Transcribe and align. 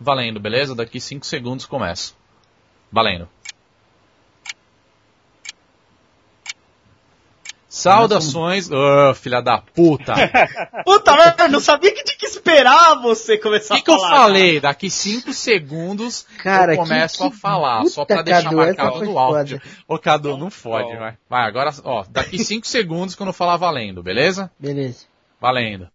Valendo, 0.00 0.40
beleza? 0.40 0.74
Daqui 0.74 1.00
5 1.00 1.24
segundos 1.24 1.66
começa. 1.66 2.12
Valendo. 2.90 3.28
Saudações, 7.72 8.70
oh, 8.70 9.14
filha 9.14 9.40
da 9.40 9.56
puta. 9.56 10.12
puta 10.84 11.16
merda, 11.16 11.48
não 11.48 11.58
sabia 11.58 11.90
que 11.90 12.04
tinha 12.04 12.18
que 12.18 12.26
esperar 12.26 13.00
você 13.00 13.38
começar 13.38 13.80
que 13.80 13.90
a 13.90 13.94
falar. 13.94 13.96
O 13.96 14.00
que 14.00 14.04
eu 14.04 14.10
falei? 14.10 14.60
Cara. 14.60 14.72
Daqui 14.72 14.90
5 14.90 15.32
segundos 15.32 16.26
cara, 16.42 16.74
eu 16.74 16.76
começo 16.76 17.16
que, 17.16 17.30
que 17.30 17.34
a 17.34 17.38
falar, 17.38 17.86
só 17.86 18.04
pra 18.04 18.20
deixar 18.20 18.42
Cadu, 18.42 18.56
marcado 18.56 19.04
no 19.04 19.18
áudio. 19.18 19.62
Ô 19.88 19.98
Cadu, 19.98 20.36
não 20.36 20.50
fode, 20.50 20.94
vai. 20.98 21.16
Vai, 21.30 21.48
agora, 21.48 21.70
ó, 21.82 22.04
daqui 22.10 22.38
5 22.44 22.66
segundos 22.68 23.14
quando 23.14 23.30
eu 23.30 23.34
falar 23.34 23.56
valendo, 23.56 24.02
beleza? 24.02 24.50
Beleza. 24.58 25.06
Valendo. 25.40 25.88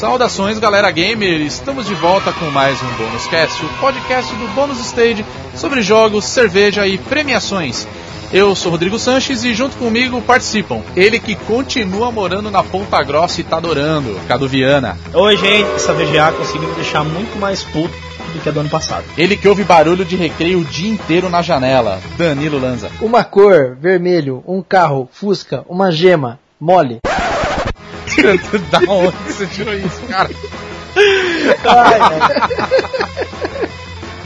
Saudações, 0.00 0.58
galera 0.58 0.90
gamer! 0.90 1.42
Estamos 1.42 1.86
de 1.86 1.94
volta 1.94 2.32
com 2.32 2.46
mais 2.46 2.82
um 2.82 2.86
Bônus 2.96 3.26
Cast, 3.26 3.62
o 3.62 3.68
podcast 3.80 4.34
do 4.34 4.48
Bônus 4.54 4.80
Stage 4.80 5.22
sobre 5.54 5.82
jogos, 5.82 6.24
cerveja 6.24 6.86
e 6.86 6.96
premiações. 6.96 7.86
Eu 8.32 8.56
sou 8.56 8.70
Rodrigo 8.70 8.98
Sanches 8.98 9.44
e 9.44 9.52
junto 9.52 9.76
comigo 9.76 10.22
participam 10.22 10.80
ele 10.96 11.20
que 11.20 11.34
continua 11.34 12.10
morando 12.10 12.50
na 12.50 12.62
Ponta 12.62 13.02
Grossa 13.02 13.42
e 13.42 13.44
tá 13.44 13.58
adorando, 13.58 14.18
Cadu 14.26 14.48
Viana. 14.48 14.96
Oi, 15.12 15.36
gente, 15.36 15.70
essa 15.74 15.92
VGA 15.92 16.32
conseguiu 16.32 16.70
me 16.70 16.76
deixar 16.76 17.04
muito 17.04 17.38
mais 17.38 17.62
puto 17.62 17.94
do 18.32 18.40
que 18.40 18.48
a 18.48 18.52
do 18.52 18.60
ano 18.60 18.70
passado. 18.70 19.04
Ele 19.18 19.36
que 19.36 19.48
ouve 19.48 19.64
barulho 19.64 20.06
de 20.06 20.16
recreio 20.16 20.60
o 20.60 20.64
dia 20.64 20.90
inteiro 20.90 21.28
na 21.28 21.42
janela, 21.42 22.00
Danilo 22.16 22.58
Lanza. 22.58 22.90
Uma 23.02 23.22
cor, 23.22 23.76
vermelho, 23.78 24.42
um 24.48 24.62
carro, 24.62 25.10
fusca, 25.12 25.62
uma 25.68 25.92
gema, 25.92 26.38
mole. 26.58 27.00
Da 28.70 28.92
onde 28.92 29.16
você 29.26 29.46
tirou 29.46 29.74
isso, 29.74 30.00
cara? 30.08 30.30
Ai, 31.64 32.00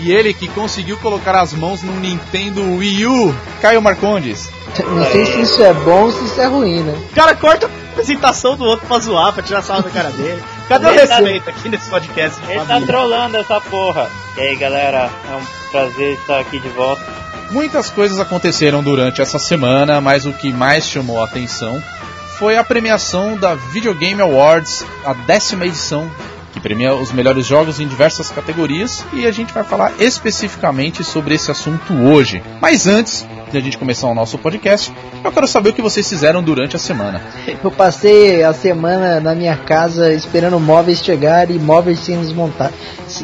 e 0.05 0.13
ele 0.13 0.35
que 0.35 0.49
conseguiu 0.49 0.99
colocar 0.99 1.35
as 1.41 1.55
mãos 1.55 1.83
no 1.83 1.99
Nintendo 1.99 2.63
Wii 2.77 3.07
U, 3.07 3.35
Caio 3.63 3.81
Marcondes. 3.81 4.51
Não 4.87 5.05
sei 5.07 5.25
se 5.25 5.41
isso 5.41 5.63
é 5.63 5.73
bom 5.73 6.03
ou 6.03 6.13
se 6.13 6.25
isso 6.27 6.39
é 6.41 6.47
ruim, 6.47 6.83
né? 6.83 6.95
O 7.11 7.15
cara 7.15 7.35
corta 7.35 7.67
a 7.67 7.71
apresentação 7.93 8.55
do 8.55 8.65
outro 8.65 8.87
pra 8.87 8.99
zoar, 8.99 9.33
pra 9.33 9.43
tirar 9.43 9.63
sarro 9.63 9.83
da 9.83 9.89
cara 9.89 10.11
dele. 10.11 10.43
Cadê 10.69 10.89
ele 10.89 10.97
o 10.97 11.01
respeito 11.01 11.45
tá... 11.45 11.51
aqui 11.51 11.69
nesse 11.71 11.89
podcast? 11.89 12.39
Ele 12.43 12.59
tá 12.61 12.67
família? 12.67 12.81
tá 12.81 12.87
trollando 12.87 13.37
essa 13.39 13.61
porra. 13.63 14.11
E 14.37 14.41
aí, 14.43 14.57
galera, 14.57 15.09
é 15.31 15.37
um 15.37 15.71
prazer 15.71 16.15
estar 16.15 16.41
aqui 16.41 16.59
de 16.59 16.69
volta. 16.69 17.03
Muitas 17.51 17.89
coisas 17.89 18.21
aconteceram 18.21 18.83
durante 18.83 19.23
essa 19.23 19.39
semana, 19.39 20.03
mas 20.03 20.27
o 20.27 20.35
que 20.35 20.53
mais 20.53 20.87
chamou 20.87 21.23
a 21.23 21.25
atenção 21.25 21.83
foi 22.39 22.57
a 22.57 22.65
premiação 22.65 23.37
da 23.37 23.55
Video 23.55 23.95
Game 23.95 24.21
Awards, 24.21 24.85
a 25.05 25.13
décima 25.13 25.67
edição, 25.67 26.11
que 26.53 26.61
premia 26.61 26.95
os 26.95 27.13
melhores 27.13 27.47
jogos 27.47 27.81
em 27.81 27.87
diversas 27.87 28.31
categorias, 28.31 29.05
e 29.13 29.27
a 29.27 29.31
gente 29.31 29.53
vai 29.53 29.65
falar 29.65 29.93
especificamente 29.99 31.05
sobre 31.05 31.35
esse 31.35 31.51
assunto 31.51 31.95
hoje. 31.95 32.43
Mas 32.61 32.87
antes, 32.87 33.27
de 33.51 33.59
a 33.59 33.61
gente 33.61 33.79
começar 33.79 34.09
o 34.09 34.15
nosso 34.15 34.39
podcast, 34.39 34.93
eu 35.23 35.33
quero 35.33 35.47
saber 35.47 35.71
o 35.71 35.73
que 35.73 35.83
vocês 35.83 36.09
fizeram 36.09 36.43
durante 36.43 36.77
a 36.77 36.79
semana. 36.79 37.23
Eu 37.63 37.71
passei 37.71 38.43
a 38.43 38.53
semana 38.53 39.21
na 39.21 39.35
minha 39.35 39.57
casa 39.57 40.13
esperando 40.13 40.59
móveis 40.59 41.03
chegar 41.03 41.51
e 41.51 41.59
móveis 41.59 42.01
sendo 42.01 42.23
desmontados, 42.23 42.75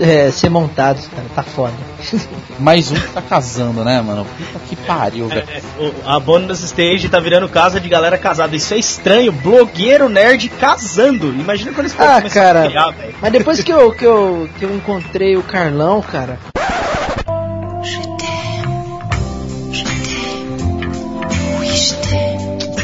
é, 0.01 0.31
ser 0.31 0.51
montados, 0.51 1.07
cara, 1.09 1.27
tá 1.35 1.43
foda. 1.43 1.75
Mais 2.59 2.91
um 2.91 2.95
que 2.95 3.09
tá 3.09 3.23
casando, 3.23 3.85
né, 3.85 4.01
mano? 4.01 4.25
Puta 4.25 4.65
que 4.69 4.77
pariu, 4.77 5.29
velho. 5.29 5.45
É, 5.49 5.85
é, 5.87 5.93
a 6.05 6.21
Bonus 6.21 6.63
Stage 6.63 7.09
tá 7.09 7.19
virando 7.19 7.49
casa 7.49 7.81
de 7.81 7.89
galera 7.89 8.19
casada. 8.19 8.55
Isso 8.55 8.75
é 8.75 8.79
estranho, 8.79 9.33
blogueiro 9.33 10.09
nerd 10.09 10.49
casando. 10.49 11.29
Imagina 11.29 11.73
quando 11.73 11.87
eles 11.87 11.97
ah, 11.99 12.23
cara, 12.23 12.65
a 12.65 12.69
criar, 12.69 12.95
Mas 13.21 13.33
depois 13.33 13.63
que 13.63 13.73
eu, 13.73 13.93
que, 13.93 14.05
eu, 14.05 14.49
que 14.59 14.65
eu 14.65 14.75
encontrei 14.75 15.37
o 15.37 15.43
Carlão, 15.43 16.03
cara, 16.03 16.39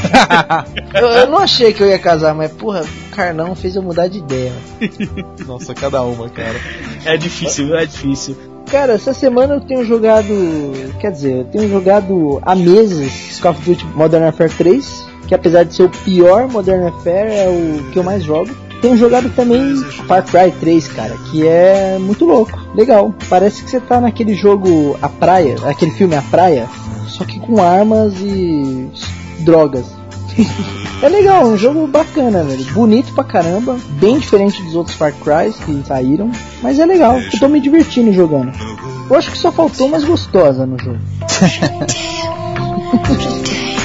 eu, 0.94 1.06
eu, 1.09 1.27
não 1.28 1.39
achei 1.39 1.72
que 1.72 1.83
eu 1.83 1.89
ia 1.89 1.99
casar, 1.99 2.34
mas 2.34 2.53
porra, 2.53 2.83
o 2.83 3.15
Carlão 3.15 3.55
fez 3.55 3.77
eu 3.77 3.83
mudar 3.83 4.09
de 4.09 4.19
ideia. 4.19 4.53
Nossa, 5.47 5.75
cada 5.75 6.03
uma, 6.03 6.28
cara. 6.28 6.56
É 7.05 7.17
difícil, 7.17 7.77
é 7.77 7.87
difícil. 7.87 8.37
Cara, 8.71 8.94
essa 8.94 9.15
semana 9.15 9.55
eu 9.55 9.61
tenho 9.61 9.84
jogado. 9.84 10.27
Quer 11.00 11.12
dizer, 11.12 11.37
eu 11.37 11.44
tenho 11.44 11.69
jogado 11.69 12.41
há 12.43 12.55
meses 12.55 13.39
Call 13.39 13.53
of 13.53 13.62
Duty 13.62 13.87
Modern 13.94 14.25
Warfare 14.25 14.50
3, 14.50 15.06
que 15.28 15.34
apesar 15.34 15.65
de 15.65 15.75
ser 15.75 15.84
o 15.84 15.89
pior 15.89 16.49
Modern 16.49 16.83
Warfare, 16.83 17.31
é 17.31 17.49
o 17.49 17.91
que 17.93 17.99
eu 17.99 18.03
mais 18.03 18.25
jogo. 18.25 18.50
Tenho 18.83 18.97
jogado 18.97 19.31
também 19.34 19.77
Far 20.06 20.25
Cry 20.25 20.53
3, 20.61 20.88
cara, 20.88 21.17
que 21.31 21.47
é 21.47 21.97
muito 21.99 22.25
louco, 22.25 22.59
legal. 22.75 23.15
Parece 23.28 23.62
que 23.62 23.71
você 23.71 23.81
tá 23.81 24.00
naquele 24.00 24.34
jogo 24.34 24.99
A 25.00 25.09
Praia, 25.09 25.56
aquele 25.65 25.93
filme 25.93 26.15
A 26.15 26.23
Praia, 26.23 26.69
só 27.09 27.25
que 27.25 27.41
com 27.41 27.62
armas 27.62 28.15
e 28.21 28.88
drogas. 29.41 29.95
é 31.02 31.08
legal, 31.08 31.47
um 31.47 31.56
jogo 31.56 31.86
bacana, 31.86 32.44
velho. 32.44 32.64
Bonito 32.72 33.12
pra 33.14 33.24
caramba, 33.24 33.78
bem 34.00 34.19
diferente 34.19 34.62
dos 34.62 34.74
outros 34.74 34.97
Far 34.97 35.12
Cry 35.12 35.52
que 35.52 35.82
saíram, 35.86 36.30
mas 36.62 36.78
é 36.78 36.86
legal. 36.86 37.19
Eu 37.19 37.38
tô 37.38 37.48
me 37.48 37.60
divertindo 37.60 38.12
jogando. 38.12 38.52
Eu 39.08 39.16
acho 39.16 39.30
que 39.30 39.38
só 39.38 39.52
faltou 39.52 39.88
mais 39.88 40.04
gostosa 40.04 40.66
no 40.66 40.78
jogo. 40.78 40.98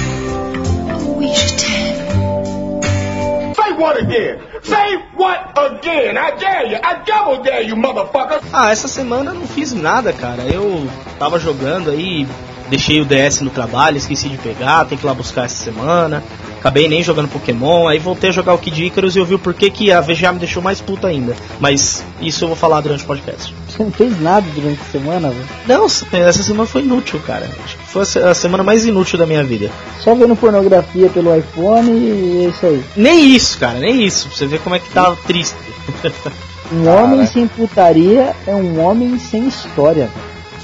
what 3.81 3.99
again? 3.99 4.39
Say 4.61 4.97
what 5.15 5.57
again? 5.57 6.17
I 6.17 6.31
dare 6.37 6.67
you. 6.67 6.77
I 6.81 7.03
double 7.03 7.43
dare 7.43 7.63
you, 7.63 7.75
motherfucker. 7.75 8.41
Ah, 8.53 8.71
essa 8.71 8.87
semana 8.87 9.31
eu 9.31 9.35
não 9.35 9.47
fiz 9.47 9.73
nada, 9.73 10.13
cara. 10.13 10.43
Eu 10.43 10.87
tava 11.17 11.39
jogando 11.39 11.89
aí, 11.89 12.27
deixei 12.69 13.01
o 13.01 13.05
DS 13.05 13.41
no 13.41 13.49
trabalho, 13.49 13.97
esqueci 13.97 14.29
de 14.29 14.37
pegar, 14.37 14.85
tem 14.85 14.97
que 14.97 15.03
ir 15.03 15.07
lá 15.07 15.13
buscar 15.13 15.45
essa 15.45 15.63
semana. 15.63 16.23
Acabei 16.59 16.87
nem 16.87 17.03
jogando 17.03 17.27
Pokémon, 17.27 17.87
aí 17.87 17.97
voltei 17.97 18.29
a 18.29 18.33
jogar 18.33 18.53
o 18.53 18.59
Kid 18.59 18.85
Icarus 18.85 19.15
e 19.15 19.19
eu 19.19 19.25
vi 19.25 19.33
o 19.33 19.39
porquê 19.39 19.71
que 19.71 19.91
a 19.91 19.99
VGA 19.99 20.31
me 20.31 20.37
deixou 20.37 20.61
mais 20.61 20.79
puta 20.79 21.07
ainda. 21.07 21.35
Mas 21.59 22.05
isso 22.21 22.43
eu 22.43 22.47
vou 22.49 22.55
falar 22.55 22.81
durante 22.81 23.03
o 23.03 23.07
podcast. 23.07 23.51
Você 23.81 23.83
não 23.83 23.91
fez 23.91 24.21
nada 24.21 24.47
durante 24.53 24.79
a 24.79 24.91
semana, 24.91 25.29
velho? 25.29 25.49
Não, 25.67 25.85
essa 25.85 26.43
semana 26.43 26.67
foi 26.67 26.81
inútil, 26.83 27.19
cara. 27.21 27.49
Acho 27.63 27.77
que 27.77 27.87
foi 27.87 28.03
a 28.23 28.33
semana 28.33 28.63
mais 28.63 28.85
inútil 28.85 29.17
da 29.17 29.25
minha 29.25 29.43
vida. 29.43 29.71
Só 29.99 30.13
vendo 30.13 30.35
pornografia 30.35 31.09
pelo 31.09 31.35
iPhone 31.35 31.89
e 31.91 32.45
é 32.45 32.49
isso 32.49 32.65
aí. 32.65 32.83
Nem 32.95 33.35
isso, 33.35 33.57
cara, 33.57 33.79
nem 33.79 34.03
isso. 34.03 34.27
Pra 34.27 34.37
você 34.37 34.45
ver 34.45 34.59
como 34.59 34.75
é 34.75 34.79
que 34.79 34.89
tá 34.91 35.15
triste. 35.25 35.55
Um 36.73 36.87
homem 36.87 37.25
sem 37.27 37.49
putaria 37.49 38.33
é 38.47 38.55
um 38.55 38.79
homem 38.79 39.19
sem 39.19 39.45
história, 39.45 40.09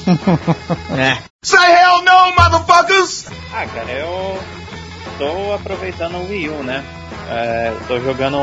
velho 0.08 0.18
é. 0.98 1.18
Say 1.44 1.60
hell 1.60 2.02
no, 2.02 2.34
motherfuckers! 2.42 3.26
Ah, 3.54 3.66
cara, 3.68 3.92
eu 3.92 4.40
tô 5.18 5.52
aproveitando 5.54 6.16
o 6.16 6.30
Wii 6.30 6.48
U, 6.48 6.64
né? 6.64 6.82
É, 7.30 7.74
tô 7.90 8.00
jogando 8.00 8.38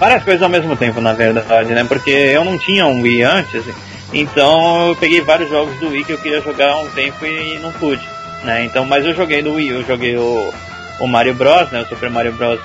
várias 0.00 0.24
coisas 0.24 0.42
ao 0.42 0.48
mesmo 0.48 0.74
tempo, 0.74 0.98
na 0.98 1.12
verdade, 1.12 1.74
né? 1.74 1.84
Porque 1.84 2.10
eu 2.10 2.42
não 2.42 2.58
tinha 2.58 2.86
um 2.86 3.02
Wii 3.02 3.22
antes, 3.22 3.62
então 4.14 4.88
eu 4.88 4.96
peguei 4.96 5.20
vários 5.20 5.50
jogos 5.50 5.78
do 5.78 5.90
Wii 5.90 6.04
que 6.04 6.12
eu 6.12 6.18
queria 6.18 6.40
jogar 6.40 6.70
há 6.70 6.80
um 6.80 6.88
tempo 6.88 7.24
e 7.26 7.58
não 7.58 7.70
pude, 7.70 8.02
né? 8.42 8.64
Então, 8.64 8.86
mas 8.86 9.04
eu 9.04 9.14
joguei 9.14 9.42
no 9.42 9.52
Wii 9.52 9.68
eu 9.68 9.84
joguei 9.84 10.16
o, 10.16 10.52
o 10.98 11.06
Mario 11.06 11.34
Bros, 11.34 11.70
né? 11.70 11.82
O 11.82 11.86
Super 11.86 12.08
Mario 12.08 12.32
Bros. 12.32 12.58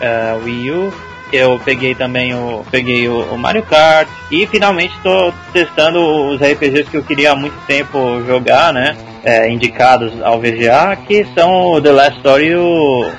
Uh, 0.00 0.42
Wii 0.44 0.70
U, 0.72 0.94
eu 1.30 1.60
peguei 1.62 1.94
também 1.94 2.34
o 2.34 2.64
peguei 2.70 3.06
o, 3.06 3.20
o 3.34 3.38
Mario 3.38 3.62
Kart 3.62 4.08
e 4.30 4.46
finalmente 4.46 4.96
estou 4.96 5.32
testando 5.52 6.00
os 6.00 6.40
RPGs 6.40 6.90
que 6.90 6.96
eu 6.96 7.04
queria 7.04 7.32
há 7.32 7.36
muito 7.36 7.54
tempo 7.66 8.22
jogar, 8.26 8.72
né? 8.72 8.96
É, 9.22 9.50
indicados 9.50 10.10
ao 10.22 10.40
VGA, 10.40 10.96
que 11.06 11.26
são 11.34 11.72
o 11.72 11.80
The 11.80 11.92
Last 11.92 12.16
Story 12.16 12.46
e 12.46 12.56
o 12.56 13.10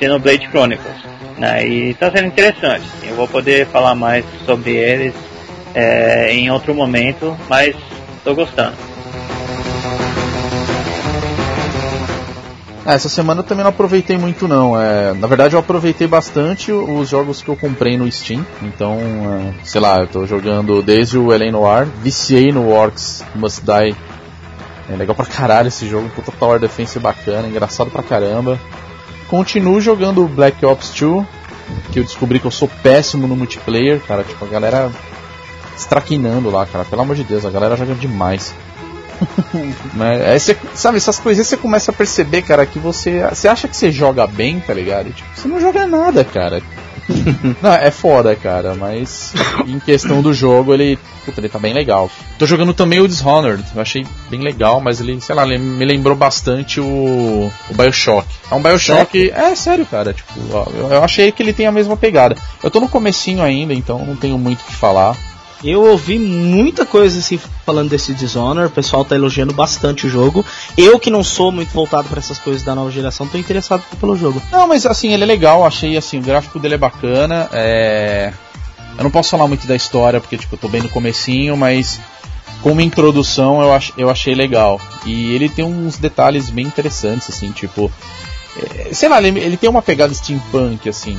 Xenoblade 0.00 0.48
Chronicles. 0.48 0.96
Né? 1.36 1.68
E 1.68 1.90
está 1.90 2.10
sendo 2.10 2.26
interessante. 2.26 2.86
Eu 3.02 3.14
vou 3.14 3.28
poder 3.28 3.66
falar 3.66 3.94
mais 3.94 4.24
sobre 4.46 4.72
eles 4.72 5.14
é, 5.74 6.32
em 6.32 6.50
outro 6.50 6.74
momento, 6.74 7.36
mas 7.48 7.76
estou 8.16 8.34
gostando. 8.34 8.76
Ah, 12.84 12.94
essa 12.94 13.10
semana 13.10 13.40
eu 13.40 13.44
também 13.44 13.62
não 13.62 13.70
aproveitei 13.70 14.16
muito 14.16 14.48
não. 14.48 14.80
É, 14.80 15.12
na 15.12 15.26
verdade 15.26 15.54
eu 15.54 15.60
aproveitei 15.60 16.06
bastante 16.06 16.72
os 16.72 17.08
jogos 17.08 17.42
que 17.42 17.48
eu 17.48 17.56
comprei 17.56 17.96
no 17.96 18.10
Steam. 18.10 18.44
Então, 18.62 18.98
é, 18.98 19.64
sei 19.64 19.80
lá, 19.80 20.00
eu 20.00 20.06
tô 20.06 20.26
jogando 20.26 20.82
desde 20.82 21.18
o 21.18 21.32
Elen 21.32 21.52
Noir, 21.52 21.86
viciei 22.02 22.50
no 22.50 22.70
Orcs 22.70 23.22
Must 23.34 23.62
Die. 23.62 23.94
É 24.90 24.96
legal 24.96 25.14
pra 25.14 25.26
caralho 25.26 25.68
esse 25.68 25.86
jogo, 25.86 26.08
puta 26.08 26.32
Tower 26.32 26.58
Defense 26.58 26.98
bacana, 26.98 27.46
engraçado 27.46 27.90
pra 27.90 28.02
caramba. 28.02 28.58
Continuo 29.30 29.80
jogando 29.80 30.26
Black 30.26 30.66
Ops 30.66 30.90
2, 30.90 31.24
que 31.92 32.00
eu 32.00 32.02
descobri 32.02 32.40
que 32.40 32.46
eu 32.46 32.50
sou 32.50 32.68
péssimo 32.82 33.28
no 33.28 33.36
multiplayer, 33.36 34.00
cara. 34.00 34.24
Tipo, 34.24 34.44
a 34.44 34.48
galera 34.48 34.90
estraquinando 35.76 36.50
lá, 36.50 36.66
cara. 36.66 36.84
Pelo 36.84 37.02
amor 37.02 37.14
de 37.14 37.22
Deus, 37.22 37.46
a 37.46 37.50
galera 37.50 37.76
joga 37.76 37.94
demais. 37.94 38.52
Mas, 39.94 40.20
aí 40.26 40.40
você, 40.40 40.56
sabe, 40.74 40.96
essas 40.96 41.20
coisas 41.20 41.46
você 41.46 41.56
começa 41.56 41.92
a 41.92 41.94
perceber, 41.94 42.42
cara, 42.42 42.66
que 42.66 42.80
você. 42.80 43.22
Você 43.28 43.46
acha 43.46 43.68
que 43.68 43.76
você 43.76 43.92
joga 43.92 44.26
bem, 44.26 44.58
tá 44.58 44.74
ligado? 44.74 45.10
E, 45.10 45.12
tipo, 45.12 45.28
você 45.32 45.46
não 45.46 45.60
joga 45.60 45.86
nada, 45.86 46.24
cara. 46.24 46.60
não, 47.62 47.72
é 47.72 47.90
foda, 47.90 48.34
cara, 48.34 48.74
mas 48.74 49.32
em 49.66 49.78
questão 49.78 50.22
do 50.22 50.32
jogo, 50.32 50.74
ele. 50.74 50.98
Puta, 51.24 51.40
ele 51.40 51.48
tá 51.48 51.58
bem 51.58 51.74
legal. 51.74 52.10
Tô 52.38 52.46
jogando 52.46 52.72
também 52.72 53.00
o 53.00 53.06
Dishonored, 53.06 53.64
eu 53.74 53.82
achei 53.82 54.06
bem 54.30 54.40
legal, 54.40 54.80
mas 54.80 55.00
ele, 55.00 55.20
sei 55.20 55.34
lá, 55.34 55.44
ele 55.44 55.58
me 55.58 55.84
lembrou 55.84 56.16
bastante 56.16 56.80
o, 56.80 57.52
o 57.70 57.74
Bioshock. 57.74 58.26
É 58.50 58.54
um 58.54 58.62
Bioshock. 58.62 59.30
É, 59.30 59.50
é 59.50 59.54
sério, 59.54 59.84
cara. 59.86 60.12
Tipo, 60.12 60.32
eu, 60.74 60.88
eu 60.90 61.04
achei 61.04 61.30
que 61.30 61.42
ele 61.42 61.52
tem 61.52 61.66
a 61.66 61.72
mesma 61.72 61.96
pegada. 61.96 62.36
Eu 62.62 62.70
tô 62.70 62.80
no 62.80 62.88
comecinho 62.88 63.42
ainda, 63.42 63.74
então 63.74 64.04
não 64.04 64.16
tenho 64.16 64.38
muito 64.38 64.60
o 64.60 64.64
que 64.64 64.74
falar. 64.74 65.16
Eu 65.62 65.82
ouvi 65.82 66.18
muita 66.18 66.86
coisa 66.86 67.18
assim 67.18 67.38
falando 67.66 67.90
desse 67.90 68.14
Dishonor, 68.14 68.66
o 68.66 68.70
pessoal 68.70 69.04
tá 69.04 69.14
elogiando 69.14 69.52
bastante 69.52 70.06
o 70.06 70.10
jogo. 70.10 70.44
Eu 70.76 70.98
que 70.98 71.10
não 71.10 71.22
sou 71.22 71.52
muito 71.52 71.70
voltado 71.70 72.08
para 72.08 72.18
essas 72.18 72.38
coisas 72.38 72.62
da 72.62 72.74
nova 72.74 72.90
geração, 72.90 73.26
tô 73.26 73.36
interessado 73.36 73.82
pelo 73.98 74.16
jogo. 74.16 74.40
Não, 74.50 74.66
mas 74.66 74.86
assim, 74.86 75.12
ele 75.12 75.22
é 75.22 75.26
legal, 75.26 75.64
achei 75.66 75.96
assim, 75.96 76.18
o 76.18 76.22
gráfico 76.22 76.58
dele 76.58 76.74
é 76.74 76.78
bacana. 76.78 77.48
É... 77.52 78.32
Eu 78.96 79.04
não 79.04 79.10
posso 79.10 79.30
falar 79.30 79.46
muito 79.46 79.66
da 79.66 79.76
história, 79.76 80.20
porque 80.20 80.36
tipo, 80.36 80.54
eu 80.54 80.58
tô 80.58 80.68
bem 80.68 80.82
no 80.82 80.88
comecinho, 80.88 81.56
mas 81.56 82.00
como 82.62 82.80
introdução 82.80 83.60
eu, 83.60 83.72
ach... 83.72 83.92
eu 83.98 84.08
achei 84.08 84.34
legal. 84.34 84.80
E 85.04 85.34
ele 85.34 85.48
tem 85.48 85.64
uns 85.64 85.98
detalhes 85.98 86.48
bem 86.48 86.66
interessantes, 86.66 87.28
assim, 87.28 87.50
tipo, 87.52 87.90
sei 88.92 89.08
lá, 89.08 89.22
ele, 89.22 89.38
ele, 89.38 89.56
tem 89.56 89.68
uma 89.68 89.82
pegada 89.82 90.12
steampunk, 90.12 90.88
assim, 90.88 91.16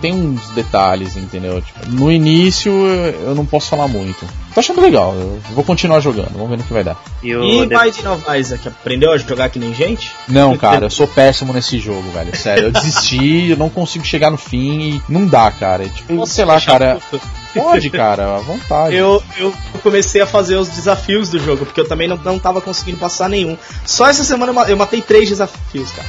tem 0.00 0.12
uns 0.12 0.50
detalhes, 0.50 1.16
entendeu? 1.16 1.60
Tipo, 1.60 1.88
no 1.90 2.10
início 2.10 2.72
eu 2.72 3.34
não 3.34 3.46
posso 3.46 3.68
falar 3.68 3.88
muito. 3.88 4.26
Tô 4.58 4.60
achando 4.60 4.80
legal, 4.80 5.14
eu 5.14 5.40
vou 5.52 5.62
continuar 5.62 6.00
jogando, 6.00 6.32
vamos 6.32 6.50
ver 6.50 6.56
no 6.56 6.64
que 6.64 6.72
vai 6.72 6.82
dar. 6.82 7.00
E, 7.22 7.32
o 7.32 7.44
e 7.44 7.64
Binding 7.64 8.08
of 8.08 8.24
Isaac, 8.36 8.66
aprendeu 8.66 9.12
a 9.12 9.16
jogar 9.16 9.50
que 9.50 9.58
nem 9.60 9.72
gente? 9.72 10.12
Não, 10.26 10.58
cara, 10.58 10.86
eu 10.86 10.90
sou 10.90 11.06
péssimo 11.06 11.52
nesse 11.52 11.78
jogo, 11.78 12.10
velho, 12.10 12.36
sério. 12.36 12.64
Eu 12.64 12.72
desisti, 12.72 13.50
eu 13.54 13.56
não 13.56 13.70
consigo 13.70 14.04
chegar 14.04 14.32
no 14.32 14.36
fim 14.36 14.96
e 14.96 15.02
não 15.08 15.28
dá, 15.28 15.48
cara. 15.52 15.88
Tipo, 15.88 16.12
Nossa, 16.12 16.32
sei 16.32 16.44
lá, 16.44 16.60
cara. 16.60 16.98
Pode, 17.54 17.88
cara, 17.88 18.34
à 18.34 18.38
vontade. 18.40 18.96
Eu, 18.96 19.22
eu 19.36 19.54
comecei 19.80 20.20
a 20.20 20.26
fazer 20.26 20.56
os 20.56 20.68
desafios 20.68 21.28
do 21.28 21.38
jogo, 21.38 21.64
porque 21.64 21.80
eu 21.80 21.86
também 21.86 22.08
não, 22.08 22.16
não 22.16 22.36
tava 22.36 22.60
conseguindo 22.60 22.98
passar 22.98 23.28
nenhum. 23.28 23.56
Só 23.86 24.08
essa 24.08 24.24
semana 24.24 24.52
eu 24.66 24.76
matei 24.76 25.00
três 25.00 25.28
desafios, 25.28 25.92
cara. 25.92 26.08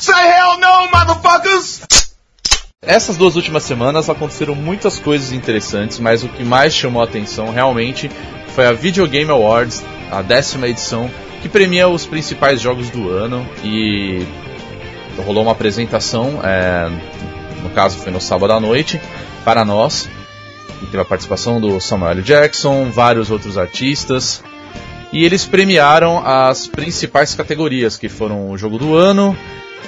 Say 0.00 0.26
hell 0.26 0.58
no, 0.58 0.90
motherfuckers! 0.90 1.82
Essas 2.86 3.16
duas 3.16 3.34
últimas 3.34 3.62
semanas 3.62 4.10
aconteceram 4.10 4.54
muitas 4.54 4.98
coisas 4.98 5.32
interessantes, 5.32 5.98
mas 5.98 6.22
o 6.22 6.28
que 6.28 6.44
mais 6.44 6.74
chamou 6.74 7.00
a 7.00 7.06
atenção 7.06 7.50
realmente 7.50 8.10
foi 8.48 8.66
a 8.66 8.72
Video 8.72 9.06
Game 9.08 9.30
Awards, 9.30 9.82
a 10.10 10.20
décima 10.20 10.68
edição, 10.68 11.10
que 11.40 11.48
premia 11.48 11.88
os 11.88 12.04
principais 12.04 12.60
jogos 12.60 12.90
do 12.90 13.08
ano 13.10 13.46
e 13.62 14.26
rolou 15.24 15.42
uma 15.44 15.52
apresentação, 15.52 16.40
é, 16.44 16.90
no 17.62 17.70
caso 17.70 17.98
foi 17.98 18.12
no 18.12 18.20
sábado 18.20 18.52
à 18.52 18.60
noite, 18.60 19.00
para 19.44 19.64
nós. 19.64 20.08
E 20.82 20.86
teve 20.86 21.00
a 21.00 21.04
participação 21.04 21.60
do 21.60 21.80
Samuel 21.80 22.12
L. 22.12 22.22
Jackson, 22.22 22.90
vários 22.90 23.30
outros 23.30 23.56
artistas. 23.56 24.42
E 25.10 25.24
eles 25.24 25.46
premiaram 25.46 26.22
as 26.24 26.66
principais 26.66 27.34
categorias, 27.34 27.96
que 27.96 28.08
foram 28.08 28.50
o 28.50 28.58
jogo 28.58 28.76
do 28.78 28.94
ano, 28.94 29.36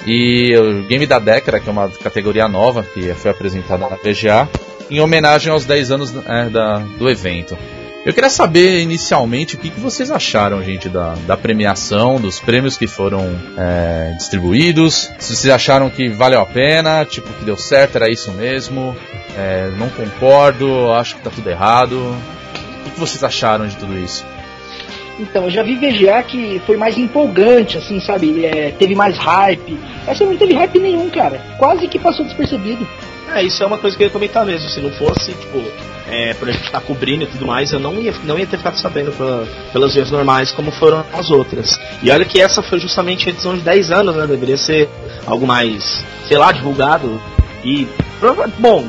e 0.05 0.55
o 0.57 0.83
Game 0.83 1.05
da 1.05 1.19
Década, 1.19 1.59
que 1.59 1.67
é 1.67 1.71
uma 1.71 1.89
categoria 1.89 2.47
nova 2.47 2.83
que 2.83 3.13
foi 3.13 3.31
apresentada 3.31 3.87
na 3.89 3.95
VGA, 3.95 4.49
em 4.89 4.99
homenagem 4.99 5.51
aos 5.51 5.65
10 5.65 5.91
anos 5.91 6.13
é, 6.25 6.49
da, 6.49 6.79
do 6.97 7.09
evento. 7.09 7.57
Eu 8.05 8.13
queria 8.13 8.29
saber 8.29 8.79
inicialmente 8.81 9.55
o 9.55 9.57
que, 9.57 9.69
que 9.69 9.81
vocês 9.81 10.09
acharam, 10.09 10.63
gente, 10.63 10.87
da, 10.87 11.13
da 11.25 11.35
premiação, 11.35 12.21
dos 12.21 12.39
prêmios 12.39 12.77
que 12.77 12.87
foram 12.87 13.37
é, 13.57 14.13
distribuídos. 14.17 15.11
Se 15.19 15.35
vocês 15.35 15.53
acharam 15.53 15.89
que 15.89 16.07
valeu 16.07 16.39
a 16.39 16.45
pena, 16.45 17.03
tipo, 17.03 17.27
que 17.33 17.43
deu 17.43 17.57
certo, 17.57 17.97
era 17.97 18.09
isso 18.09 18.31
mesmo. 18.31 18.95
É, 19.37 19.69
não 19.77 19.89
concordo, 19.89 20.89
acho 20.93 21.17
que 21.17 21.21
tá 21.21 21.29
tudo 21.29 21.49
errado. 21.49 21.97
O 21.97 22.83
que, 22.85 22.91
que 22.91 22.99
vocês 22.99 23.21
acharam 23.25 23.67
de 23.67 23.75
tudo 23.75 23.99
isso? 23.99 24.25
Então, 25.19 25.45
eu 25.45 25.49
já 25.49 25.63
vi 25.63 25.75
VGA 25.75 26.21
que 26.23 26.61
foi 26.65 26.77
mais 26.77 26.97
empolgante, 26.97 27.77
assim, 27.77 27.99
sabe? 27.99 28.45
É, 28.45 28.71
teve 28.77 28.93
mais 28.95 29.17
hype. 29.17 29.77
Essa 30.05 30.23
não 30.25 30.37
teve 30.37 30.53
hype 30.53 30.79
nenhum, 30.79 31.09
cara. 31.09 31.41
Quase 31.57 31.87
que 31.87 31.97
passou 31.97 32.23
despercebido. 32.25 32.87
É, 33.33 33.43
isso 33.43 33.61
é 33.61 33.65
uma 33.65 33.77
coisa 33.77 33.95
que 33.97 34.03
eu 34.03 34.07
ia 34.07 34.13
comentar 34.13 34.45
mesmo. 34.45 34.69
Se 34.69 34.79
não 34.79 34.91
fosse, 34.91 35.31
tipo, 35.33 35.61
é, 36.07 36.33
por 36.33 36.47
gente 36.47 36.63
estar 36.63 36.79
tá 36.79 36.85
cobrindo 36.85 37.23
e 37.23 37.27
tudo 37.27 37.45
mais, 37.45 37.73
eu 37.73 37.79
não 37.79 37.95
ia, 37.95 38.13
não 38.23 38.39
ia 38.39 38.45
ter 38.45 38.57
ficado 38.57 38.77
sabendo 38.77 39.11
pela, 39.11 39.45
pelas 39.73 39.93
vias 39.93 40.09
normais 40.09 40.51
como 40.51 40.71
foram 40.71 41.03
as 41.13 41.29
outras. 41.29 41.79
E 42.01 42.09
olha 42.09 42.23
que 42.23 42.39
essa 42.39 42.61
foi 42.61 42.79
justamente 42.79 43.27
a 43.27 43.31
edição 43.31 43.55
de 43.55 43.61
10 43.61 43.91
anos, 43.91 44.15
né? 44.15 44.25
Deveria 44.25 44.57
ser 44.57 44.87
algo 45.25 45.45
mais, 45.45 46.03
sei 46.27 46.37
lá, 46.37 46.51
divulgado. 46.51 47.19
E, 47.63 47.87
bom, 48.59 48.87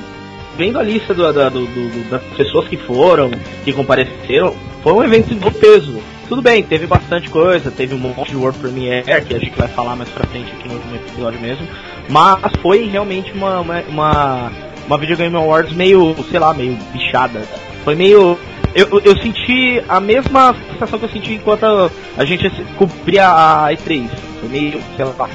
vendo 0.57 0.79
a 0.79 0.83
lista 0.83 1.13
do, 1.13 1.33
do, 1.33 1.51
do, 1.51 2.11
das 2.11 2.23
pessoas 2.37 2.69
que 2.69 2.77
foram, 2.77 3.31
que 3.65 3.73
compareceram, 3.73 4.55
foi 4.83 4.93
um 4.93 5.03
evento 5.03 5.35
de 5.35 5.51
peso. 5.51 6.01
Tudo 6.29 6.43
bem, 6.43 6.63
teve 6.63 6.87
bastante 6.87 7.31
coisa, 7.31 7.71
teve 7.71 7.95
um 7.95 7.99
monte 7.99 8.31
de 8.31 8.37
World 8.37 8.59
Premiere, 8.59 9.03
que 9.25 9.35
a 9.35 9.39
gente 9.39 9.59
vai 9.59 9.67
falar 9.69 9.97
mais 9.97 10.11
pra 10.11 10.27
frente 10.27 10.53
aqui 10.53 10.69
no 10.69 10.75
último 10.75 10.97
episódio 10.97 11.41
mesmo, 11.41 11.67
mas 12.11 12.53
foi 12.61 12.85
realmente 12.87 13.33
uma, 13.33 13.61
uma, 13.61 13.81
uma, 13.89 14.53
uma 14.87 14.99
Video 14.99 15.39
Awards 15.39 15.75
meio, 15.75 16.15
sei 16.31 16.39
lá, 16.39 16.53
meio 16.53 16.77
bichada. 16.93 17.41
Foi 17.83 17.95
meio. 17.95 18.39
Eu, 18.75 19.01
eu 19.03 19.17
senti 19.23 19.83
a 19.89 19.99
mesma 20.01 20.55
sensação 20.71 20.99
que 20.99 21.07
eu 21.07 21.11
senti 21.11 21.33
enquanto 21.33 21.65
a 21.65 22.25
gente 22.27 22.51
cobria 22.77 23.27
a 23.27 23.73
E3. 23.73 24.11
Foi 24.41 24.49
meio, 24.51 24.83
sei 24.97 25.07
lá, 25.07 25.31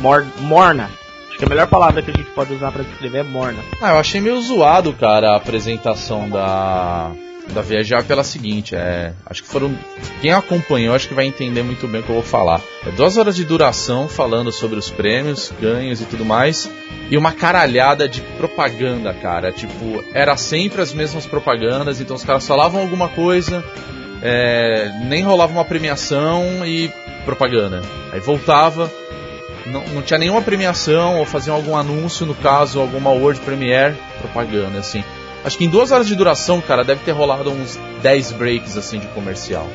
mor, 0.00 0.26
morna. 0.40 0.88
Acho 1.28 1.38
que 1.38 1.44
a 1.44 1.48
melhor 1.48 1.66
palavra 1.66 2.00
que 2.00 2.10
a 2.10 2.14
gente 2.14 2.30
pode 2.30 2.54
usar 2.54 2.72
para 2.72 2.84
descrever 2.84 3.18
é 3.18 3.22
morna. 3.22 3.62
Ah, 3.82 3.90
eu 3.90 3.98
achei 3.98 4.18
meio 4.18 4.40
zoado, 4.40 4.94
cara, 4.94 5.32
a 5.32 5.36
apresentação 5.36 6.30
da 6.30 7.12
da 7.52 7.62
VGA 7.62 8.02
pela 8.02 8.24
seguinte, 8.24 8.74
é, 8.74 9.12
acho 9.26 9.42
que 9.42 9.48
foram 9.48 9.76
quem 10.20 10.32
acompanhou 10.32 10.94
acho 10.94 11.08
que 11.08 11.14
vai 11.14 11.26
entender 11.26 11.62
muito 11.62 11.86
bem 11.86 12.00
o 12.00 12.04
que 12.04 12.10
eu 12.10 12.16
vou 12.16 12.24
falar. 12.24 12.60
É 12.86 12.90
duas 12.90 13.16
horas 13.16 13.36
de 13.36 13.44
duração 13.44 14.08
falando 14.08 14.50
sobre 14.50 14.78
os 14.78 14.90
prêmios, 14.90 15.52
ganhos 15.60 16.00
e 16.00 16.04
tudo 16.06 16.24
mais, 16.24 16.70
e 17.10 17.16
uma 17.16 17.32
caralhada 17.32 18.08
de 18.08 18.20
propaganda, 18.20 19.12
cara. 19.14 19.52
Tipo, 19.52 20.02
era 20.12 20.36
sempre 20.36 20.82
as 20.82 20.92
mesmas 20.92 21.26
propagandas, 21.26 22.00
então 22.00 22.16
os 22.16 22.24
caras 22.24 22.46
falavam 22.46 22.80
alguma 22.80 23.08
coisa, 23.08 23.64
é, 24.22 24.90
nem 25.04 25.22
rolava 25.22 25.52
uma 25.52 25.64
premiação 25.64 26.66
e 26.66 26.90
propaganda. 27.24 27.82
Aí 28.12 28.20
voltava, 28.20 28.90
não, 29.66 29.84
não 29.88 30.02
tinha 30.02 30.18
nenhuma 30.18 30.42
premiação 30.42 31.18
ou 31.18 31.26
faziam 31.26 31.56
algum 31.56 31.76
anúncio, 31.76 32.26
no 32.26 32.34
caso, 32.34 32.80
alguma 32.80 33.10
World 33.10 33.40
Premiere, 33.40 33.96
propaganda, 34.20 34.78
assim. 34.78 35.04
Acho 35.44 35.58
que 35.58 35.64
em 35.64 35.68
duas 35.68 35.90
horas 35.90 36.06
de 36.06 36.14
duração, 36.14 36.60
cara, 36.60 36.84
deve 36.84 37.02
ter 37.04 37.12
rolado 37.12 37.50
uns 37.50 37.78
10 38.00 38.32
breaks 38.32 38.76
assim 38.76 38.98
de 38.98 39.06
comercial. 39.08 39.68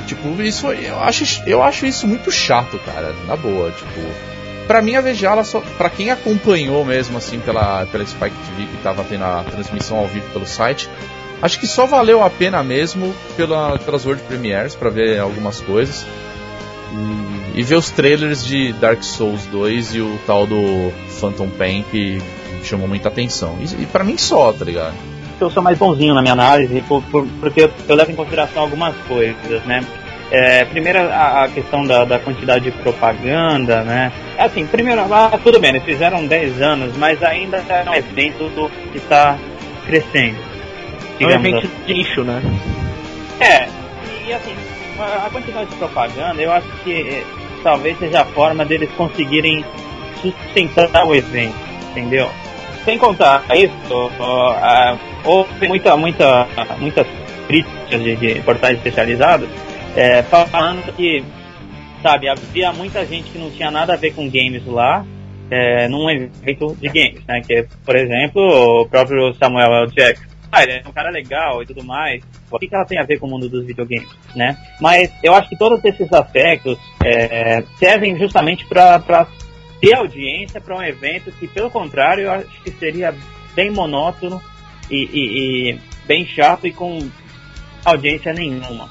E, 0.00 0.06
tipo, 0.06 0.28
isso 0.42 0.68
eu 0.68 1.00
acho, 1.00 1.42
eu 1.46 1.62
acho 1.62 1.86
isso 1.86 2.06
muito 2.06 2.30
chato, 2.30 2.78
cara, 2.84 3.14
na 3.26 3.36
boa, 3.36 3.70
tipo. 3.70 4.40
Pra 4.68 4.80
mim 4.80 4.94
a 4.94 5.00
VGA, 5.00 5.30
ela 5.30 5.44
só. 5.44 5.60
Pra 5.76 5.90
quem 5.90 6.10
acompanhou 6.10 6.84
mesmo 6.84 7.18
assim 7.18 7.40
pela, 7.40 7.84
pela 7.86 8.06
Spike 8.06 8.36
TV 8.46 8.66
que 8.70 8.82
tava 8.82 9.02
tendo 9.02 9.24
a 9.24 9.44
transmissão 9.50 9.98
ao 9.98 10.06
vivo 10.06 10.30
pelo 10.32 10.46
site, 10.46 10.88
acho 11.42 11.58
que 11.58 11.66
só 11.66 11.86
valeu 11.86 12.22
a 12.22 12.30
pena 12.30 12.62
mesmo 12.62 13.12
pela, 13.36 13.76
pelas 13.80 14.06
World 14.06 14.22
Premieres 14.22 14.76
para 14.76 14.88
ver 14.88 15.18
algumas 15.18 15.60
coisas. 15.60 16.06
E, 17.54 17.60
e, 17.60 17.62
ver 17.64 17.76
os 17.76 17.90
trailers 17.90 18.44
de 18.44 18.72
Dark 18.74 19.02
Souls 19.02 19.44
2 19.46 19.94
e 19.94 20.00
o 20.00 20.18
tal 20.26 20.46
do 20.46 20.92
Phantom 21.20 21.48
Pain 21.48 21.84
que 21.90 22.20
chamou 22.62 22.88
muita 22.88 23.08
atenção. 23.08 23.58
E, 23.60 23.82
e 23.82 23.86
para 23.86 24.04
mim 24.04 24.16
só, 24.16 24.52
tá 24.52 24.64
ligado? 24.64 24.94
Eu 25.40 25.50
sou 25.50 25.62
mais 25.62 25.78
bonzinho 25.78 26.14
na 26.14 26.20
minha 26.20 26.34
análise, 26.34 26.82
por, 26.82 27.02
por, 27.04 27.26
porque 27.40 27.62
eu, 27.62 27.70
eu, 27.88 27.96
levo 27.96 28.12
em 28.12 28.14
consideração 28.14 28.62
algumas 28.62 28.94
coisas, 29.08 29.64
né? 29.64 29.84
É, 30.30 30.64
primeiro 30.64 30.98
a, 30.98 31.44
a 31.44 31.48
questão 31.48 31.84
da, 31.84 32.04
da, 32.04 32.18
quantidade 32.18 32.64
de 32.64 32.70
propaganda, 32.70 33.82
né? 33.82 34.12
É 34.36 34.44
assim, 34.44 34.66
primeiro, 34.66 35.00
ah, 35.12 35.38
tudo 35.42 35.58
bem, 35.58 35.70
eles 35.70 35.82
fizeram 35.82 36.26
10 36.26 36.60
anos, 36.60 36.96
mas 36.96 37.22
ainda 37.22 37.56
é 37.56 37.90
um 37.90 37.94
evento 37.94 38.70
que 38.92 38.98
está 38.98 39.36
crescendo. 39.86 40.38
É 41.18 41.26
um 41.26 41.30
evento 41.30 41.58
assim. 41.58 41.70
de 41.86 41.94
nicho, 41.94 42.22
né? 42.22 42.42
É, 43.40 43.68
e 44.28 44.32
assim, 44.32 44.54
a 44.98 45.30
quantidade 45.30 45.70
de 45.70 45.76
propaganda, 45.76 46.40
eu 46.40 46.52
acho 46.52 46.68
que 46.84 46.92
eh, 46.92 47.24
talvez 47.62 47.98
seja 47.98 48.22
a 48.22 48.24
forma 48.24 48.64
deles 48.64 48.90
conseguirem 48.96 49.64
sustentar 50.20 51.04
o 51.04 51.14
evento, 51.14 51.54
entendeu? 51.90 52.28
Sem 52.84 52.96
contar 52.96 53.44
isso, 53.54 54.10
houve 55.24 55.68
muita, 55.68 55.96
muita, 55.96 56.46
muitas 56.78 57.06
críticas 57.46 58.02
de, 58.02 58.16
de 58.16 58.40
portais 58.40 58.76
especializados 58.78 59.48
é, 59.96 60.22
falando 60.22 60.94
que, 60.94 61.24
sabe, 62.02 62.28
havia 62.28 62.72
muita 62.72 63.04
gente 63.04 63.30
que 63.30 63.38
não 63.38 63.50
tinha 63.50 63.70
nada 63.70 63.94
a 63.94 63.96
ver 63.96 64.14
com 64.14 64.30
games 64.30 64.64
lá, 64.66 65.04
é, 65.50 65.88
num 65.88 66.08
evento 66.08 66.76
de 66.80 66.88
games, 66.88 67.24
né? 67.26 67.40
Que, 67.40 67.66
por 67.84 67.96
exemplo, 67.96 68.40
o 68.82 68.88
próprio 68.88 69.34
Samuel 69.34 69.82
L. 69.82 69.90
Jackson. 69.92 70.24
ele 70.62 70.72
é 70.72 70.82
um 70.88 70.92
cara 70.92 71.10
legal 71.10 71.62
e 71.62 71.66
tudo 71.66 71.82
mais. 71.82 72.22
O 72.50 72.58
que, 72.58 72.68
que 72.68 72.74
ela 72.74 72.84
tem 72.84 72.98
a 72.98 73.04
ver 73.04 73.18
com 73.18 73.26
o 73.26 73.30
mundo 73.30 73.48
dos 73.48 73.66
videogames, 73.66 74.08
né? 74.36 74.56
Mas 74.80 75.12
eu 75.22 75.34
acho 75.34 75.48
que 75.48 75.56
todos 75.56 75.84
esses 75.84 76.12
aspectos 76.12 76.78
é, 77.04 77.64
servem 77.76 78.16
justamente 78.16 78.64
para 78.66 79.26
ter 79.80 79.94
audiência 79.94 80.60
para 80.60 80.76
um 80.76 80.82
evento 80.82 81.32
que, 81.32 81.48
pelo 81.48 81.70
contrário, 81.70 82.24
eu 82.24 82.32
acho 82.32 82.62
que 82.62 82.70
seria 82.72 83.14
bem 83.54 83.70
monótono 83.70 84.42
e, 84.90 85.08
e, 85.12 85.72
e 85.72 85.80
bem 86.06 86.26
chato 86.26 86.66
e 86.66 86.72
com 86.72 87.08
audiência 87.84 88.32
nenhuma. 88.32 88.88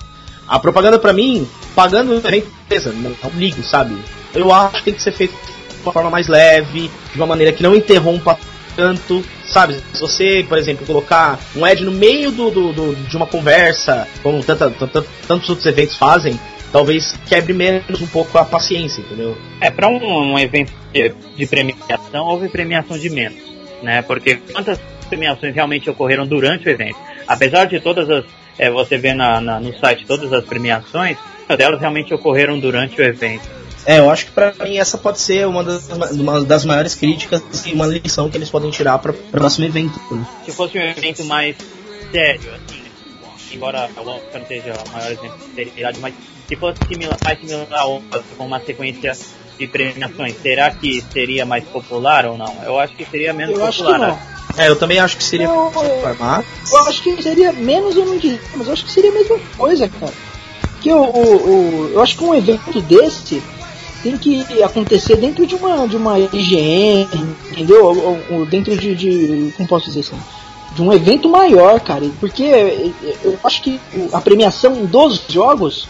A 0.48 0.58
propaganda 0.58 0.98
para 0.98 1.14
mim, 1.14 1.48
pagando 1.76 2.16
empresa, 2.16 2.92
não, 2.92 3.16
não 3.24 3.40
ligo, 3.40 3.62
sabe? 3.64 3.96
Eu 4.34 4.52
acho 4.52 4.78
que 4.78 4.86
tem 4.86 4.94
que 4.96 5.04
ser 5.04 5.12
feito 5.12 5.34
de 5.34 5.82
uma 5.84 5.94
forma 5.94 6.10
mais 6.10 6.28
leve, 6.28 6.90
de 7.12 7.18
uma 7.18 7.28
maneira 7.28 7.54
que 7.54 7.62
não 7.62 7.76
interrompa 7.76 8.38
tanto, 8.76 9.24
sabe? 9.46 9.76
Se 9.94 10.00
você, 10.00 10.46
por 10.48 10.58
exemplo, 10.58 10.86
colocar 10.86 11.40
um 11.56 11.66
ad 11.66 11.84
no 11.84 11.92
meio 11.92 12.32
do, 12.32 12.50
do, 12.50 12.74
do 12.74 12.96
de 12.96 13.16
uma 13.16 13.28
conversa, 13.28 14.08
como 14.24 14.44
tanta, 14.44 14.72
tanta, 14.72 15.06
tantos 15.28 15.50
outros 15.50 15.68
eventos 15.68 15.98
fazem, 15.98 16.40
talvez 16.72 17.18
quebre 17.28 17.54
menos 17.54 18.02
um 18.02 18.08
pouco 18.08 18.38
a 18.38 18.46
paciência, 18.46 19.02
entendeu? 19.02 19.38
É, 19.60 19.70
para 19.70 19.88
um, 19.88 20.34
um, 20.34 20.40
evento 20.40 20.72
de, 20.94 21.14
de, 21.36 21.46
premiação, 21.48 22.26
houve 22.26 22.50
premiação 22.50 22.98
de 22.98 23.10
menos, 23.10 23.42
né? 23.82 24.02
Porque 24.02 24.36
quantas 24.52 24.80
premiações 25.10 25.54
realmente 25.54 25.90
ocorreram 25.90 26.26
durante 26.26 26.68
o 26.68 26.72
evento? 26.72 26.98
Apesar 27.28 27.66
de 27.66 27.80
todas 27.80 28.10
as 28.10 28.26
é, 28.60 28.70
você 28.70 28.98
vê 28.98 29.14
na, 29.14 29.40
na, 29.40 29.60
no 29.60 29.74
site 29.80 30.06
todas 30.06 30.32
as 30.34 30.44
premiações, 30.44 31.18
delas 31.58 31.80
realmente 31.80 32.14
ocorreram 32.14 32.60
durante 32.60 33.00
o 33.00 33.04
evento. 33.04 33.48
É, 33.86 34.00
eu 34.00 34.10
acho 34.10 34.26
que 34.26 34.32
para 34.32 34.54
mim 34.60 34.78
essa 34.78 34.98
pode 34.98 35.20
ser 35.22 35.48
uma 35.48 35.64
das, 35.64 35.88
uma 36.12 36.44
das 36.44 36.66
maiores 36.66 36.94
críticas 36.94 37.42
e 37.66 37.72
uma 37.72 37.88
lição 37.88 38.30
que 38.30 38.38
eles 38.38 38.50
podem 38.50 38.70
tirar 38.70 39.00
para 39.00 39.12
o 39.12 39.14
próximo 39.14 39.66
evento. 39.66 40.00
Se 40.46 40.52
fosse 40.52 40.78
um 40.78 40.82
evento 40.82 41.24
mais 41.24 41.56
sério, 42.12 42.52
assim, 42.54 42.79
embora 43.52 43.90
o 43.98 44.02
Oscar 44.02 44.42
não 44.42 44.48
seja 44.48 44.74
o 44.74 44.90
maior 44.92 45.12
exemplo 45.12 45.38
de 45.38 45.54
seriedade, 45.56 46.00
mas 46.00 46.14
se 46.48 46.56
fosse 46.56 46.80
similar, 46.88 47.18
mais 47.24 47.40
similar 47.40 47.68
ao 47.72 48.02
com 48.38 48.46
uma 48.46 48.60
sequência 48.60 49.18
de 49.58 49.68
premiações, 49.68 50.36
será 50.42 50.72
que 50.72 51.04
seria 51.14 51.46
mais 51.46 51.64
popular 51.66 52.26
ou 52.26 52.38
não? 52.38 52.64
Eu 52.64 52.80
acho 52.80 52.96
que 52.96 53.06
seria 53.06 53.34
menos 53.34 53.60
eu 53.60 53.66
popular. 53.66 54.18
É, 54.58 54.68
eu 54.68 54.76
também 54.76 55.00
acho 55.00 55.16
que 55.16 55.24
seria 55.24 55.48
não, 55.48 55.72
eu, 55.72 56.18
eu 56.72 56.88
acho 56.88 57.04
que 57.04 57.22
seria 57.22 57.54
menos, 57.54 57.96
eu 57.96 58.06
não 58.06 58.18
diria, 58.18 58.42
mas 58.56 58.68
eu 58.68 58.74
acho 58.74 58.84
que 58.84 58.92
seria 58.92 59.12
a 59.12 59.14
mesma 59.14 59.40
coisa, 59.56 59.88
cara. 59.88 60.14
Que 60.82 60.92
o, 60.92 61.02
o, 61.02 61.36
o, 61.36 61.92
eu 61.94 62.02
acho 62.02 62.18
que 62.18 62.24
um 62.24 62.34
evento 62.34 62.82
desse 62.82 63.44
tem 64.02 64.18
que 64.18 64.64
acontecer 64.64 65.18
dentro 65.18 65.46
de 65.46 65.56
uma, 65.56 65.88
de 65.88 65.96
uma 65.96 66.18
higiene, 66.18 67.08
entendeu? 67.52 67.86
Ou, 67.86 68.20
ou, 68.30 68.46
dentro 68.46 68.76
de, 68.78 68.96
de. 68.96 69.54
Como 69.56 69.68
posso 69.68 69.88
dizer 69.88 70.02
assim? 70.02 70.20
De 70.76 70.82
um 70.82 70.94
evento 70.94 71.30
maior, 71.30 71.80
cara. 71.80 72.06
Porque 72.20 72.44
eu 73.24 73.38
acho 73.44 73.62
que 73.62 73.80
a 74.14 74.22
premiação 74.22 74.86
dos 74.86 75.24
jogos 75.28 75.88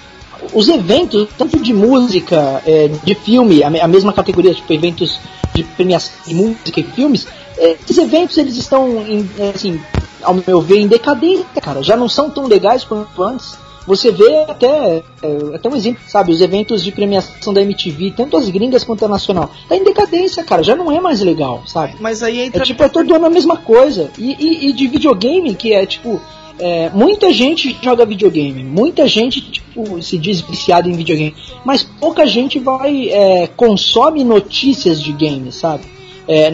os 0.53 0.69
eventos, 0.69 1.27
tanto 1.37 1.59
de 1.59 1.73
música, 1.73 2.61
é, 2.65 2.87
de 2.87 3.13
filme, 3.13 3.61
a, 3.61 3.67
a, 3.67 3.87
mesma 3.87 4.13
categoria, 4.13 4.53
tipo 4.53 4.71
eventos 4.71 5.19
de 5.53 5.63
premiação 5.63 6.13
de 6.25 6.33
música 6.33 6.79
e 6.79 6.83
filmes, 6.83 7.27
esses 7.57 7.97
eventos 7.97 8.37
eles 8.37 8.55
estão, 8.55 9.01
em, 9.01 9.29
assim, 9.53 9.81
ao 10.23 10.33
meu 10.33 10.61
ver, 10.61 10.79
em 10.79 10.87
decadência, 10.87 11.45
cara. 11.61 11.83
Já 11.83 11.97
não 11.97 12.07
são 12.07 12.29
tão 12.29 12.47
legais 12.47 12.83
quanto 12.83 13.21
antes. 13.21 13.57
Você 13.89 14.11
vê 14.11 14.43
até, 14.47 15.01
é, 15.23 15.55
até 15.55 15.67
um 15.67 15.75
exemplo, 15.75 15.99
sabe, 16.07 16.31
os 16.31 16.39
eventos 16.41 16.83
de 16.83 16.91
premiação 16.91 17.51
da 17.51 17.63
MTV, 17.63 18.13
tanto 18.15 18.37
as 18.37 18.47
gringas 18.47 18.83
quanto 18.83 19.03
a 19.03 19.07
nacional, 19.07 19.49
tá 19.67 19.75
em 19.75 19.83
decadência, 19.83 20.43
cara, 20.43 20.61
já 20.61 20.75
não 20.75 20.91
é 20.91 21.01
mais 21.01 21.21
legal, 21.21 21.63
sabe? 21.65 21.95
Mas 21.99 22.21
aí 22.21 22.39
entra. 22.39 22.61
É 22.61 22.65
tipo, 22.65 22.83
é 22.83 22.87
todo 22.87 23.11
ano 23.15 23.25
a 23.25 23.31
mesma 23.31 23.57
coisa. 23.57 24.11
E, 24.15 24.35
e, 24.39 24.69
e 24.69 24.73
de 24.73 24.87
videogame, 24.87 25.55
que 25.55 25.73
é 25.73 25.87
tipo, 25.87 26.21
é, 26.59 26.91
muita 26.91 27.33
gente 27.33 27.75
joga 27.81 28.05
videogame, 28.05 28.63
muita 28.63 29.07
gente 29.07 29.41
tipo, 29.41 29.99
se 30.03 30.19
diz 30.19 30.39
viciado 30.41 30.87
em 30.87 30.93
videogame, 30.93 31.35
mas 31.65 31.81
pouca 31.81 32.27
gente 32.27 32.59
vai 32.59 33.09
é, 33.09 33.47
consome 33.47 34.23
notícias 34.23 35.01
de 35.01 35.11
games, 35.13 35.55
sabe? 35.55 35.85
É, 36.27 36.53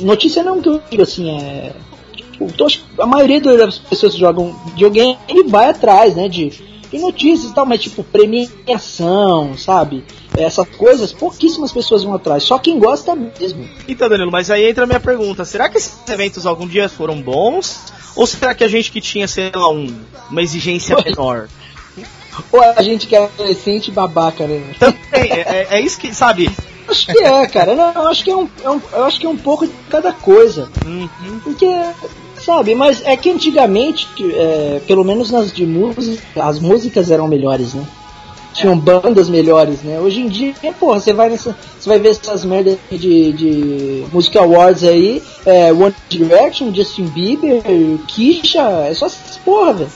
notícia 0.00 0.42
não 0.42 0.60
que 0.60 0.68
eu 0.68 0.82
digo 0.90 1.04
assim, 1.04 1.30
é. 1.30 1.72
Tipo, 2.48 3.02
a 3.02 3.06
maioria 3.06 3.40
das 3.40 3.78
pessoas 3.78 4.14
que 4.14 4.20
jogam 4.20 4.54
videogame 4.66 5.18
vai 5.48 5.68
atrás, 5.68 6.14
né? 6.14 6.28
De, 6.28 6.50
de 6.50 6.98
notícias 6.98 7.50
e 7.50 7.54
tal, 7.54 7.66
mas 7.66 7.80
tipo, 7.80 8.04
premiação, 8.04 9.56
sabe? 9.56 10.04
Essas 10.36 10.68
coisas, 10.76 11.12
pouquíssimas 11.12 11.72
pessoas 11.72 12.02
vão 12.02 12.14
atrás, 12.14 12.42
só 12.42 12.58
quem 12.58 12.78
gosta 12.78 13.14
mesmo. 13.14 13.68
Então, 13.88 14.08
Danilo, 14.08 14.32
mas 14.32 14.50
aí 14.50 14.68
entra 14.68 14.84
a 14.84 14.86
minha 14.86 15.00
pergunta: 15.00 15.44
será 15.44 15.68
que 15.68 15.78
esses 15.78 15.96
eventos 16.08 16.46
algum 16.46 16.66
dia 16.66 16.88
foram 16.88 17.20
bons? 17.20 17.92
Ou 18.16 18.26
será 18.26 18.54
que 18.54 18.62
a 18.62 18.68
gente 18.68 18.90
que 18.90 19.00
tinha, 19.00 19.26
sei 19.26 19.50
lá, 19.54 19.70
um, 19.70 19.86
uma 20.30 20.42
exigência 20.42 20.96
menor? 21.04 21.48
Ou 22.52 22.60
a 22.60 22.82
gente 22.82 23.06
que 23.06 23.14
é 23.14 23.24
adolescente 23.24 23.90
babaca, 23.90 24.46
né? 24.46 24.74
Também, 24.78 25.30
é, 25.32 25.40
é, 25.40 25.66
é 25.70 25.80
isso 25.80 25.98
que, 25.98 26.14
sabe? 26.14 26.50
Acho 26.88 27.06
que 27.06 27.18
é, 27.18 27.46
cara. 27.46 27.74
Não, 27.74 27.92
eu 27.92 28.08
acho 28.08 28.24
que 28.24 28.30
é 28.30 28.36
um, 28.36 28.48
é 28.62 28.70
um, 28.70 28.80
eu 28.92 29.04
acho 29.04 29.20
que 29.20 29.26
é 29.26 29.28
um 29.28 29.36
pouco 29.36 29.66
de 29.66 29.72
cada 29.88 30.12
coisa. 30.12 30.68
Uhum. 30.84 31.40
Porque, 31.42 31.66
sabe, 32.44 32.74
mas 32.74 33.02
é 33.04 33.16
que 33.16 33.30
antigamente, 33.30 34.08
é, 34.32 34.80
pelo 34.86 35.04
menos 35.04 35.30
nas 35.30 35.52
de 35.52 35.66
música, 35.66 36.22
as 36.36 36.58
músicas 36.58 37.10
eram 37.10 37.26
melhores, 37.26 37.74
né? 37.74 37.84
Tinham 38.52 38.78
bandas 38.78 39.28
melhores, 39.28 39.82
né? 39.82 39.98
Hoje 39.98 40.20
em 40.20 40.28
dia, 40.28 40.54
porra, 40.78 41.00
você 41.00 41.12
vai 41.12 41.28
nessa. 41.28 41.56
Você 41.78 41.88
vai 41.88 41.98
ver 41.98 42.10
essas 42.10 42.44
merdas 42.44 42.78
de, 42.88 43.32
de 43.32 44.04
Music 44.12 44.38
Awards 44.38 44.84
aí, 44.84 45.20
é, 45.44 45.72
One 45.72 45.94
Direction, 46.08 46.72
Justin 46.72 47.06
Bieber, 47.06 47.62
Kisha, 48.06 48.62
é 48.88 48.94
só 48.94 49.06
essas 49.06 49.38
porra, 49.44 49.72
velho. 49.72 49.90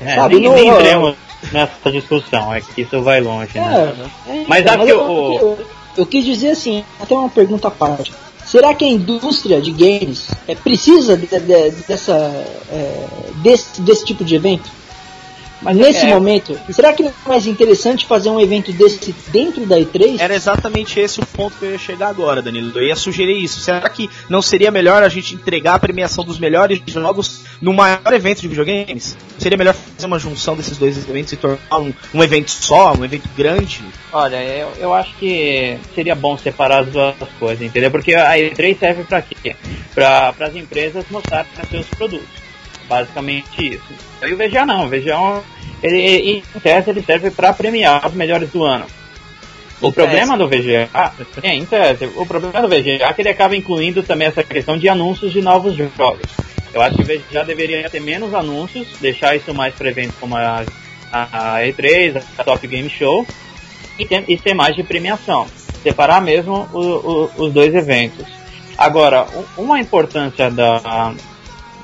É, 0.00 0.16
Sabe, 0.16 0.40
nem, 0.40 0.52
nem 0.52 0.68
entremos 0.68 1.16
nessa 1.52 1.90
discussão, 1.90 2.52
é 2.52 2.60
que 2.60 2.82
isso 2.82 3.00
vai 3.00 3.20
longe, 3.20 3.58
né? 3.58 3.94
É, 4.26 4.30
é 4.30 4.44
mas 4.46 4.66
acho 4.66 4.84
que 4.84 4.92
o, 4.92 5.56
eu 5.96 6.06
quis 6.06 6.24
dizer 6.24 6.50
assim, 6.50 6.84
até 7.00 7.14
uma 7.14 7.28
pergunta 7.28 7.68
à 7.68 7.70
parte. 7.70 8.12
Será 8.54 8.72
que 8.72 8.84
a 8.84 8.88
indústria 8.88 9.60
de 9.60 9.72
games 9.72 10.28
é, 10.46 10.54
precisa 10.54 11.16
de, 11.16 11.26
de, 11.26 11.70
dessa, 11.88 12.14
é, 12.70 13.06
desse, 13.42 13.82
desse 13.82 14.04
tipo 14.04 14.24
de 14.24 14.36
evento? 14.36 14.70
Mas 15.64 15.76
nesse 15.76 16.04
é. 16.04 16.14
momento, 16.14 16.58
será 16.70 16.92
que 16.92 17.02
não 17.02 17.10
é 17.10 17.28
mais 17.28 17.46
interessante 17.46 18.06
fazer 18.06 18.28
um 18.28 18.38
evento 18.38 18.70
desse 18.72 19.14
dentro 19.28 19.64
da 19.64 19.78
E3? 19.78 20.20
Era 20.20 20.34
exatamente 20.34 21.00
esse 21.00 21.20
o 21.20 21.26
ponto 21.26 21.56
que 21.56 21.64
eu 21.64 21.72
ia 21.72 21.78
chegar 21.78 22.08
agora, 22.08 22.42
Danilo. 22.42 22.70
Eu 22.78 22.86
ia 22.86 22.94
sugerir 22.94 23.42
isso. 23.42 23.60
Será 23.60 23.88
que 23.88 24.10
não 24.28 24.42
seria 24.42 24.70
melhor 24.70 25.02
a 25.02 25.08
gente 25.08 25.34
entregar 25.34 25.74
a 25.74 25.78
premiação 25.78 26.22
dos 26.22 26.38
melhores 26.38 26.80
jogos 26.86 27.40
no 27.62 27.72
maior 27.72 28.12
evento 28.12 28.42
de 28.42 28.48
videogames? 28.48 29.16
Seria 29.38 29.56
melhor 29.56 29.74
fazer 29.74 30.06
uma 30.06 30.18
junção 30.18 30.54
desses 30.54 30.76
dois 30.76 30.98
eventos 30.98 31.32
e 31.32 31.36
tornar 31.36 31.78
um, 31.78 31.92
um 32.12 32.22
evento 32.22 32.50
só, 32.50 32.92
um 32.92 33.04
evento 33.04 33.28
grande? 33.34 33.82
Olha, 34.12 34.42
eu, 34.44 34.70
eu 34.78 34.94
acho 34.94 35.14
que 35.16 35.78
seria 35.94 36.14
bom 36.14 36.36
separar 36.36 36.80
as 36.80 36.88
duas 36.88 37.14
coisas, 37.38 37.64
entendeu? 37.64 37.90
Porque 37.90 38.14
a 38.14 38.34
E3 38.34 38.78
serve 38.78 39.04
para 39.04 39.22
quê? 39.22 39.56
Para 39.94 40.34
as 40.40 40.54
empresas 40.54 41.04
mostrarem 41.10 41.50
seus 41.70 41.86
produtos. 41.86 42.43
Basicamente 42.88 43.74
isso. 43.74 43.94
E 44.22 44.32
o 44.32 44.36
VGA 44.36 44.66
não, 44.66 44.86
o 44.86 44.88
VGA 44.88 45.42
ele, 45.82 46.42
em 46.54 46.60
tese 46.60 46.90
ele 46.90 47.02
serve 47.02 47.30
para 47.30 47.52
premiar 47.52 48.06
os 48.06 48.14
melhores 48.14 48.50
do 48.50 48.64
ano. 48.64 48.86
O 49.80 49.92
problema 49.92 50.36
do 50.38 50.48
VGA, 50.48 50.88
é, 51.42 51.54
em 51.54 51.66
tese, 51.66 52.06
o 52.16 52.24
problema 52.24 52.62
do 52.62 52.68
VGA 52.68 53.04
é 53.04 53.12
que 53.12 53.20
ele 53.20 53.28
acaba 53.28 53.54
incluindo 53.54 54.02
também 54.02 54.28
essa 54.28 54.42
questão 54.42 54.78
de 54.78 54.88
anúncios 54.88 55.32
de 55.32 55.42
novos 55.42 55.74
jogos. 55.76 56.22
Eu 56.72 56.80
acho 56.80 56.96
que 56.96 57.02
o 57.02 57.04
VGA 57.04 57.44
deveria 57.44 57.90
ter 57.90 58.00
menos 58.00 58.32
anúncios, 58.34 58.88
deixar 59.00 59.36
isso 59.36 59.52
mais 59.52 59.74
para 59.74 59.90
eventos 59.90 60.16
como 60.18 60.36
a, 60.36 60.64
a, 61.12 61.60
E3, 61.60 62.22
a 62.38 62.44
Top 62.44 62.66
Game 62.66 62.88
Show, 62.88 63.26
e 63.98 64.06
ter, 64.06 64.24
e 64.26 64.36
ter 64.38 64.54
mais 64.54 64.74
de 64.74 64.82
premiação. 64.82 65.46
Separar 65.82 66.22
mesmo 66.22 66.68
o, 66.72 66.80
o, 66.80 67.30
os 67.44 67.52
dois 67.52 67.74
eventos. 67.74 68.26
Agora, 68.76 69.26
uma 69.56 69.78
importância 69.78 70.50
da, 70.50 71.14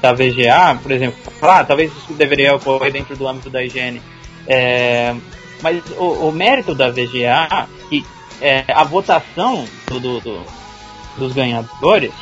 da 0.01 0.13
VGA, 0.13 0.79
por 0.83 0.91
exemplo, 0.91 1.19
ah, 1.43 1.65
talvez 1.65 1.93
isso 1.93 2.13
deveria 2.15 2.55
ocorrer 2.55 2.93
dentro 2.93 3.17
do 3.17 3.29
âmbito 3.29 3.51
da 3.51 3.63
higiene. 3.63 4.01
É, 4.47 5.15
mas 5.63 5.83
o, 5.99 6.29
o, 6.29 6.33
mérito 6.33 6.75
da 6.75 6.91
VGA 6.91 7.69
e 7.91 8.05
é, 8.41 8.65
a 8.69 8.83
votação 8.85 9.67
do, 9.87 10.21
do, 10.21 10.47
dos 11.19 11.33
ganhadores 11.33 12.13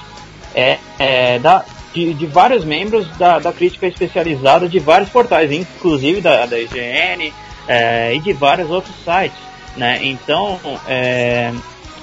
é, 0.54 0.78
é 0.98 1.38
da, 1.38 1.64
de, 1.94 2.12
de, 2.14 2.26
vários 2.26 2.64
membros 2.64 3.08
da, 3.16 3.38
da, 3.38 3.52
crítica 3.52 3.86
especializada 3.86 4.68
de 4.68 4.80
vários 4.80 5.08
portais, 5.08 5.52
inclusive 5.52 6.20
da, 6.20 6.46
da 6.46 6.58
IGN 6.58 7.32
é, 7.68 8.14
e 8.14 8.20
de 8.20 8.32
vários 8.32 8.68
outros 8.70 8.94
sites. 9.04 9.38
Né? 9.76 10.00
Então, 10.02 10.58
é, 10.88 11.52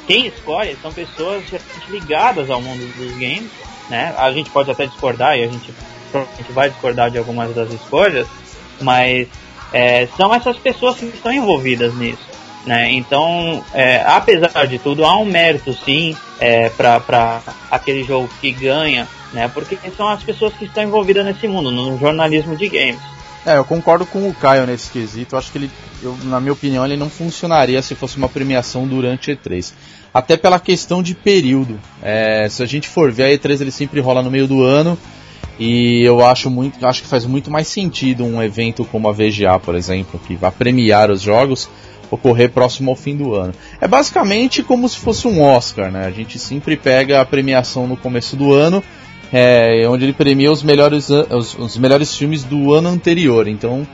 quem 0.07 0.27
escolhe 0.27 0.77
são 0.81 0.93
pessoas 0.93 1.43
ligadas 1.89 2.49
ao 2.49 2.61
mundo 2.61 2.85
dos 2.95 3.11
games 3.13 3.51
né? 3.89 4.13
A 4.17 4.31
gente 4.31 4.49
pode 4.49 4.69
até 4.71 4.85
discordar 4.85 5.37
e 5.37 5.43
a 5.43 5.47
gente 5.47 5.73
provavelmente 6.11 6.51
vai 6.51 6.69
discordar 6.69 7.11
de 7.11 7.17
algumas 7.17 7.53
das 7.53 7.71
escolhas, 7.71 8.27
mas 8.81 9.27
é, 9.73 10.07
são 10.17 10.33
essas 10.33 10.57
pessoas 10.57 10.97
que 10.97 11.05
estão 11.05 11.31
envolvidas 11.31 11.93
nisso. 11.95 12.35
Né? 12.65 12.93
Então, 12.93 13.63
é, 13.73 14.03
apesar 14.07 14.65
de 14.65 14.79
tudo, 14.79 15.05
há 15.05 15.15
um 15.17 15.25
mérito 15.25 15.71
sim 15.73 16.17
é, 16.39 16.69
para 16.69 17.41
aquele 17.69 18.03
jogo 18.03 18.27
que 18.41 18.51
ganha 18.51 19.07
né? 19.35 19.51
Porque 19.53 19.77
são 19.95 20.07
as 20.07 20.23
pessoas 20.23 20.53
que 20.53 20.63
estão 20.63 20.81
envolvidas 20.81 21.25
nesse 21.25 21.45
mundo, 21.45 21.69
no 21.69 21.99
jornalismo 21.99 22.55
de 22.55 22.69
games. 22.69 23.01
É, 23.45 23.57
eu 23.57 23.63
concordo 23.63 24.07
com 24.07 24.27
o 24.27 24.33
Caio 24.33 24.65
nesse 24.65 24.89
quesito. 24.89 25.35
Eu 25.35 25.39
acho 25.39 25.51
que 25.51 25.57
ele, 25.59 25.71
eu, 26.01 26.17
na 26.23 26.39
minha 26.39 26.53
opinião, 26.53 26.83
ele 26.83 26.97
não 26.97 27.09
funcionaria 27.09 27.79
se 27.81 27.93
fosse 27.93 28.17
uma 28.17 28.27
premiação 28.27 28.87
durante 28.87 29.31
E3. 29.31 29.71
Até 30.11 30.35
pela 30.35 30.59
questão 30.59 31.03
de 31.03 31.13
período. 31.13 31.79
É, 32.01 32.47
se 32.49 32.63
a 32.63 32.65
gente 32.65 32.87
for 32.87 33.11
ver, 33.11 33.23
a 33.25 33.37
E3 33.37 33.61
ele 33.61 33.71
sempre 33.71 33.99
rola 33.99 34.23
no 34.23 34.31
meio 34.31 34.47
do 34.47 34.63
ano. 34.63 34.97
E 35.59 36.03
eu 36.03 36.25
acho 36.25 36.49
muito, 36.49 36.85
acho 36.85 37.03
que 37.03 37.07
faz 37.07 37.25
muito 37.25 37.51
mais 37.51 37.67
sentido 37.67 38.25
um 38.25 38.41
evento 38.41 38.83
como 38.83 39.07
a 39.07 39.11
VGA, 39.11 39.59
por 39.59 39.75
exemplo, 39.75 40.19
que 40.25 40.35
vai 40.35 40.51
premiar 40.51 41.09
os 41.09 41.21
jogos, 41.21 41.69
ocorrer 42.11 42.49
próximo 42.49 42.89
ao 42.89 42.95
fim 42.95 43.15
do 43.15 43.35
ano. 43.35 43.53
É 43.79 43.87
basicamente 43.87 44.63
como 44.63 44.89
se 44.89 44.97
fosse 44.97 45.27
um 45.27 45.41
Oscar, 45.41 45.91
né? 45.91 46.05
A 46.05 46.11
gente 46.11 46.39
sempre 46.39 46.75
pega 46.75 47.21
a 47.21 47.25
premiação 47.25 47.87
no 47.87 47.95
começo 47.95 48.35
do 48.35 48.53
ano 48.53 48.83
é, 49.31 49.87
onde 49.87 50.05
ele 50.05 50.13
premia 50.13 50.51
os 50.51 50.63
melhores, 50.63 51.09
os, 51.09 51.57
os, 51.57 51.77
melhores 51.77 52.15
filmes 52.15 52.43
do 52.43 52.73
ano 52.73 52.89
anterior. 52.89 53.47
Então, 53.47 53.87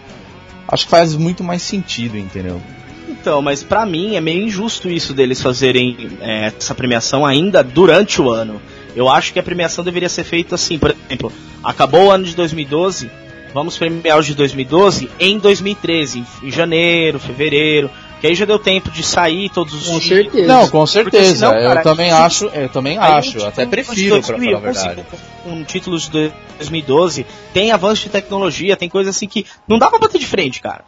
acho 0.67 0.85
que 0.85 0.91
faz 0.91 1.15
muito 1.15 1.43
mais 1.43 1.61
sentido, 1.61 2.17
entendeu? 2.17 2.61
Então, 3.07 3.41
mas 3.41 3.61
para 3.61 3.85
mim 3.85 4.15
é 4.15 4.21
meio 4.21 4.45
injusto 4.45 4.89
isso 4.89 5.13
deles 5.13 5.41
fazerem 5.41 6.09
é, 6.21 6.45
essa 6.57 6.73
premiação 6.73 7.25
ainda 7.25 7.63
durante 7.63 8.21
o 8.21 8.29
ano. 8.29 8.61
Eu 8.95 9.09
acho 9.09 9.31
que 9.31 9.39
a 9.39 9.43
premiação 9.43 9.83
deveria 9.83 10.09
ser 10.09 10.23
feita 10.23 10.55
assim, 10.55 10.77
por 10.77 10.91
exemplo, 10.91 11.31
acabou 11.63 12.05
o 12.05 12.11
ano 12.11 12.25
de 12.25 12.35
2012, 12.35 13.09
vamos 13.53 13.77
premiar 13.77 14.19
os 14.19 14.25
de 14.25 14.35
2012 14.35 15.09
em 15.19 15.38
2013, 15.38 16.23
em 16.43 16.51
janeiro, 16.51 17.19
fevereiro, 17.19 17.89
que 18.22 18.28
aí 18.28 18.36
já 18.36 18.46
deu 18.46 18.60
tempo 18.60 18.92
de 18.92 19.01
sair 19.01 19.50
todos 19.50 19.74
os 19.74 19.88
Com 19.88 20.00
certeza. 20.00 20.48
Não, 20.48 20.70
com 20.70 20.86
certeza. 20.86 21.36
Senão, 21.36 21.51
cara, 21.51 21.80
eu 21.80 21.84
também 21.84 22.12
acho, 22.12 22.46
eu 22.46 22.70
também 22.70 22.98
acho, 23.00 23.40
um 23.40 23.48
até 23.48 23.66
prefiro 23.66 24.22
para 24.22 24.38
falar 24.38 24.58
a 24.58 24.60
verdade. 24.60 25.06
Um 25.44 25.63
título 25.63 25.98
de 25.98 26.32
2012 26.60 27.25
tem 27.51 27.72
avanço 27.72 28.04
de 28.04 28.10
tecnologia, 28.10 28.78
tem 28.78 28.88
coisa 28.88 29.10
assim 29.10 29.28
que 29.28 29.44
não 29.68 29.80
dá 29.80 29.90
para 29.90 29.98
bater 29.98 30.20
de 30.20 30.28
frente, 30.28 30.62
cara. 30.62 30.86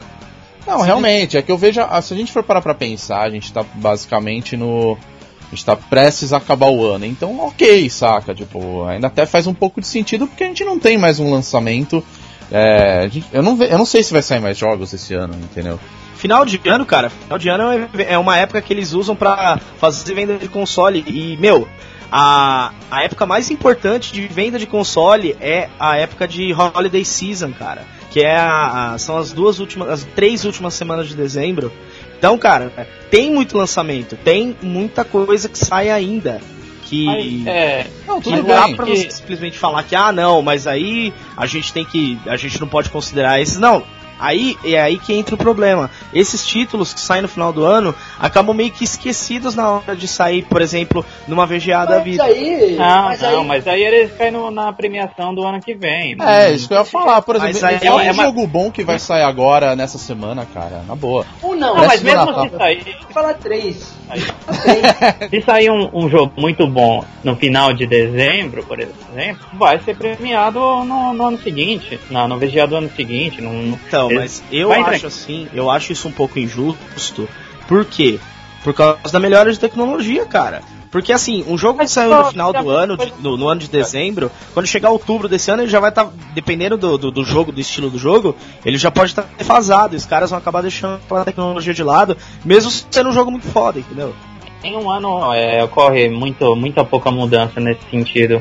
Não, 0.67 0.81
realmente, 0.81 1.35
é 1.35 1.41
que 1.41 1.51
eu 1.51 1.57
vejo, 1.57 1.81
se 2.03 2.13
a 2.13 2.17
gente 2.17 2.31
for 2.31 2.43
parar 2.43 2.61
pra 2.61 2.75
pensar, 2.75 3.21
a 3.21 3.29
gente 3.31 3.51
tá 3.51 3.63
basicamente 3.63 4.55
no 4.55 4.95
a 4.95 5.55
gente 5.55 5.65
tá 5.65 5.75
prestes 5.75 6.33
a 6.33 6.37
acabar 6.37 6.69
o 6.69 6.85
ano. 6.85 7.05
Então, 7.05 7.39
ok, 7.39 7.89
saca? 7.89 8.33
Tipo, 8.35 8.83
ainda 8.85 9.07
até 9.07 9.25
faz 9.25 9.47
um 9.47 9.53
pouco 9.55 9.81
de 9.81 9.87
sentido 9.87 10.27
porque 10.27 10.43
a 10.43 10.47
gente 10.47 10.63
não 10.63 10.77
tem 10.77 10.99
mais 10.99 11.19
um 11.19 11.31
lançamento. 11.31 12.03
É, 12.51 13.09
eu, 13.31 13.41
não, 13.41 13.61
eu 13.63 13.77
não 13.77 13.85
sei 13.85 14.03
se 14.03 14.13
vai 14.13 14.21
sair 14.21 14.39
mais 14.39 14.57
jogos 14.57 14.93
esse 14.93 15.15
ano, 15.15 15.33
entendeu? 15.35 15.79
Final 16.23 16.45
de 16.45 16.57
ano, 16.69 16.85
cara, 16.85 17.09
final 17.09 17.37
de 17.37 17.49
ano 17.49 17.89
é, 17.97 18.13
é 18.13 18.17
uma 18.17 18.37
época 18.37 18.61
que 18.61 18.71
eles 18.71 18.93
usam 18.93 19.13
para 19.13 19.59
fazer 19.77 20.13
venda 20.13 20.37
de 20.37 20.47
console. 20.47 21.03
E, 21.05 21.35
meu, 21.35 21.67
a, 22.09 22.71
a 22.89 23.03
época 23.03 23.25
mais 23.25 23.51
importante 23.51 24.13
de 24.13 24.25
venda 24.25 24.57
de 24.57 24.65
console 24.65 25.35
é 25.41 25.67
a 25.77 25.97
época 25.97 26.25
de 26.25 26.53
Holiday 26.53 27.03
Season, 27.03 27.51
cara. 27.51 27.85
Que 28.09 28.21
é 28.21 28.37
a, 28.37 28.93
a, 28.93 28.97
são 28.97 29.17
as 29.17 29.33
duas 29.33 29.59
últimas, 29.59 29.89
as 29.89 30.05
três 30.15 30.45
últimas 30.45 30.75
semanas 30.75 31.09
de 31.09 31.15
dezembro. 31.17 31.73
Então, 32.17 32.37
cara, 32.37 32.71
tem 33.11 33.29
muito 33.29 33.57
lançamento, 33.57 34.15
tem 34.15 34.55
muita 34.61 35.03
coisa 35.03 35.49
que 35.49 35.57
sai 35.57 35.89
ainda. 35.89 36.39
Que. 36.85 37.09
Aí, 37.09 37.43
é, 37.49 37.87
não, 38.07 38.21
tudo 38.21 38.37
não 38.37 38.43
dá 38.45 38.69
pra 38.69 38.85
você 38.85 39.11
simplesmente 39.11 39.59
falar 39.59 39.83
que, 39.83 39.93
ah, 39.93 40.13
não, 40.13 40.41
mas 40.41 40.67
aí 40.67 41.13
a 41.35 41.45
gente 41.45 41.73
tem 41.73 41.83
que. 41.83 42.17
A 42.25 42.37
gente 42.37 42.61
não 42.61 42.67
pode 42.69 42.89
considerar 42.89 43.41
esses. 43.41 43.59
Não, 43.59 43.83
Aí 44.19 44.57
é 44.63 44.81
aí 44.81 44.97
que 44.97 45.13
entra 45.13 45.35
o 45.35 45.37
problema. 45.37 45.89
Esses 46.13 46.45
títulos 46.45 46.93
que 46.93 47.01
saem 47.01 47.21
no 47.21 47.27
final 47.27 47.51
do 47.51 47.65
ano 47.65 47.93
acabam 48.19 48.55
meio 48.55 48.71
que 48.71 48.83
esquecidos 48.83 49.55
na 49.55 49.69
hora 49.69 49.95
de 49.95 50.07
sair, 50.07 50.43
por 50.43 50.61
exemplo, 50.61 51.05
numa 51.27 51.45
VGA 51.45 51.85
da 51.85 51.99
vida. 51.99 52.23
Aí, 52.23 52.75
não, 52.75 53.03
mas 53.03 53.21
não, 53.21 53.41
aí... 53.41 53.47
mas 53.47 53.67
aí 53.67 53.83
eles 53.83 54.11
caem 54.13 54.31
no, 54.31 54.51
na 54.51 54.71
premiação 54.71 55.33
do 55.33 55.43
ano 55.43 55.59
que 55.61 55.73
vem. 55.73 56.15
Né? 56.15 56.49
É, 56.49 56.51
isso 56.51 56.67
que 56.67 56.73
eu 56.73 56.79
ia 56.79 56.85
falar. 56.85 57.21
Por 57.21 57.35
exemplo, 57.35 57.67
é, 57.67 57.79
é 57.87 58.11
um 58.11 58.13
jogo 58.13 58.47
bom 58.47 58.71
que 58.71 58.83
vai 58.83 58.99
sair 58.99 59.23
agora 59.23 59.75
nessa 59.75 59.97
semana, 59.97 60.45
cara. 60.45 60.83
Na 60.87 60.95
boa. 60.95 61.25
Ou 61.41 61.55
não, 61.55 61.75
não 61.75 61.85
mas 61.85 62.01
mesmo 62.01 62.25
Natal. 62.25 62.49
se 62.49 62.57
sair. 62.57 62.97
Fala 63.09 63.33
três. 63.33 63.93
se 65.29 65.41
sair 65.41 65.69
um, 65.69 65.89
um, 65.93 66.09
jogo 66.09 66.33
muito 66.37 66.67
bom 66.67 67.03
no 67.23 67.35
final 67.35 67.73
de 67.73 67.85
dezembro, 67.85 68.63
por 68.63 68.79
exemplo, 68.79 69.47
vai 69.53 69.79
ser 69.79 69.95
premiado 69.95 70.59
no, 70.59 71.13
no 71.13 71.25
ano 71.25 71.37
seguinte, 71.41 71.99
na, 72.09 72.27
no 72.27 72.37
VGA 72.37 72.67
do 72.67 72.75
ano 72.75 72.91
seguinte. 72.95 73.41
No, 73.41 73.53
então, 73.53 74.09
mas 74.13 74.43
eu 74.51 74.71
acho 74.71 75.07
assim, 75.07 75.47
eu 75.53 75.69
acho 75.69 75.91
isso 75.91 76.07
um 76.07 76.11
pouco 76.11 76.39
injusto. 76.39 77.27
Por 77.73 77.85
quê? 77.85 78.19
Por 78.63 78.71
causa 78.71 79.11
da 79.11 79.19
melhora 79.19 79.51
de 79.51 79.59
tecnologia, 79.59 80.27
cara. 80.27 80.61
Porque 80.91 81.11
assim, 81.11 81.43
um 81.47 81.57
jogo 81.57 81.79
que 81.79 81.87
saiu 81.87 82.15
no 82.15 82.25
final 82.25 82.53
do 82.53 82.69
ano, 82.69 82.95
de, 82.95 83.11
no, 83.19 83.35
no, 83.35 83.47
ano 83.47 83.59
de 83.59 83.67
dezembro, 83.67 84.31
quando 84.53 84.67
chegar 84.67 84.91
outubro 84.91 85.27
desse 85.27 85.49
ano, 85.49 85.63
ele 85.63 85.71
já 85.71 85.79
vai 85.79 85.89
estar, 85.89 86.05
tá, 86.05 86.11
dependendo 86.35 86.77
do, 86.77 86.99
do, 86.99 87.09
do, 87.09 87.25
jogo, 87.25 87.51
do 87.51 87.59
estilo 87.59 87.89
do 87.89 87.97
jogo, 87.97 88.35
ele 88.63 88.77
já 88.77 88.91
pode 88.91 89.09
estar 89.09 89.23
tá 89.23 89.29
defasado. 89.35 89.95
Os 89.95 90.05
caras 90.05 90.29
vão 90.29 90.37
acabar 90.37 90.61
deixando 90.61 91.01
a 91.09 91.25
tecnologia 91.25 91.73
de 91.73 91.81
lado, 91.81 92.15
mesmo 92.45 92.69
sendo 92.69 93.09
um 93.09 93.11
jogo 93.11 93.31
muito 93.31 93.47
foda, 93.47 93.79
entendeu? 93.79 94.13
Em 94.63 94.77
um 94.77 94.87
ano 94.87 95.33
é, 95.33 95.63
ocorre 95.63 96.09
muito, 96.09 96.55
muita 96.55 96.85
pouca 96.85 97.09
mudança 97.09 97.59
nesse 97.59 97.89
sentido. 97.89 98.39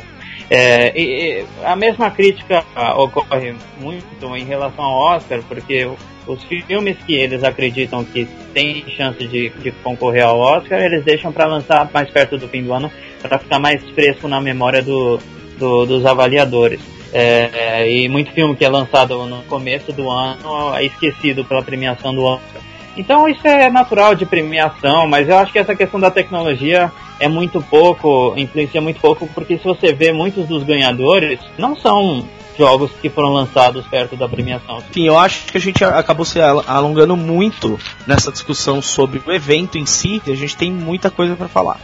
É, 0.50 0.92
e, 0.94 1.40
e 1.40 1.46
a 1.64 1.74
mesma 1.74 2.10
crítica 2.10 2.62
ocorre 2.98 3.54
muito 3.80 4.36
em 4.36 4.44
relação 4.44 4.84
ao 4.84 5.16
Oscar, 5.16 5.42
porque 5.48 5.88
os 6.26 6.42
filmes 6.44 6.96
que 7.06 7.14
eles 7.14 7.42
acreditam 7.42 8.04
que 8.04 8.26
têm 8.54 8.84
chance 8.96 9.26
de, 9.26 9.50
de 9.50 9.70
concorrer 9.82 10.24
ao 10.24 10.38
Oscar, 10.38 10.80
eles 10.80 11.04
deixam 11.04 11.32
para 11.32 11.46
lançar 11.46 11.90
mais 11.92 12.10
perto 12.10 12.38
do 12.38 12.48
fim 12.48 12.62
do 12.62 12.72
ano, 12.72 12.90
para 13.20 13.38
ficar 13.38 13.58
mais 13.58 13.82
fresco 13.90 14.28
na 14.28 14.40
memória 14.40 14.82
do, 14.82 15.18
do, 15.58 15.86
dos 15.86 16.06
avaliadores. 16.06 16.80
É, 17.12 17.90
e 17.90 18.08
muito 18.08 18.32
filme 18.32 18.56
que 18.56 18.64
é 18.64 18.68
lançado 18.68 19.26
no 19.26 19.42
começo 19.42 19.92
do 19.92 20.08
ano 20.08 20.74
é 20.74 20.84
esquecido 20.84 21.44
pela 21.44 21.62
premiação 21.62 22.14
do 22.14 22.22
Oscar. 22.22 22.62
Então 22.96 23.28
isso 23.28 23.46
é 23.46 23.70
natural 23.70 24.14
de 24.14 24.24
premiação, 24.24 25.06
mas 25.06 25.28
eu 25.28 25.36
acho 25.36 25.52
que 25.52 25.58
essa 25.58 25.74
questão 25.74 25.98
da 25.98 26.10
tecnologia 26.10 26.90
é 27.18 27.28
muito 27.28 27.60
pouco, 27.62 28.34
influencia 28.36 28.80
muito 28.80 29.00
pouco, 29.00 29.26
porque 29.28 29.56
se 29.58 29.64
você 29.64 29.92
vê 29.92 30.12
muitos 30.12 30.46
dos 30.46 30.62
ganhadores, 30.62 31.38
não 31.58 31.76
são 31.76 32.26
jogos 32.56 32.90
que 33.00 33.08
foram 33.08 33.32
lançados 33.32 33.86
perto 33.86 34.16
da 34.16 34.28
premiação. 34.28 34.82
Sim, 34.92 35.06
eu 35.06 35.18
acho 35.18 35.46
que 35.46 35.56
a 35.56 35.60
gente 35.60 35.82
acabou 35.84 36.24
se 36.24 36.40
alongando 36.40 37.16
muito 37.16 37.78
nessa 38.06 38.30
discussão 38.30 38.82
sobre 38.82 39.22
o 39.26 39.32
evento 39.32 39.78
em 39.78 39.86
si, 39.86 40.20
e 40.26 40.32
a 40.32 40.36
gente 40.36 40.56
tem 40.56 40.70
muita 40.70 41.10
coisa 41.10 41.36
para 41.36 41.48
falar. 41.48 41.80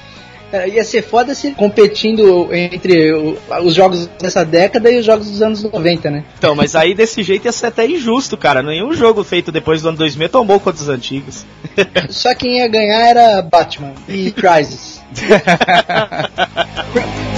É, 0.51 0.67
ia 0.67 0.83
ser 0.83 1.03
foda 1.03 1.35
se 1.35 1.51
competindo 1.51 2.49
entre 2.55 3.13
os 3.63 3.75
jogos 3.75 4.07
dessa 4.19 4.43
década 4.45 4.91
e 4.91 4.99
os 4.99 5.05
jogos 5.05 5.31
dos 5.31 5.43
anos 5.43 5.63
90, 5.63 6.11
né? 6.11 6.25
Então, 6.39 6.55
mas 6.55 6.75
aí 6.75 6.95
desse 6.95 7.23
jeito 7.23 7.45
ia 7.45 7.53
ser 7.53 7.67
até 7.67 7.87
injusto, 7.87 8.35
cara. 8.35 8.63
Nenhum 8.63 8.95
jogo 8.95 9.23
feito 9.23 9.53
depois 9.53 9.83
do 9.83 9.91
ano 9.91 9.99
2000 9.99 10.29
tomou 10.31 10.59
contra 10.59 10.81
os 10.81 10.89
antigos. 10.89 11.45
Só 12.09 12.35
quem 12.35 12.59
ia 12.59 12.69
ganhar 12.69 13.09
era 13.09 13.43
Batman 13.43 13.93
e 14.09 14.31
Crysis. 14.33 15.03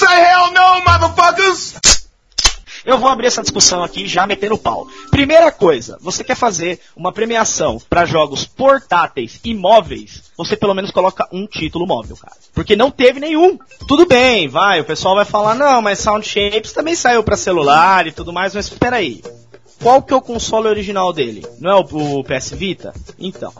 Say 0.00 0.18
hell 0.18 0.50
no, 0.52 0.82
motherfuckers! 0.82 1.74
Eu 2.86 2.96
vou 2.96 3.10
abrir 3.10 3.26
essa 3.26 3.42
discussão 3.42 3.84
aqui 3.84 4.08
já 4.08 4.26
metendo 4.26 4.56
pau. 4.56 4.86
Primeira 5.10 5.52
coisa, 5.52 5.98
você 6.00 6.24
quer 6.24 6.36
fazer 6.36 6.80
uma 6.96 7.12
premiação 7.12 7.78
para 7.86 8.06
jogos 8.06 8.46
portáteis 8.46 9.38
e 9.44 9.52
móveis, 9.52 10.32
você 10.38 10.56
pelo 10.56 10.72
menos 10.72 10.90
coloca 10.90 11.28
um 11.30 11.46
título 11.46 11.86
móvel, 11.86 12.16
cara. 12.16 12.34
Porque 12.54 12.74
não 12.74 12.90
teve 12.90 13.20
nenhum. 13.20 13.58
Tudo 13.86 14.06
bem, 14.06 14.48
vai, 14.48 14.80
o 14.80 14.86
pessoal 14.86 15.16
vai 15.16 15.26
falar, 15.26 15.54
não, 15.54 15.82
mas 15.82 15.98
Sound 15.98 16.26
Shapes 16.26 16.72
também 16.72 16.94
saiu 16.94 17.22
para 17.22 17.36
celular 17.36 18.06
e 18.06 18.12
tudo 18.12 18.32
mais, 18.32 18.54
mas 18.54 18.68
espera 18.68 18.96
aí. 18.96 19.22
Qual 19.82 20.02
que 20.02 20.14
é 20.14 20.16
o 20.16 20.22
console 20.22 20.68
original 20.68 21.12
dele? 21.12 21.46
Não 21.58 21.70
é 21.70 21.74
o, 21.74 22.20
o 22.20 22.24
PS 22.24 22.52
Vita? 22.52 22.94
Então, 23.18 23.52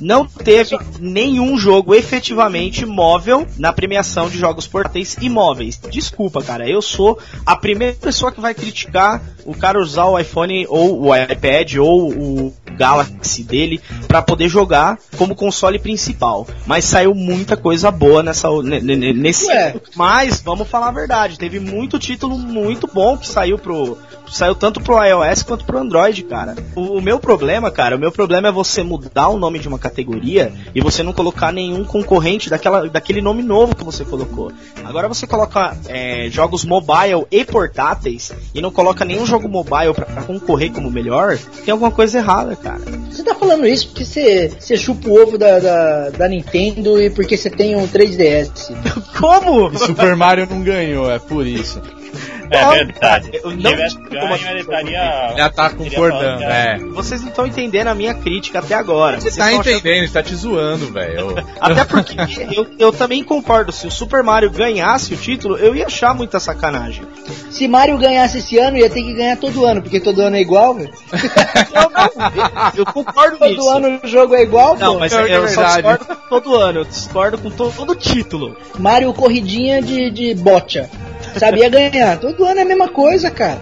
não 0.00 0.26
teve 0.26 0.78
nenhum 0.98 1.56
jogo 1.56 1.94
efetivamente 1.94 2.84
móvel 2.86 3.46
na 3.58 3.72
premiação 3.72 4.28
de 4.28 4.38
jogos 4.38 4.66
portáteis 4.66 5.16
e 5.20 5.28
móveis. 5.28 5.80
Desculpa, 5.90 6.42
cara, 6.42 6.68
eu 6.68 6.80
sou 6.80 7.18
a 7.44 7.56
primeira 7.56 7.94
pessoa 7.94 8.32
que 8.32 8.40
vai 8.40 8.54
criticar 8.54 9.22
o 9.44 9.54
cara 9.54 9.80
usar 9.80 10.04
o 10.04 10.18
iPhone 10.18 10.66
ou 10.68 11.06
o 11.06 11.16
iPad 11.16 11.76
ou 11.76 12.10
o 12.10 12.54
Galaxy 12.76 13.42
dele 13.42 13.80
para 14.06 14.22
poder 14.22 14.48
jogar 14.48 14.98
como 15.16 15.34
console 15.34 15.78
principal. 15.78 16.46
Mas 16.66 16.84
saiu 16.84 17.14
muita 17.14 17.56
coisa 17.56 17.90
boa 17.90 18.22
nessa 18.22 18.48
nesse. 18.62 19.46
Ué. 19.46 19.74
Mas 19.96 20.40
vamos 20.40 20.68
falar 20.68 20.88
a 20.88 20.92
verdade, 20.92 21.38
teve 21.38 21.58
muito 21.58 21.98
título 21.98 22.38
muito 22.38 22.86
bom 22.86 23.16
que 23.16 23.26
saiu 23.26 23.58
pro 23.58 23.98
saiu 24.30 24.54
tanto 24.54 24.80
pro 24.80 25.02
iOS 25.02 25.42
quanto 25.42 25.64
pro 25.64 25.78
Android, 25.78 26.22
cara. 26.24 26.54
O, 26.74 26.98
o, 26.98 27.02
meu 27.02 27.18
problema, 27.18 27.70
cara, 27.70 27.96
o 27.96 27.98
meu 27.98 28.12
problema 28.12 28.48
é 28.48 28.52
você 28.52 28.82
mudar 28.82 29.28
o 29.28 29.38
nome 29.38 29.58
de 29.58 29.68
uma 29.68 29.78
categoria 29.88 30.52
e 30.74 30.80
você 30.80 31.02
não 31.02 31.12
colocar 31.12 31.52
nenhum 31.52 31.84
concorrente 31.84 32.50
daquela, 32.50 32.88
daquele 32.88 33.20
nome 33.20 33.42
novo 33.42 33.74
que 33.74 33.84
você 33.84 34.04
colocou. 34.04 34.52
Agora 34.84 35.08
você 35.08 35.26
coloca 35.26 35.76
é, 35.86 36.28
jogos 36.30 36.64
mobile 36.64 37.26
e 37.30 37.44
portáteis 37.44 38.32
e 38.54 38.60
não 38.60 38.70
coloca 38.70 39.04
nenhum 39.04 39.26
jogo 39.26 39.48
mobile 39.48 39.94
para 39.94 40.22
concorrer 40.22 40.72
como 40.72 40.90
melhor, 40.90 41.38
tem 41.64 41.72
alguma 41.72 41.90
coisa 41.90 42.18
errada, 42.18 42.54
cara. 42.56 42.80
Você 43.10 43.22
tá 43.22 43.34
falando 43.34 43.66
isso 43.66 43.88
porque 43.88 44.04
você, 44.04 44.52
você 44.58 44.76
chupa 44.76 45.08
o 45.08 45.20
ovo 45.20 45.38
da, 45.38 45.58
da, 45.58 46.10
da 46.10 46.28
Nintendo 46.28 47.00
e 47.00 47.10
porque 47.10 47.36
você 47.36 47.50
tem 47.50 47.76
um 47.76 47.86
3DS. 47.86 48.74
Como? 49.18 49.70
E 49.72 49.78
Super 49.78 50.14
Mario 50.16 50.46
não 50.48 50.62
ganhou, 50.62 51.10
é 51.10 51.18
por 51.18 51.46
isso. 51.46 51.80
É 52.50 52.62
Não, 52.62 52.70
verdade. 52.70 53.30
eu 53.34 53.50
Se 53.50 53.56
não 53.56 53.70
tivesse 53.70 53.98
ganho, 53.98 54.20
como 54.20 54.34
ele 54.48 54.60
estaria. 54.60 55.34
Já 55.36 55.50
tá 55.50 55.70
concordando, 55.70 56.40
falado, 56.40 56.42
é. 56.52 56.78
Vocês 56.78 57.20
não 57.22 57.28
estão 57.28 57.46
entendendo 57.46 57.88
a 57.88 57.94
minha 57.94 58.14
crítica 58.14 58.58
até 58.60 58.74
agora. 58.74 59.20
Você 59.20 59.36
tá 59.36 59.52
entendendo, 59.52 59.86
ele 59.86 60.08
tá 60.08 60.22
te 60.22 60.34
zoando, 60.34 60.90
velho. 60.92 61.34
Até 61.60 61.84
porque 61.84 62.16
eu, 62.56 62.66
eu 62.78 62.92
também 62.92 63.22
concordo, 63.22 63.70
se 63.72 63.86
o 63.86 63.90
Super 63.90 64.22
Mario 64.22 64.50
ganhasse 64.50 65.12
o 65.12 65.16
título, 65.16 65.56
eu 65.56 65.74
ia 65.74 65.86
achar 65.86 66.14
muita 66.14 66.38
sacanagem. 66.40 67.04
Se 67.50 67.66
Mario 67.68 67.98
ganhasse 67.98 68.38
esse 68.38 68.58
ano, 68.58 68.76
ia 68.78 68.88
ter 68.88 69.02
que 69.02 69.12
ganhar 69.14 69.36
todo 69.36 69.64
ano, 69.66 69.82
porque 69.82 70.00
todo 70.00 70.20
ano 70.22 70.36
é 70.36 70.40
igual, 70.40 70.74
velho. 70.74 70.90
Eu, 72.76 72.86
concordo 72.86 73.38
Todo 73.38 73.48
nisso. 73.50 73.68
ano 73.70 74.00
o 74.02 74.06
jogo 74.06 74.34
é 74.34 74.42
igual, 74.42 74.76
Não, 74.76 74.94
pô. 74.94 75.00
mas 75.00 75.12
que 75.12 75.18
eu 75.18 75.44
é 75.44 75.48
só 75.48 75.60
verdade. 75.62 75.76
discordo 75.76 76.06
com 76.06 76.28
todo 76.28 76.56
ano, 76.56 76.78
eu 76.80 76.84
discordo 76.84 77.38
com 77.38 77.50
to- 77.50 77.72
todo 77.76 77.94
título. 77.94 78.56
Mario 78.78 79.12
corridinha 79.12 79.80
de, 79.82 80.10
de 80.10 80.34
bocha. 80.34 80.88
Sabia 81.36 81.68
ganhar. 81.68 82.18
Todo 82.18 82.44
ano 82.44 82.60
é 82.60 82.62
a 82.62 82.66
mesma 82.66 82.88
coisa, 82.88 83.30
cara. 83.30 83.58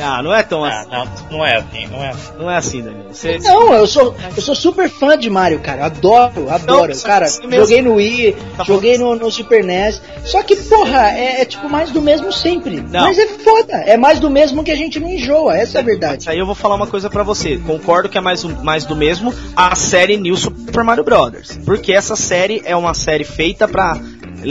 Ah, 0.00 0.20
não 0.24 0.34
é 0.34 0.42
tão 0.42 0.64
Ah, 0.64 0.80
assim. 0.80 0.90
não, 0.90 1.38
não 1.38 1.46
é 1.46 1.56
assim, 1.56 1.86
não 1.86 2.02
é 2.02 2.08
assim. 2.10 2.32
Não 2.36 2.50
é 2.50 2.56
assim, 2.56 2.82
Danilo. 2.82 3.04
Você, 3.12 3.38
Não, 3.38 3.72
eu 3.72 3.86
sou, 3.86 4.12
eu 4.36 4.42
sou 4.42 4.52
super 4.56 4.90
fã 4.90 5.16
de 5.16 5.30
Mario, 5.30 5.60
cara. 5.60 5.84
Adoro, 5.86 6.50
adoro. 6.50 6.92
Não, 6.92 7.00
cara, 7.02 7.26
assim 7.26 7.46
mesmo. 7.46 7.64
joguei 7.64 7.80
no 7.80 7.94
Wii, 7.94 8.36
Tá 8.56 8.64
joguei 8.64 8.98
no, 8.98 9.14
no 9.14 9.30
Super 9.30 9.62
NES. 9.62 10.02
Só 10.24 10.42
que, 10.42 10.56
porra, 10.56 11.12
é, 11.16 11.42
é 11.42 11.44
tipo 11.44 11.68
mais 11.70 11.92
do 11.92 12.02
mesmo 12.02 12.32
sempre. 12.32 12.80
Não. 12.80 13.02
Mas 13.02 13.16
é 13.20 13.28
foda. 13.28 13.72
É 13.86 13.96
mais 13.96 14.18
do 14.18 14.28
mesmo 14.28 14.64
que 14.64 14.72
a 14.72 14.76
gente 14.76 14.98
não 14.98 15.08
enjoa. 15.08 15.56
Essa 15.56 15.78
é 15.78 15.80
a 15.80 15.84
verdade. 15.84 16.28
Aí 16.28 16.40
eu 16.40 16.46
vou 16.46 16.56
falar 16.56 16.74
uma 16.74 16.88
coisa 16.88 17.08
pra 17.08 17.22
você. 17.22 17.56
Concordo 17.58 18.08
que 18.08 18.18
é 18.18 18.20
mais, 18.20 18.44
um- 18.44 18.64
mais 18.64 18.84
do 18.84 18.96
mesmo 18.96 19.32
a 19.54 19.76
série 19.76 20.16
New 20.16 20.36
Super 20.36 20.82
Mario 20.82 21.04
Brothers. 21.04 21.56
Porque 21.64 21.92
essa 21.92 22.16
série 22.16 22.60
é 22.64 22.74
uma 22.74 22.94
série 22.94 23.22
feita 23.22 23.68
pra 23.68 23.96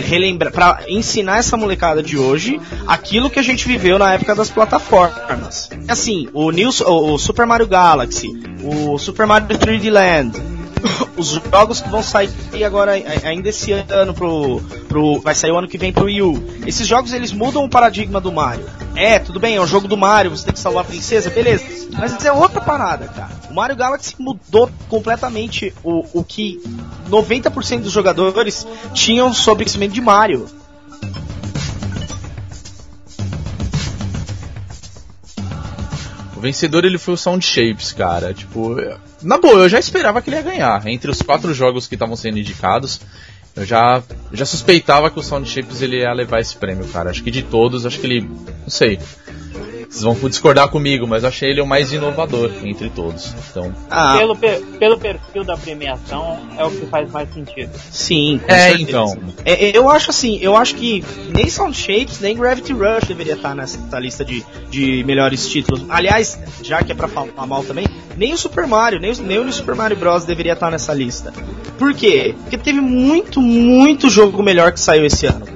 relembrar, 0.02 0.52
para 0.52 0.80
ensinar 0.88 1.38
essa 1.38 1.58
molecada 1.58 2.02
de 2.02 2.18
hoje 2.18 2.60
aquilo 2.88 3.30
que 3.30 3.40
a 3.40 3.44
gente 3.44 3.68
viveu 3.68 3.98
na 4.00 4.14
época 4.14 4.36
das 4.36 4.50
plataformas. 4.50 5.70
Assim, 5.88 6.28
o, 6.34 6.52
New, 6.52 6.70
o, 6.70 7.18
Super 7.18 7.46
Mario 7.46 7.68
Galaxy, 7.68 8.30
o 8.64 8.98
Super 8.98 9.26
Mario 9.26 9.48
3D 9.48 9.92
Land, 9.92 10.42
os 11.18 11.30
jogos 11.52 11.82
que 11.82 11.90
vão 11.90 12.04
sair 12.04 12.30
agora 12.66 12.94
ainda 13.24 13.50
esse 13.50 13.72
ano 13.72 14.14
pro, 14.14 14.62
pro 14.88 15.20
vai 15.22 15.36
sair 15.36 15.52
o 15.52 15.58
ano 15.58 15.68
que 15.68 15.78
vem 15.78 15.92
pro 15.92 16.06
Wii 16.06 16.22
U. 16.22 16.44
Esses 16.66 16.88
jogos 16.88 17.14
eles 17.14 17.32
mudam 17.32 17.64
o 17.64 17.70
paradigma 17.70 18.20
do 18.20 18.32
Mario. 18.32 18.66
É, 18.96 19.18
tudo 19.18 19.40
bem, 19.40 19.56
é 19.56 19.62
o 19.62 19.66
jogo 19.66 19.88
do 19.88 19.98
Mario, 19.98 20.32
você 20.32 20.46
tem 20.46 20.54
que 20.54 20.60
salvar 20.60 20.84
a 20.84 20.88
princesa, 20.88 21.30
beleza. 21.30 21.66
Mas 21.98 22.24
é 22.24 22.32
outra 22.32 22.62
parada, 22.62 23.08
cara. 23.08 23.32
O 23.50 23.54
Mario 23.54 23.76
Galaxy 23.76 24.16
mudou 24.20 24.70
completamente 24.88 25.74
o, 25.84 26.20
o 26.20 26.24
que 26.24 26.62
90% 27.10 27.82
dos 27.82 27.92
jogadores 27.92 28.68
tinham 28.94 29.34
sobre 29.34 29.64
o 29.64 29.66
conhecimento 29.66 29.94
de 29.94 30.02
Mario. 30.02 30.46
O 36.38 36.40
vencedor 36.40 36.86
ele 36.86 36.98
foi 37.00 37.16
o 37.16 37.18
Sound 37.18 37.44
Shapes, 37.44 37.94
cara. 37.94 38.34
Tipo, 38.34 38.76
na 39.24 39.38
boa, 39.38 39.62
eu 39.62 39.70
já 39.70 39.80
esperava 39.80 40.22
que 40.22 40.30
ele 40.30 40.38
ia 40.38 40.44
ganhar. 40.44 40.86
Entre 40.86 41.10
os 41.10 41.22
quatro 41.22 41.52
jogos 41.54 41.88
que 41.88 41.96
estavam 41.96 42.16
sendo 42.16 42.38
indicados, 42.38 43.00
eu 43.56 43.66
já, 43.66 44.02
já 44.32 44.46
suspeitava 44.46 45.12
que 45.12 45.20
o 45.20 45.24
Sound 45.24 45.48
Shapes 45.48 45.82
ele 45.82 46.00
ia 46.00 46.12
levar 46.12 46.40
esse 46.40 46.56
prêmio, 46.56 46.88
cara. 46.88 47.12
Acho 47.12 47.24
que 47.24 47.30
de 47.30 47.44
todos, 47.44 47.86
acho 47.86 48.00
que 48.00 48.08
ele. 48.08 48.22
Não 48.22 48.70
sei. 48.70 49.00
Vocês 49.94 50.02
vão 50.04 50.16
discordar 50.28 50.70
comigo, 50.70 51.06
mas 51.08 51.22
eu 51.22 51.30
achei 51.30 51.52
ele 51.52 51.62
o 51.62 51.68
mais 51.68 51.94
inovador 51.94 52.52
entre 52.64 52.90
todos. 52.90 53.32
Então. 53.52 53.72
Ah, 53.92 54.18
Pelo, 54.18 54.36
pe- 54.36 54.60
pelo 54.80 54.98
perfil 54.98 55.44
da 55.44 55.56
premiação, 55.56 56.40
é 56.58 56.64
o 56.66 56.72
que 56.72 56.88
faz 56.88 57.12
mais 57.12 57.32
sentido. 57.32 57.70
sim. 57.92 58.40
com 58.44 58.52
É, 58.52 58.70
certeza. 58.70 58.82
então. 58.90 59.18
É, 59.46 59.66
é, 59.70 59.78
eu 59.78 59.88
acho 59.90 60.10
assim, 60.10 60.40
eu 60.42 60.58
acho 60.58 60.74
que 60.76 61.04
nem 61.32 61.48
Sound 61.48 61.78
Shapes, 61.78 62.20
nem 62.20 62.36
Gravity 62.36 62.74
Rush 62.74 63.08
deveria 63.08 63.34
estar 63.34 63.54
nessa 63.54 64.00
lista 64.00 64.26
de, 64.26 64.44
de 64.72 65.04
melhores 65.06 65.48
títulos. 65.48 65.86
Aliás, 65.88 66.40
já 66.64 66.82
que 66.82 66.92
é 66.92 66.96
pra 66.96 67.08
falar 67.08 67.46
mal 67.46 67.64
também, 67.64 67.86
nem 68.18 68.34
o 68.34 68.38
Super 68.38 68.66
Mario, 68.66 69.00
nem 69.00 69.12
o, 69.12 69.22
nem 69.22 69.38
o 69.38 69.54
Super 69.54 69.76
Mario 69.76 69.96
Bros. 69.98 70.26
deveria 70.26 70.54
estar 70.54 70.72
nessa 70.72 70.92
lista. 70.92 71.32
Por 71.78 71.94
quê? 71.94 72.34
Porque 72.42 72.58
teve 72.58 72.82
muito, 72.82 73.40
muito 73.40 74.10
jogo 74.10 74.42
melhor 74.42 74.72
que 74.72 74.80
saiu 74.80 75.06
esse 75.06 75.28
ano. 75.28 75.53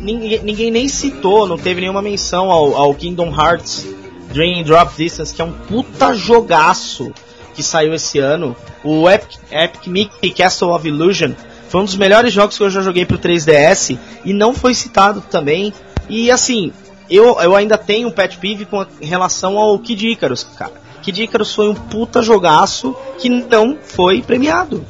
Ninguém, 0.00 0.70
nem 0.70 0.88
citou, 0.88 1.46
não 1.46 1.56
teve 1.58 1.80
nenhuma 1.80 2.02
menção 2.02 2.50
ao, 2.50 2.74
ao 2.76 2.94
Kingdom 2.94 3.28
Hearts 3.34 3.86
Dream 4.32 4.62
Drop 4.64 4.92
Distance, 4.96 5.34
que 5.34 5.40
é 5.40 5.44
um 5.44 5.52
puta 5.52 6.14
jogaço 6.14 7.12
que 7.54 7.62
saiu 7.62 7.94
esse 7.94 8.18
ano. 8.18 8.56
O 8.82 9.08
Epic, 9.08 9.38
Epic 9.50 9.86
Mickey 9.86 10.30
Castle 10.30 10.70
of 10.74 10.86
Illusion 10.86 11.32
foi 11.68 11.80
um 11.80 11.84
dos 11.84 11.96
melhores 11.96 12.32
jogos 12.32 12.56
que 12.56 12.62
eu 12.62 12.70
já 12.70 12.80
joguei 12.82 13.04
pro 13.04 13.18
3DS 13.18 13.98
e 14.24 14.32
não 14.32 14.52
foi 14.54 14.74
citado 14.74 15.20
também. 15.30 15.72
E 16.08 16.30
assim, 16.30 16.72
eu, 17.08 17.38
eu 17.40 17.54
ainda 17.56 17.78
tenho 17.78 18.08
um 18.08 18.12
pet 18.12 18.38
peeve 18.38 18.64
com 18.64 18.80
a- 18.80 18.86
em 19.00 19.06
relação 19.06 19.56
ao 19.58 19.78
Kid 19.78 20.08
Icarus, 20.08 20.44
cara. 20.56 20.72
Kid 21.02 21.22
Icarus 21.22 21.54
foi 21.54 21.68
um 21.68 21.74
puta 21.74 22.22
jogaço 22.22 22.94
que 23.18 23.28
não 23.28 23.76
foi 23.82 24.22
premiado. 24.22 24.84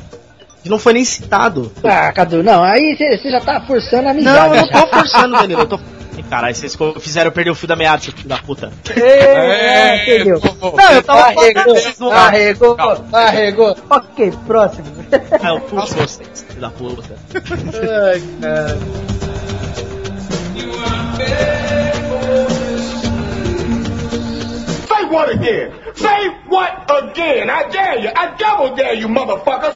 Que 0.65 0.69
não 0.71 0.79
foi 0.79 0.95
nem 0.95 1.05
citado. 1.05 1.71
Ah, 1.85 2.11
Cadu, 2.13 2.43
não, 2.43 2.65
aí 2.65 2.97
você 2.97 3.31
já 3.31 3.39
tá 3.41 3.61
forçando 3.61 4.09
a 4.09 4.13
Não, 4.15 4.19
amizade. 4.43 4.57
eu 4.57 4.63
não 4.63 4.69
tô 4.69 4.87
forçando, 4.87 5.37
Danilo. 5.39 5.61
Eu 5.61 5.67
tô. 5.67 5.79
Caralho, 6.31 6.55
vocês 6.55 6.75
fizeram 7.01 7.29
eu 7.29 7.33
perder 7.33 7.51
o 7.51 7.55
fio 7.55 7.69
da 7.69 7.77
meada, 7.77 8.03
seu 8.03 8.13
filho 8.15 8.29
da 8.29 8.39
puta. 8.39 8.73
É, 8.97 10.03
entendeu? 10.17 10.41
Não, 10.41 10.93
eu 10.93 11.03
tava 11.03 11.21
Arregou, 11.21 11.53
falando, 11.63 11.75
vocês 11.79 11.99
não- 11.99 12.11
arregou, 12.13 12.77
arregou. 13.13 13.77
Ok, 13.91 14.33
próximo. 14.47 14.87
Ah, 15.43 15.49
eu 15.51 15.61
puxo 15.61 15.95
vocês, 15.95 16.45
filho 16.49 16.61
da 16.63 16.71
puta. 16.71 17.15
Ai, 17.35 18.23
cara. 18.41 19.85
Say 24.89 25.05
what 25.11 25.29
again? 25.31 25.73
Say 25.95 26.29
what 26.49 26.91
again? 26.91 27.51
I 27.51 27.69
dare 27.71 27.99
you. 28.01 28.11
I 28.15 28.35
double 28.37 28.77
dare 28.77 28.95
you, 28.95 29.09
motherfucker. 29.09 29.75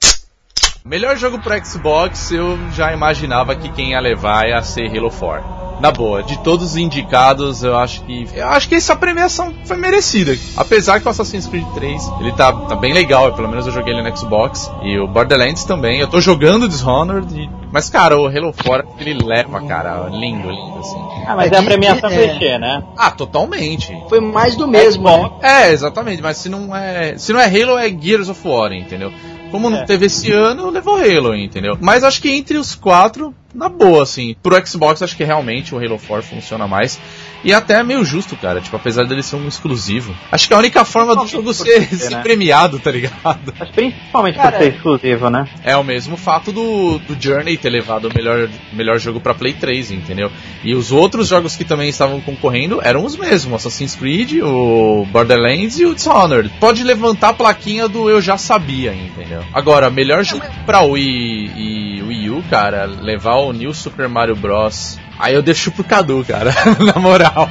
Melhor 0.85 1.17
jogo 1.17 1.38
pro 1.38 1.55
Xbox, 1.64 2.31
eu 2.33 2.59
já 2.73 2.93
imaginava 2.93 3.55
que 3.55 3.69
quem 3.71 3.91
ia 3.91 4.01
levar 4.01 4.49
ia 4.49 4.62
ser 4.62 4.87
Halo 4.97 5.11
4. 5.11 5.59
Na 5.81 5.93
boa, 5.93 6.25
de 6.25 6.37
todos 6.43 6.71
os 6.71 6.77
indicados, 6.77 7.62
eu 7.62 7.77
acho 7.79 8.03
que. 8.03 8.27
Eu 8.35 8.49
acho 8.49 8.69
que 8.69 8.75
essa 8.75 8.97
premiação 8.97 9.55
foi 9.64 9.77
merecida. 9.77 10.37
Apesar 10.57 10.99
que 10.99 11.07
o 11.07 11.11
Assassin's 11.11 11.47
Creed 11.47 11.64
3, 11.75 12.03
ele 12.21 12.33
tá, 12.33 12.53
tá 12.53 12.75
bem 12.75 12.93
legal, 12.93 13.33
pelo 13.35 13.49
menos 13.49 13.64
eu 13.64 13.73
joguei 13.73 13.95
ele 13.95 14.03
no 14.03 14.17
Xbox. 14.17 14.69
E 14.83 14.99
o 14.99 15.07
Borderlands 15.07 15.62
também. 15.64 16.01
Eu 16.01 16.09
tô 16.09 16.21
jogando 16.21 16.69
Dishonored. 16.69 17.33
e- 17.33 17.49
Mas, 17.71 17.88
cara, 17.88 18.19
o 18.19 18.27
Halo 18.27 18.53
4 18.53 18.88
ele 18.99 19.23
leva, 19.25 19.61
cara. 19.69 20.09
Lindo, 20.11 20.51
lindo, 20.51 20.79
assim. 20.81 20.99
Ah, 21.29 21.37
mas 21.37 21.53
É 21.53 21.55
é 21.55 21.59
a 21.59 21.62
premiação 21.62 22.11
é. 22.11 22.29
clichê, 22.29 22.59
né? 22.59 22.83
Ah, 22.97 23.12
totalmente. 23.12 23.97
Foi 24.09 24.19
mais 24.21 24.57
do 24.57 24.67
mesmo, 24.67 25.05
né? 25.09 25.31
É, 25.43 25.71
exatamente, 25.71 26.21
mas 26.21 26.38
se 26.38 26.49
não 26.49 26.75
é. 26.75 27.17
Se 27.19 27.33
não 27.33 27.38
é 27.38 27.45
Halo, 27.47 27.79
é 27.79 27.88
Gears 27.88 28.29
of 28.29 28.49
War, 28.49 28.73
entendeu? 28.73 29.12
Como 29.51 29.71
não 29.71 29.79
É. 29.79 29.85
teve 29.85 30.07
esse 30.07 30.31
ano, 30.31 30.71
levou 30.71 30.97
Halo, 30.97 31.35
entendeu? 31.35 31.77
Mas 31.81 32.05
acho 32.05 32.21
que 32.21 32.31
entre 32.31 32.59
os 32.59 32.75
quatro, 32.75 33.35
na 33.55 33.69
boa, 33.69 34.03
assim. 34.03 34.37
Pro 34.43 34.55
Xbox, 34.67 35.03
acho 35.03 35.17
que 35.17 35.25
realmente 35.25 35.75
o 35.75 35.79
Halo 35.79 35.99
4 36.07 36.27
funciona 36.27 36.67
mais. 36.67 36.99
E 37.44 37.53
até 37.53 37.74
é 37.74 37.83
meio 37.83 38.05
justo, 38.05 38.37
cara. 38.37 38.61
Tipo, 38.61 38.77
apesar 38.77 39.05
dele 39.07 39.22
ser 39.22 39.37
um 39.37 39.46
exclusivo. 39.46 40.14
Acho 40.31 40.48
que 40.48 40.55
a 40.55 40.59
única 40.59 40.85
forma 40.85 41.14
do 41.14 41.27
jogo 41.27 41.53
ser, 41.55 41.83
ser 41.94 42.11
né? 42.11 42.22
premiado, 42.22 42.79
tá 42.79 42.90
ligado? 42.90 43.55
Mas 43.59 43.70
principalmente 43.70 44.37
Cara, 44.37 44.53
por 44.53 44.59
ser 44.59 44.74
exclusivo, 44.74 45.31
né? 45.31 45.48
É 45.62 45.77
o 45.77 45.85
mesmo 45.85 46.16
fato 46.16 46.53
do, 46.53 46.98
do 46.98 47.16
Journey 47.20 47.57
ter 47.57 47.70
levado 47.70 48.09
o 48.09 48.14
melhor, 48.14 48.48
melhor 48.72 48.98
jogo 48.98 49.20
pra 49.20 49.35
Play 49.35 49.53
3, 49.53 49.92
entendeu? 49.92 50.31
E 50.64 50.74
os 50.74 50.90
outros 50.90 51.29
jogos 51.29 51.57
que 51.57 51.64
também 51.64 51.88
estavam 51.88 52.20
concorrendo 52.20 52.81
eram 52.83 53.05
os 53.05 53.16
mesmos: 53.16 53.55
Assassin's 53.55 53.94
Creed, 53.94 54.40
o 54.42 55.07
Borderlands 55.11 55.79
e 55.79 55.87
o 55.87 55.94
Dishonored. 55.94 56.51
Pode 56.61 56.83
levantar 56.83 57.31
a 57.31 57.35
plaquinha 57.35 57.88
do 57.88 58.11
eu 58.11 58.20
já 58.20 58.37
sabia, 58.37 58.94
entendeu? 58.94 59.44
Agora, 59.53 59.90
melhor 59.90 60.24
jogo 60.24 60.44
pra 60.66 60.83
Wii 60.83 61.53
e 61.57 62.03
Wii 62.03 62.31
U, 62.31 62.42
cara, 62.51 62.87
levar 62.87 63.37
o 63.37 63.53
New 63.53 63.72
Super 63.72 64.09
Mario 64.09 64.37
Bros. 64.37 64.98
Aí 65.18 65.35
eu 65.35 65.42
deixo 65.42 65.70
pro 65.72 65.83
Cadu, 65.85 66.24
cara, 66.26 66.52
na 66.78 67.00
moral. 67.00 67.48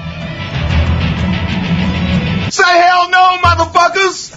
Say 2.49 2.77
hell 2.77 3.09
no, 3.09 3.41
motherfuckers. 3.41 4.31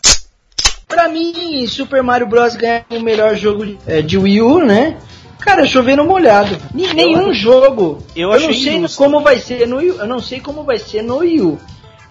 Pra 0.89 1.09
mim, 1.09 1.67
Super 1.69 2.03
Mario 2.03 2.27
Bros. 2.27 2.57
ganha 2.57 2.85
o 2.91 3.01
melhor 3.01 3.37
jogo 3.37 3.65
de, 3.65 3.79
é, 3.87 4.03
de 4.03 4.19
Wii 4.19 4.43
U, 4.43 4.59
né? 4.67 4.97
Cara, 5.39 5.65
chovendo 5.67 6.05
molhado. 6.05 6.59
Nenhum 6.75 7.33
jogo. 7.33 8.05
eu 8.15 8.29
não 8.29 8.35
achei 8.35 8.53
sei 8.53 8.77
injusto. 8.77 8.99
como 8.99 9.21
vai 9.23 9.39
ser 9.39 9.67
no 9.67 9.77
Wii 9.77 9.91
U. 9.93 9.99
Eu 10.01 10.07
não 10.07 10.21
sei 10.21 10.41
como 10.41 10.65
vai 10.65 10.79
ser 10.79 11.03
no 11.03 11.19
Wii 11.19 11.41
U. 11.41 11.59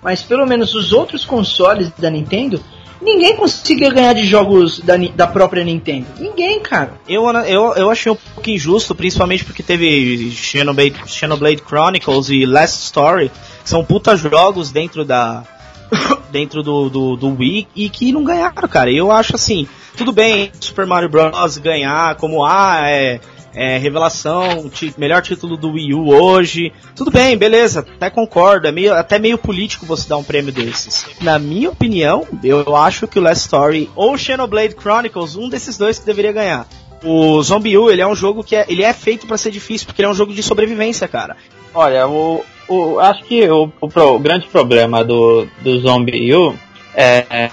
Mas 0.01 0.21
pelo 0.21 0.47
menos 0.47 0.73
os 0.73 0.93
outros 0.93 1.25
consoles 1.25 1.91
da 1.97 2.09
Nintendo, 2.09 2.63
ninguém 3.01 3.35
conseguiu 3.35 3.91
ganhar 3.93 4.13
de 4.13 4.25
jogos 4.25 4.79
da, 4.79 4.95
da 5.15 5.27
própria 5.27 5.63
Nintendo. 5.63 6.07
Ninguém, 6.19 6.59
cara. 6.59 6.93
Eu, 7.07 7.29
eu, 7.29 7.73
eu 7.75 7.89
achei 7.89 8.11
um 8.11 8.15
pouco 8.15 8.49
injusto, 8.49 8.93
principalmente 8.95 9.45
porque 9.45 9.63
teve 9.63 10.31
Xenoblade, 10.31 10.95
Xenoblade 11.07 11.63
Chronicles 11.65 12.29
e 12.29 12.45
Last 12.45 12.85
Story, 12.85 13.31
que 13.63 13.69
são 13.69 13.83
puta 13.83 14.15
jogos 14.15 14.71
dentro 14.71 15.03
da, 15.05 15.43
dentro 16.31 16.63
do, 16.63 16.89
do, 16.89 17.15
do 17.15 17.35
Wii 17.37 17.67
e 17.75 17.89
que 17.89 18.11
não 18.11 18.23
ganharam, 18.23 18.67
cara. 18.67 18.91
Eu 18.91 19.11
acho 19.11 19.35
assim, 19.35 19.67
tudo 19.97 20.11
bem 20.11 20.51
Super 20.59 20.85
Mario 20.85 21.09
Bros. 21.09 21.57
ganhar 21.57 22.15
como 22.15 22.45
ah, 22.45 22.81
é, 22.83 23.19
é 23.53 23.77
revelação, 23.77 24.69
melhor 24.97 25.21
título 25.21 25.57
do 25.57 25.71
Wii 25.71 25.93
U 25.93 26.09
hoje. 26.09 26.71
Tudo 26.95 27.11
bem, 27.11 27.37
beleza, 27.37 27.79
até 27.79 28.09
concordo. 28.09 28.67
É 28.67 28.71
meio, 28.71 28.93
até 28.93 29.19
meio 29.19 29.37
político 29.37 29.85
você 29.85 30.07
dar 30.07 30.17
um 30.17 30.23
prêmio 30.23 30.51
desses. 30.51 31.05
Na 31.21 31.39
minha 31.39 31.69
opinião, 31.69 32.27
eu 32.43 32.75
acho 32.75 33.07
que 33.07 33.19
o 33.19 33.21
Last 33.21 33.45
Story 33.45 33.89
ou 33.95 34.17
Xenoblade 34.17 34.75
Chronicles, 34.79 35.35
um 35.35 35.49
desses 35.49 35.77
dois 35.77 35.99
que 35.99 36.05
deveria 36.05 36.31
ganhar. 36.31 36.67
O 37.03 37.41
Zombie 37.41 37.77
U, 37.77 37.89
ele 37.89 38.01
é 38.01 38.07
um 38.07 38.15
jogo 38.15 38.43
que 38.43 38.55
é, 38.55 38.65
ele 38.67 38.83
é 38.83 38.91
feito 38.93 39.25
para 39.25 39.37
ser 39.37 39.51
difícil, 39.51 39.87
porque 39.87 40.01
ele 40.01 40.07
é 40.07 40.11
um 40.11 40.15
jogo 40.15 40.33
de 40.33 40.43
sobrevivência, 40.43 41.07
cara. 41.07 41.37
Olha, 41.73 42.07
o, 42.07 42.43
o 42.67 42.99
acho 42.99 43.23
que 43.23 43.49
o, 43.49 43.71
o, 43.79 43.87
o, 43.87 44.19
grande 44.19 44.47
problema 44.47 45.03
do, 45.03 45.47
do 45.61 45.79
Zombie 45.79 46.33
U 46.33 46.53
é, 46.93 47.25
é, 47.31 47.51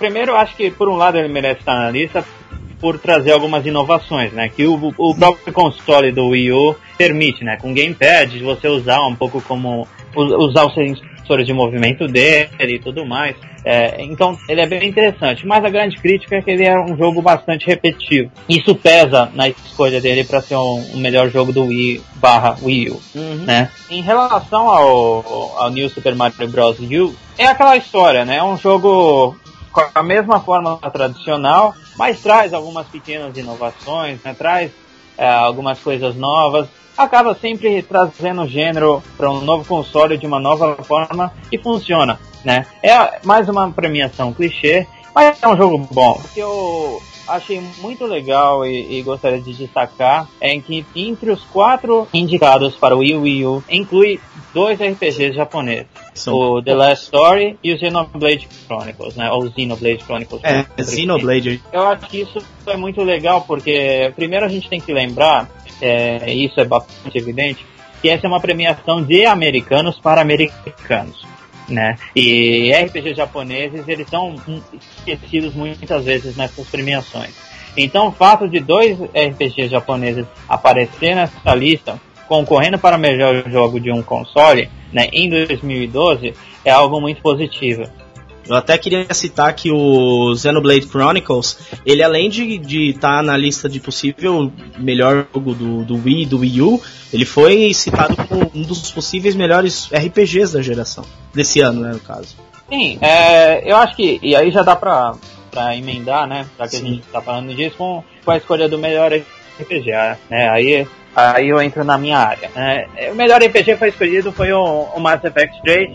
Primeiro, 0.00 0.34
acho 0.34 0.56
que 0.56 0.70
por 0.70 0.88
um 0.88 0.96
lado 0.96 1.18
ele 1.18 1.28
merece 1.28 1.60
estar 1.60 1.74
na 1.74 1.90
lista 1.90 2.24
por 2.80 2.98
trazer 2.98 3.32
algumas 3.32 3.64
inovações, 3.66 4.32
né? 4.32 4.48
Que 4.48 4.66
o, 4.66 4.92
o 4.96 5.14
próprio 5.14 5.52
console 5.52 6.10
do 6.10 6.28
Wii 6.28 6.52
U 6.52 6.76
permite, 6.96 7.44
né? 7.44 7.56
Com 7.60 7.74
gamepad, 7.74 8.38
você 8.42 8.68
usar 8.68 9.00
um 9.06 9.14
pouco 9.14 9.40
como 9.42 9.86
usar 10.14 10.66
os 10.66 10.74
sensores 10.74 11.46
de 11.46 11.52
movimento 11.52 12.06
dele 12.06 12.74
e 12.74 12.78
tudo 12.78 13.04
mais. 13.06 13.36
É, 13.64 14.02
então 14.02 14.36
ele 14.48 14.60
é 14.60 14.66
bem 14.66 14.88
interessante, 14.88 15.46
mas 15.46 15.64
a 15.64 15.68
grande 15.68 15.98
crítica 15.98 16.36
é 16.36 16.42
que 16.42 16.50
ele 16.50 16.64
é 16.64 16.78
um 16.78 16.96
jogo 16.96 17.20
bastante 17.20 17.66
repetitivo. 17.66 18.30
Isso 18.48 18.74
pesa 18.74 19.30
na 19.34 19.48
escolha 19.48 20.00
dele 20.00 20.24
para 20.24 20.40
ser 20.40 20.56
um, 20.56 20.94
um, 20.94 20.96
melhor 20.98 21.30
jogo 21.30 21.52
do 21.52 21.66
Wii 21.66 22.02
barra 22.16 22.56
Wii 22.62 22.90
U. 22.90 23.00
Uhum. 23.14 23.44
Né? 23.44 23.70
Em 23.90 24.00
relação 24.00 24.68
ao, 24.68 25.58
ao 25.58 25.70
New 25.70 25.88
Super 25.90 26.14
Mario 26.14 26.48
Bros. 26.48 26.78
U, 26.80 27.14
é 27.38 27.46
aquela 27.46 27.76
história, 27.76 28.24
né? 28.24 28.36
É 28.36 28.44
um 28.44 28.56
jogo 28.56 29.36
com 29.72 29.82
a 29.94 30.02
mesma 30.02 30.40
forma 30.40 30.76
tradicional, 30.90 31.74
mas 31.96 32.20
traz 32.20 32.52
algumas 32.52 32.86
pequenas 32.86 33.36
inovações, 33.36 34.20
né? 34.24 34.34
traz 34.36 34.70
é, 35.16 35.28
algumas 35.28 35.78
coisas 35.78 36.16
novas 36.16 36.68
acaba 36.96 37.34
sempre 37.34 37.82
trazendo 37.82 38.42
o 38.42 38.48
gênero 38.48 39.02
para 39.16 39.30
um 39.30 39.40
novo 39.40 39.64
console 39.64 40.18
de 40.18 40.26
uma 40.26 40.38
nova 40.38 40.76
forma 40.84 41.32
e 41.50 41.58
funciona, 41.58 42.20
né? 42.44 42.66
É 42.82 43.20
mais 43.24 43.48
uma 43.48 43.70
premiação 43.70 44.32
clichê, 44.32 44.86
mas 45.14 45.42
é 45.42 45.48
um 45.48 45.56
jogo 45.56 45.78
bom. 45.90 46.20
O 46.22 46.28
que 46.28 46.40
eu 46.40 47.02
achei 47.30 47.62
muito 47.78 48.04
legal 48.04 48.66
e, 48.66 48.98
e, 48.98 49.02
gostaria 49.02 49.40
de 49.40 49.52
destacar 49.52 50.28
é 50.40 50.58
que 50.58 50.84
entre 50.94 51.30
os 51.30 51.42
quatro 51.44 52.06
indicados 52.12 52.76
para 52.76 52.94
o 52.94 52.98
Wii 52.98 53.46
U, 53.46 53.64
inclui 53.70 54.20
dois 54.52 54.78
RPGs 54.80 55.32
japoneses. 55.34 55.86
São... 56.14 56.34
O 56.34 56.62
The 56.62 56.74
Last 56.74 57.04
Story 57.04 57.58
e 57.62 57.72
o 57.72 57.78
Xenoblade 57.78 58.48
Chronicles, 58.66 59.16
né? 59.16 59.30
Ou 59.30 59.50
Xenoblade 59.50 60.04
Chronicles. 60.04 60.42
É, 60.44 60.66
Xenoblade. 60.82 61.62
Eu 61.72 61.86
acho 61.88 62.06
que 62.08 62.20
isso 62.22 62.42
é 62.66 62.76
muito 62.76 63.02
legal 63.02 63.42
porque 63.42 64.12
primeiro 64.16 64.44
a 64.44 64.48
gente 64.48 64.68
tem 64.68 64.80
que 64.80 64.92
lembrar 64.92 65.48
é, 65.80 66.32
isso 66.32 66.60
é 66.60 66.64
bastante 66.64 67.16
evidente, 67.16 67.64
que 68.02 68.08
essa 68.08 68.26
é 68.26 68.28
uma 68.28 68.40
premiação 68.40 69.02
de 69.02 69.24
americanos 69.24 69.98
para 69.98 70.20
americanos. 70.20 71.24
Né? 71.70 71.96
E 72.16 72.72
RPG 72.72 73.14
japoneses, 73.14 73.86
eles 73.86 74.08
são 74.08 74.34
esquecidos 74.98 75.54
muitas 75.54 76.04
vezes 76.04 76.36
nessas 76.36 76.66
premiações. 76.66 77.30
Então, 77.76 78.08
o 78.08 78.12
fato 78.12 78.48
de 78.48 78.58
dois 78.58 78.98
RPG 79.00 79.68
japoneses 79.68 80.26
aparecer 80.48 81.14
nessa 81.14 81.54
lista, 81.54 82.00
concorrendo 82.26 82.78
para 82.78 82.98
melhor 82.98 83.48
jogo 83.48 83.78
de 83.78 83.92
um 83.92 84.02
console, 84.02 84.68
né, 84.92 85.08
em 85.12 85.28
2012, 85.30 86.34
é 86.64 86.70
algo 86.70 87.00
muito 87.00 87.22
positivo. 87.22 87.84
Eu 88.50 88.56
até 88.56 88.76
queria 88.76 89.06
citar 89.14 89.54
que 89.54 89.70
o 89.70 90.34
Xenoblade 90.34 90.84
Chronicles, 90.88 91.56
ele 91.86 92.02
além 92.02 92.28
de 92.28 92.88
estar 92.90 93.18
tá 93.18 93.22
na 93.22 93.36
lista 93.36 93.68
de 93.68 93.78
possível 93.78 94.52
melhor 94.76 95.24
jogo 95.32 95.54
do, 95.54 95.84
do 95.84 95.94
Wii 95.94 96.26
do 96.26 96.40
Wii 96.40 96.60
U, 96.60 96.82
ele 97.12 97.24
foi 97.24 97.72
citado 97.72 98.16
como 98.26 98.50
um 98.52 98.62
dos 98.62 98.90
possíveis 98.90 99.36
melhores 99.36 99.88
RPGs 99.92 100.52
da 100.52 100.62
geração. 100.62 101.04
Desse 101.32 101.60
ano, 101.60 101.80
né, 101.82 101.92
no 101.92 102.00
caso. 102.00 102.36
Sim, 102.68 102.98
é, 103.00 103.70
eu 103.70 103.76
acho 103.76 103.94
que. 103.94 104.18
E 104.20 104.34
aí 104.34 104.50
já 104.50 104.62
dá 104.62 104.74
pra, 104.74 105.14
pra 105.52 105.76
emendar, 105.76 106.26
né? 106.26 106.44
Já 106.58 106.64
que 106.64 106.76
Sim. 106.76 106.84
a 106.84 106.88
gente 106.88 107.02
tá 107.02 107.20
falando 107.20 107.54
disso, 107.54 107.76
com, 107.76 108.02
com 108.24 108.30
a 108.32 108.36
escolha 108.36 108.68
do 108.68 108.78
melhor 108.78 109.12
RPG, 109.60 109.92
né? 110.28 110.50
Aí 110.50 110.88
aí 111.14 111.48
eu 111.48 111.62
entro 111.62 111.84
na 111.84 111.96
minha 111.96 112.18
área. 112.18 112.50
É, 112.56 113.12
o 113.12 113.14
melhor 113.14 113.40
RPG 113.40 113.76
foi 113.76 113.90
escolhido 113.90 114.32
foi 114.32 114.52
o, 114.52 114.88
o 114.92 114.98
Mass 114.98 115.22
Effect 115.22 115.62
3, 115.62 115.90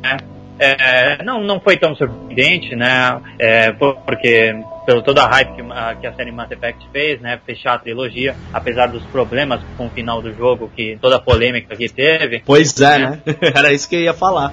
né? 0.00 0.16
É, 0.62 1.24
não, 1.24 1.42
não 1.42 1.60
foi 1.60 1.76
tão 1.76 1.94
surpreendente, 1.96 2.76
né? 2.76 3.20
É, 3.38 3.72
porque 3.72 4.54
pelo 4.86 5.02
toda 5.02 5.24
a 5.24 5.28
hype 5.28 5.54
que, 5.54 5.62
a, 5.72 5.94
que 5.94 6.06
a 6.06 6.12
série 6.14 6.30
Mass 6.32 6.50
Effect 6.50 6.88
fez, 6.92 7.20
né? 7.20 7.40
Fechar 7.44 7.74
a 7.74 7.78
trilogia, 7.78 8.36
apesar 8.52 8.86
dos 8.86 9.04
problemas 9.06 9.60
com 9.76 9.86
o 9.86 9.90
final 9.90 10.22
do 10.22 10.32
jogo, 10.34 10.70
que 10.74 10.98
toda 11.00 11.16
a 11.16 11.20
polêmica 11.20 11.74
que 11.74 11.88
teve. 11.88 12.42
Pois 12.44 12.80
é, 12.80 12.98
né? 12.98 13.22
né? 13.24 13.34
Era 13.54 13.72
isso 13.72 13.88
que 13.88 13.96
eu 13.96 14.02
ia 14.02 14.14
falar. 14.14 14.52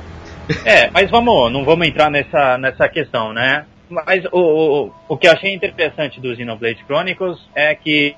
É, 0.65 0.89
mas 0.89 1.09
vamos, 1.11 1.51
não 1.51 1.63
vamos 1.63 1.87
entrar 1.87 2.09
nessa, 2.09 2.57
nessa 2.57 2.89
questão, 2.89 3.31
né? 3.31 3.65
Mas 3.89 4.25
o, 4.31 4.39
o, 4.39 4.91
o 5.09 5.17
que 5.17 5.27
eu 5.27 5.31
achei 5.31 5.53
interessante 5.53 6.19
do 6.19 6.35
Xenoblade 6.35 6.83
Chronicles 6.87 7.39
é 7.55 7.73
que 7.75 8.15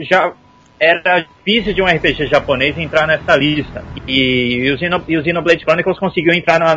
já 0.00 0.32
era 0.78 1.26
difícil 1.44 1.74
de 1.74 1.82
um 1.82 1.86
RPG 1.86 2.26
japonês 2.26 2.76
entrar 2.78 3.06
nessa 3.06 3.34
lista. 3.36 3.84
E, 4.06 4.66
e, 4.66 4.70
o, 4.72 4.78
Xeno, 4.78 4.98
o 4.98 5.24
Xenoblade 5.24 5.64
Chronicles 5.64 5.98
conseguiu 5.98 6.34
entrar 6.34 6.58
na, 6.58 6.76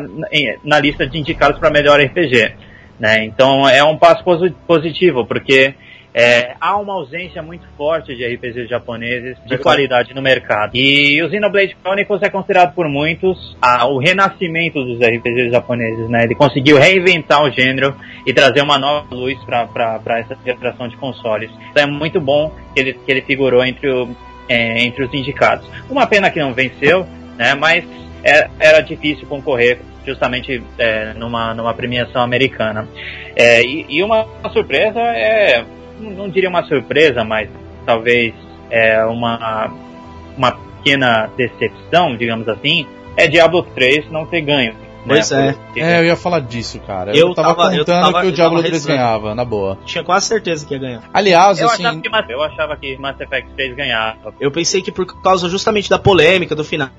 na 0.63 0.79
lista 0.79 1.05
de 1.07 1.19
indicados 1.19 1.59
para 1.59 1.69
melhor 1.69 1.99
RPG. 1.99 2.53
Né? 2.99 3.25
Então 3.25 3.67
é 3.67 3.83
um 3.83 3.97
passo 3.97 4.23
positivo, 4.67 5.25
porque 5.25 5.73
é, 6.13 6.55
há 6.59 6.77
uma 6.77 6.93
ausência 6.93 7.41
muito 7.41 7.65
forte 7.77 8.15
de 8.15 8.25
RPGs 8.25 8.67
japoneses 8.67 9.37
de 9.45 9.57
qualidade 9.57 10.13
no 10.13 10.21
mercado. 10.21 10.75
E 10.75 11.21
o 11.21 11.29
Xenoblade 11.29 11.77
Chronicles 11.81 12.21
é 12.23 12.29
considerado 12.29 12.73
por 12.73 12.87
muitos 12.87 13.55
a, 13.61 13.85
o 13.85 13.99
renascimento 13.99 14.83
dos 14.83 14.99
RPGs 14.99 15.51
japoneses. 15.51 16.09
Né? 16.09 16.23
Ele 16.23 16.35
conseguiu 16.35 16.77
reinventar 16.77 17.43
o 17.43 17.51
gênero 17.51 17.95
e 18.25 18.33
trazer 18.33 18.61
uma 18.61 18.79
nova 18.79 19.13
luz 19.13 19.37
para 19.45 20.19
essa 20.19 20.37
geração 20.43 20.87
de 20.87 20.97
consoles. 20.97 21.51
Então 21.69 21.83
é 21.83 21.85
muito 21.85 22.19
bom 22.19 22.51
que 22.73 22.79
ele, 22.79 22.93
que 22.93 23.11
ele 23.11 23.21
figurou 23.21 23.63
entre, 23.63 23.89
o, 23.89 24.09
é, 24.47 24.81
entre 24.83 25.03
os 25.03 25.13
indicados. 25.13 25.69
Uma 25.89 26.07
pena 26.07 26.31
que 26.31 26.39
não 26.39 26.53
venceu, 26.53 27.05
né? 27.37 27.53
mas 27.53 27.85
é, 28.23 28.49
era 28.59 28.81
difícil 28.81 29.27
concorrer 29.27 29.79
justamente 30.05 30.63
é, 30.79 31.13
numa, 31.13 31.53
numa 31.53 31.73
premiação 31.73 32.21
americana. 32.21 32.87
É, 33.35 33.61
e, 33.61 33.85
e, 33.89 34.03
uma 34.03 34.25
surpresa 34.51 34.99
é 34.99 35.63
não 35.99 36.29
diria 36.29 36.49
uma 36.49 36.63
surpresa, 36.63 37.23
mas 37.23 37.49
talvez 37.85 38.33
é, 38.69 39.03
uma, 39.05 39.71
uma 40.37 40.51
pequena 40.51 41.29
decepção, 41.35 42.15
digamos 42.15 42.47
assim, 42.47 42.85
é 43.17 43.27
Diablo 43.27 43.63
3 43.63 44.09
não 44.11 44.25
ter 44.25 44.41
ganho. 44.41 44.73
Né? 44.73 45.15
Pois 45.15 45.31
né? 45.31 45.55
é. 45.75 45.79
É, 45.79 45.99
eu 45.99 46.05
ia 46.05 46.15
falar 46.15 46.41
disso, 46.41 46.79
cara. 46.79 47.11
Eu, 47.11 47.29
eu 47.29 47.33
tava, 47.33 47.49
tava 47.49 47.69
contando 47.69 47.77
eu 47.77 47.85
tava, 47.85 48.21
que 48.21 48.27
o 48.27 48.31
Diablo 48.31 48.61
3 48.61 48.85
ganhava, 48.85 49.33
na 49.33 49.45
boa. 49.45 49.77
Tinha 49.85 50.03
quase 50.03 50.27
certeza 50.27 50.65
que 50.65 50.73
ia 50.73 50.79
ganhar. 50.79 51.03
Aliás, 51.13 51.59
eu 51.59 51.67
assim. 51.67 51.85
Achava 51.85 52.23
que, 52.23 52.33
eu 52.33 52.43
achava 52.43 52.77
que 52.77 52.97
Mass 52.97 53.19
Effect 53.19 53.49
3 53.55 53.75
ganhava. 53.75 54.33
Eu 54.39 54.51
pensei 54.51 54.81
que 54.81 54.91
por 54.91 55.05
causa 55.21 55.47
justamente 55.47 55.89
da 55.89 55.97
polêmica 55.97 56.55
do 56.55 56.63
final, 56.63 56.89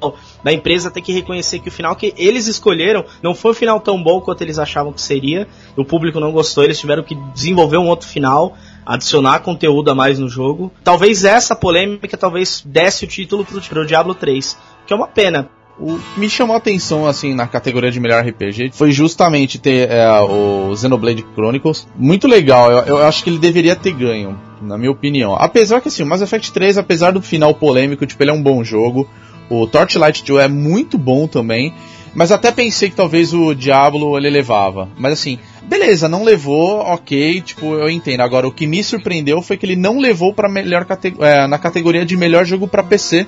da 0.42 0.52
empresa 0.52 0.90
ter 0.90 1.02
que 1.02 1.12
reconhecer 1.12 1.58
que 1.58 1.68
o 1.68 1.72
final 1.72 1.94
que 1.94 2.14
eles 2.16 2.46
escolheram 2.46 3.04
não 3.22 3.34
foi 3.34 3.52
um 3.52 3.54
final 3.54 3.80
tão 3.80 4.02
bom 4.02 4.20
quanto 4.20 4.42
eles 4.42 4.58
achavam 4.58 4.92
que 4.92 5.00
seria. 5.00 5.46
O 5.76 5.84
público 5.84 6.18
não 6.18 6.32
gostou, 6.32 6.64
eles 6.64 6.78
tiveram 6.80 7.02
que 7.02 7.14
desenvolver 7.34 7.76
um 7.76 7.88
outro 7.88 8.08
final 8.08 8.56
adicionar 8.84 9.40
conteúdo 9.40 9.90
a 9.90 9.94
mais 9.94 10.18
no 10.18 10.28
jogo. 10.28 10.72
Talvez 10.82 11.24
essa 11.24 11.54
polêmica 11.54 12.16
talvez 12.16 12.62
desse 12.64 13.04
o 13.04 13.08
título 13.08 13.44
pro, 13.44 13.60
pro 13.60 13.86
Diablo 13.86 14.14
3, 14.14 14.56
que 14.86 14.92
é 14.92 14.96
uma 14.96 15.08
pena. 15.08 15.48
O 15.78 15.98
que 15.98 16.20
me 16.20 16.28
chamou 16.28 16.54
a 16.54 16.58
atenção, 16.58 17.06
assim, 17.06 17.34
na 17.34 17.46
categoria 17.46 17.90
de 17.90 17.98
melhor 17.98 18.22
RPG 18.22 18.70
foi 18.74 18.92
justamente 18.92 19.58
ter 19.58 19.90
é, 19.90 20.20
o 20.20 20.76
Xenoblade 20.76 21.24
Chronicles. 21.34 21.88
Muito 21.96 22.28
legal, 22.28 22.70
eu, 22.70 22.78
eu, 22.84 23.06
acho 23.06 23.24
que 23.24 23.30
ele 23.30 23.38
deveria 23.38 23.74
ter 23.74 23.92
ganho, 23.92 24.38
na 24.60 24.76
minha 24.76 24.90
opinião. 24.90 25.34
Apesar 25.34 25.80
que, 25.80 25.88
assim, 25.88 26.02
o 26.02 26.06
Mass 26.06 26.20
Effect 26.20 26.52
3, 26.52 26.76
apesar 26.76 27.12
do 27.12 27.22
final 27.22 27.54
polêmico, 27.54 28.04
tipo, 28.04 28.22
ele 28.22 28.30
é 28.30 28.34
um 28.34 28.42
bom 28.42 28.62
jogo. 28.62 29.08
O 29.48 29.66
Torchlight 29.66 30.22
2 30.22 30.44
é 30.44 30.48
muito 30.48 30.98
bom 30.98 31.26
também. 31.26 31.72
Mas 32.14 32.32
até 32.32 32.50
pensei 32.50 32.90
que 32.90 32.96
talvez 32.96 33.32
o 33.32 33.54
Diablo 33.54 34.16
ele 34.18 34.28
levava. 34.30 34.88
Mas 34.98 35.14
assim, 35.14 35.38
beleza, 35.62 36.08
não 36.08 36.24
levou, 36.24 36.78
ok, 36.78 37.40
tipo, 37.40 37.74
eu 37.74 37.88
entendo. 37.88 38.20
Agora, 38.20 38.46
o 38.46 38.52
que 38.52 38.66
me 38.66 38.82
surpreendeu 38.82 39.42
foi 39.42 39.56
que 39.56 39.66
ele 39.66 39.76
não 39.76 39.98
levou 39.98 40.32
para 40.32 40.48
melhor 40.48 40.86
é, 41.20 41.46
na 41.46 41.58
categoria 41.58 42.04
de 42.04 42.16
melhor 42.16 42.44
jogo 42.44 42.66
para 42.66 42.82
PC. 42.82 43.26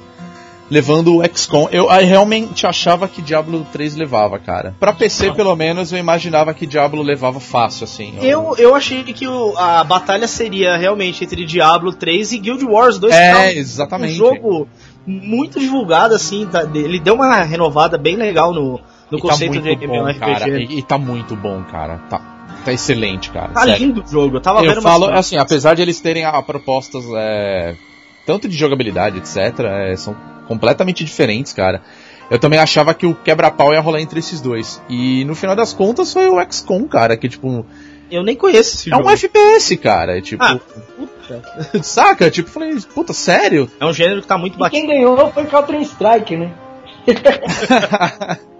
Levando 0.70 1.18
o 1.18 1.22
XCOM. 1.36 1.68
Eu, 1.70 1.90
eu 1.90 2.06
realmente 2.06 2.66
achava 2.66 3.06
que 3.06 3.20
Diablo 3.20 3.66
3 3.72 3.94
levava, 3.94 4.38
cara. 4.38 4.74
Pra 4.80 4.90
PC, 4.90 5.32
pelo 5.32 5.54
menos, 5.54 5.92
eu 5.92 5.98
imaginava 5.98 6.54
que 6.54 6.66
Diablo 6.66 7.02
levava 7.02 7.38
fácil, 7.38 7.84
assim. 7.84 8.14
Eu, 8.22 8.54
eu 8.56 8.74
achei 8.74 9.02
que 9.04 9.28
o, 9.28 9.54
a 9.58 9.84
batalha 9.84 10.26
seria 10.26 10.74
realmente 10.78 11.24
entre 11.24 11.44
Diablo 11.44 11.92
3 11.92 12.32
e 12.32 12.38
Guild 12.38 12.64
Wars 12.64 12.98
2. 12.98 13.14
É, 13.14 13.54
exatamente. 13.54 14.14
Um 14.14 14.16
jogo 14.16 14.68
muito 15.06 15.60
divulgado, 15.60 16.14
assim, 16.14 16.46
tá, 16.46 16.62
ele 16.74 16.98
deu 16.98 17.14
uma 17.14 17.42
renovada 17.42 17.98
bem 17.98 18.16
legal 18.16 18.54
no, 18.54 18.80
no 19.12 19.18
e 19.18 19.20
tá 19.20 19.28
conceito 19.28 19.62
tá 19.62 19.74
de 19.74 19.86
bom, 19.86 20.14
cara, 20.18 20.48
e, 20.48 20.78
e 20.78 20.82
tá 20.82 20.98
muito 20.98 21.36
bom, 21.36 21.62
cara. 21.64 21.98
Tá, 22.08 22.18
tá 22.64 22.72
excelente, 22.72 23.30
cara. 23.30 23.52
Tá 23.52 23.64
sério. 23.64 23.86
lindo 23.86 24.02
o 24.02 24.08
jogo. 24.08 24.36
Eu 24.36 24.40
tava 24.40 24.60
eu 24.60 24.70
vendo 24.70 24.82
falo, 24.82 25.06
assim, 25.10 25.36
apesar 25.36 25.74
de 25.74 25.82
eles 25.82 26.00
terem 26.00 26.24
a, 26.24 26.40
propostas 26.42 27.04
é, 27.14 27.74
tanto 28.24 28.48
de 28.48 28.56
jogabilidade, 28.56 29.18
etc, 29.18 29.36
é, 29.60 29.96
são 29.96 30.16
completamente 30.48 31.04
diferentes, 31.04 31.52
cara. 31.52 31.82
Eu 32.30 32.38
também 32.38 32.58
achava 32.58 32.94
que 32.94 33.06
o 33.06 33.14
quebra-pau 33.14 33.74
ia 33.74 33.80
rolar 33.80 34.00
entre 34.00 34.18
esses 34.18 34.40
dois. 34.40 34.80
E 34.88 35.24
no 35.26 35.34
final 35.34 35.54
das 35.54 35.74
contas 35.74 36.12
foi 36.12 36.30
o 36.30 36.40
XCOM, 36.50 36.88
cara, 36.88 37.16
que 37.16 37.28
tipo. 37.28 37.66
Eu 38.10 38.22
nem 38.22 38.36
conheço 38.36 38.76
esse 38.76 38.88
é 38.88 38.96
jogo. 38.96 39.08
É 39.08 39.12
um 39.12 39.14
FPS, 39.14 39.76
cara. 39.76 40.18
É 40.18 40.20
tipo. 40.22 40.42
Ah, 40.42 40.58
puta. 40.96 41.42
Saca? 41.84 42.30
Tipo, 42.30 42.48
falei, 42.48 42.74
puta, 42.94 43.12
sério? 43.12 43.70
É 43.78 43.84
um 43.84 43.92
gênero 43.92 44.22
que 44.22 44.26
tá 44.26 44.38
muito 44.38 44.58
batido. 44.58 44.76
E 44.76 44.80
quem 44.80 44.88
ganhou 44.88 45.30
foi 45.30 45.44
Counter 45.44 45.78
Strike, 45.82 46.36
né? 46.36 46.54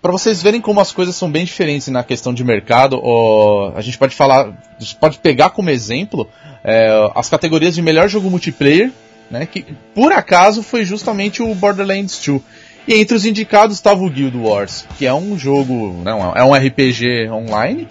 Para 0.00 0.12
vocês 0.12 0.40
verem 0.40 0.60
como 0.60 0.80
as 0.80 0.92
coisas 0.92 1.14
são 1.16 1.30
bem 1.30 1.44
diferentes 1.44 1.88
na 1.88 2.04
questão 2.04 2.32
de 2.32 2.42
mercado, 2.44 3.00
ó, 3.02 3.72
a 3.74 3.80
gente 3.82 3.98
pode 3.98 4.14
falar, 4.14 4.46
a 4.46 4.82
gente 4.82 4.96
pode 4.96 5.18
pegar 5.18 5.50
como 5.50 5.70
exemplo 5.70 6.26
é, 6.64 6.88
as 7.14 7.28
categorias 7.28 7.74
de 7.74 7.82
melhor 7.82 8.08
jogo 8.08 8.30
multiplayer, 8.30 8.90
né, 9.30 9.44
que 9.44 9.66
por 9.94 10.12
acaso 10.12 10.62
foi 10.62 10.84
justamente 10.84 11.42
o 11.42 11.54
Borderlands 11.54 12.18
2. 12.24 12.40
E 12.86 12.94
entre 12.94 13.16
os 13.16 13.24
indicados 13.26 13.76
estava 13.76 14.02
o 14.02 14.10
Guild 14.10 14.36
Wars, 14.36 14.86
que 14.96 15.06
é 15.06 15.12
um 15.12 15.38
jogo, 15.38 16.00
não, 16.02 16.34
é 16.34 16.42
um 16.42 16.54
RPG 16.54 17.28
online, 17.30 17.86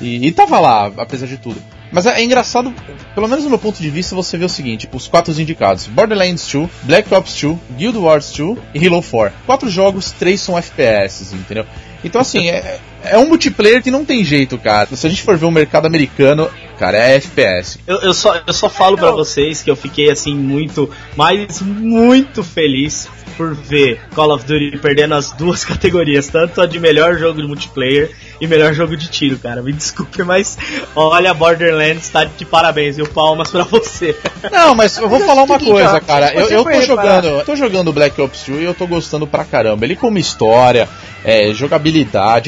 e, 0.00 0.26
e 0.26 0.32
tava 0.32 0.60
lá, 0.60 0.92
apesar 0.96 1.26
de 1.26 1.36
tudo. 1.36 1.60
Mas 1.90 2.06
é, 2.06 2.20
é, 2.20 2.24
engraçado, 2.24 2.72
pelo 3.14 3.28
menos 3.28 3.44
no 3.44 3.50
meu 3.50 3.58
ponto 3.58 3.80
de 3.80 3.90
vista, 3.90 4.14
você 4.14 4.36
vê 4.36 4.44
o 4.44 4.48
seguinte: 4.48 4.88
os 4.92 5.08
quatro 5.08 5.32
indicados: 5.40 5.86
Borderlands 5.86 6.46
2, 6.50 6.68
Black 6.82 7.12
Ops 7.14 7.40
2, 7.40 7.58
Guild 7.76 7.98
Wars 7.98 8.30
2 8.32 8.58
e 8.74 8.86
Halo 8.86 9.02
4. 9.02 9.38
Quatro 9.46 9.70
jogos, 9.70 10.12
três 10.12 10.40
são 10.40 10.56
FPS, 10.56 11.34
entendeu? 11.34 11.64
Então, 12.04 12.20
assim, 12.20 12.48
é, 12.48 12.78
é 13.04 13.18
um 13.18 13.26
multiplayer 13.26 13.82
que 13.82 13.90
não 13.90 14.04
tem 14.04 14.24
jeito, 14.24 14.56
cara. 14.58 14.88
Se 14.94 15.06
a 15.06 15.10
gente 15.10 15.22
for 15.22 15.36
ver 15.36 15.46
o 15.46 15.50
mercado 15.50 15.86
americano, 15.86 16.48
cara, 16.78 16.96
é 16.96 17.16
FPS. 17.16 17.78
Eu, 17.86 17.98
eu 18.00 18.14
só, 18.14 18.40
eu 18.46 18.52
só 18.52 18.68
falo 18.68 18.96
para 18.96 19.10
vocês 19.10 19.62
que 19.62 19.70
eu 19.70 19.76
fiquei, 19.76 20.10
assim, 20.10 20.34
muito, 20.34 20.90
mas 21.16 21.60
muito 21.60 22.42
feliz 22.42 23.08
por 23.38 23.54
ver 23.54 24.00
Call 24.16 24.34
of 24.34 24.44
Duty 24.44 24.78
perdendo 24.78 25.14
as 25.14 25.30
duas 25.30 25.64
categorias, 25.66 26.26
tanto 26.26 26.60
a 26.60 26.66
de 26.66 26.80
melhor 26.80 27.16
jogo 27.16 27.40
de 27.40 27.46
multiplayer 27.46 28.10
e 28.40 28.46
melhor 28.46 28.74
jogo 28.74 28.96
de 28.96 29.08
tiro, 29.08 29.38
cara. 29.38 29.62
Me 29.62 29.72
desculpe, 29.72 30.22
mas 30.24 30.58
olha, 30.94 31.32
Borderlands 31.32 32.08
tá 32.08 32.24
de 32.24 32.44
parabéns, 32.44 32.96
viu? 32.96 33.06
Palmas 33.06 33.50
pra 33.50 33.62
você. 33.62 34.16
Não, 34.50 34.74
mas 34.74 34.96
eu 34.98 35.08
vou 35.08 35.20
falar 35.20 35.44
uma 35.44 35.58
coisa, 35.58 36.00
cara. 36.00 36.32
Eu, 36.34 36.48
eu 36.48 36.64
tô 36.64 36.80
jogando, 36.82 37.26
eu 37.26 37.44
tô 37.44 37.56
jogando 37.56 37.92
Black 37.92 38.20
Ops 38.20 38.44
2 38.46 38.60
e 38.60 38.64
eu 38.64 38.74
tô 38.74 38.86
gostando 38.86 39.26
pra 39.26 39.44
caramba. 39.44 39.84
Ele 39.84 39.94
como 39.94 40.18
história, 40.18 40.88
é, 41.24 41.52
jogabilidade, 41.52 41.87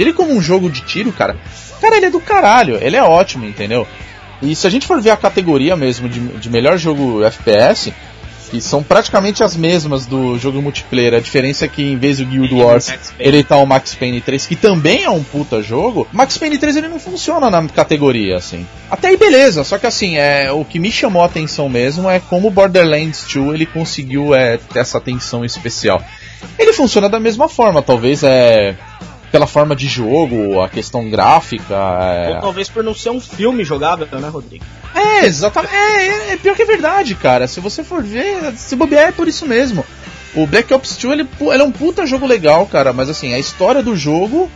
ele 0.03 0.13
como 0.13 0.33
um 0.33 0.41
jogo 0.41 0.69
de 0.71 0.83
tiro, 0.83 1.13
cara. 1.13 1.37
Cara, 1.81 1.97
ele 1.97 2.07
é 2.07 2.11
do 2.11 2.21
caralho, 2.21 2.79
ele 2.81 2.97
é 2.97 3.03
ótimo, 3.03 3.47
entendeu? 3.47 3.87
E 4.43 4.55
se 4.55 4.67
a 4.67 4.71
gente 4.71 4.87
for 4.87 5.01
ver 5.01 5.11
a 5.11 5.17
categoria 5.17 5.77
mesmo 5.77 6.09
de, 6.09 6.21
de 6.21 6.51
melhor 6.51 6.77
jogo 6.79 7.23
FPS, 7.25 7.93
que 8.51 8.61
são 8.61 8.83
praticamente 8.83 9.45
as 9.45 9.57
mesmas 9.57 10.07
do 10.07 10.37
jogo 10.37 10.61
multiplayer. 10.61 11.15
A 11.15 11.21
diferença 11.21 11.65
é 11.65 11.69
que 11.69 11.83
em 11.83 11.97
vez 11.97 12.19
do 12.19 12.27
Guild 12.27 12.53
Wars, 12.53 12.93
ele 13.19 13.45
tá 13.45 13.57
o 13.57 13.65
Max 13.65 13.95
Payne 13.95 14.21
3, 14.21 14.47
que 14.47 14.57
também 14.57 15.05
é 15.05 15.11
um 15.11 15.23
puta 15.23 15.63
jogo. 15.63 16.07
Max 16.13 16.37
Payne 16.37 16.59
3 16.59 16.77
ele 16.77 16.89
não 16.89 16.99
funciona 16.99 17.49
na 17.49 17.67
categoria, 17.69 18.37
assim. 18.37 18.67
Até 18.91 19.09
aí 19.09 19.17
beleza, 19.17 19.63
só 19.63 19.79
que 19.79 19.87
assim, 19.87 20.17
é, 20.17 20.51
o 20.51 20.65
que 20.65 20.81
me 20.81 20.91
chamou 20.91 21.23
a 21.23 21.27
atenção 21.27 21.69
mesmo 21.69 22.11
é 22.11 22.19
como 22.19 22.51
Borderlands 22.51 23.25
2 23.33 23.55
ele 23.55 23.67
conseguiu 23.67 24.35
é, 24.35 24.57
ter 24.57 24.81
essa 24.81 24.99
atenção 24.99 25.45
especial. 25.45 26.03
Ele 26.59 26.73
funciona 26.73 27.09
da 27.09 27.21
mesma 27.21 27.49
forma, 27.49 27.83
talvez 27.83 28.25
é 28.25 28.75
pela 29.31 29.47
forma 29.47 29.77
de 29.77 29.87
jogo, 29.87 30.61
a 30.61 30.69
questão 30.69 31.09
gráfica. 31.09 31.75
É... 31.75 32.35
Ou 32.35 32.41
talvez 32.41 32.69
por 32.69 32.83
não 32.83 32.95
ser 32.95 33.11
um 33.11 33.21
filme 33.21 33.65
jogável, 33.65 34.07
né, 34.13 34.29
Rodrigo? 34.29 34.65
É, 34.95 35.25
exatamente. 35.25 35.75
É, 35.75 35.79
é, 35.79 36.33
é, 36.33 36.37
pior 36.37 36.57
que 36.57 36.63
é 36.63 36.67
verdade, 36.67 37.15
cara. 37.15 37.47
Se 37.47 37.61
você 37.61 37.85
for 37.85 38.03
ver, 38.03 38.53
se 38.57 38.75
bobear 38.75 39.09
é 39.09 39.13
por 39.13 39.29
isso 39.29 39.47
mesmo. 39.47 39.85
O 40.35 40.47
Black 40.47 40.73
Ops 40.73 40.97
2 40.97 41.21
ele, 41.21 41.29
ele 41.41 41.63
é 41.63 41.65
um 41.65 41.73
puta 41.73 42.07
jogo 42.07 42.27
legal, 42.27 42.67
cara, 42.67 42.93
mas 42.93 43.09
assim, 43.09 43.35
a 43.35 43.39
história 43.39 43.83
do 43.83 43.97
jogo 43.97 44.51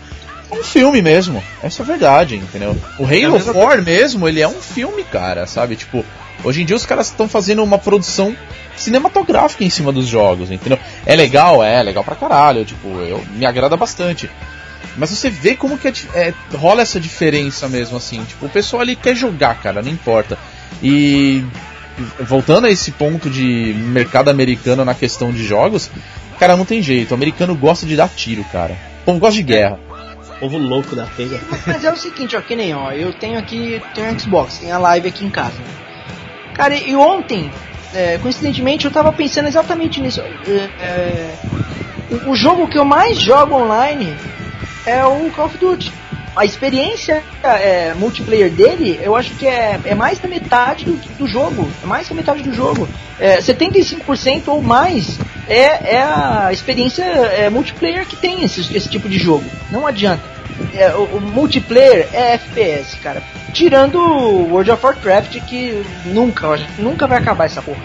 é 0.50 0.54
um 0.54 0.62
filme 0.62 1.02
mesmo. 1.02 1.42
Essa 1.62 1.82
é 1.82 1.84
a 1.84 1.86
verdade, 1.86 2.36
entendeu? 2.36 2.76
O 2.98 3.04
Halo 3.04 3.40
4 3.40 3.82
mesmo, 3.82 4.28
ele 4.28 4.40
é 4.40 4.48
um 4.48 4.60
filme, 4.60 5.02
cara, 5.02 5.46
sabe? 5.46 5.74
Tipo, 5.74 6.04
hoje 6.44 6.62
em 6.62 6.64
dia 6.64 6.76
os 6.76 6.86
caras 6.86 7.08
estão 7.08 7.28
fazendo 7.28 7.62
uma 7.62 7.78
produção 7.78 8.36
cinematográfica 8.76 9.64
em 9.64 9.70
cima 9.70 9.92
dos 9.92 10.06
jogos, 10.06 10.50
entendeu? 10.50 10.78
É 11.06 11.16
legal, 11.16 11.62
é 11.62 11.82
legal 11.82 12.04
pra 12.04 12.14
caralho, 12.14 12.64
tipo, 12.64 12.88
eu, 12.88 13.24
me 13.32 13.46
agrada 13.46 13.76
bastante. 13.76 14.30
Mas 14.96 15.10
você 15.10 15.28
vê 15.28 15.54
como 15.54 15.76
que 15.76 15.88
é, 15.88 15.92
é, 16.14 16.34
rola 16.56 16.82
essa 16.82 17.00
diferença 17.00 17.68
mesmo, 17.68 17.96
assim. 17.96 18.22
Tipo, 18.24 18.46
o 18.46 18.48
pessoal 18.48 18.82
ali 18.82 18.94
quer 18.94 19.14
jogar, 19.14 19.60
cara, 19.60 19.82
não 19.82 19.90
importa. 19.90 20.38
E 20.82 21.44
voltando 22.20 22.66
a 22.66 22.70
esse 22.70 22.92
ponto 22.92 23.28
de 23.30 23.74
mercado 23.76 24.28
americano 24.28 24.84
na 24.84 24.94
questão 24.94 25.32
de 25.32 25.44
jogos, 25.44 25.90
cara, 26.38 26.56
não 26.56 26.64
tem 26.64 26.82
jeito. 26.82 27.12
O 27.12 27.14
americano 27.14 27.54
gosta 27.54 27.86
de 27.86 27.96
dar 27.96 28.08
tiro, 28.08 28.44
cara. 28.52 28.76
O 29.02 29.04
povo 29.04 29.18
gosta 29.18 29.36
de 29.36 29.42
guerra. 29.42 29.78
Povo 30.40 30.58
louco 30.58 30.94
da 30.94 31.06
pega. 31.06 31.40
Mas 31.66 31.84
é 31.84 31.92
o 31.92 31.96
seguinte, 31.96 32.36
ó, 32.36 32.40
que 32.40 32.56
nem, 32.56 32.74
ó, 32.74 32.90
eu 32.92 33.12
tenho 33.12 33.38
aqui, 33.38 33.80
tenho 33.94 34.12
um 34.12 34.18
Xbox, 34.18 34.58
tem 34.58 34.70
a 34.70 34.78
live 34.78 35.08
aqui 35.08 35.24
em 35.24 35.30
casa. 35.30 35.56
Cara, 36.54 36.76
e 36.76 36.94
ontem, 36.94 37.50
é, 37.94 38.18
coincidentemente, 38.18 38.84
eu 38.84 38.90
tava 38.90 39.12
pensando 39.12 39.46
exatamente 39.46 40.00
nisso. 40.00 40.20
É, 40.20 40.50
é, 40.80 41.34
o 42.26 42.34
jogo 42.34 42.68
que 42.68 42.78
eu 42.78 42.84
mais 42.84 43.18
jogo 43.18 43.54
online 43.54 44.14
é 44.86 45.04
o 45.04 45.30
Call 45.30 45.46
of 45.46 45.58
Duty. 45.58 45.92
A 46.36 46.44
experiência 46.44 47.22
é, 47.44 47.94
multiplayer 47.94 48.50
dele, 48.50 48.98
eu 49.00 49.14
acho 49.14 49.30
que 49.36 49.46
é, 49.46 49.78
é 49.84 49.94
mais 49.94 50.18
da 50.18 50.26
metade 50.28 50.84
do, 50.84 50.94
do 51.16 51.26
jogo. 51.28 51.70
É 51.82 51.86
mais 51.86 52.08
da 52.08 52.14
metade 52.14 52.42
do 52.42 52.52
jogo. 52.52 52.88
É, 53.20 53.38
75% 53.38 54.48
ou 54.48 54.60
mais 54.60 55.16
é, 55.46 55.94
é 55.94 56.02
a 56.02 56.52
experiência 56.52 57.04
é, 57.04 57.48
multiplayer 57.48 58.04
que 58.04 58.16
tem 58.16 58.42
esse, 58.42 58.60
esse 58.76 58.88
tipo 58.88 59.08
de 59.08 59.16
jogo. 59.16 59.44
Não 59.70 59.86
adianta. 59.86 60.34
É, 60.74 60.92
o, 60.94 61.04
o, 61.04 61.20
multiplayer 61.20 62.08
é 62.12 62.34
FPS, 62.34 62.96
cara. 62.96 63.22
Tirando 63.52 64.00
o 64.00 64.50
World 64.50 64.72
of 64.72 64.84
Warcraft, 64.84 65.40
que 65.42 65.84
nunca, 66.06 66.58
nunca 66.78 67.06
vai 67.06 67.18
acabar 67.18 67.44
essa 67.44 67.62
porra. 67.62 67.82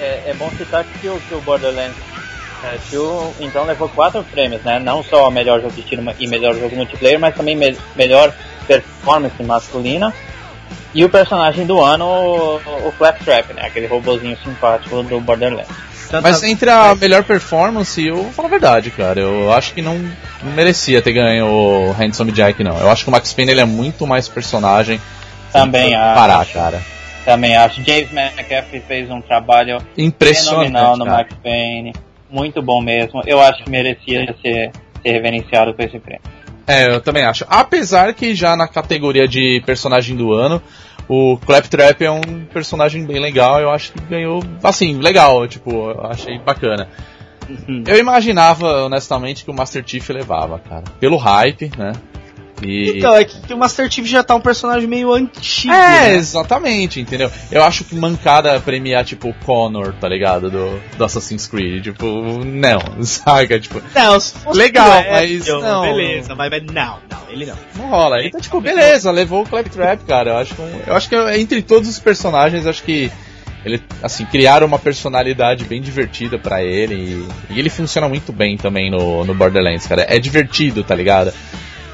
É, 0.00 0.30
é 0.30 0.34
bom 0.34 0.50
citar 0.56 0.84
que 0.84 1.08
o, 1.08 1.20
que 1.28 1.34
o 1.34 1.40
Borderlands 1.42 1.96
é, 2.64 2.78
Tio, 2.88 3.34
então 3.40 3.64
levou 3.64 3.88
quatro 3.88 4.22
prêmios, 4.22 4.62
né? 4.62 4.78
Não 4.78 5.02
só 5.02 5.28
melhor 5.30 5.60
jogo 5.60 5.74
de 5.74 5.82
tiro 5.82 6.02
e 6.18 6.26
melhor 6.28 6.54
jogo 6.54 6.76
multiplayer, 6.76 7.18
mas 7.18 7.34
também 7.34 7.56
me 7.56 7.76
melhor 7.96 8.32
performance 8.66 9.42
masculina. 9.42 10.14
E 10.94 11.04
o 11.04 11.08
personagem 11.08 11.66
do 11.66 11.80
ano, 11.80 12.04
o, 12.04 12.88
o 12.88 12.92
Claptrap, 12.96 13.52
né? 13.54 13.66
Aquele 13.66 13.86
robozinho 13.86 14.36
simpático 14.44 15.02
do 15.02 15.20
Borderlands. 15.20 15.68
Mas 16.22 16.42
entre 16.42 16.68
a 16.68 16.94
melhor 16.94 17.24
performance, 17.24 18.06
eu 18.06 18.16
vou 18.16 18.32
falar 18.32 18.48
a 18.48 18.50
verdade, 18.50 18.90
cara. 18.90 19.18
Eu 19.18 19.50
acho 19.52 19.72
que 19.72 19.80
não, 19.80 19.98
não 20.42 20.52
merecia 20.52 21.00
ter 21.00 21.12
ganho 21.12 21.46
o 21.46 21.92
Handsome 21.92 22.30
Jack, 22.30 22.62
não. 22.62 22.78
Eu 22.78 22.90
acho 22.90 23.04
que 23.04 23.08
o 23.08 23.12
Max 23.12 23.32
Payne 23.32 23.52
ele 23.52 23.60
é 23.62 23.64
muito 23.64 24.06
mais 24.06 24.28
personagem. 24.28 25.00
Também 25.50 25.94
acho. 25.94 26.14
Parar, 26.14 26.46
cara. 26.46 26.82
Também 27.24 27.56
acho. 27.56 27.82
James 27.82 28.12
McAfee 28.12 28.82
fez 28.86 29.10
um 29.10 29.22
trabalho 29.22 29.78
impressionante 29.96 30.98
no 30.98 31.06
Max 31.06 31.34
Payne 31.42 31.94
muito 32.32 32.62
bom 32.62 32.82
mesmo. 32.82 33.22
Eu 33.26 33.40
acho 33.40 33.62
que 33.62 33.70
merecia 33.70 34.24
ser, 34.42 34.72
ser 35.02 35.12
reverenciado 35.12 35.74
com 35.74 35.82
esse 35.82 35.98
prêmio. 35.98 36.22
É, 36.66 36.86
eu 36.94 37.00
também 37.00 37.24
acho. 37.24 37.44
Apesar 37.48 38.14
que 38.14 38.34
já 38.34 38.56
na 38.56 38.66
categoria 38.66 39.28
de 39.28 39.62
personagem 39.66 40.16
do 40.16 40.32
ano, 40.32 40.62
o 41.08 41.36
Claptrap 41.38 42.00
é 42.00 42.10
um 42.10 42.44
personagem 42.52 43.04
bem 43.04 43.20
legal, 43.20 43.60
eu 43.60 43.70
acho 43.70 43.92
que 43.92 44.00
ganhou, 44.00 44.42
assim, 44.62 44.98
legal, 44.98 45.46
tipo, 45.46 45.90
eu 45.90 46.06
achei 46.06 46.38
bacana. 46.38 46.88
Uhum. 47.48 47.84
Eu 47.86 47.98
imaginava, 47.98 48.84
honestamente, 48.84 49.44
que 49.44 49.50
o 49.50 49.54
Master 49.54 49.82
Chief 49.84 50.08
levava, 50.10 50.58
cara. 50.58 50.84
Pelo 51.00 51.16
hype, 51.16 51.70
né? 51.76 51.92
E... 52.64 52.98
Então, 52.98 53.14
é 53.14 53.24
que 53.24 53.52
o 53.52 53.58
Master 53.58 53.90
Chief 53.90 54.06
já 54.06 54.22
tá 54.22 54.34
um 54.34 54.40
personagem 54.40 54.88
meio 54.88 55.12
antigo. 55.12 55.72
É, 55.72 56.08
né? 56.08 56.14
exatamente, 56.14 57.00
entendeu? 57.00 57.30
Eu 57.50 57.62
acho 57.64 57.84
que 57.84 57.94
mancada 57.94 58.58
premiar, 58.60 59.04
tipo, 59.04 59.30
o 59.30 59.34
Connor, 59.34 59.94
tá 60.00 60.08
ligado? 60.08 60.50
Do, 60.50 60.80
do 60.96 61.04
Assassin's 61.04 61.46
Creed. 61.46 61.84
Tipo, 61.84 62.06
não, 62.44 62.80
saca? 63.02 63.58
Tipo, 63.58 63.82
não, 63.94 64.52
legal, 64.52 65.04
mas. 65.10 65.46
não. 65.46 65.82
Beleza, 65.82 66.34
vai, 66.34 66.50
vai. 66.50 66.60
Não, 66.60 66.98
não, 67.10 67.30
ele 67.30 67.46
não. 67.46 67.56
Não 67.76 67.88
rola. 67.88 68.24
Então, 68.24 68.40
tipo, 68.40 68.60
beleza, 68.60 69.10
levou 69.10 69.42
o 69.42 69.46
Claptrap, 69.46 70.00
cara. 70.06 70.30
Eu 70.30 70.36
acho, 70.36 70.54
que, 70.54 70.62
eu 70.86 70.94
acho 70.94 71.08
que 71.08 71.16
entre 71.36 71.62
todos 71.62 71.88
os 71.88 71.98
personagens, 71.98 72.66
acho 72.66 72.82
que 72.82 73.10
ele, 73.64 73.80
assim, 74.02 74.24
criaram 74.24 74.66
uma 74.66 74.78
personalidade 74.78 75.64
bem 75.64 75.80
divertida 75.80 76.38
para 76.38 76.62
ele 76.62 76.94
e, 76.94 77.54
e, 77.54 77.58
ele 77.58 77.70
funciona 77.70 78.08
muito 78.08 78.32
bem 78.32 78.56
também 78.56 78.90
no, 78.90 79.24
no 79.24 79.34
Borderlands, 79.34 79.86
cara. 79.86 80.04
É 80.08 80.18
divertido, 80.18 80.82
tá 80.82 80.94
ligado? 80.94 81.32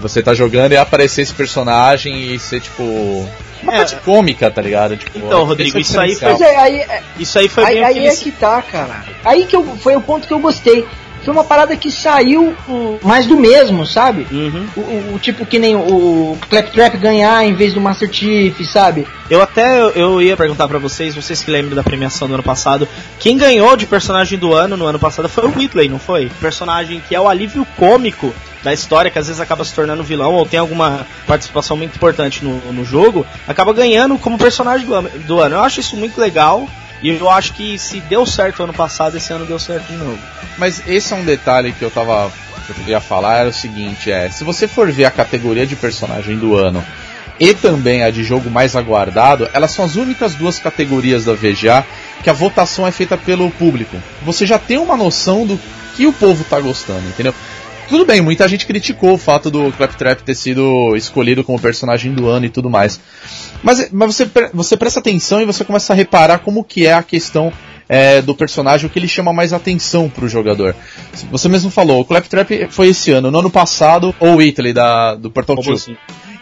Você 0.01 0.23
tá 0.23 0.35
jogando 0.35 0.73
e 0.73 0.77
aparecer 0.77 1.23
esse 1.23 1.35
personagem 1.35 2.35
e 2.35 2.39
ser 2.39 2.61
tipo. 2.61 3.29
Uma 3.61 3.75
é. 3.75 3.79
parte 3.79 3.97
cômica, 3.97 4.49
tá 4.51 4.63
ligado? 4.63 4.97
Tipo, 4.97 5.19
então, 5.19 5.45
Rodrigo, 5.45 5.79
é 5.79 5.81
isso 5.81 5.99
aí 5.99 6.15
foi. 6.15 6.31
É, 6.41 6.57
aí, 6.57 6.87
isso 7.19 7.39
aí 7.39 7.49
foi 7.49 7.65
aí, 7.65 7.83
aí 7.83 8.07
é 8.07 8.15
que 8.15 8.31
tá, 8.31 8.63
cara. 8.63 9.05
Aí 9.25 9.47
que 9.47 9.57
eu, 9.57 9.65
foi 9.79 9.97
o 9.97 10.01
ponto 10.01 10.29
que 10.29 10.33
eu 10.33 10.39
gostei 10.39 10.87
foi 11.29 11.35
uma 11.35 11.45
parada 11.45 11.77
que 11.77 11.91
saiu 11.91 12.57
mais 13.03 13.27
do 13.27 13.37
mesmo, 13.37 13.87
sabe? 13.87 14.27
Uhum. 14.31 14.67
O, 14.75 14.81
o, 14.81 15.15
o, 15.15 15.19
tipo 15.19 15.45
que 15.45 15.59
nem 15.59 15.77
o 15.77 16.39
Claptrap 16.49 16.97
ganhar 16.97 17.45
em 17.45 17.53
vez 17.53 17.75
do 17.75 17.81
Master 17.83 18.09
Chief, 18.11 18.59
sabe? 18.65 19.07
Eu 19.29 19.43
até 19.43 19.79
eu 19.95 20.23
ia 20.23 20.39
perguntar 20.39 20.67
para 20.67 20.79
vocês, 20.79 21.15
vocês 21.15 21.43
que 21.43 21.51
lembram 21.51 21.77
da 21.77 21.83
premiação 21.83 22.29
do 22.29 22.33
ano 22.33 22.43
passado, 22.43 22.89
quem 23.19 23.37
ganhou 23.37 23.77
de 23.77 23.85
personagem 23.85 24.39
do 24.39 24.55
ano 24.55 24.75
no 24.75 24.87
ano 24.87 24.99
passado 24.99 25.29
foi 25.29 25.45
o 25.45 25.55
Whitley, 25.55 25.91
não 25.91 25.99
foi? 25.99 26.31
Personagem 26.41 27.03
que 27.07 27.15
é 27.15 27.21
o 27.21 27.29
alívio 27.29 27.67
cômico 27.77 28.33
da 28.63 28.73
história, 28.73 29.11
que 29.11 29.19
às 29.19 29.27
vezes 29.27 29.39
acaba 29.39 29.67
se 29.67 29.75
tornando 29.75 30.03
vilão 30.03 30.33
ou 30.33 30.47
tem 30.47 30.59
alguma 30.59 31.07
participação 31.27 31.77
muito 31.77 31.95
importante 31.95 32.43
no, 32.43 32.57
no 32.73 32.87
jogo, 32.87 33.27
acaba 33.47 33.75
ganhando 33.75 34.17
como 34.17 34.39
personagem 34.39 34.87
do, 34.87 35.03
do 35.27 35.41
ano. 35.41 35.57
Eu 35.57 35.61
acho 35.61 35.81
isso 35.81 35.95
muito 35.95 36.19
legal. 36.19 36.67
E 37.03 37.11
eu 37.11 37.31
acho 37.31 37.53
que 37.53 37.79
se 37.79 38.01
deu 38.01 38.27
certo 38.27 38.63
ano 38.63 38.73
passado, 38.73 39.17
esse 39.17 39.33
ano 39.33 39.47
deu 39.47 39.59
certo 39.59 39.87
de 39.87 39.97
novo. 39.97 40.19
Mas 40.57 40.83
esse 40.87 41.13
é 41.13 41.17
um 41.17 41.25
detalhe 41.25 41.73
que 41.73 41.83
eu 41.83 41.91
tava. 41.91 42.31
Que 42.67 42.73
eu 42.73 42.77
queria 42.77 43.01
falar, 43.01 43.39
era 43.39 43.49
o 43.49 43.53
seguinte, 43.53 44.11
é, 44.11 44.29
se 44.29 44.45
você 44.45 44.69
for 44.69 44.93
ver 44.93 45.07
a 45.07 45.11
categoria 45.11 45.67
de 45.67 45.75
personagem 45.75 46.37
do 46.37 46.55
ano 46.55 46.85
e 47.41 47.55
também 47.55 48.03
a 48.03 48.11
de 48.11 48.23
jogo 48.23 48.51
mais 48.51 48.77
aguardado, 48.77 49.49
elas 49.55 49.71
são 49.71 49.85
as 49.85 49.97
únicas 49.97 50.35
duas 50.35 50.59
categorias 50.59 51.25
da 51.25 51.33
VGA 51.33 51.87
que 52.23 52.29
a 52.29 52.33
votação 52.33 52.87
é 52.87 52.91
feita 52.91 53.17
pelo 53.17 53.51
público. 53.51 53.97
Você 54.23 54.45
já 54.45 54.59
tem 54.59 54.77
uma 54.77 54.97
noção 54.97 55.47
do 55.47 55.59
que 55.97 56.07
o 56.07 56.13
povo 56.13 56.45
tá 56.45 56.61
gostando, 56.61 57.09
entendeu? 57.09 57.35
Tudo 57.89 58.05
bem, 58.05 58.21
muita 58.21 58.47
gente 58.47 58.67
criticou 58.67 59.15
o 59.15 59.19
fato 59.19 59.51
do 59.51 59.73
Claptrap 59.73 60.21
ter 60.21 60.35
sido 60.35 60.95
escolhido 60.95 61.43
como 61.43 61.59
personagem 61.59 62.13
do 62.13 62.29
ano 62.29 62.45
e 62.45 62.51
tudo 62.51 62.69
mais. 62.69 63.01
Mas, 63.63 63.91
mas 63.91 64.15
você, 64.15 64.31
você 64.53 64.77
presta 64.77 65.01
atenção 65.01 65.41
e 65.41 65.47
você 65.47 65.65
começa 65.65 65.93
a 65.93 65.97
reparar 65.97 66.41
como 66.41 66.63
que 66.63 66.87
é 66.87 66.93
a 66.93 67.03
questão 67.03 67.51
é, 67.89 68.21
do 68.21 68.35
personagem, 68.35 68.87
o 68.87 68.91
que 68.91 68.99
ele 68.99 69.09
chama 69.09 69.33
mais 69.33 69.55
atenção 69.55 70.11
pro 70.11 70.29
jogador. 70.29 70.77
Você 71.31 71.49
mesmo 71.49 71.71
falou, 71.71 72.01
o 72.01 72.05
Claptrap 72.05 72.69
foi 72.69 72.89
esse 72.89 73.11
ano, 73.11 73.31
no 73.31 73.39
ano 73.39 73.51
passado, 73.51 74.15
ou 74.21 74.43
Italy 74.43 74.75
da, 74.75 75.15
do 75.15 75.31
Portal 75.31 75.57
2. 75.57 75.91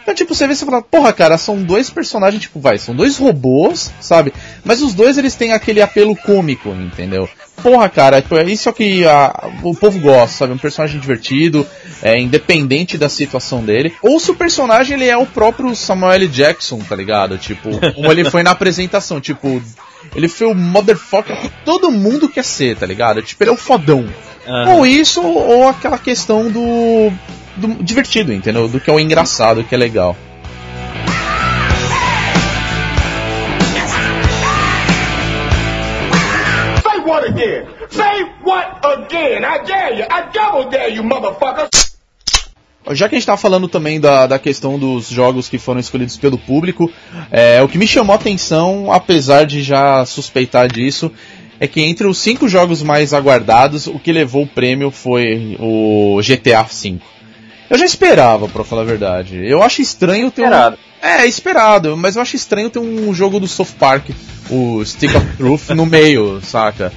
Então, 0.07 0.15
tipo, 0.15 0.33
você 0.33 0.47
vê 0.47 0.53
e 0.53 0.55
fala, 0.55 0.81
porra, 0.81 1.11
cara, 1.11 1.37
são 1.37 1.61
dois 1.61 1.89
personagens, 1.89 2.41
tipo, 2.41 2.61
vai, 2.61 2.77
são 2.77 2.95
dois 2.95 3.17
robôs, 3.17 3.91
sabe? 3.99 4.31
Mas 4.63 4.81
os 4.81 4.93
dois 4.93 5.17
eles 5.17 5.35
têm 5.35 5.51
aquele 5.51 5.81
apelo 5.81 6.15
cômico, 6.15 6.69
entendeu? 6.69 7.27
Porra, 7.61 7.89
cara, 7.89 8.21
tipo, 8.21 8.37
é 8.37 8.45
isso 8.45 8.71
que 8.71 9.05
a, 9.05 9.49
o 9.63 9.75
povo 9.75 9.99
gosta, 9.99 10.37
sabe? 10.37 10.53
Um 10.53 10.57
personagem 10.57 10.97
divertido, 10.97 11.67
é, 12.01 12.17
independente 12.17 12.97
da 12.97 13.09
situação 13.09 13.61
dele. 13.61 13.93
Ou 14.01 14.17
se 14.17 14.31
o 14.31 14.35
personagem 14.35 14.95
ele 14.95 15.09
é 15.09 15.17
o 15.17 15.25
próprio 15.25 15.75
Samuel 15.75 16.13
L. 16.13 16.27
Jackson, 16.29 16.79
tá 16.79 16.95
ligado? 16.95 17.37
Tipo, 17.37 17.69
como 17.93 18.09
ele 18.09 18.23
foi 18.29 18.43
na 18.43 18.51
apresentação, 18.51 19.19
tipo, 19.19 19.61
ele 20.15 20.29
foi 20.29 20.47
o 20.47 20.55
motherfucker 20.55 21.35
que 21.35 21.51
todo 21.65 21.91
mundo 21.91 22.29
quer 22.29 22.45
ser, 22.45 22.77
tá 22.77 22.85
ligado? 22.85 23.21
Tipo, 23.21 23.43
ele 23.43 23.49
é 23.49 23.53
o 23.53 23.57
fodão. 23.57 24.07
Uhum. 24.47 24.77
Ou 24.77 24.85
isso, 24.85 25.21
ou 25.21 25.67
aquela 25.67 25.97
questão 25.97 26.49
do 26.49 27.11
do 27.57 27.83
divertido, 27.83 28.31
entendeu? 28.31 28.67
Do 28.67 28.79
que 28.79 28.89
é 28.89 28.93
o 28.93 28.99
engraçado, 28.99 29.63
que 29.63 29.73
é 29.73 29.77
legal. 29.77 30.15
Say 36.83 36.99
what 37.05 37.27
again? 37.27 37.65
Say 37.89 38.25
what 38.43 38.79
again? 38.83 39.43
I 39.43 39.63
dare 39.65 39.95
you. 39.95 40.05
I 40.09 40.29
double 40.31 40.69
dare 40.69 40.93
you, 40.93 41.03
motherfucker. 41.03 41.67
Já 42.91 43.09
que 43.09 43.15
a 43.15 43.17
gente 43.17 43.23
está 43.23 43.35
falando 43.35 43.67
também 43.67 43.99
da, 43.99 44.27
da 44.27 44.39
questão 44.39 44.79
dos 44.79 45.09
jogos 45.09 45.49
que 45.49 45.57
foram 45.57 45.79
escolhidos 45.79 46.15
pelo 46.15 46.37
público, 46.37 46.89
é, 47.29 47.61
o 47.61 47.67
que 47.67 47.77
me 47.77 47.85
chamou 47.85 48.13
a 48.13 48.15
atenção, 48.15 48.93
apesar 48.93 49.45
de 49.45 49.61
já 49.61 50.05
suspeitar 50.05 50.71
disso, 50.71 51.11
é 51.59 51.67
que 51.67 51.81
entre 51.81 52.07
os 52.07 52.17
cinco 52.17 52.47
jogos 52.47 52.81
mais 52.81 53.13
aguardados, 53.13 53.87
o 53.87 53.99
que 53.99 54.13
levou 54.13 54.43
o 54.43 54.47
prêmio 54.47 54.89
foi 54.89 55.57
o 55.59 56.19
GTA 56.21 56.63
V. 56.63 56.99
Eu 57.69 57.77
já 57.77 57.85
esperava, 57.85 58.47
pra 58.47 58.63
falar 58.63 58.83
a 58.83 58.85
verdade. 58.85 59.45
Eu 59.45 59.61
acho 59.61 59.81
estranho 59.81 60.31
ter 60.31 60.43
esperado. 60.43 60.77
um. 60.77 61.05
É, 61.07 61.25
esperado, 61.27 61.95
mas 61.97 62.15
eu 62.15 62.21
acho 62.21 62.35
estranho 62.35 62.69
ter 62.69 62.79
um 62.79 63.13
jogo 63.13 63.39
do 63.39 63.47
South 63.47 63.67
Park, 63.77 64.09
o 64.49 64.83
Stick 64.83 65.15
of 65.15 65.37
Truth, 65.37 65.69
no 65.69 65.85
meio, 65.85 66.41
saca? 66.41 66.91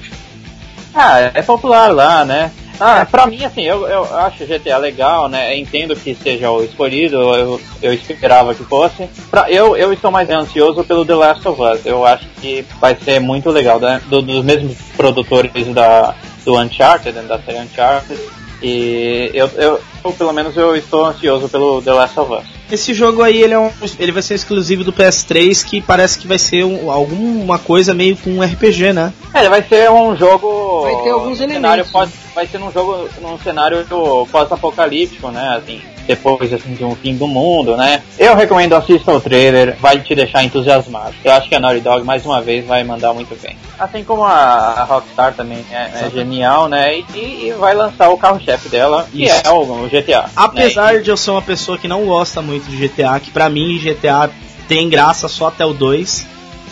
Ah, 0.93 1.19
é 1.33 1.41
popular 1.41 1.93
lá, 1.93 2.25
né? 2.25 2.51
Ah, 2.83 3.05
pra 3.05 3.27
mim, 3.27 3.45
assim, 3.45 3.61
eu, 3.61 3.87
eu 3.87 4.17
acho 4.17 4.43
GTA 4.47 4.77
legal, 4.77 5.29
né? 5.29 5.55
Entendo 5.55 5.95
que 5.95 6.15
seja 6.15 6.49
o 6.49 6.63
escolhido, 6.63 7.15
eu, 7.15 7.61
eu 7.79 7.93
esperava 7.93 8.55
que 8.55 8.63
fosse. 8.63 9.07
Pra, 9.29 9.51
eu, 9.51 9.77
eu 9.77 9.93
estou 9.93 10.09
mais 10.09 10.27
ansioso 10.31 10.83
pelo 10.83 11.05
The 11.05 11.13
Last 11.13 11.47
of 11.47 11.61
Us. 11.61 11.85
Eu 11.85 12.03
acho 12.03 12.25
que 12.41 12.65
vai 12.79 12.95
ser 12.95 13.19
muito 13.19 13.51
legal, 13.51 13.79
né? 13.79 14.01
Do, 14.07 14.23
dos 14.23 14.43
mesmos 14.43 14.75
produtores 14.97 15.51
da, 15.67 16.15
do 16.43 16.57
Uncharted, 16.57 17.19
da 17.21 17.39
série 17.39 17.59
Uncharted. 17.59 18.19
E 18.61 19.31
eu, 19.33 19.49
eu, 19.55 19.81
eu, 20.03 20.11
pelo 20.13 20.31
menos 20.31 20.55
eu 20.55 20.75
estou 20.75 21.05
ansioso 21.05 21.49
pelo 21.49 21.81
The 21.81 21.93
Last 21.93 22.19
of 22.19 22.33
Us. 22.33 22.43
Esse 22.71 22.93
jogo 22.93 23.21
aí 23.21 23.41
ele, 23.41 23.53
é 23.53 23.59
um, 23.59 23.69
ele 23.99 24.11
vai 24.11 24.21
ser 24.21 24.35
exclusivo 24.35 24.83
do 24.83 24.93
PS3, 24.93 25.65
que 25.65 25.81
parece 25.81 26.17
que 26.17 26.27
vai 26.27 26.37
ser 26.37 26.63
um, 26.63 26.89
alguma 26.89 27.59
coisa 27.59 27.93
meio 27.93 28.15
com 28.15 28.29
um 28.29 28.41
RPG, 28.41 28.93
né? 28.93 29.11
É, 29.33 29.39
ele 29.39 29.49
vai 29.49 29.63
ser 29.63 29.91
um 29.91 30.15
jogo. 30.15 30.83
Vai 30.83 31.03
ter 31.03 31.09
alguns 31.09 31.41
elementos. 31.41 31.91
Pode, 31.91 32.11
vai 32.33 32.47
ser 32.47 32.59
num 32.59 32.71
jogo 32.71 33.09
num 33.21 33.37
cenário 33.39 33.85
pós-apocalíptico, 34.31 35.29
né? 35.29 35.57
Assim, 35.57 35.81
depois 36.07 36.53
assim, 36.53 36.73
de 36.73 36.83
um 36.83 36.95
fim 36.95 37.15
do 37.15 37.27
mundo, 37.27 37.77
né? 37.77 38.01
Eu 38.17 38.35
recomendo 38.35 38.73
assista 38.73 39.11
o 39.11 39.21
trailer, 39.21 39.75
vai 39.79 39.99
te 39.99 40.13
deixar 40.15 40.43
entusiasmado. 40.43 41.13
Eu 41.23 41.33
acho 41.33 41.47
que 41.47 41.55
a 41.55 41.59
Naughty 41.59 41.81
Dog 41.81 42.03
mais 42.03 42.25
uma 42.25 42.41
vez 42.41 42.65
vai 42.65 42.83
mandar 42.83 43.13
muito 43.13 43.39
bem. 43.41 43.55
Assim 43.77 44.03
como 44.03 44.23
a, 44.23 44.83
Rockstar 44.83 45.33
também 45.33 45.63
é, 45.71 46.05
é 46.05 46.09
genial, 46.11 46.67
né? 46.67 46.99
E, 46.99 47.47
e, 47.47 47.53
vai 47.57 47.73
lançar 47.73 48.09
o 48.09 48.17
carro-chefe 48.17 48.69
dela, 48.69 49.07
que 49.11 49.23
Isso. 49.23 49.41
é 49.45 49.49
o, 49.49 49.89
GTA. 49.89 50.29
Apesar 50.35 50.93
né? 50.93 50.99
de 50.99 51.09
eu 51.09 51.17
ser 51.17 51.31
uma 51.31 51.41
pessoa 51.41 51.77
que 51.77 51.87
não 51.87 52.05
gosta 52.05 52.41
muito 52.41 52.69
de 52.69 52.87
GTA, 52.87 53.19
que 53.19 53.31
pra 53.31 53.49
mim 53.49 53.79
GTA 53.79 54.29
tem 54.67 54.89
graça 54.89 55.27
só 55.27 55.47
até 55.47 55.65
o 55.65 55.73
2, 55.73 56.27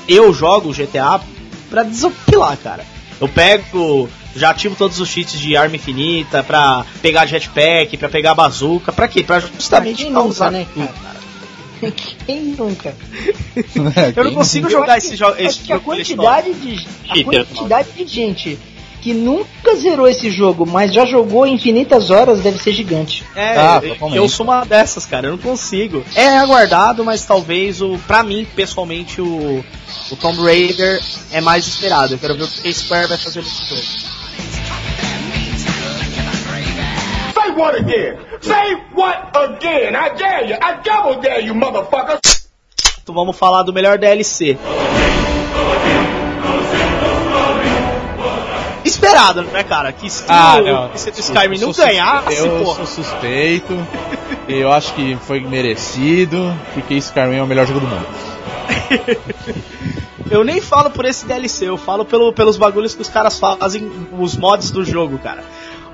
eu 0.08 0.34
jogo 0.34 0.74
GTA 0.74 1.20
pra 1.70 1.84
desopilar, 1.84 2.58
cara. 2.58 2.84
Eu 3.20 3.28
pego 3.28 4.10
já 4.36 4.50
ativo 4.52 4.76
todos 4.76 5.00
os 5.00 5.10
cheats 5.10 5.40
de 5.40 5.56
arma 5.56 5.76
infinita, 5.76 6.44
pra 6.44 6.86
pegar 7.02 7.26
jetpack, 7.26 7.98
pra 7.98 8.10
pegar 8.10 8.36
bazuca, 8.36 8.92
pra 8.92 9.08
quê? 9.08 9.24
Pra 9.24 9.40
justamente 9.40 10.06
pra 10.06 10.14
causar 10.14 10.52
né, 10.52 10.66
cara? 10.76 11.20
Quem 12.26 12.42
nunca? 12.58 12.96
eu 14.16 14.24
não 14.26 14.34
consigo 14.34 14.70
jogar 14.70 14.98
esse 14.98 15.16
jogo. 15.16 15.36
Acho 15.42 15.62
que 15.62 15.72
a 15.72 15.80
quantidade 15.80 16.54
de 16.54 16.88
a 17.10 17.24
quantidade 17.24 17.92
de 17.92 18.06
gente 18.06 18.60
que 19.02 19.14
nunca 19.14 19.76
zerou 19.76 20.08
esse 20.08 20.30
jogo, 20.30 20.66
mas 20.66 20.94
já 20.94 21.06
jogou 21.06 21.48
infinitas 21.48 22.10
horas, 22.10 22.42
deve 22.42 22.62
ser 22.62 22.74
gigante. 22.74 23.24
É, 23.36 23.58
ah, 23.58 23.82
eu, 23.82 24.16
eu 24.16 24.30
sou 24.30 24.46
uma 24.46 24.66
dessas, 24.66 25.06
cara, 25.06 25.28
eu 25.28 25.32
não 25.32 25.38
consigo. 25.38 26.04
É 26.16 26.38
aguardado, 26.38 27.04
mas 27.04 27.24
talvez 27.24 27.82
o, 27.82 27.98
pra 28.00 28.24
mim, 28.24 28.46
pessoalmente, 28.56 29.22
o, 29.22 29.64
o 30.12 30.16
Tomb 30.18 30.42
Raider 30.42 31.02
é 31.32 31.40
mais 31.40 31.66
esperado. 31.66 32.16
Eu 32.16 32.20
quero 32.20 32.36
ver 32.36 32.44
o 32.44 32.48
que 32.48 32.68
a 32.68 32.74
Square 32.74 33.08
vai 33.08 33.18
fazer 33.18 33.42
nesse 33.42 33.66
jogo. 33.70 34.19
What 37.60 37.76
again? 37.76 38.18
Say 38.40 38.76
what 38.96 39.36
again? 39.36 39.96
I 39.96 40.10
dare 40.16 40.46
you. 40.46 40.56
I 40.56 40.82
double 40.82 41.22
dare 41.22 41.42
you, 41.42 41.54
motherfucker. 41.54 42.20
Então 43.04 43.14
vamos 43.14 43.38
falar 43.38 43.64
do 43.64 43.74
melhor 43.74 43.98
DLC. 43.98 44.58
Esperado, 48.86 49.44
né, 49.44 49.64
cara? 49.64 49.92
Que 49.92 50.10
se 50.10 50.24
ah, 50.28 50.62
não. 50.62 50.98
se 50.98 51.10
o 51.10 51.20
Skyrim 51.20 51.60
não 51.60 51.72
ganhasse, 51.74 52.38
eu 52.38 52.64
porra. 52.64 52.86
sou 52.86 53.04
suspeito. 53.04 53.74
eu 54.48 54.72
acho 54.72 54.94
que 54.94 55.18
foi 55.28 55.42
merecido, 55.42 56.56
porque 56.74 56.96
Skyrim 56.96 57.36
é 57.36 57.44
o 57.44 57.48
melhor 57.48 57.68
jogo 57.68 57.82
do 57.82 57.88
mundo. 57.88 58.08
eu 60.32 60.44
nem 60.44 60.62
falo 60.62 60.90
por 60.92 61.06
esse 61.06 61.26
DLC, 61.26 61.68
eu 61.68 61.78
falo 61.78 62.06
pelo, 62.06 62.32
pelos 62.32 62.58
bagulhos 62.58 62.96
que 62.96 63.02
os 63.02 63.10
caras 63.10 63.38
fazem, 63.38 63.92
os 64.18 64.38
mods 64.38 64.72
do 64.72 64.86
jogo, 64.86 65.18
cara 65.20 65.44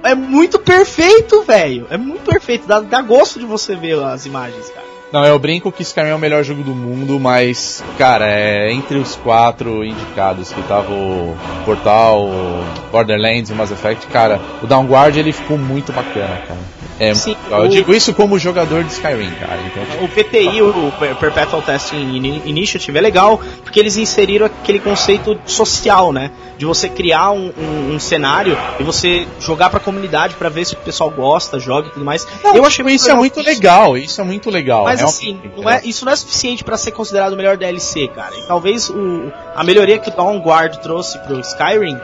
é 0.05 0.15
muito 0.15 0.59
perfeito, 0.59 1.43
velho. 1.43 1.87
É 1.89 1.97
muito 1.97 2.23
perfeito. 2.23 2.67
Dá, 2.67 2.79
dá 2.79 3.01
gosto 3.01 3.39
de 3.39 3.45
você 3.45 3.75
ver 3.75 4.01
as 4.03 4.25
imagens, 4.25 4.69
cara. 4.69 4.85
Não, 5.11 5.23
eu 5.23 5.37
brinco 5.39 5.71
que 5.71 5.81
Skyrim 5.81 6.09
é 6.09 6.15
o 6.15 6.19
melhor 6.19 6.43
jogo 6.43 6.63
do 6.63 6.75
mundo, 6.75 7.19
mas, 7.19 7.83
cara, 7.97 8.27
é 8.27 8.71
entre 8.71 8.97
os 8.97 9.15
quatro 9.15 9.83
indicados 9.83 10.51
que 10.51 10.61
tava 10.63 10.91
o 10.91 11.35
Portal, 11.63 12.25
o 12.25 12.65
Borderlands 12.91 13.49
e 13.49 13.53
Mass 13.53 13.71
Effect, 13.71 14.07
cara, 14.07 14.41
o 14.61 14.67
Downguard 14.67 15.17
ele 15.17 15.31
ficou 15.31 15.57
muito 15.57 15.93
bacana, 15.93 16.41
cara. 16.47 16.59
É, 16.99 17.13
Sim, 17.13 17.35
eu 17.49 17.57
o... 17.57 17.67
digo 17.67 17.93
isso 17.93 18.13
como 18.13 18.39
jogador 18.39 18.83
de 18.83 18.91
Skyrim, 18.93 19.31
cara. 19.31 19.59
Então, 19.65 20.05
o 20.05 20.07
PTI, 20.07 20.61
o 20.61 20.91
Perpetual 21.19 21.61
Testing 21.61 22.41
Initiative, 22.45 22.97
é 22.97 23.01
legal 23.01 23.39
porque 23.63 23.79
eles 23.79 23.97
inseriram 23.97 24.45
aquele 24.45 24.79
conceito 24.79 25.37
social, 25.45 26.13
né? 26.13 26.31
De 26.57 26.65
você 26.65 26.87
criar 26.87 27.31
um, 27.31 27.51
um, 27.57 27.95
um 27.95 27.99
cenário 27.99 28.57
e 28.79 28.83
você 28.83 29.27
jogar 29.39 29.69
pra 29.69 29.79
comunidade 29.79 30.35
para 30.35 30.47
ver 30.47 30.65
se 30.65 30.73
o 30.73 30.77
pessoal 30.77 31.09
gosta, 31.09 31.59
joga 31.59 31.89
e 31.89 31.91
tudo 31.91 32.05
mais. 32.05 32.25
Não, 32.41 32.55
eu 32.55 32.65
achei 32.65 32.85
isso 32.85 33.09
é 33.09 33.13
muito 33.13 33.41
legal, 33.41 33.97
isso 33.97 34.21
é 34.21 34.23
muito 34.23 34.49
legal. 34.49 34.85
Mas 34.85 35.03
assim, 35.03 35.39
não 35.57 35.69
é, 35.69 35.81
isso 35.83 36.05
não 36.05 36.13
é 36.13 36.15
suficiente 36.15 36.63
para 36.63 36.77
ser 36.77 36.91
considerado 36.91 37.33
o 37.33 37.35
melhor 37.35 37.57
DLC, 37.57 38.07
cara. 38.07 38.33
E 38.37 38.43
talvez 38.43 38.89
o, 38.89 39.31
a 39.53 39.63
melhoria 39.65 39.99
que 39.99 40.09
o 40.09 40.15
Dawnguard 40.15 40.79
trouxe 40.79 41.19
pro 41.19 41.39
Skyrim 41.41 41.99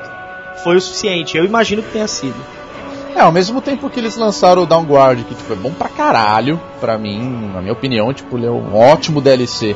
foi 0.64 0.76
o 0.76 0.82
suficiente. 0.82 1.38
Eu 1.38 1.46
imagino 1.46 1.82
que 1.82 1.92
tenha 1.92 2.08
sido. 2.08 2.36
É, 3.16 3.20
ao 3.22 3.32
mesmo 3.32 3.62
tempo 3.62 3.90
que 3.90 4.00
eles 4.00 4.16
lançaram 4.16 4.64
o 4.64 4.66
Downguard, 4.66 5.24
que 5.24 5.36
tipo, 5.36 5.54
é 5.54 5.56
bom 5.56 5.72
pra 5.72 5.90
caralho, 5.90 6.60
pra 6.80 6.98
mim, 6.98 7.52
na 7.54 7.62
minha 7.62 7.74
opinião, 7.74 8.14
tipo, 8.14 8.38
ele 8.38 8.46
é 8.46 8.52
um 8.52 8.76
ótimo 8.76 9.22
DLC. 9.22 9.76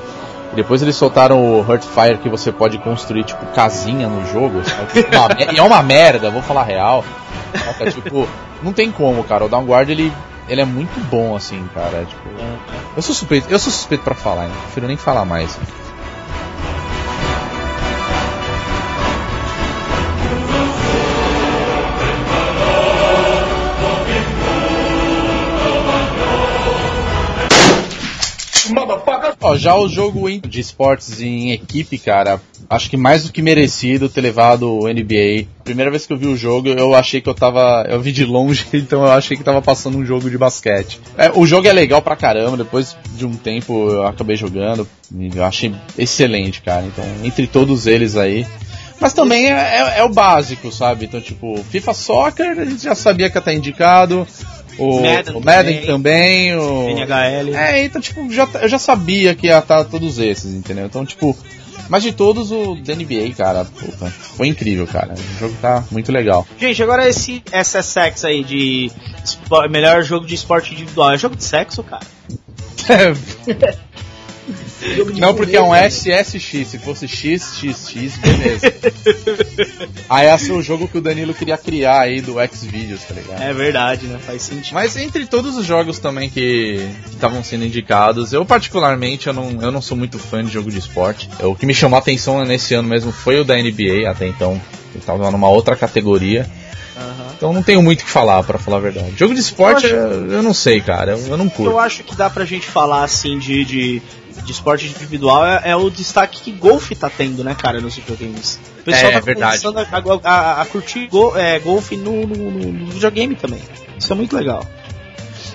E 0.51 0.55
depois 0.55 0.81
eles 0.81 0.95
soltaram 0.95 1.43
o 1.43 1.65
Heartfire 1.69 2.17
que 2.17 2.29
você 2.29 2.51
pode 2.51 2.77
construir, 2.77 3.23
tipo, 3.23 3.45
casinha 3.47 4.07
no 4.07 4.25
jogo. 4.27 4.61
e 5.53 5.57
é 5.57 5.61
uma 5.61 5.83
merda, 5.83 6.31
vou 6.31 6.41
falar 6.41 6.63
real. 6.63 7.03
É, 7.79 7.91
tipo, 7.91 8.27
não 8.61 8.71
tem 8.71 8.91
como, 8.91 9.23
cara. 9.23 9.45
O 9.45 9.49
Downguard 9.49 9.89
ele, 9.89 10.13
ele 10.47 10.61
é 10.61 10.65
muito 10.65 10.99
bom, 11.09 11.35
assim, 11.35 11.67
cara. 11.73 12.05
Tipo, 12.05 12.29
eu 12.95 13.01
sou 13.01 13.13
suspeito, 13.13 13.47
eu 13.49 13.59
sou 13.59 13.71
suspeito 13.71 14.03
pra 14.03 14.15
falar, 14.15 14.45
hein? 14.45 14.51
prefiro 14.63 14.87
nem 14.87 14.97
falar 14.97 15.25
mais. 15.25 15.57
Ó, 29.45 29.55
já 29.55 29.75
o 29.75 29.87
jogo 29.87 30.27
de 30.39 30.59
esportes 30.59 31.21
em 31.21 31.51
equipe, 31.51 31.99
cara, 31.99 32.41
acho 32.67 32.89
que 32.89 32.97
mais 32.97 33.25
do 33.25 33.31
que 33.31 33.43
merecido 33.43 34.09
ter 34.09 34.21
levado 34.21 34.67
o 34.67 34.87
NBA. 34.87 35.45
Primeira 35.63 35.91
vez 35.91 36.07
que 36.07 36.13
eu 36.13 36.17
vi 36.17 36.25
o 36.25 36.35
jogo, 36.35 36.69
eu 36.69 36.95
achei 36.95 37.21
que 37.21 37.29
eu 37.29 37.33
tava. 37.35 37.85
Eu 37.87 38.01
vi 38.01 38.11
de 38.11 38.25
longe, 38.25 38.65
então 38.73 39.03
eu 39.03 39.11
achei 39.11 39.37
que 39.37 39.43
tava 39.43 39.61
passando 39.61 39.99
um 39.99 40.05
jogo 40.05 40.31
de 40.31 40.37
basquete. 40.37 40.99
É, 41.15 41.31
o 41.31 41.45
jogo 41.45 41.67
é 41.67 41.73
legal 41.73 42.01
pra 42.01 42.15
caramba, 42.15 42.57
depois 42.57 42.97
de 43.15 43.23
um 43.23 43.35
tempo 43.35 43.87
eu 43.91 44.07
acabei 44.07 44.35
jogando. 44.35 44.87
Eu 45.35 45.45
achei 45.45 45.71
excelente, 45.95 46.61
cara. 46.61 46.83
Então, 46.83 47.05
entre 47.23 47.45
todos 47.45 47.85
eles 47.85 48.15
aí. 48.15 48.47
Mas 48.99 49.13
também 49.13 49.51
é, 49.51 49.51
é, 49.51 49.99
é, 49.99 50.03
o 50.03 50.09
básico, 50.09 50.71
sabe? 50.71 51.05
Então, 51.05 51.21
tipo, 51.21 51.63
FIFA 51.69 51.93
Soccer, 51.93 52.59
a 52.59 52.65
gente 52.65 52.83
já 52.83 52.95
sabia 52.95 53.29
que 53.29 53.37
ia 53.37 53.39
estar 53.39 53.53
indicado. 53.53 54.25
O 54.77 55.01
Madden, 55.01 55.35
o 55.35 55.41
Madden 55.41 55.85
também, 55.85 56.51
também, 56.51 56.55
o 56.55 56.89
NHL. 56.89 57.55
É, 57.55 57.85
então, 57.85 58.01
tipo, 58.01 58.29
já, 58.31 58.47
eu 58.61 58.67
já 58.67 58.77
sabia 58.77 59.33
que 59.33 59.47
ia 59.47 59.59
estar 59.59 59.83
todos 59.85 60.19
esses, 60.19 60.53
entendeu? 60.53 60.85
Então, 60.85 61.05
tipo, 61.05 61.35
mas 61.89 62.03
de 62.03 62.11
todos, 62.11 62.51
o 62.51 62.75
da 62.75 62.95
NBA, 62.95 63.33
cara, 63.37 63.65
puta, 63.65 64.07
foi 64.09 64.47
incrível, 64.47 64.87
cara. 64.87 65.13
O 65.13 65.39
jogo 65.39 65.55
tá 65.61 65.83
muito 65.91 66.11
legal. 66.11 66.45
Gente, 66.59 66.81
agora 66.81 67.07
esse 67.07 67.43
SSX 67.51 68.25
aí 68.25 68.43
de 68.43 68.91
melhor 69.69 70.03
jogo 70.03 70.25
de 70.25 70.35
esporte 70.35 70.73
individual. 70.73 71.13
É 71.13 71.17
jogo 71.17 71.35
de 71.35 71.43
sexo, 71.43 71.83
cara? 71.83 72.05
Não, 75.17 75.33
porque 75.33 75.55
é 75.55 75.61
um 75.61 75.73
SSX. 75.73 76.67
Se 76.67 76.79
fosse 76.79 77.07
XXX, 77.07 78.17
beleza. 78.17 78.73
aí 80.09 80.27
esse 80.27 80.51
é 80.51 80.53
o 80.53 80.61
jogo 80.61 80.87
que 80.87 80.97
o 80.97 81.01
Danilo 81.01 81.33
queria 81.33 81.57
criar 81.57 82.01
aí 82.01 82.21
do 82.21 82.35
Xvideos, 82.53 83.03
tá 83.03 83.13
ligado? 83.13 83.41
É 83.41 83.53
verdade, 83.53 84.07
né? 84.07 84.19
Faz 84.25 84.43
sentido. 84.43 84.73
Mas 84.73 84.95
entre 84.97 85.25
todos 85.25 85.57
os 85.57 85.65
jogos 85.65 85.99
também 85.99 86.29
que 86.29 86.87
estavam 87.11 87.43
sendo 87.43 87.65
indicados, 87.65 88.33
eu 88.33 88.45
particularmente 88.45 89.27
eu 89.27 89.33
não, 89.33 89.61
eu 89.61 89.71
não 89.71 89.81
sou 89.81 89.97
muito 89.97 90.19
fã 90.19 90.43
de 90.43 90.51
jogo 90.51 90.69
de 90.69 90.79
esporte. 90.79 91.29
O 91.41 91.55
que 91.55 91.65
me 91.65 91.73
chamou 91.73 91.97
a 91.97 91.99
atenção 91.99 92.43
nesse 92.45 92.73
ano 92.73 92.87
mesmo 92.87 93.11
foi 93.11 93.39
o 93.39 93.43
da 93.43 93.55
NBA, 93.55 94.09
até 94.09 94.27
então. 94.27 94.61
Ele 94.93 95.03
tava 95.03 95.29
numa 95.29 95.49
outra 95.49 95.75
categoria. 95.75 96.49
Uhum. 96.95 97.25
Então 97.35 97.53
não 97.53 97.61
tenho 97.61 97.81
muito 97.81 98.01
o 98.01 98.05
que 98.05 98.09
falar, 98.09 98.41
para 98.43 98.57
falar 98.57 98.77
a 98.77 98.79
verdade. 98.79 99.13
Jogo 99.17 99.33
de 99.33 99.41
esporte, 99.41 99.85
eu, 99.85 100.07
acho... 100.07 100.15
eu, 100.15 100.41
não 100.41 100.53
sei, 100.53 100.79
cara. 100.79 101.11
Eu, 101.11 101.27
eu, 101.27 101.37
não 101.37 101.49
curto. 101.49 101.71
Eu 101.71 101.79
acho 101.79 102.03
que 102.03 102.15
dá 102.15 102.29
pra 102.29 102.45
gente 102.45 102.65
falar 102.65 103.03
assim 103.03 103.37
de, 103.37 103.65
de 103.65 104.01
de 104.43 104.51
esporte 104.51 104.87
individual 104.87 105.45
é, 105.45 105.61
é, 105.65 105.75
o 105.75 105.89
destaque 105.89 106.41
que 106.41 106.51
golfe 106.51 106.95
tá 106.95 107.09
tendo, 107.09 107.43
né, 107.43 107.55
cara, 107.55 107.79
nos 107.79 107.95
videogames. 107.95 108.59
O 108.79 108.83
pessoal 108.83 109.11
é, 109.11 109.13
tá 109.13 109.19
verdade. 109.19 109.61
começando 109.61 109.77
a, 109.77 110.29
a, 110.29 110.61
a, 110.61 110.65
curtir 110.65 111.07
go, 111.07 111.35
é, 111.37 111.59
golfe 111.59 111.95
no, 111.95 112.27
no, 112.27 112.51
no, 112.51 112.91
videogame 112.91 113.35
também. 113.35 113.61
Isso 113.97 114.11
é 114.11 114.15
muito 114.15 114.35
legal. 114.35 114.65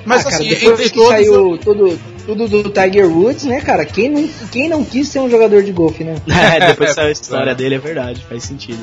Mas 0.05 0.25
ah, 0.25 0.29
assim, 0.29 0.49
cara, 0.49 0.61
depois 0.61 0.91
que 0.91 1.07
saiu 1.07 1.59
tudo, 1.59 2.01
tudo 2.25 2.49
do 2.49 2.71
Tiger 2.71 3.07
Woods, 3.07 3.45
né, 3.45 3.61
cara? 3.61 3.85
Quem 3.85 4.09
não, 4.09 4.29
quem 4.51 4.69
não 4.69 4.85
quis 4.85 5.09
ser 5.09 5.21
um 5.21 5.31
jogador 5.31 5.63
de 5.63 5.73
golfe, 5.73 6.03
né? 6.03 6.17
É, 6.27 6.69
depois 6.69 6.93
saiu 6.95 7.09
a 7.09 7.13
história 7.13 7.55
dele, 7.55 7.75
é 7.75 7.79
verdade, 7.79 8.25
faz 8.29 8.45
sentido. 8.45 8.81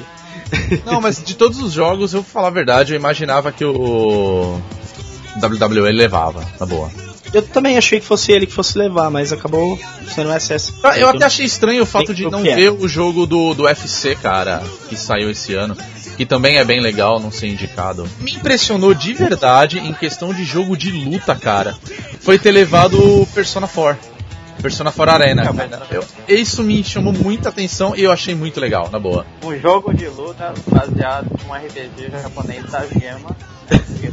Não, 0.86 1.02
mas 1.02 1.22
de 1.24 1.36
todos 1.36 1.60
os 1.60 1.74
jogos, 1.74 2.14
eu 2.14 2.22
vou 2.22 2.32
falar 2.32 2.48
a 2.48 2.52
verdade, 2.52 2.93
eu 2.93 3.00
imaginava 3.00 3.52
que 3.52 3.66
o 3.66 4.62
WWE 5.41 5.91
levava, 5.91 6.45
na 6.60 6.66
boa. 6.66 7.07
Eu 7.34 7.42
também 7.42 7.78
achei 7.78 8.00
que 8.00 8.06
fosse 8.06 8.32
ele 8.32 8.46
que 8.46 8.54
fosse 8.54 8.78
levar, 8.78 9.10
mas 9.10 9.34
acabou 9.34 9.80
sendo 10.14 10.30
o 10.30 10.40
SS. 10.40 10.74
Ah, 10.84 10.98
eu 10.98 11.08
até 11.10 11.26
achei 11.26 11.46
estranho 11.46 11.84
o 11.84 11.86
fato 11.86 12.14
de 12.14 12.30
não 12.30 12.42
ver 12.42 12.72
o 12.72 12.88
jogo 12.88 13.26
do, 13.26 13.54
do 13.54 13.64
UFC, 13.64 14.16
cara, 14.16 14.64
que 14.90 14.96
saiu 14.96 15.30
esse 15.30 15.54
ano. 15.54 15.76
Que 16.16 16.26
também 16.26 16.58
é 16.58 16.64
bem 16.64 16.82
legal 16.82 17.20
não 17.20 17.30
ser 17.30 17.48
indicado. 17.48 18.08
Me 18.20 18.34
impressionou 18.34 18.94
de 18.94 19.14
verdade 19.14 19.78
em 19.78 19.94
questão 19.94 20.34
de 20.34 20.44
jogo 20.44 20.76
de 20.76 20.92
luta, 20.92 21.36
cara. 21.36 21.78
Foi 22.22 22.40
ter 22.40 22.52
levado 22.52 23.22
o 23.22 23.26
Persona 23.28 23.68
4. 23.68 24.16
Persona 24.62 24.91
4 24.91 25.14
Arena. 25.14 25.43
Eu, 25.89 26.03
isso 26.28 26.64
me 26.64 26.84
chamou 26.84 27.14
muita 27.14 27.49
atenção 27.49 27.95
e 27.95 28.03
eu 28.03 28.12
achei 28.12 28.36
muito 28.36 28.60
legal, 28.60 28.89
na 28.91 28.99
boa. 28.99 29.26
Um 29.43 29.58
jogo 29.58 29.93
de 29.93 30.08
luta 30.08 30.53
baseado 30.68 31.28
em 31.43 31.49
um 31.49 31.53
RPG 31.53 32.12
japonês 32.12 32.64
da 32.72 32.86
Gema 32.86 33.36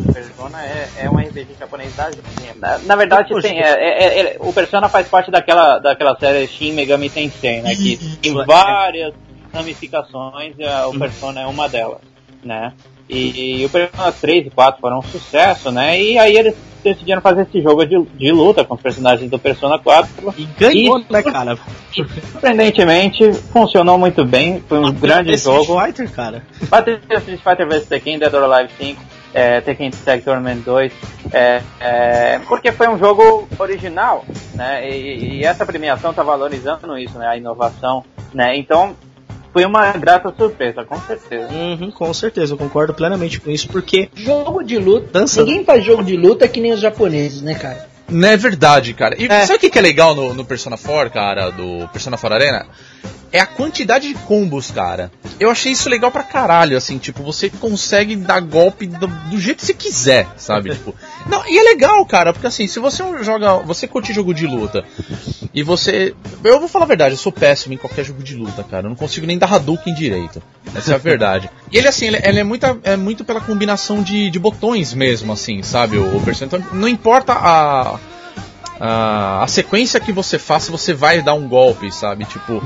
o 0.00 0.12
Persona 0.12 0.62
é, 0.62 0.88
é 0.98 1.10
um 1.10 1.16
RPG 1.16 1.48
japonês 1.58 1.94
da 1.94 2.10
na, 2.56 2.78
na 2.78 2.96
verdade, 2.96 3.40
tem, 3.40 3.60
é, 3.60 3.70
é, 3.70 4.20
é, 4.20 4.36
o 4.40 4.52
Persona 4.52 4.88
faz 4.88 5.06
parte 5.08 5.30
daquela, 5.30 5.78
daquela 5.78 6.16
série 6.18 6.46
Shin 6.48 6.72
Megami 6.72 7.08
Tensei, 7.08 7.62
né? 7.62 7.74
Que 7.74 7.96
tem 8.20 8.34
várias 8.44 9.14
ramificações 9.52 10.54
e 10.58 10.64
o 10.88 10.98
Persona 10.98 11.42
é 11.42 11.46
uma 11.46 11.68
delas, 11.68 12.00
né? 12.42 12.72
E, 13.08 13.60
e 13.60 13.66
o 13.66 13.70
Persona 13.70 14.10
3 14.10 14.46
e 14.46 14.50
4 14.50 14.80
foram 14.80 14.98
um 14.98 15.02
sucesso, 15.02 15.70
né? 15.70 16.00
E 16.00 16.18
aí 16.18 16.36
eles 16.36 16.56
decidiram 16.84 17.20
fazer 17.20 17.42
esse 17.42 17.60
jogo 17.60 17.84
de, 17.84 18.00
de 18.00 18.30
luta 18.30 18.64
com 18.64 18.74
os 18.74 18.80
personagens 18.80 19.30
do 19.30 19.38
Persona 19.38 19.78
4. 19.78 20.34
E 20.38 20.44
ganhou, 20.44 21.00
e, 21.00 21.12
né, 21.12 21.22
cara? 21.22 21.58
E, 21.96 22.04
surpreendentemente, 22.30 23.32
funcionou 23.32 23.98
muito 23.98 24.24
bem. 24.24 24.62
Foi 24.68 24.78
um 24.78 24.92
grande 24.92 25.36
jogo. 25.36 25.74
Street 25.74 25.86
Fighter, 25.86 26.12
cara. 26.12 26.42
Bateu 26.68 26.98
Street 27.18 27.40
Fighter 27.40 27.66
vs 27.66 27.86
Tekken, 27.86 28.18
Dead 28.18 28.32
or 28.32 28.44
Alive 28.44 28.72
5 28.78 29.14
é, 29.34 29.60
Tekken 29.60 29.90
Tag 29.90 30.22
Tournament 30.22 30.62
2, 30.64 30.92
é, 31.32 31.60
é, 31.80 32.38
porque 32.46 32.70
foi 32.70 32.88
um 32.88 32.96
jogo 32.96 33.48
original, 33.58 34.24
né? 34.54 34.88
E, 34.88 35.40
e 35.40 35.44
essa 35.44 35.66
premiação 35.66 36.10
está 36.10 36.22
valorizando 36.22 36.96
isso, 36.96 37.18
né? 37.18 37.26
A 37.26 37.36
inovação, 37.36 38.04
né? 38.32 38.56
Então 38.56 38.94
foi 39.54 39.64
uma 39.64 39.92
grata 39.92 40.34
surpresa, 40.36 40.84
com 40.84 41.00
certeza. 41.00 41.48
Uhum, 41.52 41.88
com 41.92 42.12
certeza, 42.12 42.52
eu 42.52 42.58
concordo 42.58 42.92
plenamente 42.92 43.40
com 43.40 43.50
isso, 43.50 43.68
porque 43.68 44.10
jogo 44.12 44.64
de 44.64 44.76
luta, 44.76 45.20
Dança. 45.20 45.44
ninguém 45.44 45.64
faz 45.64 45.84
jogo 45.84 46.02
de 46.02 46.16
luta 46.16 46.48
que 46.48 46.60
nem 46.60 46.72
os 46.72 46.80
japoneses, 46.80 47.40
né, 47.40 47.54
cara? 47.54 47.88
Não 48.08 48.28
é 48.28 48.36
verdade, 48.36 48.92
cara. 48.92 49.14
E 49.16 49.26
é. 49.26 49.46
sabe 49.46 49.66
o 49.66 49.70
que 49.70 49.78
é 49.78 49.80
legal 49.80 50.12
no, 50.14 50.34
no 50.34 50.44
Persona 50.44 50.76
4, 50.76 51.10
cara, 51.12 51.50
do 51.50 51.88
Persona 51.88 52.18
4 52.18 52.36
Arena? 52.36 52.66
é 53.34 53.40
a 53.40 53.46
quantidade 53.46 54.06
de 54.06 54.14
combos, 54.14 54.70
cara. 54.70 55.10
Eu 55.40 55.50
achei 55.50 55.72
isso 55.72 55.88
legal 55.88 56.08
pra 56.12 56.22
caralho, 56.22 56.76
assim, 56.76 56.98
tipo, 56.98 57.20
você 57.20 57.50
consegue 57.50 58.14
dar 58.14 58.38
golpe 58.40 58.86
do, 58.86 59.08
do 59.08 59.40
jeito 59.40 59.58
que 59.58 59.66
você 59.66 59.74
quiser, 59.74 60.28
sabe? 60.36 60.70
tipo, 60.74 60.94
não, 61.26 61.46
e 61.46 61.58
é 61.58 61.62
legal, 61.62 62.04
cara, 62.06 62.32
porque 62.32 62.46
assim, 62.46 62.66
se 62.66 62.78
você 62.78 63.02
joga, 63.22 63.54
você 63.58 63.86
curte 63.86 64.12
jogo 64.12 64.34
de 64.34 64.46
luta 64.46 64.84
e 65.54 65.62
você, 65.62 66.14
eu 66.42 66.58
vou 66.58 66.68
falar 66.68 66.84
a 66.84 66.88
verdade, 66.88 67.14
eu 67.14 67.18
sou 67.18 67.32
péssimo 67.32 67.74
em 67.74 67.76
qualquer 67.76 68.04
jogo 68.04 68.22
de 68.22 68.34
luta, 68.34 68.62
cara. 68.62 68.86
Eu 68.86 68.90
não 68.90 68.96
consigo 68.96 69.26
nem 69.26 69.38
dar 69.38 69.52
Hadouken 69.52 69.94
direito. 69.94 70.42
Essa 70.74 70.92
é 70.92 70.94
a 70.94 70.98
verdade. 70.98 71.50
E 71.72 71.78
ele 71.78 71.88
assim, 71.88 72.06
ele, 72.06 72.20
ele 72.22 72.38
é 72.38 72.44
muito 72.44 72.64
é 72.84 72.96
muito 72.96 73.24
pela 73.24 73.40
combinação 73.40 74.00
de, 74.00 74.30
de 74.30 74.38
botões 74.38 74.94
mesmo, 74.94 75.32
assim, 75.32 75.60
sabe? 75.60 75.96
O, 75.96 76.16
o 76.16 76.22
personagem. 76.22 76.64
Então, 76.64 76.78
não 76.78 76.86
importa 76.86 77.32
a 77.32 77.98
a, 78.78 79.42
a 79.42 79.48
sequência 79.48 80.00
que 80.00 80.12
você 80.12 80.38
faça, 80.38 80.70
você 80.70 80.92
vai 80.92 81.22
dar 81.22 81.34
um 81.34 81.48
golpe, 81.48 81.92
sabe? 81.92 82.24
Tipo, 82.24 82.62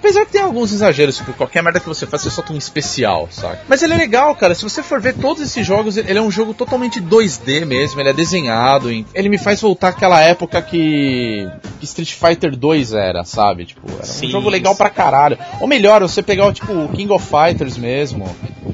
Apesar 0.00 0.24
que 0.24 0.32
tem 0.32 0.40
alguns 0.40 0.72
exageros, 0.72 1.18
tipo, 1.18 1.34
qualquer 1.34 1.62
merda 1.62 1.78
que 1.78 1.86
você 1.86 2.06
faz, 2.06 2.22
você 2.22 2.30
solta 2.30 2.54
um 2.54 2.56
especial, 2.56 3.28
sabe? 3.30 3.58
Mas 3.68 3.82
ele 3.82 3.92
é 3.92 3.96
legal, 3.98 4.34
cara. 4.34 4.54
Se 4.54 4.62
você 4.62 4.82
for 4.82 4.98
ver 4.98 5.14
todos 5.14 5.42
esses 5.42 5.66
jogos, 5.66 5.98
ele 5.98 6.18
é 6.18 6.22
um 6.22 6.30
jogo 6.30 6.54
totalmente 6.54 7.00
2D 7.02 7.66
mesmo, 7.66 8.00
ele 8.00 8.08
é 8.08 8.12
desenhado. 8.14 8.90
Ele 8.90 9.28
me 9.28 9.36
faz 9.36 9.60
voltar 9.60 9.88
àquela 9.88 10.18
época 10.22 10.62
que, 10.62 11.46
que 11.78 11.84
Street 11.84 12.14
Fighter 12.14 12.56
2 12.56 12.94
era, 12.94 13.24
sabe? 13.24 13.66
Tipo, 13.66 13.82
era 13.92 14.26
um 14.26 14.30
jogo 14.30 14.48
legal 14.48 14.72
sim. 14.72 14.78
pra 14.78 14.88
caralho. 14.88 15.38
Ou 15.60 15.68
melhor, 15.68 16.00
você 16.00 16.22
pegar 16.22 16.50
tipo, 16.54 16.72
o 16.72 16.88
King 16.88 17.12
of 17.12 17.26
Fighters 17.26 17.76
mesmo. 17.76 18.24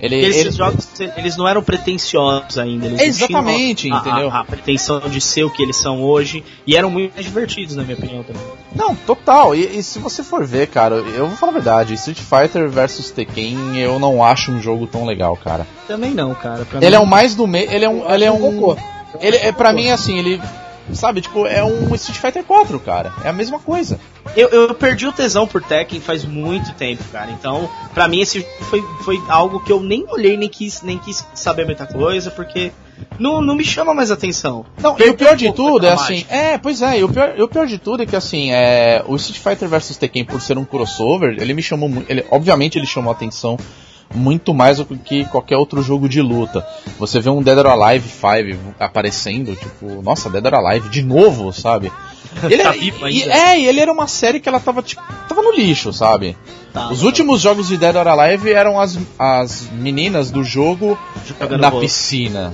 Ele, 0.00 0.16
esses 0.16 0.46
ele... 0.46 0.50
jogos, 0.50 0.88
eles 1.16 1.36
não 1.36 1.46
eram 1.46 1.62
pretensiosos 1.62 2.58
ainda. 2.58 2.86
Eles 2.86 3.00
Exatamente, 3.00 3.90
a, 3.90 3.96
entendeu? 3.96 4.30
A, 4.30 4.40
a, 4.40 4.44
pretensão 4.44 5.00
de 5.00 5.20
ser 5.20 5.44
o 5.44 5.50
que 5.50 5.62
eles 5.62 5.76
são 5.76 6.02
hoje. 6.02 6.44
E 6.66 6.76
eram 6.76 6.90
muito 6.90 7.14
mais 7.14 7.24
divertidos, 7.24 7.76
na 7.76 7.82
minha 7.82 7.96
opinião, 7.96 8.22
também. 8.22 8.42
Não, 8.74 8.94
total. 8.94 9.54
E, 9.54 9.78
e 9.78 9.82
se 9.82 9.98
você 9.98 10.22
for 10.22 10.44
ver, 10.44 10.68
cara, 10.68 10.96
eu 10.96 11.26
vou 11.26 11.36
falar 11.36 11.52
a 11.52 11.54
verdade. 11.54 11.94
Street 11.94 12.18
Fighter 12.18 12.68
vs 12.68 13.10
Tekken, 13.10 13.78
eu 13.78 13.98
não 13.98 14.22
acho 14.22 14.50
um 14.52 14.60
jogo 14.60 14.86
tão 14.86 15.04
legal, 15.04 15.36
cara. 15.36 15.66
Também 15.86 16.12
não, 16.12 16.34
cara. 16.34 16.66
Ele 16.74 16.90
mim... 16.90 16.94
é 16.94 16.98
o 16.98 17.06
mais 17.06 17.34
do 17.34 17.46
meio. 17.46 17.70
Ele 17.70 17.84
é 17.84 17.88
um. 17.88 18.10
Ele 18.10 18.24
é 18.24 18.32
um. 18.32 18.76
Ele 19.20 19.36
é, 19.36 19.52
pra 19.52 19.72
mim, 19.72 19.90
assim, 19.90 20.18
ele 20.18 20.40
Sabe, 20.92 21.20
tipo, 21.20 21.46
é 21.46 21.64
um 21.64 21.94
Street 21.94 22.20
Fighter 22.20 22.44
4, 22.44 22.78
cara. 22.80 23.12
É 23.24 23.28
a 23.28 23.32
mesma 23.32 23.58
coisa. 23.58 23.98
Eu, 24.36 24.48
eu 24.48 24.74
perdi 24.74 25.06
o 25.06 25.12
tesão 25.12 25.46
por 25.46 25.62
Tekken 25.62 26.00
faz 26.00 26.24
muito 26.24 26.72
tempo, 26.74 27.02
cara. 27.10 27.30
Então, 27.30 27.68
pra 27.92 28.06
mim, 28.06 28.20
esse 28.20 28.46
foi, 28.62 28.82
foi 29.02 29.20
algo 29.28 29.60
que 29.60 29.72
eu 29.72 29.80
nem 29.80 30.04
olhei, 30.08 30.36
nem 30.36 30.48
quis, 30.48 30.82
nem 30.82 30.98
quis 30.98 31.26
saber 31.34 31.64
muita 31.64 31.86
coisa, 31.86 32.30
porque 32.30 32.72
não, 33.18 33.40
não 33.40 33.54
me 33.54 33.64
chama 33.64 33.94
mais 33.94 34.10
atenção. 34.10 34.64
Não, 34.80 34.96
e 34.98 35.08
o 35.08 35.14
pior 35.14 35.36
de 35.36 35.52
tudo 35.52 35.86
é 35.86 35.92
assim. 35.92 36.24
É, 36.28 36.58
pois 36.58 36.82
é, 36.82 36.98
e 36.98 37.04
o 37.04 37.08
pior, 37.08 37.34
o 37.40 37.48
pior 37.48 37.66
de 37.66 37.78
tudo 37.78 38.02
é 38.02 38.06
que 38.06 38.16
assim, 38.16 38.52
é, 38.52 39.02
o 39.06 39.16
Street 39.16 39.40
Fighter 39.40 39.68
vs 39.68 39.96
Tekken, 39.96 40.24
por 40.24 40.40
ser 40.40 40.58
um 40.58 40.64
crossover, 40.64 41.36
ele 41.38 41.54
me 41.54 41.62
chamou 41.62 41.88
muito. 41.88 42.06
Obviamente 42.30 42.78
ele 42.78 42.86
chamou 42.86 43.12
atenção 43.12 43.58
muito 44.14 44.54
mais 44.54 44.78
do 44.78 44.96
que 44.96 45.24
qualquer 45.26 45.56
outro 45.56 45.82
jogo 45.82 46.08
de 46.08 46.22
luta. 46.22 46.66
Você 46.98 47.20
vê 47.20 47.30
um 47.30 47.42
Dead 47.42 47.58
or 47.58 47.66
Alive 47.66 48.08
5 48.08 48.74
aparecendo, 48.78 49.54
tipo, 49.54 50.02
nossa, 50.02 50.30
Dead 50.30 50.44
or 50.44 50.54
Alive 50.54 50.88
de 50.88 51.02
novo, 51.02 51.52
sabe? 51.52 51.92
Ele 52.44 52.62
tá 52.62 52.74
é, 52.74 53.10
e, 53.10 53.22
é, 53.22 53.60
ele 53.62 53.80
era 53.80 53.90
uma 53.90 54.06
série 54.06 54.40
que 54.40 54.48
ela 54.48 54.60
tava, 54.60 54.82
tipo, 54.82 55.02
tava 55.26 55.40
no 55.40 55.52
lixo, 55.52 55.90
sabe? 55.90 56.36
Tá, 56.72 56.90
Os 56.90 57.02
últimos 57.02 57.40
jogos 57.40 57.68
de 57.68 57.78
Dead 57.78 57.96
or 57.96 58.06
Alive 58.06 58.52
eram 58.52 58.78
as, 58.78 58.98
as 59.18 59.70
meninas 59.72 60.30
do 60.30 60.44
jogo 60.44 60.98
Jogando 61.26 61.58
na 61.58 61.70
piscina. 61.70 62.52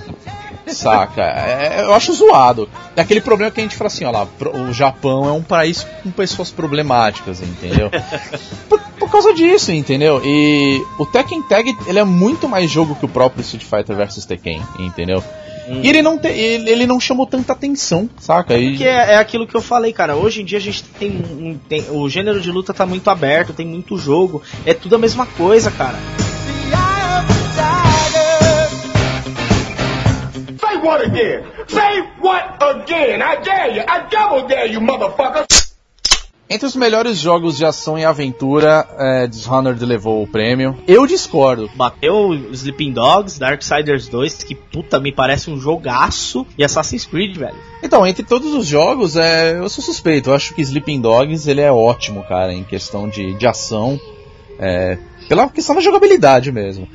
Saca? 0.73 1.23
É, 1.23 1.83
eu 1.83 1.95
acho 1.95 2.13
zoado. 2.13 2.69
É 2.97 3.01
aquele 3.01 3.21
problema 3.21 3.51
que 3.51 3.61
a 3.61 3.63
gente 3.63 3.77
fala 3.77 3.89
assim, 3.89 4.05
ó 4.05 4.11
lá, 4.11 4.27
o 4.69 4.73
Japão 4.73 5.29
é 5.29 5.33
um 5.33 5.43
país 5.43 5.87
com 6.03 6.11
pessoas 6.11 6.51
problemáticas, 6.51 7.41
entendeu? 7.41 7.91
por, 8.69 8.81
por, 8.99 9.11
causa 9.11 9.33
disso, 9.33 9.73
entendeu? 9.73 10.21
E 10.25 10.83
o 10.99 11.07
Tekken 11.07 11.43
Tag, 11.43 11.77
ele 11.87 11.99
é 11.99 12.05
muito 12.05 12.49
mais 12.49 12.71
jogo 12.71 12.95
que 12.95 13.05
o 13.05 13.09
próprio 13.09 13.43
Street 13.43 13.65
Fighter 13.65 13.97
vs 13.97 14.25
Tekken, 14.25 14.63
entendeu? 14.79 15.23
Hum. 15.69 15.81
E 15.83 15.89
ele 15.89 16.03
não, 16.03 16.19
te, 16.19 16.29
ele, 16.29 16.71
ele, 16.71 16.87
não 16.87 16.99
chamou 16.99 17.27
tanta 17.27 17.53
atenção, 17.53 18.11
saca? 18.19 18.57
E... 18.59 18.71
Porque 18.71 18.85
é, 18.85 19.13
é, 19.13 19.17
aquilo 19.17 19.47
que 19.47 19.57
eu 19.57 19.63
falei, 19.63 19.93
cara. 19.93 20.17
Hoje 20.17 20.43
em 20.43 20.45
dia 20.45 20.59
a 20.59 20.61
gente 20.61 20.83
tem, 20.85 21.61
tem. 21.69 21.85
O 21.91 22.09
gênero 22.09 22.41
de 22.41 22.51
luta 22.51 22.75
tá 22.75 22.85
muito 22.85 23.09
aberto, 23.09 23.53
tem 23.53 23.67
muito 23.67 23.97
jogo. 23.97 24.43
É 24.67 24.75
tudo 24.75 24.97
a 24.97 24.99
mesma 24.99 25.25
coisa, 25.25 25.71
cara. 25.71 25.99
What 30.83 31.05
again? 31.05 31.45
Say 31.69 32.01
what 32.21 32.59
again? 32.61 33.23
I 33.23 33.37
dare 33.37 33.71
you. 33.71 33.83
I 33.87 34.09
double 34.11 34.49
dare 34.49 34.67
you, 34.67 34.81
motherfucker. 34.81 35.47
Entre 36.51 36.67
os 36.67 36.77
melhores 36.77 37.17
jogos 37.17 37.57
de 37.57 37.65
ação 37.65 37.99
e 37.99 38.05
aventura, 38.05 38.87
é, 38.99 39.27
Dishonored 39.27 39.83
levou 39.87 40.23
o 40.23 40.27
prêmio. 40.27 40.77
Eu 40.87 41.07
discordo. 41.07 41.71
Bateu 41.75 42.35
Sleeping 42.53 42.93
Dogs, 42.93 43.41
Darksiders 43.41 44.07
2, 44.09 44.45
que 44.45 44.55
puta, 44.55 45.01
me 45.01 45.11
parece 45.11 45.51
um 45.51 45.57
jogaço, 45.57 46.47
e 46.59 46.63
Assassin's 46.63 47.07
Creed, 47.07 47.39
velho. 47.39 47.57
Então, 47.83 48.07
entre 48.07 48.23
todos 48.23 48.53
os 48.53 48.67
jogos, 48.67 49.17
é, 49.17 49.57
eu 49.57 49.69
sou 49.71 49.83
suspeito. 49.83 50.29
Eu 50.29 50.35
acho 50.35 50.55
que 50.55 50.61
Sleeping 50.61 51.01
Dogs 51.01 51.49
ele 51.49 51.63
é 51.63 51.73
ótimo, 51.73 52.23
cara, 52.25 52.53
em 52.53 52.65
questão 52.65 53.09
de, 53.09 53.33
de 53.33 53.47
ação. 53.47 53.99
É, 54.59 54.99
pela 55.31 55.49
questão 55.49 55.75
da 55.75 55.81
jogabilidade 55.81 56.53
mesmo. 56.53 56.87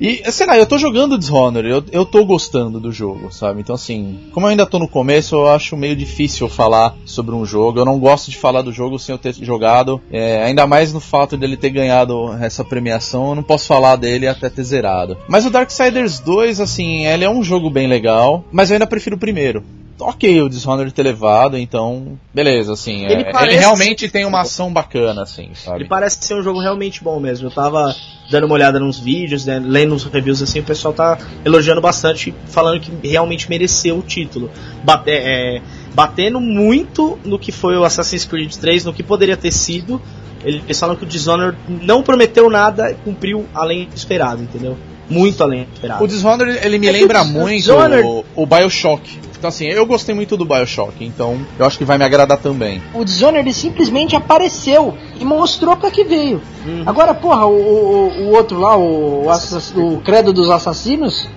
E, 0.00 0.30
sei 0.30 0.46
lá, 0.46 0.58
eu 0.58 0.66
tô 0.66 0.76
jogando 0.76 1.18
Dishonored, 1.18 1.68
eu, 1.68 1.84
eu 1.90 2.04
tô 2.04 2.24
gostando 2.24 2.78
do 2.78 2.92
jogo, 2.92 3.32
sabe? 3.32 3.60
Então, 3.60 3.74
assim, 3.74 4.20
como 4.32 4.46
eu 4.46 4.50
ainda 4.50 4.66
tô 4.66 4.78
no 4.78 4.88
começo, 4.88 5.34
eu 5.34 5.48
acho 5.48 5.76
meio 5.76 5.96
difícil 5.96 6.48
falar 6.48 6.94
sobre 7.04 7.34
um 7.34 7.46
jogo. 7.46 7.78
Eu 7.78 7.84
não 7.84 7.98
gosto 7.98 8.30
de 8.30 8.36
falar 8.36 8.62
do 8.62 8.72
jogo 8.72 8.98
sem 8.98 9.14
eu 9.14 9.18
ter 9.18 9.32
jogado, 9.34 10.00
é, 10.10 10.42
ainda 10.44 10.66
mais 10.66 10.92
no 10.92 11.00
fato 11.00 11.36
dele 11.36 11.56
ter 11.56 11.70
ganhado 11.70 12.32
essa 12.34 12.64
premiação, 12.64 13.30
eu 13.30 13.34
não 13.36 13.42
posso 13.42 13.66
falar 13.66 13.96
dele 13.96 14.28
até 14.28 14.50
ter 14.50 14.62
zerado. 14.62 15.16
Mas 15.28 15.46
o 15.46 15.50
Darksiders 15.50 16.20
2, 16.20 16.60
assim, 16.60 17.06
ele 17.06 17.24
é 17.24 17.30
um 17.30 17.42
jogo 17.42 17.70
bem 17.70 17.86
legal, 17.86 18.44
mas 18.52 18.70
eu 18.70 18.74
ainda 18.74 18.86
prefiro 18.86 19.16
o 19.16 19.18
primeiro 19.18 19.64
ok 19.98 20.42
o 20.42 20.48
Dishonored 20.48 20.92
ter 20.92 21.02
levado, 21.02 21.56
então, 21.56 22.18
beleza, 22.32 22.72
assim. 22.72 23.04
Ele, 23.04 23.22
é, 23.22 23.42
ele 23.42 23.56
realmente 23.56 24.08
tem 24.08 24.24
uma 24.24 24.42
ação 24.42 24.72
bacana, 24.72 25.22
assim, 25.22 25.50
sabe? 25.54 25.80
Ele 25.80 25.88
parece 25.88 26.18
ser 26.20 26.34
um 26.34 26.42
jogo 26.42 26.60
realmente 26.60 27.02
bom 27.02 27.18
mesmo. 27.18 27.46
Eu 27.46 27.50
tava 27.50 27.94
dando 28.30 28.44
uma 28.44 28.54
olhada 28.54 28.78
nos 28.78 28.98
vídeos, 28.98 29.46
né, 29.46 29.58
lendo 29.76 29.94
os 29.94 30.04
reviews 30.04 30.40
assim, 30.40 30.60
o 30.60 30.64
pessoal 30.64 30.94
tá 30.94 31.18
elogiando 31.44 31.80
bastante, 31.82 32.34
falando 32.46 32.80
que 32.80 33.08
realmente 33.08 33.48
mereceu 33.48 33.98
o 33.98 34.02
título. 34.02 34.50
Bate, 34.82 35.10
é, 35.10 35.60
batendo 35.94 36.40
muito 36.40 37.18
no 37.24 37.38
que 37.38 37.52
foi 37.52 37.76
o 37.76 37.84
Assassin's 37.84 38.24
Creed 38.24 38.54
3, 38.54 38.86
no 38.86 38.94
que 38.94 39.02
poderia 39.02 39.36
ter 39.36 39.52
sido. 39.52 40.00
Eles 40.42 40.78
falam 40.78 40.96
que 40.96 41.04
o 41.04 41.06
Dishonored 41.06 41.58
não 41.68 42.02
prometeu 42.02 42.48
nada 42.48 42.90
e 42.90 42.94
cumpriu 42.94 43.46
além 43.54 43.86
do 43.86 43.94
esperado, 43.96 44.42
entendeu? 44.42 44.78
Muito 45.08 45.42
além 45.42 45.64
do 45.64 45.72
esperado. 45.74 46.04
O 46.04 46.06
Dishonored, 46.06 46.58
ele 46.64 46.78
me 46.78 46.88
é 46.88 46.92
lembra 46.92 47.24
muito 47.24 47.72
o, 47.72 48.24
o 48.34 48.46
Bioshock. 48.46 49.26
Então, 49.38 49.48
assim, 49.48 49.66
eu 49.66 49.84
gostei 49.84 50.14
muito 50.14 50.36
do 50.36 50.44
Bioshock, 50.44 51.04
então 51.04 51.38
eu 51.58 51.66
acho 51.66 51.76
que 51.76 51.84
vai 51.84 51.98
me 51.98 52.04
agradar 52.04 52.38
também. 52.38 52.82
O 52.94 53.04
Dishonored 53.04 53.52
simplesmente 53.52 54.16
apareceu 54.16 54.96
e 55.20 55.24
mostrou 55.24 55.76
pra 55.76 55.90
que 55.90 56.04
veio. 56.04 56.40
Uhum. 56.64 56.82
Agora, 56.86 57.14
porra, 57.14 57.46
o, 57.46 57.52
o, 57.52 58.22
o, 58.22 58.30
outro 58.30 58.58
lá, 58.58 58.76
o, 58.76 59.28
o 59.76 60.00
Credo 60.00 60.32
dos 60.32 60.48
Assassinos, 60.48 61.28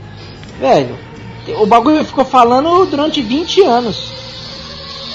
velho, 0.60 0.98
o 1.60 1.66
bagulho 1.66 2.04
ficou 2.06 2.24
falando 2.24 2.86
durante 2.86 3.22
20 3.22 3.62
anos. 3.64 4.12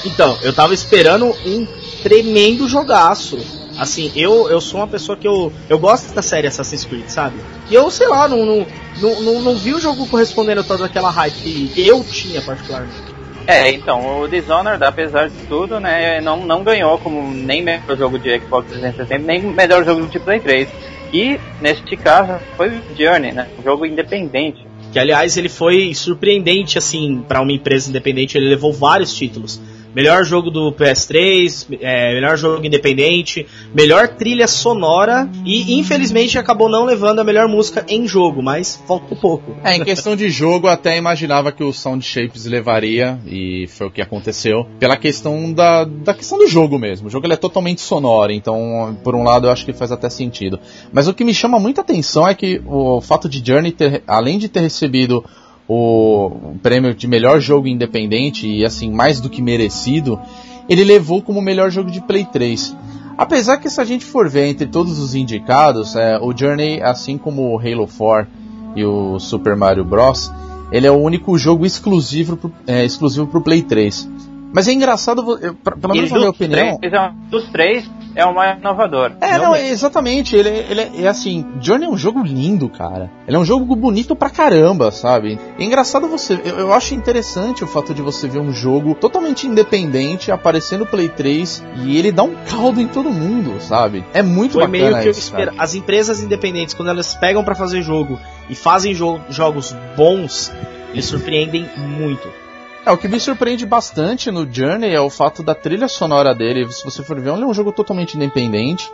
Então, 0.04 0.36
eu 0.42 0.52
tava 0.52 0.74
esperando 0.74 1.34
um 1.46 1.66
tremendo 2.02 2.68
jogaço. 2.68 3.38
Assim, 3.78 4.12
eu, 4.14 4.48
eu 4.48 4.60
sou 4.60 4.80
uma 4.80 4.86
pessoa 4.86 5.16
que 5.16 5.26
eu, 5.26 5.52
eu 5.68 5.78
gosto 5.78 6.14
da 6.14 6.22
série 6.22 6.46
Assassin's 6.46 6.84
Creed, 6.84 7.08
sabe? 7.08 7.36
E 7.68 7.74
eu, 7.74 7.90
sei 7.90 8.06
lá, 8.08 8.28
não, 8.28 8.44
não, 8.44 8.66
não, 9.00 9.22
não, 9.22 9.42
não 9.42 9.56
vi 9.56 9.74
o 9.74 9.80
jogo 9.80 10.06
correspondendo 10.06 10.60
a 10.60 10.64
toda 10.64 10.84
aquela 10.84 11.10
hype 11.10 11.68
que 11.74 11.86
eu 11.86 12.04
tinha 12.04 12.40
particularmente. 12.40 13.14
É, 13.46 13.70
então, 13.72 14.20
o 14.20 14.28
Dishonored, 14.28 14.82
apesar 14.82 15.28
de 15.28 15.36
tudo, 15.48 15.78
né, 15.78 16.20
não, 16.20 16.46
não 16.46 16.62
ganhou 16.62 16.96
como 16.98 17.30
nem 17.30 17.62
melhor 17.62 17.96
jogo 17.96 18.18
de 18.18 18.38
Xbox 18.38 18.68
360, 18.68 19.18
nem 19.18 19.42
melhor 19.42 19.84
jogo 19.84 20.06
de 20.06 20.18
Play 20.18 20.40
3. 20.40 20.68
E, 21.12 21.38
neste 21.60 21.96
caso, 21.96 22.40
foi 22.56 22.68
o 22.68 22.82
Journey, 22.96 23.32
né, 23.32 23.48
um 23.58 23.62
jogo 23.62 23.84
independente. 23.84 24.66
Que, 24.92 24.98
aliás, 24.98 25.36
ele 25.36 25.50
foi 25.50 25.94
surpreendente, 25.94 26.78
assim, 26.78 27.22
para 27.26 27.40
uma 27.40 27.52
empresa 27.52 27.90
independente, 27.90 28.38
ele 28.38 28.48
levou 28.48 28.72
vários 28.72 29.14
títulos 29.14 29.60
melhor 29.94 30.24
jogo 30.24 30.50
do 30.50 30.72
PS3, 30.72 31.78
é, 31.80 32.14
melhor 32.14 32.36
jogo 32.36 32.66
independente, 32.66 33.46
melhor 33.74 34.08
trilha 34.08 34.46
sonora 34.46 35.28
e 35.44 35.78
infelizmente 35.78 36.38
acabou 36.38 36.68
não 36.68 36.84
levando 36.84 37.20
a 37.20 37.24
melhor 37.24 37.48
música 37.48 37.84
em 37.88 38.06
jogo, 38.06 38.42
mas 38.42 38.82
falta 38.86 39.14
pouco. 39.14 39.56
É, 39.62 39.76
em 39.76 39.84
questão 39.84 40.16
de 40.16 40.28
jogo, 40.30 40.66
até 40.66 40.96
imaginava 40.96 41.52
que 41.52 41.62
o 41.62 41.72
Sound 41.72 42.04
Shapes 42.04 42.44
levaria 42.44 43.18
e 43.26 43.66
foi 43.68 43.86
o 43.86 43.90
que 43.90 44.02
aconteceu, 44.02 44.66
pela 44.78 44.96
questão 44.96 45.52
da, 45.52 45.84
da 45.84 46.14
questão 46.14 46.38
do 46.38 46.46
jogo 46.46 46.78
mesmo. 46.78 47.08
O 47.08 47.10
jogo 47.10 47.26
ele 47.26 47.34
é 47.34 47.38
totalmente 47.38 47.80
sonoro, 47.80 48.32
então 48.32 48.96
por 49.02 49.14
um 49.14 49.22
lado 49.22 49.46
eu 49.46 49.50
acho 49.50 49.64
que 49.64 49.72
faz 49.72 49.92
até 49.92 50.08
sentido. 50.10 50.58
Mas 50.92 51.08
o 51.08 51.14
que 51.14 51.24
me 51.24 51.34
chama 51.34 51.58
muita 51.58 51.80
atenção 51.80 52.26
é 52.26 52.34
que 52.34 52.60
o 52.66 53.00
fato 53.00 53.28
de 53.28 53.42
Journey 53.44 53.72
ter, 53.72 54.02
além 54.06 54.38
de 54.38 54.48
ter 54.48 54.60
recebido 54.60 55.24
o 55.68 56.56
prêmio 56.62 56.94
de 56.94 57.06
melhor 57.06 57.40
jogo 57.40 57.66
independente 57.66 58.46
e 58.46 58.64
assim 58.64 58.90
mais 58.90 59.20
do 59.20 59.30
que 59.30 59.40
merecido, 59.40 60.20
ele 60.68 60.84
levou 60.84 61.22
como 61.22 61.40
melhor 61.40 61.70
jogo 61.70 61.90
de 61.90 62.00
Play 62.00 62.24
3. 62.24 62.76
Apesar 63.16 63.58
que 63.58 63.70
se 63.70 63.80
a 63.80 63.84
gente 63.84 64.04
for 64.04 64.28
ver 64.28 64.46
entre 64.46 64.66
todos 64.66 64.98
os 64.98 65.14
indicados, 65.14 65.94
é, 65.94 66.18
o 66.18 66.36
Journey, 66.36 66.82
assim 66.82 67.16
como 67.16 67.54
o 67.54 67.58
Halo 67.58 67.86
4 67.86 68.26
e 68.74 68.84
o 68.84 69.18
Super 69.20 69.54
Mario 69.56 69.84
Bros, 69.84 70.32
ele 70.72 70.86
é 70.86 70.90
o 70.90 71.00
único 71.00 71.38
jogo 71.38 71.64
exclusivo 71.64 72.50
é, 72.66 72.84
exclusivo 72.84 73.26
pro 73.26 73.40
Play 73.40 73.62
3. 73.62 74.08
Mas 74.54 74.68
é 74.68 74.72
engraçado, 74.72 75.36
eu, 75.42 75.52
pra, 75.52 75.76
pelo 75.76 75.92
menos 75.92 76.12
na 76.12 76.18
minha 76.18 76.30
opinião. 76.30 76.78
Três, 76.78 76.94
é 76.94 77.12
dos 77.28 77.48
três, 77.48 77.90
é 78.14 78.24
o 78.24 78.32
mais 78.32 78.56
inovador. 78.56 79.10
É, 79.20 79.36
não, 79.36 79.56
exatamente. 79.56 80.36
Ele, 80.36 80.48
ele 80.48 80.80
é, 80.80 80.90
é, 81.02 81.08
assim, 81.08 81.44
Journey 81.60 81.88
é 81.88 81.90
um 81.90 81.96
jogo 81.96 82.22
lindo, 82.22 82.68
cara. 82.68 83.10
Ele 83.26 83.36
é 83.36 83.40
um 83.40 83.44
jogo 83.44 83.74
bonito 83.74 84.14
pra 84.14 84.30
caramba, 84.30 84.92
sabe? 84.92 85.40
É 85.58 85.64
engraçado 85.64 86.06
você. 86.06 86.40
Eu, 86.44 86.60
eu 86.60 86.72
acho 86.72 86.94
interessante 86.94 87.64
o 87.64 87.66
fato 87.66 87.92
de 87.92 88.00
você 88.00 88.28
ver 88.28 88.38
um 88.38 88.52
jogo 88.52 88.94
totalmente 88.94 89.44
independente 89.44 90.30
aparecer 90.30 90.78
no 90.78 90.86
Play 90.86 91.08
3 91.08 91.64
e 91.82 91.98
ele 91.98 92.12
dá 92.12 92.22
um 92.22 92.36
caldo 92.48 92.80
em 92.80 92.86
todo 92.86 93.10
mundo, 93.10 93.60
sabe? 93.60 94.04
É 94.14 94.22
muito 94.22 94.52
Foi 94.52 94.68
bacana 94.68 94.90
meio 94.90 95.02
que 95.02 95.10
isso, 95.10 95.18
eu 95.18 95.24
espero. 95.24 95.52
As 95.58 95.74
empresas 95.74 96.22
independentes, 96.22 96.74
quando 96.74 96.90
elas 96.90 97.12
pegam 97.16 97.42
para 97.42 97.56
fazer 97.56 97.82
jogo 97.82 98.20
e 98.48 98.54
fazem 98.54 98.94
jo 98.94 99.18
jogos 99.28 99.74
bons, 99.96 100.52
eles 100.92 101.06
surpreendem 101.06 101.68
muito. 101.76 102.43
É, 102.86 102.92
o 102.92 102.98
que 102.98 103.08
me 103.08 103.18
surpreende 103.18 103.64
bastante 103.64 104.30
no 104.30 104.46
Journey 104.50 104.92
é 104.92 105.00
o 105.00 105.08
fato 105.08 105.42
da 105.42 105.54
trilha 105.54 105.88
sonora 105.88 106.34
dele. 106.34 106.70
Se 106.70 106.84
você 106.84 107.02
for 107.02 107.18
ver, 107.18 107.32
ele 107.32 107.42
é 107.42 107.46
um 107.46 107.54
jogo 107.54 107.72
totalmente 107.72 108.14
independente. 108.14 108.92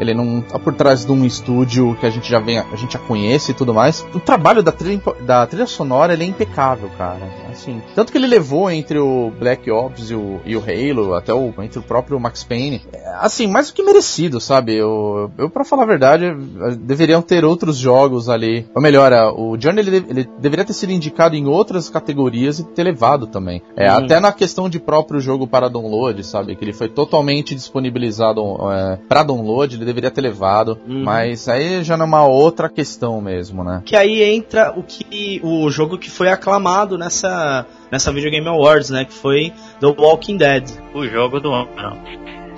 Ele 0.00 0.14
não 0.14 0.40
tá 0.40 0.58
por 0.58 0.74
trás 0.74 1.04
de 1.04 1.12
um 1.12 1.24
estúdio 1.24 1.94
que 2.00 2.06
a 2.06 2.10
gente 2.10 2.28
já 2.28 2.40
vem, 2.40 2.58
a 2.58 2.76
gente 2.76 2.94
já 2.94 2.98
conhece 2.98 3.50
e 3.50 3.54
tudo 3.54 3.74
mais. 3.74 4.04
O 4.14 4.18
trabalho 4.18 4.62
da 4.62 4.72
trilha, 4.72 5.00
da 5.20 5.46
trilha 5.46 5.66
sonora 5.66 6.14
ele 6.14 6.24
é 6.24 6.26
impecável, 6.26 6.90
cara. 6.96 7.20
Assim, 7.50 7.82
tanto 7.94 8.10
que 8.10 8.16
ele 8.16 8.26
levou 8.26 8.70
entre 8.70 8.98
o 8.98 9.30
Black 9.38 9.70
Ops 9.70 10.10
e 10.10 10.14
o, 10.14 10.40
e 10.46 10.56
o 10.56 10.60
Halo, 10.60 11.14
até 11.14 11.34
o 11.34 11.52
entre 11.62 11.78
o 11.78 11.82
próprio 11.82 12.18
Max 12.18 12.42
Payne, 12.42 12.82
é, 12.92 13.14
assim, 13.20 13.46
mais 13.46 13.68
do 13.68 13.74
que 13.74 13.82
merecido, 13.82 14.40
sabe? 14.40 14.74
Eu, 14.74 15.30
eu 15.36 15.50
para 15.50 15.64
falar 15.64 15.82
a 15.82 15.86
verdade, 15.86 16.34
deveriam 16.80 17.20
ter 17.20 17.44
outros 17.44 17.76
jogos 17.76 18.28
ali. 18.28 18.66
Ou 18.74 18.80
melhor, 18.80 19.12
o 19.36 19.56
Journey 19.60 19.86
ele, 19.86 19.96
ele 20.08 20.28
deveria 20.38 20.64
ter 20.64 20.72
sido 20.72 20.92
indicado 20.92 21.36
em 21.36 21.46
outras 21.46 21.90
categorias 21.90 22.58
e 22.58 22.64
ter 22.64 22.84
levado 22.84 23.26
também. 23.26 23.60
É, 23.76 23.90
uhum. 23.90 23.98
Até 23.98 24.18
na 24.18 24.32
questão 24.32 24.68
de 24.68 24.78
próprio 24.78 25.20
jogo 25.20 25.46
para 25.46 25.68
download, 25.68 26.24
sabe? 26.24 26.56
Que 26.56 26.64
ele 26.64 26.72
foi 26.72 26.88
totalmente 26.88 27.54
disponibilizado 27.54 28.40
é, 28.72 28.98
para 29.08 29.22
download, 29.22 29.76
ele 29.76 29.84
deveria 29.90 30.10
ter 30.10 30.20
levado. 30.20 30.78
Uhum. 30.86 31.04
Mas 31.04 31.48
aí 31.48 31.82
já 31.82 31.96
numa 31.96 32.24
outra 32.24 32.68
questão 32.68 33.20
mesmo, 33.20 33.62
né? 33.62 33.82
Que 33.84 33.96
aí 33.96 34.22
entra 34.22 34.72
o 34.76 34.82
que 34.82 35.40
o 35.42 35.70
jogo 35.70 35.98
que 35.98 36.10
foi 36.10 36.28
aclamado 36.28 36.96
nessa 36.96 37.66
nessa 37.90 38.12
Video 38.12 38.30
Game 38.30 38.46
Awards, 38.48 38.90
né? 38.90 39.04
Que 39.04 39.12
foi 39.12 39.52
The 39.80 39.86
Walking 39.86 40.36
Dead. 40.36 40.70
O 40.94 41.06
jogo 41.06 41.40
do 41.40 41.52
ano. 41.52 41.68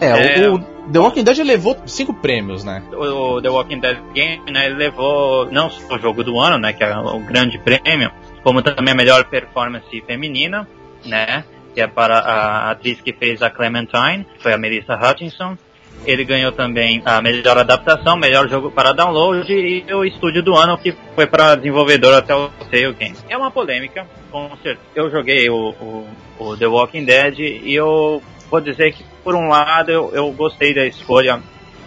É, 0.01 0.41
é, 0.41 0.49
o, 0.49 0.59
The 0.91 0.99
Walking 0.99 1.23
Dead 1.23 1.39
levou 1.39 1.77
cinco 1.87 2.13
prêmios, 2.13 2.65
né? 2.65 2.83
O, 2.93 3.37
o, 3.37 3.43
The 3.43 3.49
Walking 3.49 3.79
Dead 3.79 3.99
Game, 4.13 4.51
né, 4.51 4.67
ele 4.67 4.75
levou 4.75 5.47
não 5.51 5.71
só 5.71 5.95
o 5.95 5.99
jogo 5.99 6.25
do 6.25 6.41
ano, 6.41 6.59
né, 6.59 6.73
que 6.73 6.83
é 6.83 6.97
o 6.97 7.21
grande 7.21 7.59
prêmio, 7.59 8.11
como 8.43 8.63
também 8.63 8.93
a 8.93 8.97
melhor 8.97 9.25
performance 9.25 10.01
feminina, 10.07 10.67
né, 11.05 11.45
que 11.73 11.81
é 11.81 11.87
para 11.87 12.19
a 12.19 12.71
atriz 12.73 13.01
que 13.01 13.13
fez 13.13 13.43
a 13.43 13.51
Clementine, 13.51 14.27
foi 14.41 14.53
a 14.53 14.59
Melissa 14.59 14.95
Hutchinson. 14.95 15.57
Ele 16.05 16.25
ganhou 16.25 16.53
também 16.53 17.01
a 17.05 17.23
melhor 17.23 17.59
adaptação, 17.59 18.17
melhor 18.17 18.49
jogo 18.49 18.71
para 18.71 18.93
download 18.93 19.53
e 19.53 19.85
o 19.93 20.05
estúdio 20.05 20.43
do 20.43 20.55
ano 20.55 20.77
que 20.77 20.95
foi 21.15 21.27
para 21.27 21.55
desenvolvedor 21.55 22.15
até 22.15 22.35
o 22.35 22.49
Telltale 22.49 22.95
Games. 22.95 23.25
É 23.29 23.37
uma 23.37 23.51
polêmica, 23.51 24.07
com 24.31 24.51
certeza. 24.63 24.81
Eu 24.95 25.11
joguei 25.11 25.49
o, 25.49 25.71
o, 25.71 26.07
o 26.39 26.57
The 26.57 26.67
Walking 26.67 27.05
Dead 27.05 27.39
e 27.39 27.75
eu 27.75 28.23
vou 28.51 28.61
dizer 28.61 28.93
que, 28.93 29.05
por 29.23 29.35
um 29.35 29.49
lado, 29.49 29.91
eu, 29.91 30.11
eu 30.13 30.31
gostei 30.33 30.75
da 30.75 30.85
escolha 30.85 31.41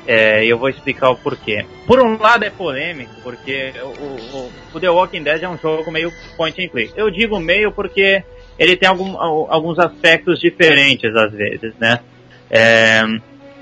é, 0.08 0.46
eu 0.46 0.58
vou 0.58 0.70
explicar 0.70 1.10
o 1.10 1.16
porquê. 1.16 1.66
Por 1.88 2.00
um 2.00 2.18
lado 2.18 2.44
é 2.44 2.50
polêmico, 2.50 3.14
porque 3.24 3.74
o, 3.82 4.38
o, 4.38 4.52
o, 4.74 4.80
The 4.80 4.90
Walking 4.90 5.24
Dead 5.24 5.44
é 5.44 5.50
um 5.50 5.58
jogo 5.58 5.92
meio 5.92 6.12
point 6.38 6.64
and 6.64 6.70
click. 6.70 6.94
Eu 6.96 7.10
digo 7.10 7.40
meio 7.40 7.72
porque 7.72 8.24
ele 8.58 8.78
tem 8.78 8.88
algum, 8.88 9.18
alguns 9.18 9.80
aspectos 9.80 10.40
diferentes 10.40 11.14
às 11.16 11.32
vezes, 11.32 11.74
né? 11.80 12.00
É, 12.50 13.04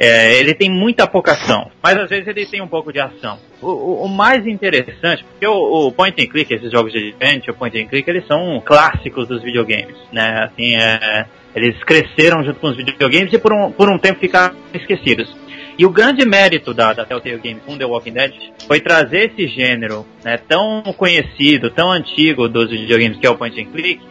é, 0.04 0.38
ele 0.38 0.54
tem 0.54 0.70
muita 0.70 1.08
pouca 1.08 1.32
ação, 1.32 1.72
mas 1.82 1.98
às 1.98 2.10
vezes 2.10 2.28
ele 2.28 2.46
tem 2.46 2.62
um 2.62 2.68
pouco 2.68 2.92
de 2.92 3.00
ação. 3.00 3.40
O, 3.62 3.70
o, 3.70 4.06
o 4.06 4.10
mais 4.10 4.46
interessante, 4.46 5.24
porque 5.24 5.48
o, 5.48 5.88
o, 5.88 5.92
point 5.94 6.22
and 6.22 6.28
click, 6.28 6.54
esses 6.54 6.70
jogos 6.70 6.92
de 6.92 7.16
adventure, 7.22 7.52
o 7.52 7.54
point 7.56 7.82
and 7.82 7.88
click, 7.88 8.10
eles 8.10 8.28
são 8.28 8.62
clássicos 8.66 9.30
dos 9.30 9.42
videogames, 9.42 9.96
né? 10.12 10.44
Assim, 10.44 10.76
é, 10.76 11.26
eles 11.56 11.82
cresceram 11.86 12.44
junto 12.44 12.60
com 12.60 12.68
os 12.68 12.76
videogames 12.76 13.32
e 13.32 13.38
por 13.38 13.54
um, 13.54 13.72
por 13.72 13.90
um 13.90 13.98
tempo 13.98 14.20
ficaram 14.20 14.54
esquecidos. 14.74 15.34
E 15.78 15.86
o 15.86 15.90
grande 15.90 16.26
mérito 16.26 16.74
da, 16.74 16.92
da 16.92 17.06
Telltale 17.06 17.38
Games 17.38 17.64
com 17.66 17.78
The 17.78 17.86
Walking 17.86 18.12
Dead 18.12 18.34
foi 18.68 18.82
trazer 18.82 19.32
esse 19.32 19.48
gênero 19.48 20.06
né, 20.24 20.38
tão 20.38 20.84
conhecido, 20.98 21.72
tão 21.72 21.90
antigo 21.90 22.50
dos 22.50 22.70
videogames 22.70 23.18
que 23.18 23.26
é 23.26 23.30
o 23.30 23.38
point 23.38 23.60
and 23.60 23.72
click 23.72 24.02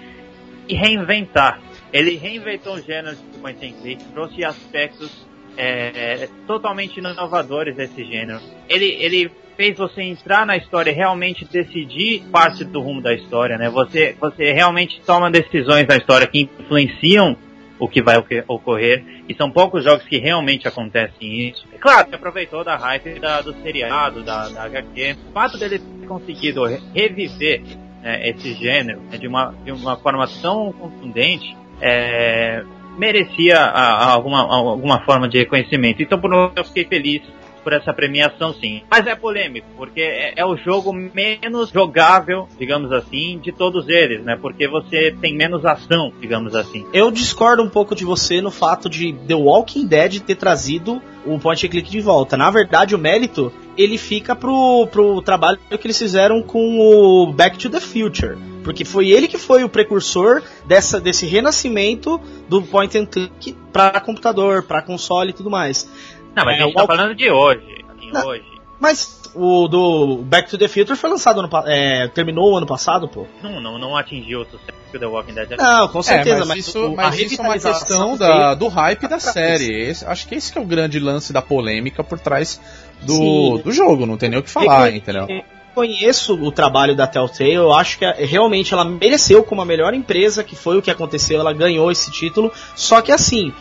e 0.69 0.75
reinventar. 0.75 1.61
Ele 1.93 2.17
reinventou 2.17 2.77
o 2.77 2.81
gênero 2.81 3.15
de 3.15 3.39
point 3.39 3.65
and 3.65 3.83
click, 3.83 4.03
trouxe 4.05 4.43
aspectos 4.43 5.31
é, 5.57 6.29
totalmente 6.47 6.99
inovadores 6.99 7.77
desse 7.77 8.05
gênero. 8.05 8.41
Ele, 8.69 8.87
ele 9.01 9.31
fez 9.57 9.77
você 9.77 10.03
entrar 10.03 10.47
na 10.47 10.57
história 10.57 10.91
e 10.91 10.95
realmente 10.95 11.45
decidir 11.45 12.25
parte 12.31 12.65
do 12.65 12.81
rumo 12.81 13.03
da 13.03 13.15
história, 13.15 13.59
né? 13.59 13.69
Você, 13.71 14.17
você 14.21 14.53
realmente 14.53 15.01
toma 15.05 15.31
decisões 15.31 15.87
na 15.87 15.97
história 15.97 16.27
que 16.27 16.49
influenciam 16.59 17.37
o 17.79 17.89
que 17.89 18.01
vai 18.01 18.17
ocorrer, 18.47 19.05
e 19.29 19.35
são 19.35 19.51
poucos 19.51 19.83
jogos 19.83 20.05
que 20.05 20.17
realmente 20.19 20.69
acontecem 20.69 21.49
isso. 21.49 21.67
É 21.73 21.79
claro, 21.79 22.15
aproveitou 22.15 22.63
da 22.63 22.77
hype 22.77 23.19
da, 23.19 23.41
do 23.41 23.53
seriado, 23.55 24.23
da, 24.23 24.49
da 24.49 24.63
HQ. 24.65 25.17
O 25.31 25.33
fato 25.33 25.59
dele 25.59 25.81
ter 25.81 26.07
conseguido 26.07 26.63
reviver 26.95 27.61
né, 28.01 28.29
esse 28.29 28.55
gênero 28.55 29.01
né, 29.11 29.19
de, 29.19 29.27
uma, 29.27 29.53
de 29.65 29.73
uma 29.73 29.97
forma 29.97 30.29
tão 30.41 30.73
contundente, 30.73 31.57
é, 31.81 32.63
merecia 32.97 33.59
a, 33.59 34.05
a 34.05 34.13
alguma, 34.13 34.41
a 34.41 34.55
alguma 34.55 35.05
forma 35.05 35.29
de 35.29 35.39
reconhecimento. 35.39 36.03
Então, 36.03 36.21
por 36.21 36.33
um 36.33 36.51
eu 36.55 36.65
fiquei 36.65 36.85
feliz 36.85 37.23
por 37.63 37.73
essa 37.73 37.93
premiação, 37.93 38.55
sim. 38.55 38.83
Mas 38.91 39.07
é 39.07 39.15
polêmico, 39.15 39.67
porque 39.77 40.01
é, 40.01 40.35
é, 40.37 40.45
o 40.45 40.57
jogo 40.57 40.93
menos 40.93 41.71
jogável, 41.71 42.49
digamos 42.59 42.93
assim, 42.93 43.39
de 43.43 43.53
todos 43.53 43.89
eles, 43.89 44.25
né? 44.25 44.37
Porque 44.41 44.69
você 44.69 45.15
tem 45.21 45.35
menos 45.35 45.65
ação, 45.65 46.13
digamos 46.21 46.55
assim. 46.55 46.87
Eu 46.93 47.11
discordo 47.11 47.63
um 47.63 47.69
pouco 47.69 47.95
de 47.95 48.05
você 48.05 48.41
no 48.41 48.51
fato 48.51 48.89
de 48.89 49.13
The 49.13 49.35
Walking 49.35 49.87
Dead 49.87 50.21
ter 50.21 50.35
trazido 50.35 51.01
o 51.25 51.39
point 51.39 51.67
and 51.67 51.71
click 51.71 51.91
de 51.91 52.01
volta. 52.01 52.37
Na 52.37 52.51
verdade, 52.51 52.95
o 52.95 52.99
mérito 52.99 53.53
ele 53.77 53.97
fica 53.97 54.35
pro, 54.35 54.87
pro 54.91 55.23
trabalho 55.23 55.59
que 55.69 55.87
eles 55.87 55.99
fizeram 55.99 56.43
com 56.43 56.79
o 56.79 57.33
Back 57.33 57.59
to 57.59 57.71
the 57.71 57.81
Future. 57.81 58.37
Porque 58.63 58.85
foi 58.85 59.11
ele 59.11 59.27
que 59.27 59.39
foi 59.39 59.65
o 59.65 59.69
precursor 59.69 60.43
dessa, 60.67 61.01
desse 61.01 61.27
renascimento 61.27 62.21
do 62.49 62.63
point 62.63 62.97
and 62.97 63.07
click 63.07 63.57
para 63.73 64.01
computador, 64.01 64.63
para 64.63 64.83
console 64.83 65.31
e 65.31 65.33
tudo 65.33 65.51
mais. 65.51 65.89
Não, 66.35 66.45
mas 66.45 66.59
é, 66.59 66.63
a 66.63 66.67
gente 66.67 66.75
tá 66.75 66.87
falando 66.87 67.15
de 67.15 67.31
hoje. 67.31 67.85
Não, 68.13 68.27
hoje. 68.27 68.45
Mas 68.81 69.23
o 69.35 69.69
do 69.69 70.19
Back 70.25 70.51
to 70.51 70.59
the 70.59 70.69
Future 70.69 70.97
foi 70.97 71.09
lançado 71.09 71.41
ano, 71.41 71.51
é, 71.67 72.09
terminou 72.09 72.53
o 72.53 72.57
ano 72.57 72.67
passado, 72.67 73.09
pô. 73.09 73.27
Não, 73.43 73.61
não, 73.61 73.79
não 73.79 73.97
atingiu 73.97 74.41
o 74.41 74.45
sucesso 74.45 74.83
que 74.91 74.97
o 74.97 75.01
The 75.01 75.07
Walking 75.07 75.35
Dead 75.35 75.51
Não, 75.57 75.89
com 75.89 76.03
certeza, 76.03 76.37
é, 76.37 76.39
mas, 76.41 76.49
mas, 76.49 76.59
isso, 76.59 76.87
o, 76.87 76.97
mas 76.97 77.19
isso 77.19 77.41
é 77.41 77.45
uma 77.45 77.59
questão 77.59 78.17
da, 78.17 78.55
do 78.55 78.69
hype 78.69 79.09
da 79.09 79.19
série. 79.19 79.89
Esse, 79.89 80.05
acho 80.05 80.29
que 80.29 80.35
esse 80.35 80.53
que 80.53 80.59
é 80.59 80.61
o 80.61 80.65
grande 80.65 80.99
lance 80.99 81.33
da 81.33 81.41
polêmica 81.41 82.05
por 82.05 82.19
trás 82.19 82.61
do, 83.03 83.59
do 83.59 83.73
jogo, 83.73 84.05
não 84.05 84.17
tem 84.17 84.29
nem 84.29 84.39
o 84.39 84.43
que 84.43 84.51
falar, 84.51 84.91
e, 84.91 84.99
entendeu? 84.99 85.27
conheço 85.75 86.35
o 86.35 86.53
trabalho 86.53 86.95
da 86.95 87.07
Telltale, 87.07 87.55
eu 87.55 87.73
acho 87.73 87.99
que 87.99 88.05
realmente 88.05 88.75
ela 88.75 88.85
mereceu 88.85 89.43
como 89.43 89.63
a 89.63 89.65
melhor 89.65 89.95
empresa, 89.95 90.45
que 90.45 90.55
foi 90.55 90.77
o 90.77 90.83
que 90.83 90.91
aconteceu, 90.91 91.41
ela 91.41 91.53
ganhou 91.55 91.91
esse 91.91 92.11
título. 92.11 92.53
Só 92.75 93.01
que 93.01 93.11
assim, 93.11 93.55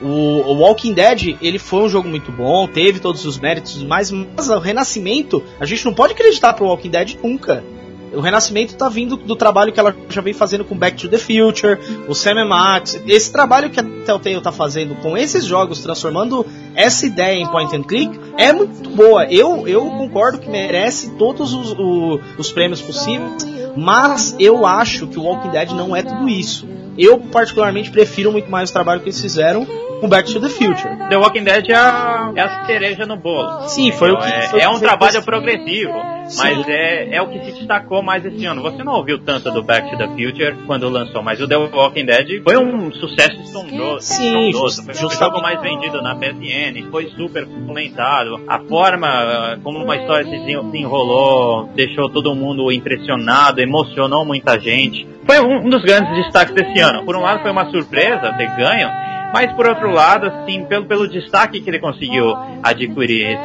o, 0.00 0.54
Walking 0.54 0.92
Dead, 0.92 1.36
ele 1.42 1.58
foi 1.58 1.82
um 1.82 1.88
jogo 1.88 2.08
muito 2.08 2.30
bom, 2.30 2.68
teve 2.68 3.00
todos 3.00 3.24
os 3.24 3.38
méritos, 3.38 3.82
mas, 3.82 4.10
mas 4.10 4.48
o 4.48 4.58
Renascimento, 4.58 5.42
a 5.58 5.66
gente 5.66 5.84
não 5.84 5.94
pode 5.94 6.12
acreditar 6.12 6.52
pro 6.52 6.66
Walking 6.66 6.90
Dead 6.90 7.16
nunca. 7.22 7.64
O 8.12 8.20
Renascimento 8.20 8.74
tá 8.74 8.88
vindo 8.88 9.16
do 9.16 9.36
trabalho 9.36 9.72
que 9.72 9.78
ela 9.78 9.94
já 10.08 10.20
vem 10.20 10.32
fazendo 10.32 10.64
com 10.64 10.76
Back 10.76 10.96
to 10.96 11.08
the 11.08 11.18
Future, 11.18 11.78
o 12.08 12.14
Sam 12.14 12.44
Max. 12.46 13.00
Esse 13.06 13.30
trabalho 13.30 13.68
que 13.68 13.78
a 13.78 13.82
Telltale 13.82 14.40
tá 14.40 14.50
fazendo 14.50 14.94
com 14.96 15.16
esses 15.16 15.44
jogos, 15.44 15.80
transformando 15.80 16.46
essa 16.78 17.04
ideia 17.06 17.34
em 17.34 17.46
point 17.48 17.76
and 17.76 17.82
click, 17.82 18.18
é 18.38 18.52
muito 18.52 18.88
boa. 18.90 19.24
Eu, 19.24 19.66
eu 19.66 19.84
concordo 19.90 20.38
que 20.38 20.48
merece 20.48 21.10
todos 21.16 21.52
os, 21.52 21.72
o, 21.72 22.20
os 22.38 22.52
prêmios 22.52 22.80
possíveis, 22.80 23.44
mas 23.76 24.36
eu 24.38 24.64
acho 24.64 25.08
que 25.08 25.18
o 25.18 25.24
Walking 25.24 25.50
Dead 25.50 25.70
não 25.70 25.96
é 25.96 26.04
tudo 26.04 26.28
isso. 26.28 26.68
Eu, 26.96 27.18
particularmente, 27.18 27.90
prefiro 27.90 28.30
muito 28.30 28.48
mais 28.48 28.70
o 28.70 28.72
trabalho 28.72 29.00
que 29.00 29.06
eles 29.06 29.20
fizeram 29.20 29.66
com 30.00 30.08
Back 30.08 30.32
to 30.32 30.40
the 30.40 30.48
Future. 30.48 30.96
The 31.10 31.16
Walking 31.16 31.44
Dead 31.44 31.68
é 31.68 31.74
a, 31.74 32.32
é 32.34 32.40
a 32.40 32.66
cereja 32.66 33.04
no 33.06 33.16
bolo. 33.16 33.68
Sim, 33.68 33.92
foi 33.92 34.10
então, 34.10 34.20
o 34.20 34.24
que. 34.24 34.32
É, 34.32 34.42
foi 34.42 34.60
é 34.60 34.68
um 34.68 34.78
trabalho 34.78 35.22
progressivo, 35.22 35.92
Sim. 36.26 36.38
mas 36.38 36.68
é, 36.68 37.16
é 37.16 37.22
o 37.22 37.28
que 37.28 37.44
se 37.44 37.52
destacou 37.52 38.02
mais 38.02 38.24
esse 38.24 38.44
ano. 38.46 38.62
Você 38.62 38.82
não 38.82 38.94
ouviu 38.94 39.18
tanto 39.18 39.50
do 39.50 39.62
Back 39.62 39.90
to 39.90 39.96
the 39.96 40.08
Future 40.08 40.56
quando 40.66 40.88
lançou, 40.88 41.22
mas 41.22 41.40
o 41.40 41.48
The 41.48 41.56
Walking 41.56 42.06
Dead 42.06 42.42
foi 42.42 42.56
um 42.56 42.92
sucesso 42.92 43.40
estrondoso. 43.40 44.00
Sim, 44.00 44.48
estrondoso. 44.48 44.84
Foi 44.84 45.06
o 45.06 45.10
jogo 45.10 45.42
mais 45.42 45.60
vendido 45.60 46.00
na 46.02 46.14
PSN, 46.14 46.67
foi 46.90 47.08
super 47.16 47.46
comentado. 47.46 48.40
A 48.46 48.60
forma 48.60 49.58
como 49.62 49.78
uma 49.78 49.96
história 49.96 50.24
se 50.24 50.38
desenrolou 50.38 51.68
deixou 51.74 52.08
todo 52.10 52.34
mundo 52.34 52.70
impressionado, 52.72 53.60
emocionou 53.60 54.24
muita 54.24 54.58
gente. 54.58 55.06
Foi 55.26 55.40
um 55.40 55.68
dos 55.68 55.82
grandes 55.82 56.14
destaques 56.16 56.54
desse 56.54 56.80
ano. 56.80 57.04
Por 57.04 57.16
um 57.16 57.20
lado, 57.20 57.42
foi 57.42 57.50
uma 57.50 57.70
surpresa 57.70 58.32
ter 58.34 58.48
ganho, 58.56 58.88
mas 59.32 59.52
por 59.52 59.68
outro 59.68 59.90
lado, 59.90 60.26
assim, 60.26 60.64
pelo, 60.64 60.86
pelo 60.86 61.08
destaque 61.08 61.60
que 61.60 61.68
ele 61.68 61.78
conseguiu 61.78 62.34
adquirir 62.62 63.38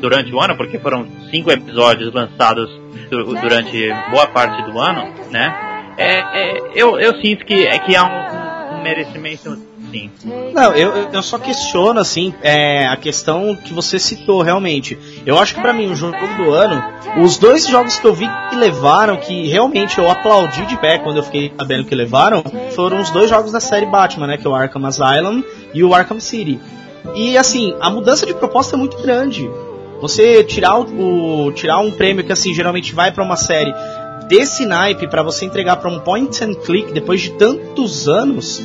durante 0.00 0.32
o 0.34 0.40
ano, 0.40 0.56
porque 0.56 0.78
foram 0.78 1.06
cinco 1.30 1.50
episódios 1.50 2.12
lançados 2.12 2.68
durante 3.08 3.88
boa 4.10 4.26
parte 4.26 4.62
do 4.70 4.78
ano, 4.78 5.08
né? 5.30 5.94
É, 5.96 6.18
é, 6.18 6.62
eu, 6.74 6.98
eu 6.98 7.20
sinto 7.20 7.44
que, 7.44 7.66
é, 7.66 7.78
que 7.78 7.94
há 7.94 8.04
um, 8.04 8.76
um 8.76 8.82
merecimento 8.82 9.56
sim. 9.94 10.10
Não, 10.52 10.72
eu, 10.74 11.10
eu 11.12 11.22
só 11.22 11.38
questiono, 11.38 12.00
assim, 12.00 12.34
é, 12.42 12.86
a 12.86 12.96
questão 12.96 13.56
que 13.56 13.72
você 13.72 13.98
citou, 13.98 14.42
realmente. 14.42 14.98
Eu 15.24 15.38
acho 15.38 15.54
que 15.54 15.60
para 15.60 15.72
mim, 15.72 15.90
o 15.90 15.96
jogo 15.96 16.16
do 16.36 16.50
ano, 16.50 16.82
os 17.22 17.36
dois 17.38 17.66
jogos 17.66 17.98
que 17.98 18.06
eu 18.06 18.14
vi 18.14 18.28
que 18.50 18.56
levaram, 18.56 19.16
que 19.16 19.46
realmente 19.48 19.98
eu 19.98 20.10
aplaudi 20.10 20.66
de 20.66 20.76
pé 20.78 20.98
quando 20.98 21.18
eu 21.18 21.22
fiquei 21.22 21.52
sabendo 21.56 21.84
que 21.84 21.94
levaram, 21.94 22.42
foram 22.74 23.00
os 23.00 23.10
dois 23.10 23.30
jogos 23.30 23.52
da 23.52 23.60
série 23.60 23.86
Batman, 23.86 24.26
né? 24.26 24.36
Que 24.36 24.46
é 24.46 24.50
o 24.50 24.54
Arkham 24.54 24.84
Asylum 24.86 25.42
e 25.72 25.82
o 25.84 25.94
Arkham 25.94 26.20
City. 26.20 26.60
E 27.14 27.36
assim, 27.36 27.74
a 27.80 27.90
mudança 27.90 28.24
de 28.26 28.34
proposta 28.34 28.76
é 28.76 28.78
muito 28.78 28.96
grande. 29.02 29.48
Você 30.00 30.42
tirar 30.44 30.78
o 30.78 31.52
tirar 31.52 31.78
um 31.78 31.90
prêmio 31.90 32.24
que 32.24 32.32
assim 32.32 32.52
geralmente 32.52 32.94
vai 32.94 33.12
para 33.12 33.22
uma 33.22 33.36
série 33.36 33.72
desse 34.28 34.66
naipe 34.66 35.06
para 35.08 35.22
você 35.22 35.44
entregar 35.44 35.76
para 35.76 35.90
um 35.90 36.00
point 36.00 36.42
and 36.42 36.54
click 36.54 36.92
depois 36.92 37.20
de 37.20 37.30
tantos 37.32 38.08
anos, 38.08 38.62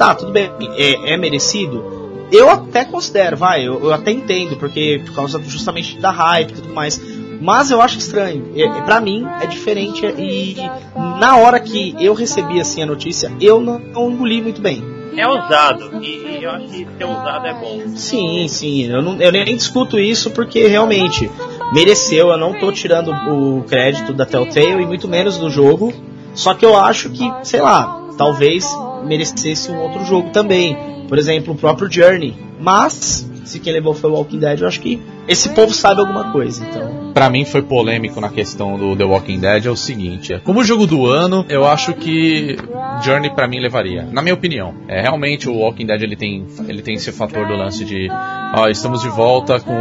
tá, 0.00 0.14
tudo 0.14 0.32
bem, 0.32 0.50
é, 0.78 1.12
é 1.12 1.16
merecido. 1.18 2.24
Eu 2.32 2.48
até 2.48 2.86
considero, 2.86 3.36
vai, 3.36 3.68
eu, 3.68 3.84
eu, 3.84 3.92
até 3.92 4.10
entendo, 4.10 4.56
porque 4.56 5.02
por 5.04 5.14
causa 5.14 5.42
justamente 5.42 5.98
da 5.98 6.10
hype 6.10 6.52
e 6.52 6.54
tudo 6.54 6.72
mais. 6.72 6.98
Mas 7.38 7.70
eu 7.70 7.82
acho 7.82 7.98
estranho. 7.98 8.50
É, 8.54 8.62
é, 8.62 8.80
para 8.80 8.98
mim 8.98 9.26
é 9.42 9.46
diferente 9.46 10.06
e 10.06 10.56
na 11.18 11.36
hora 11.36 11.60
que 11.60 11.94
eu 11.98 12.14
recebi 12.14 12.58
assim 12.58 12.82
a 12.82 12.86
notícia, 12.86 13.30
eu 13.42 13.60
não, 13.60 13.78
não 13.78 14.10
engoli 14.10 14.40
muito 14.40 14.62
bem. 14.62 14.82
É 15.14 15.28
usado 15.28 16.02
e, 16.02 16.38
e 16.38 16.44
eu 16.44 16.50
acho 16.50 16.66
que 16.68 16.86
ser 16.96 17.04
usado 17.04 17.46
é 17.46 17.54
bom. 17.54 17.82
Sim, 17.94 18.48
sim. 18.48 18.86
Eu, 18.86 19.02
não, 19.02 19.20
eu 19.20 19.30
nem 19.30 19.56
discuto 19.56 19.98
isso 19.98 20.30
porque 20.30 20.66
realmente 20.66 21.30
mereceu. 21.74 22.30
Eu 22.30 22.38
não 22.38 22.58
tô 22.58 22.72
tirando 22.72 23.10
o 23.10 23.64
crédito 23.64 24.14
da 24.14 24.24
Telltale 24.24 24.82
e 24.82 24.86
muito 24.86 25.08
menos 25.08 25.36
do 25.36 25.50
jogo. 25.50 25.92
Só 26.32 26.54
que 26.54 26.64
eu 26.64 26.74
acho 26.74 27.10
que, 27.10 27.30
sei 27.42 27.60
lá, 27.60 28.00
talvez 28.16 28.72
merecesse 29.06 29.70
um 29.70 29.78
outro 29.78 30.04
jogo 30.04 30.30
também. 30.30 30.76
Por 31.08 31.18
exemplo, 31.18 31.54
o 31.54 31.56
próprio 31.56 31.90
Journey. 31.90 32.34
Mas, 32.60 33.28
se 33.44 33.58
quem 33.58 33.72
levou 33.72 33.94
foi 33.94 34.10
o 34.10 34.14
Walking 34.14 34.38
Dead, 34.38 34.60
eu 34.60 34.68
acho 34.68 34.80
que 34.80 35.00
esse 35.26 35.48
povo 35.50 35.72
sabe 35.72 36.00
alguma 36.00 36.32
coisa, 36.32 36.64
então. 36.64 37.12
Para 37.12 37.30
mim 37.30 37.44
foi 37.44 37.62
polêmico 37.62 38.20
na 38.20 38.28
questão 38.28 38.78
do 38.78 38.96
The 38.96 39.04
Walking 39.04 39.40
Dead 39.40 39.66
é 39.66 39.70
o 39.70 39.76
seguinte, 39.76 40.32
é, 40.32 40.38
como 40.38 40.62
jogo 40.62 40.86
do 40.86 41.06
ano, 41.06 41.44
eu 41.48 41.66
acho 41.66 41.94
que 41.94 42.56
Journey 43.02 43.30
para 43.30 43.48
mim 43.48 43.60
levaria, 43.60 44.02
na 44.02 44.22
minha 44.22 44.34
opinião. 44.34 44.74
É 44.88 45.00
realmente 45.00 45.48
o 45.48 45.54
Walking 45.54 45.86
Dead 45.86 46.02
ele 46.02 46.16
tem 46.16 46.46
ele 46.68 46.82
tem 46.82 46.94
esse 46.94 47.10
fator 47.12 47.46
do 47.46 47.54
lance 47.54 47.84
de, 47.84 48.08
ó, 48.54 48.68
estamos 48.68 49.02
de 49.02 49.08
volta 49.08 49.58
com 49.60 49.74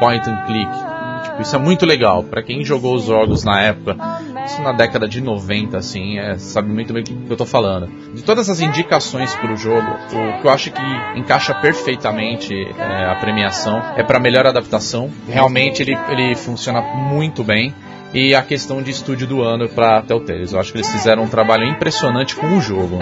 point 0.00 0.28
and 0.28 0.46
click 0.46 0.89
isso 1.40 1.56
é 1.56 1.58
muito 1.58 1.86
legal. 1.86 2.22
para 2.22 2.42
quem 2.42 2.64
jogou 2.64 2.94
os 2.94 3.04
jogos 3.04 3.44
na 3.44 3.60
época, 3.60 3.96
isso 4.44 4.62
na 4.62 4.72
década 4.72 5.08
de 5.08 5.20
90, 5.20 5.76
assim, 5.76 6.18
é, 6.18 6.38
sabe 6.38 6.72
muito 6.72 6.92
bem 6.92 7.02
o 7.02 7.04
que 7.04 7.30
eu 7.30 7.36
tô 7.36 7.46
falando. 7.46 7.88
De 8.14 8.22
todas 8.22 8.48
as 8.48 8.60
indicações 8.60 9.34
pro 9.36 9.56
jogo, 9.56 9.88
o 10.12 10.40
que 10.40 10.46
eu 10.46 10.50
acho 10.50 10.70
que 10.70 10.82
encaixa 11.16 11.54
perfeitamente 11.54 12.54
é, 12.54 13.10
a 13.10 13.14
premiação 13.16 13.82
é 13.96 14.02
para 14.02 14.18
melhor 14.18 14.46
adaptação. 14.46 15.10
Realmente 15.28 15.82
ele, 15.82 15.96
ele 16.08 16.34
funciona 16.34 16.80
muito 16.80 17.44
bem 17.44 17.74
e 18.12 18.34
a 18.34 18.42
questão 18.42 18.82
de 18.82 18.90
estúdio 18.90 19.26
do 19.26 19.42
ano 19.42 19.68
para 19.68 20.02
Telltale. 20.02 20.46
Eu 20.50 20.58
acho 20.58 20.72
que 20.72 20.78
eles 20.78 20.90
fizeram 20.90 21.24
um 21.24 21.28
trabalho 21.28 21.64
impressionante 21.64 22.34
com 22.34 22.46
o 22.56 22.60
jogo. 22.60 22.98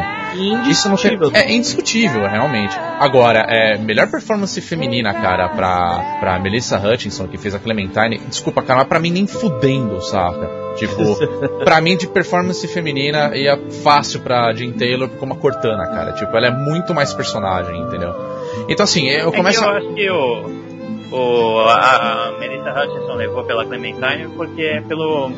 Isso 0.69 0.89
não 0.89 0.97
tem, 0.97 1.19
é 1.33 1.53
indiscutível, 1.53 2.29
realmente. 2.29 2.77
Agora, 2.99 3.47
é 3.49 3.79
melhor 3.79 4.11
performance 4.11 4.61
feminina, 4.61 5.15
cara, 5.15 5.49
pra, 5.49 6.19
pra 6.21 6.39
Melissa 6.39 6.79
Hutchinson, 6.79 7.27
que 7.27 7.39
fez 7.39 7.55
a 7.55 7.59
Clementine. 7.59 8.19
Desculpa, 8.29 8.63
cara, 8.63 8.81
mas 8.81 8.89
pra 8.89 9.01
mim 9.01 9.11
nem 9.11 9.27
fudendo, 9.27 10.01
saca? 10.03 10.51
Tipo, 10.77 11.17
pra 11.65 11.81
mim 11.81 11.97
de 11.97 12.07
performance 12.07 12.67
feminina 12.69 13.35
ia 13.35 13.59
fácil 13.83 14.21
pra 14.21 14.53
Jean 14.53 14.73
Taylor 14.73 15.09
como 15.09 15.33
a 15.33 15.37
Cortana, 15.37 15.87
cara. 15.87 16.13
Tipo, 16.13 16.37
ela 16.37 16.49
é 16.49 16.51
muito 16.51 16.95
mais 16.95 17.15
personagem, 17.15 17.81
entendeu? 17.81 18.15
Então 18.69 18.85
assim, 18.85 19.09
eu 19.09 19.33
começo. 19.33 19.65
É 19.65 19.67
eu 19.67 19.71
acho 19.71 19.95
que 19.95 20.11
o 20.11 20.68
o, 21.11 21.59
a, 21.61 22.29
a 22.29 22.39
Melissa 22.39 22.71
Hutchinson 22.71 23.15
levou 23.15 23.45
pela 23.45 23.65
Clementine 23.65 24.29
porque 24.37 24.63
é 24.63 24.81
pelo, 24.81 25.31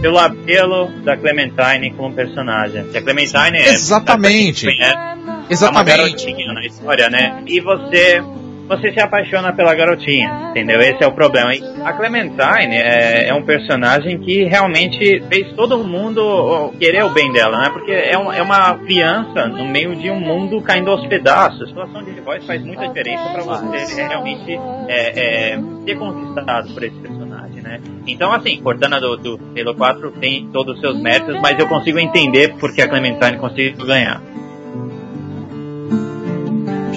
pelo 0.00 0.18
apelo 0.18 0.88
da 1.02 1.16
Clementine 1.16 1.92
como 1.96 2.14
personagem. 2.14 2.84
Que 2.88 2.98
a 2.98 3.02
Clementine 3.02 3.58
é. 3.58 3.68
Exatamente! 3.68 4.68
É, 4.68 5.14
Exatamente! 5.50 6.26
É 6.28 6.44
uma 6.44 6.54
na 6.54 6.66
história, 6.66 7.10
né? 7.10 7.42
E 7.46 7.60
você 7.60 8.22
você 8.68 8.92
se 8.92 9.00
apaixona 9.00 9.52
pela 9.52 9.74
garotinha, 9.74 10.50
entendeu? 10.50 10.80
Esse 10.80 11.02
é 11.02 11.06
o 11.06 11.12
problema. 11.12 11.54
E 11.54 11.62
a 11.84 11.92
Clementine 11.92 12.76
é, 12.76 13.28
é, 13.28 13.34
um 13.34 13.42
personagem 13.42 14.18
que 14.18 14.44
realmente 14.44 15.22
fez 15.28 15.52
todo 15.52 15.78
mundo 15.78 16.72
querer 16.78 17.04
o 17.04 17.10
bem 17.10 17.32
dela, 17.32 17.58
né? 17.58 17.70
Porque 17.70 17.92
é, 17.92 18.16
um, 18.16 18.32
é 18.32 18.40
uma 18.42 18.74
criança 18.78 19.46
no 19.46 19.66
meio 19.66 19.94
de 19.96 20.10
um 20.10 20.20
mundo 20.20 20.60
caindo 20.62 20.90
aos 20.90 21.06
pedaços. 21.06 21.62
A 21.62 21.66
situação 21.66 22.02
de 22.02 22.20
voz 22.20 22.44
faz 22.46 22.62
muita 22.62 22.88
diferença 22.88 23.28
para 23.30 23.42
você 23.42 23.94
realmente 23.94 24.58
é, 24.88 25.52
é, 25.54 25.58
ser 25.84 25.96
conquistado 25.96 26.72
por 26.72 26.82
esse 26.82 26.96
personagem, 26.96 27.62
né? 27.62 27.80
Então, 28.06 28.32
assim, 28.32 28.60
Cortana 28.62 29.00
do, 29.00 29.16
do 29.16 29.40
Halo 29.58 29.74
4 29.74 30.12
tem 30.12 30.48
todos 30.52 30.76
os 30.76 30.80
seus 30.80 31.00
méritos, 31.00 31.40
mas 31.40 31.58
eu 31.58 31.68
consigo 31.68 31.98
entender 31.98 32.54
porque 32.58 32.82
a 32.82 32.88
Clementine 32.88 33.38
conseguiu 33.38 33.86
ganhar 33.86 34.20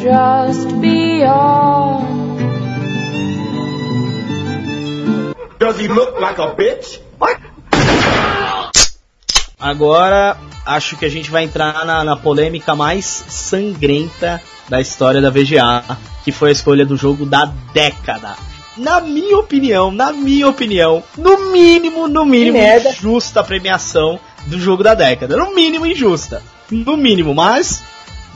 just 0.05 0.69
beyond. 0.79 2.05
Does 5.57 5.79
he 5.79 5.87
look 5.87 6.19
like 6.19 6.37
a 6.37 6.53
bitch? 6.53 7.01
What? 7.17 7.41
Agora 9.59 10.37
acho 10.63 10.95
que 10.97 11.05
a 11.05 11.09
gente 11.09 11.31
vai 11.31 11.43
entrar 11.43 11.83
na, 11.85 12.03
na, 12.03 12.15
polêmica 12.15 12.75
mais 12.75 13.05
sangrenta 13.05 14.39
da 14.69 14.79
história 14.79 15.19
da 15.19 15.31
VGA, 15.31 15.83
que 16.23 16.31
foi 16.31 16.49
a 16.49 16.51
escolha 16.51 16.85
do 16.85 16.95
jogo 16.95 17.25
da 17.25 17.45
década. 17.73 18.35
Na 18.77 19.01
minha 19.01 19.39
opinião, 19.39 19.89
na 19.89 20.11
minha 20.11 20.47
opinião, 20.47 21.01
no 21.17 21.51
mínimo, 21.51 22.07
no 22.07 22.25
mínimo, 22.25 22.57
injusta 22.57 23.39
a 23.39 23.43
premiação 23.43 24.19
do 24.45 24.59
jogo 24.59 24.83
da 24.83 24.93
década. 24.93 25.35
No 25.35 25.55
mínimo 25.55 25.85
injusta. 25.87 26.43
No 26.69 26.95
mínimo, 26.95 27.33
mas 27.33 27.81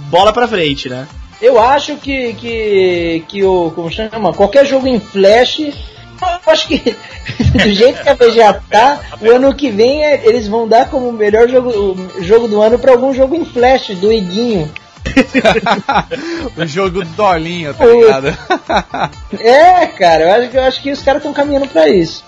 bola 0.10 0.34
pra 0.34 0.48
frente, 0.48 0.90
né? 0.90 1.08
Eu 1.42 1.60
acho 1.60 1.96
que, 1.98 2.34
que, 2.34 3.24
que 3.28 3.44
o. 3.44 3.72
Como 3.72 3.92
chama? 3.92 4.34
Qualquer 4.34 4.66
jogo 4.66 4.88
em 4.88 5.00
flash. 5.00 5.60
Eu 5.60 6.52
acho 6.52 6.68
que 6.68 6.80
do 7.54 7.72
jeito 7.72 8.04
que 8.04 8.10
a 8.10 8.14
VGA 8.14 8.62
tá, 8.70 9.00
o 9.22 9.32
ano 9.32 9.56
que 9.56 9.72
vem 9.72 10.04
é, 10.04 10.26
eles 10.26 10.48
vão 10.48 10.68
dar 10.68 10.90
como 10.90 11.08
o 11.08 11.14
melhor 11.14 11.48
jogo, 11.48 11.96
jogo 12.20 12.48
do 12.48 12.62
ano 12.62 12.78
para 12.78 12.92
algum 12.92 13.14
jogo 13.14 13.36
em 13.36 13.46
flash 13.46 13.92
do 13.96 14.12
Iguinho. 14.12 14.70
o 16.58 16.66
jogo 16.66 17.06
dolinho, 17.06 17.74
tá 17.74 17.86
ligado? 17.86 18.38
é, 19.40 19.86
cara, 19.88 20.24
eu 20.24 20.34
acho, 20.34 20.58
eu 20.58 20.64
acho 20.64 20.82
que 20.82 20.92
os 20.92 21.02
caras 21.02 21.22
estão 21.22 21.34
caminhando 21.34 21.68
para 21.68 21.88
isso. 21.88 22.24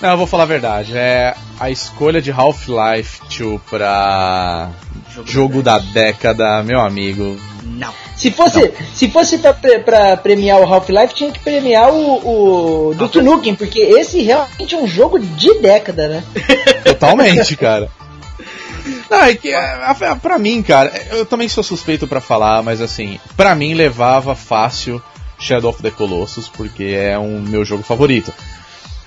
Não, 0.00 0.10
eu 0.10 0.16
vou 0.16 0.26
falar 0.26 0.44
a 0.44 0.46
verdade. 0.46 0.96
É 0.96 1.34
a 1.58 1.68
escolha 1.68 2.22
de 2.22 2.30
Half-Life 2.30 3.20
2 3.38 3.60
pra 3.68 4.70
jogo, 5.10 5.28
jogo 5.28 5.62
da 5.62 5.78
década, 5.78 6.62
meu 6.62 6.80
amigo. 6.80 7.38
Não. 7.62 7.92
Se 8.20 8.30
fosse, 8.30 8.60
não. 8.60 8.72
se 8.94 9.08
fosse 9.08 9.38
pra, 9.38 9.54
pra 9.54 10.14
premiar 10.18 10.60
o 10.60 10.70
Half-Life, 10.70 11.14
tinha 11.14 11.32
que 11.32 11.40
premiar 11.40 11.90
o, 11.90 12.90
o 12.90 12.94
Duke 12.94 13.22
Nukem, 13.22 13.54
porque 13.54 13.80
esse 13.80 14.20
realmente 14.20 14.74
é 14.74 14.78
um 14.78 14.86
jogo 14.86 15.18
de 15.18 15.58
década, 15.60 16.06
né? 16.06 16.24
Totalmente, 16.84 17.56
cara. 17.56 17.90
Não, 19.08 19.22
é 19.22 19.34
que 19.34 19.52
é, 19.52 20.14
pra 20.20 20.38
mim, 20.38 20.62
cara, 20.62 20.92
eu 21.10 21.24
também 21.24 21.48
sou 21.48 21.64
suspeito 21.64 22.06
para 22.06 22.20
falar, 22.20 22.62
mas 22.62 22.80
assim, 22.80 23.18
pra 23.36 23.54
mim 23.54 23.74
levava 23.74 24.34
fácil 24.34 25.02
Shadow 25.38 25.70
of 25.70 25.82
the 25.82 25.90
Colossus, 25.90 26.46
porque 26.46 26.94
é 26.96 27.18
um 27.18 27.40
meu 27.40 27.64
jogo 27.64 27.82
favorito. 27.82 28.32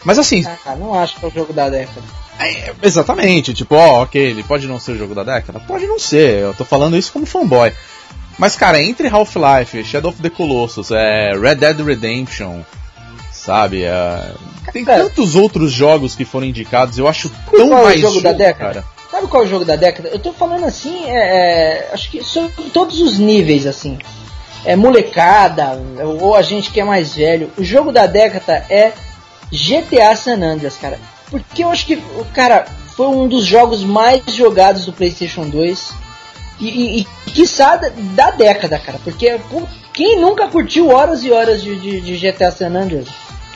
Mas 0.04 0.18
assim. 0.18 0.44
Ah, 0.66 0.76
não 0.76 0.94
acho 0.94 1.18
que 1.18 1.26
é 1.26 1.28
o 1.28 1.32
jogo 1.32 1.54
da 1.54 1.70
década. 1.70 2.02
É, 2.40 2.74
exatamente, 2.82 3.54
tipo, 3.54 3.76
ó, 3.76 4.02
ok, 4.02 4.20
ele 4.20 4.44
pode 4.44 4.68
não 4.68 4.80
ser 4.80 4.94
o 4.94 4.98
jogo 4.98 5.14
da 5.14 5.24
década? 5.24 5.60
Pode 5.60 5.86
não 5.86 6.00
ser, 6.00 6.40
eu 6.40 6.54
tô 6.54 6.66
falando 6.66 6.98
isso 6.98 7.14
como 7.14 7.28
fanboy. 7.28 7.72
Mas, 8.38 8.56
cara, 8.56 8.82
entre 8.82 9.08
Half-Life, 9.08 9.84
Shadow 9.84 10.10
of 10.10 10.22
the 10.22 10.30
Colossus, 10.30 10.92
é, 10.92 11.34
Red 11.38 11.56
Dead 11.56 11.80
Redemption, 11.80 12.62
sabe? 13.32 13.84
É, 13.84 14.32
tem 14.72 14.84
cara, 14.84 15.04
tantos 15.04 15.36
outros 15.36 15.72
jogos 15.72 16.16
que 16.16 16.26
foram 16.26 16.48
indicados, 16.48 16.98
eu 16.98 17.08
acho 17.08 17.30
tão 17.30 17.70
qual 17.70 17.84
mais 17.84 17.96
é 17.96 17.98
o 17.98 18.02
jogo, 18.02 18.14
jogo 18.16 18.24
da 18.24 18.32
década? 18.34 18.74
Cara. 18.74 18.86
Sabe 19.12 19.28
qual 19.28 19.44
é 19.44 19.46
o 19.46 19.50
jogo 19.50 19.64
da 19.64 19.76
década? 19.76 20.10
Eu 20.10 20.18
tô 20.18 20.34
falando 20.34 20.66
assim, 20.66 21.06
é, 21.06 21.90
é, 21.90 21.90
acho 21.94 22.10
que 22.10 22.24
são 22.24 22.50
todos 22.74 23.00
os 23.00 23.20
níveis, 23.20 23.68
assim. 23.68 24.00
É 24.66 24.76
molecada, 24.76 25.80
ou 26.20 26.36
a 26.36 26.42
gente 26.42 26.72
que 26.72 26.80
é 26.80 26.84
mais 26.84 27.14
velho. 27.14 27.52
O 27.58 27.64
jogo 27.64 27.92
da 27.92 28.08
década 28.08 28.66
é 28.70 28.94
GTA 29.52 30.16
San 30.16 30.42
Andreas, 30.42 30.78
cara. 30.78 31.00
Porque 31.30 31.64
eu 31.64 31.70
acho 31.70 31.86
que, 31.86 32.02
cara, 32.34 32.66
foi 32.96 33.08
um 33.08 33.28
dos 33.28 33.46
jogos 33.46 33.84
mais 33.84 34.24
jogados 34.34 34.86
do 34.86 34.94
PlayStation 34.94 35.48
2 35.48 35.94
e, 36.68 37.00
e, 37.00 37.08
e 37.28 37.32
quiçá 37.32 37.76
da, 37.76 37.90
da, 37.90 38.32
década, 38.32 38.80
cara. 38.80 39.00
Porque 39.04 39.40
pô, 39.50 39.64
quem 39.94 40.20
nunca 40.20 40.48
curtiu 40.48 40.90
horas 40.90 41.24
e 41.24 41.32
horas 41.32 41.62
de, 41.62 41.76
de, 41.76 42.02
de 42.02 42.18
GTA 42.18 42.52
San 42.52 42.76
Andreas? 42.76 43.08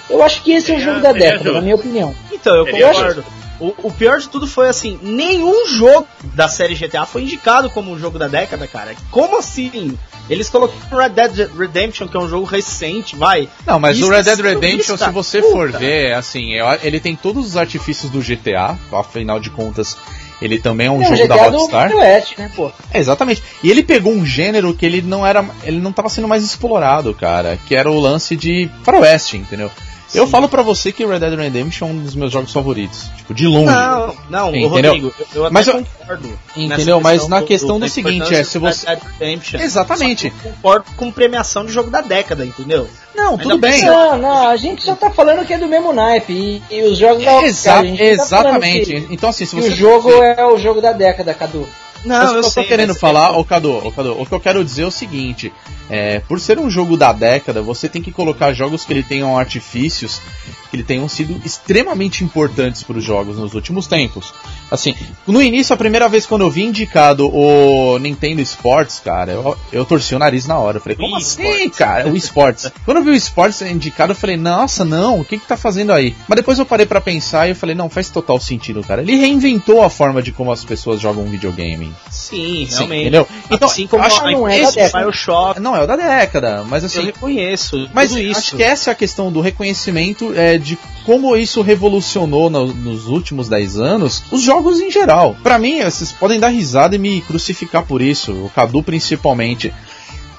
Eu 0.10 0.24
acho 0.24 0.42
que 0.42 0.52
esse 0.52 0.72
é 0.72 0.78
o 0.78 0.80
jogo 0.80 1.02
da 1.02 1.12
década, 1.12 1.52
na 1.52 1.62
minha 1.62 1.76
opinião. 1.76 2.16
Então, 2.32 2.56
eu 2.56 2.66
concordo. 2.66 3.26
O, 3.60 3.74
o, 3.88 3.92
pior 3.92 4.20
de 4.20 4.30
tudo 4.30 4.46
foi 4.46 4.70
assim, 4.70 5.00
nenhum 5.02 5.68
jogo 5.68 6.08
da 6.22 6.48
série 6.48 6.76
GTA 6.76 7.08
foi 7.08 7.24
indicado 7.24 7.72
como 7.72 7.92
um 7.92 7.98
jogo 7.98 8.20
da 8.20 8.28
década, 8.28 8.68
cara. 8.68 8.96
Como 9.10 9.36
assim? 9.38 9.98
Eles 10.30 10.48
colocaram 10.48 10.98
Red 10.98 11.10
Dead 11.10 11.50
Redemption, 11.58 12.08
que 12.08 12.16
é 12.16 12.20
um 12.20 12.30
jogo 12.30 12.46
recente, 12.46 13.16
vai. 13.16 13.50
Não, 13.66 13.80
mas 13.80 14.00
o 14.00 14.10
Red 14.10 14.24
Dead 14.24 14.40
Redemption, 14.40 14.96
se 14.96 15.10
você 15.10 15.42
Puta. 15.42 15.54
for 15.54 15.72
ver, 15.72 16.14
assim, 16.14 16.52
ele 16.84 17.00
tem 17.00 17.16
todos 17.16 17.48
os 17.48 17.58
artifícios 17.58 18.12
do 18.12 18.20
GTA, 18.20 18.78
afinal 18.92 19.40
de 19.40 19.50
contas, 19.50 19.98
ele 20.42 20.60
também 20.60 20.88
é 20.88 20.92
um 20.92 21.02
É, 21.02 21.06
jogo 21.06 21.28
da 21.28 21.36
GTA 21.36 21.52
do 21.52 21.58
Rockstar. 21.58 21.96
Oeste, 21.96 22.36
né, 22.38 22.52
pô? 22.56 22.72
É, 22.94 23.00
exatamente. 23.00 23.44
E 23.64 23.70
ele 23.72 23.84
pegou 23.84 24.14
um 24.14 24.26
gênero 24.26 24.74
que 24.74 24.86
ele 24.86 25.02
não 25.02 25.26
era. 25.26 25.46
Ele 25.64 25.80
não 25.80 25.92
tava 25.92 26.10
sendo 26.10 26.28
mais 26.28 26.44
explorado, 26.44 27.14
cara. 27.14 27.58
Que 27.68 27.76
era 27.76 27.90
o 27.90 28.00
lance 28.00 28.36
de 28.36 28.70
faroeste, 28.84 29.38
entendeu? 29.38 29.72
Eu 30.14 30.26
falo 30.28 30.48
pra 30.48 30.62
você 30.62 30.92
que 30.92 31.06
Red 31.06 31.20
Dead 31.20 31.34
Redemption 31.38 31.88
é 31.88 31.92
um 31.92 32.00
dos 32.00 32.16
meus 32.16 32.32
jogos 32.32 32.52
favoritos. 32.54 33.10
Tipo, 33.18 33.34
de 33.34 33.46
longe. 33.48 33.66
Não, 33.66 34.16
não, 34.30 34.50
Entendeu? 34.56 34.70
Rodrigo, 34.94 35.14
eu, 35.20 35.26
eu 35.36 35.46
até 35.46 35.54
Mas 35.54 35.68
eu- 35.68 35.74
concordo. 35.74 36.40
Entendeu? 36.56 37.02
Mas 37.02 37.28
na 37.28 37.42
questão 37.42 37.78
do 37.78 37.86
da 37.86 37.90
seguinte, 37.90 38.34
é, 38.34 38.44
se 38.44 38.58
do 38.58 38.66
você- 38.66 38.88
Red 38.88 38.96
Dead 38.96 39.04
Redemption. 39.20 39.60
Exatamente. 39.60 40.30
Concordo 40.42 40.86
com 40.96 41.12
premiação 41.12 41.66
de 41.66 41.72
jogo 41.72 41.90
da 41.90 42.02
década, 42.02 42.46
entendeu? 42.46 42.88
Não, 43.16 43.32
Ainda 43.32 43.44
tudo 43.44 43.58
bem. 43.58 43.84
Não, 43.84 44.18
não, 44.18 44.48
a 44.48 44.56
gente 44.58 44.82
só 44.84 44.96
tá 44.96 45.10
falando 45.10 45.46
que 45.46 45.54
é 45.54 45.58
do 45.58 45.68
mesmo 45.68 45.92
naipe. 45.92 46.34
E, 46.34 46.64
e 46.76 46.84
os 46.84 46.98
jogos 46.98 47.24
da 47.26 47.32
Exa- 47.32 47.42
Rockstar, 47.42 47.78
a 47.80 47.84
gente 47.84 48.00
não 48.00 48.08
tá 48.18 48.24
exatamente. 48.24 48.86
que- 49.02 49.14
Então, 49.14 49.30
assim, 49.30 49.46
se 49.46 49.56
você. 49.56 49.68
o 49.70 49.72
jogo 49.76 50.12
é 50.24 50.46
o 50.46 50.58
jogo 50.58 50.80
da 50.82 50.94
década, 50.94 51.34
Cadu. 51.34 51.68
Não, 52.06 52.16
Mas 52.18 52.32
o 52.32 52.36
eu 52.36 52.40
que 52.42 52.46
eu 52.48 52.52
sei. 52.52 52.64
tô 52.64 52.70
querendo 52.70 52.96
falar, 52.96 53.38
ô 53.38 53.44
Cadu, 53.44 53.86
ô 53.86 53.92
Cadu, 53.92 54.22
o 54.22 54.26
que 54.26 54.32
eu 54.34 54.40
quero 54.40 54.64
dizer 54.64 54.84
é 54.84 54.86
o 54.86 54.92
seguinte: 54.92 55.52
é, 55.90 56.20
por 56.20 56.40
ser 56.40 56.60
um 56.60 56.70
jogo 56.70 56.96
da 56.96 57.12
década, 57.12 57.62
você 57.62 57.90
tem 57.90 58.02
que 58.02 58.12
colocar 58.12 58.54
jogos 58.54 58.86
que 58.86 58.94
ele 58.94 59.04
tenham 59.04 59.38
artifícios 59.38 60.22
que 60.70 60.76
ele 60.76 60.84
tenham 60.84 61.08
sido 61.08 61.40
extremamente 61.46 62.24
importantes 62.24 62.84
para 62.84 62.98
os 62.98 63.04
jogos 63.04 63.38
nos 63.38 63.54
últimos 63.54 63.88
tempos. 63.88 64.34
Assim, 64.70 64.94
no 65.26 65.42
início, 65.42 65.74
a 65.74 65.78
primeira 65.78 66.10
vez 66.10 66.26
quando 66.26 66.42
eu 66.42 66.50
vi 66.50 66.64
indicado 66.64 67.28
o 67.34 67.98
Nintendo 68.00 68.42
Sports, 68.42 69.02
cara, 69.04 69.32
eu, 69.32 69.58
eu 69.72 69.86
torci 69.86 70.14
o 70.14 70.20
nariz 70.20 70.46
na 70.46 70.58
hora. 70.58 70.78
Eu 70.78 70.82
falei, 70.82 70.98
como 70.98 71.16
Wii 71.16 71.24
assim, 71.24 71.44
Sports. 71.44 71.78
cara? 71.78 72.10
O 72.10 72.18
Sports. 72.18 72.72
quando 72.84 72.98
eu 72.98 73.04
vi 73.04 73.12
o 73.12 73.16
Sports 73.16 73.62
indicado, 73.62 74.12
eu 74.12 74.16
falei, 74.16 74.38
nossa, 74.38 74.84
não, 74.84 75.22
o 75.22 75.26
que 75.26 75.38
que 75.38 75.48
tá 75.48 75.56
fazendo 75.56 75.94
aí? 75.94 76.16
Mas 76.28 76.36
depois 76.36 76.60
eu 76.60 76.66
parei 76.66 76.86
pra 76.86 77.00
pensar 77.00 77.48
e 77.48 77.52
eu 77.52 77.56
falei, 77.56 77.76
não, 77.76 77.90
faz 77.90 78.10
total 78.10 78.40
sentido, 78.40 78.84
cara. 78.84 79.02
Ele 79.02 79.16
reinventou 79.16 79.84
a 79.84 79.90
forma 79.90 80.22
de 80.22 80.32
como 80.32 80.52
as 80.52 80.66
pessoas 80.66 81.00
jogam 81.00 81.26
videogame. 81.26 81.94
Sim, 82.10 82.68
Sim, 82.70 82.76
realmente. 82.76 83.02
entendeu? 83.02 83.28
Então, 83.50 83.68
assim 83.68 83.88
como 83.88 84.04
acho 84.04 84.22
a 84.22 84.32
não 84.32 84.48
é 84.48 84.62
da 84.62 84.68
esse 84.68 84.76
década. 84.76 85.04
Bioshock, 85.06 85.60
não, 85.60 85.76
é 85.76 85.84
o 85.84 85.88
da 85.88 85.96
década, 85.96 86.64
mas 86.68 86.84
eu 86.84 86.88
assim. 86.88 87.06
reconheço. 87.06 87.90
Mas 87.94 88.12
isso. 88.12 88.38
acho 88.38 88.56
que 88.56 88.64
essa 88.64 88.90
é 88.90 88.94
a 88.94 88.96
questão 88.96 89.32
do 89.32 89.40
reconhecimento 89.42 90.34
é, 90.36 90.57
de 90.60 90.78
como 91.06 91.36
isso 91.36 91.62
revolucionou 91.62 92.50
no- 92.50 92.74
nos 92.74 93.08
últimos 93.08 93.48
10 93.48 93.78
anos 93.78 94.24
os 94.32 94.42
jogos 94.42 94.80
em 94.80 94.92
geral. 94.92 95.36
Pra 95.44 95.58
mim, 95.58 95.82
vocês 95.84 96.12
podem 96.12 96.40
dar 96.40 96.50
risada 96.50 96.96
e 96.96 97.00
me 97.00 97.22
crucificar 97.22 97.84
por 97.86 98.02
isso, 98.02 98.32
o 98.34 98.52
Cadu 98.54 98.84
principalmente. 98.84 99.74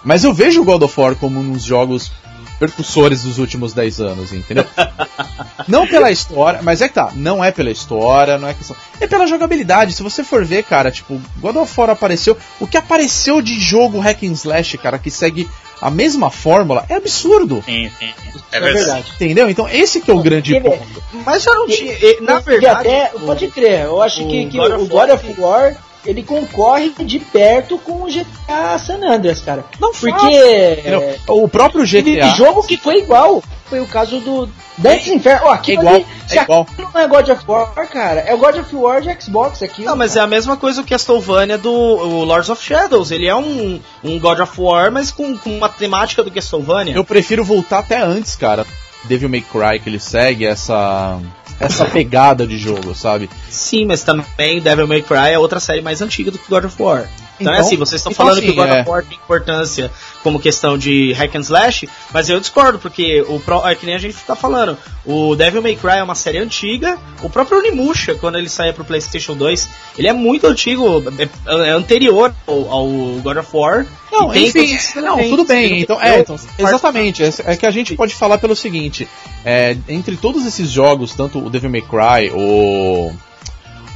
Mas 0.05 0.25
eu 0.25 0.33
vejo 0.33 0.63
o 0.63 0.65
God 0.65 0.83
of 0.83 1.01
War 1.01 1.17
como 1.17 1.41
um 1.41 1.53
dos 1.53 1.65
jogos 1.65 2.11
percussores 2.59 3.23
dos 3.23 3.39
últimos 3.39 3.73
10 3.73 4.01
anos, 4.01 4.33
entendeu? 4.33 4.65
não 5.69 5.87
pela 5.87 6.11
história, 6.11 6.61
mas 6.63 6.81
é 6.81 6.89
que 6.89 6.95
tá, 6.95 7.13
não 7.15 7.43
é 7.45 7.51
pela 7.51 7.71
história, 7.71 8.39
não 8.39 8.49
é 8.49 8.55
questão. 8.55 8.77
É 9.01 9.07
pela 9.07 9.27
jogabilidade. 9.27 9.93
Se 9.93 10.03
você 10.03 10.25
for 10.25 10.45
ver, 10.45 10.65
cara, 10.65 10.91
tipo, 10.91 11.21
God 11.39 11.57
of 11.57 11.81
War 11.81 11.91
apareceu. 11.91 12.37
O 12.61 12.67
que 12.67 12.77
apareceu 12.77 13.41
de 13.41 13.59
jogo 13.59 13.99
hack 14.01 14.23
and 14.25 14.33
slash, 14.33 14.77
cara, 14.79 14.99
que 14.99 15.11
segue 15.11 15.49
a 15.81 15.91
mesma 15.91 16.29
fórmula, 16.31 16.85
é 16.89 16.95
absurdo. 16.97 17.63
Sim, 17.65 17.89
sim. 17.99 18.13
É 18.51 18.57
É 18.57 18.61
verdade. 18.61 19.13
Entendeu? 19.15 19.49
Então 19.49 19.69
esse 19.69 20.01
que 20.01 20.11
é 20.11 20.15
o 20.15 20.21
grande 20.21 20.53
Quer 20.55 20.63
ver? 20.63 20.79
ponto. 20.79 21.03
Mas 21.25 21.45
já 21.45 21.55
não 21.55 21.67
tinha. 21.69 21.93
e, 21.93 22.21
Na 22.21 22.39
E 22.39 22.43
verdade. 22.43 22.89
até, 22.89 23.11
o- 23.15 23.21
pode 23.21 23.47
crer, 23.49 23.85
eu 23.85 24.03
acho 24.03 24.25
o 24.25 24.29
que, 24.29 24.47
que 24.47 24.57
God 24.59 24.73
o 24.73 24.75
of 24.77 24.85
God 24.89 24.93
War- 24.93 25.13
of 25.15 25.35
War 25.41 25.77
ele 26.05 26.23
concorre 26.23 26.93
de 27.01 27.19
perto 27.19 27.79
com 27.79 28.05
o 28.05 28.07
GTA 28.07 28.79
San 28.79 29.01
Andreas, 29.05 29.41
cara. 29.41 29.65
Não 29.81 29.93
Porque 29.93 30.27
é, 30.27 31.19
O 31.29 31.49
próprio 31.49 31.89
teve 31.89 32.17
GTA 32.17 32.29
jogo 32.31 32.63
que 32.63 32.77
foi 32.77 32.99
igual. 32.99 33.43
Foi 33.67 33.81
o 33.81 33.87
caso 33.87 34.19
do 34.21 34.49
Dantes 34.79 35.09
Inferno. 35.09 35.49
Ó, 35.49 35.53
aquilo 35.53 35.81
É 35.81 35.83
igual, 35.83 35.95
ali, 35.97 36.07
é 36.31 36.43
igual. 36.43 36.67
não 36.95 37.01
é 37.01 37.07
God 37.07 37.29
of 37.29 37.45
War, 37.47 37.89
cara, 37.89 38.21
é 38.21 38.35
o 38.35 38.39
God 38.39 38.57
of 38.57 38.75
War 38.75 39.03
de 39.03 39.21
Xbox 39.21 39.63
aqui. 39.63 39.85
Não, 39.85 39.95
mas 39.95 40.17
é 40.17 40.21
a 40.21 40.27
mesma 40.27 40.57
coisa 40.57 40.83
que 40.83 40.89
Castlevania 40.89 41.59
do 41.59 41.71
o 41.71 42.25
Lords 42.25 42.49
of 42.49 42.65
Shadows. 42.65 43.11
Ele 43.11 43.27
é 43.27 43.37
um, 43.37 43.79
um 44.03 44.19
God 44.19 44.41
of 44.41 44.59
War, 44.59 44.91
mas 44.91 45.11
com, 45.11 45.37
com 45.37 45.51
uma 45.51 45.69
temática 45.69 46.23
do 46.23 46.31
Castlevania. 46.31 46.95
eu 46.95 47.05
prefiro 47.05 47.45
voltar 47.45 47.81
até 47.81 48.01
antes, 48.01 48.35
cara. 48.37 48.67
Devil 49.05 49.29
May 49.29 49.43
Cry 49.43 49.81
que 49.81 49.89
ele 49.89 50.01
segue 50.01 50.47
essa 50.47 51.21
essa 51.61 51.85
pegada 51.85 52.47
de 52.47 52.57
jogo, 52.59 52.95
sabe? 52.95 53.29
Sim, 53.49 53.87
mas 53.87 54.03
também 54.03 54.61
Devil 54.61 54.87
May 54.87 55.03
Cry 55.03 55.33
é 55.33 55.39
outra 55.39 55.61
série 55.61 55.81
mais 55.81 56.01
antiga 56.01 56.31
do 56.31 56.39
que 56.39 56.49
God 56.49 56.65
of 56.65 56.81
War. 56.83 57.09
Então, 57.41 57.53
é 57.53 57.57
Então- 57.57 57.67
assim, 57.67 57.77
vocês 57.77 58.01
estão 58.01 58.13
então, 58.13 58.25
falando 58.27 58.39
assim, 58.39 58.47
que 58.47 58.53
o 58.53 58.57
God 58.57 58.69
é. 58.69 58.81
of 58.81 58.91
War 58.91 59.05
tem 59.05 59.19
importância 59.19 59.91
como 60.23 60.41
questão 60.41 60.77
de 60.77 61.13
hack 61.13 61.35
and 61.37 61.41
slash, 61.41 61.89
mas 62.13 62.29
eu 62.29 62.41
discordo, 62.41 62.79
porque 62.79 63.25
o 63.29 63.39
pro, 63.41 63.67
é 63.67 63.75
que 63.75 63.87
nem 63.87 63.95
a 63.95 63.99
gente 63.99 64.17
tá 64.17 64.35
falando. 64.35 64.77
O 65.05 65.35
Devil 65.35 65.63
May 65.63 65.77
Cry 65.77 65.99
é 65.99 66.03
uma 66.03 66.15
série 66.15 66.39
antiga, 66.39 66.99
o 67.23 67.31
próprio 67.31 67.59
Onimusha, 67.59 68.15
quando 68.15 68.37
ele 68.39 68.49
saía 68.49 68.73
pro 68.73 68.85
PlayStation 68.85 69.35
2, 69.35 69.69
ele 69.97 70.09
é 70.09 70.13
muito 70.13 70.47
antigo, 70.47 71.03
é, 71.19 71.69
é 71.69 71.71
anterior 71.71 72.35
ao, 72.47 72.71
ao 72.71 72.89
God 73.23 73.37
of 73.39 73.49
War. 73.53 73.87
Não, 74.11 74.35
enfim, 74.35 74.77
não, 74.97 75.19
tudo 75.29 75.45
bem. 75.45 75.83
Então, 75.83 76.01
é, 76.01 76.21
então, 76.21 76.37
exatamente. 76.59 77.23
É, 77.23 77.31
é 77.45 77.57
que 77.57 77.67
a 77.67 77.71
gente 77.71 77.95
pode 77.95 78.15
falar 78.15 78.39
pelo 78.39 78.57
seguinte: 78.57 79.07
é, 79.45 79.77
entre 79.87 80.17
todos 80.17 80.47
esses 80.47 80.71
jogos, 80.71 81.15
tanto 81.15 81.39
o 81.39 81.51
Devil 81.51 81.71
May 81.71 81.83
Cry, 81.83 82.31
o 82.35 83.13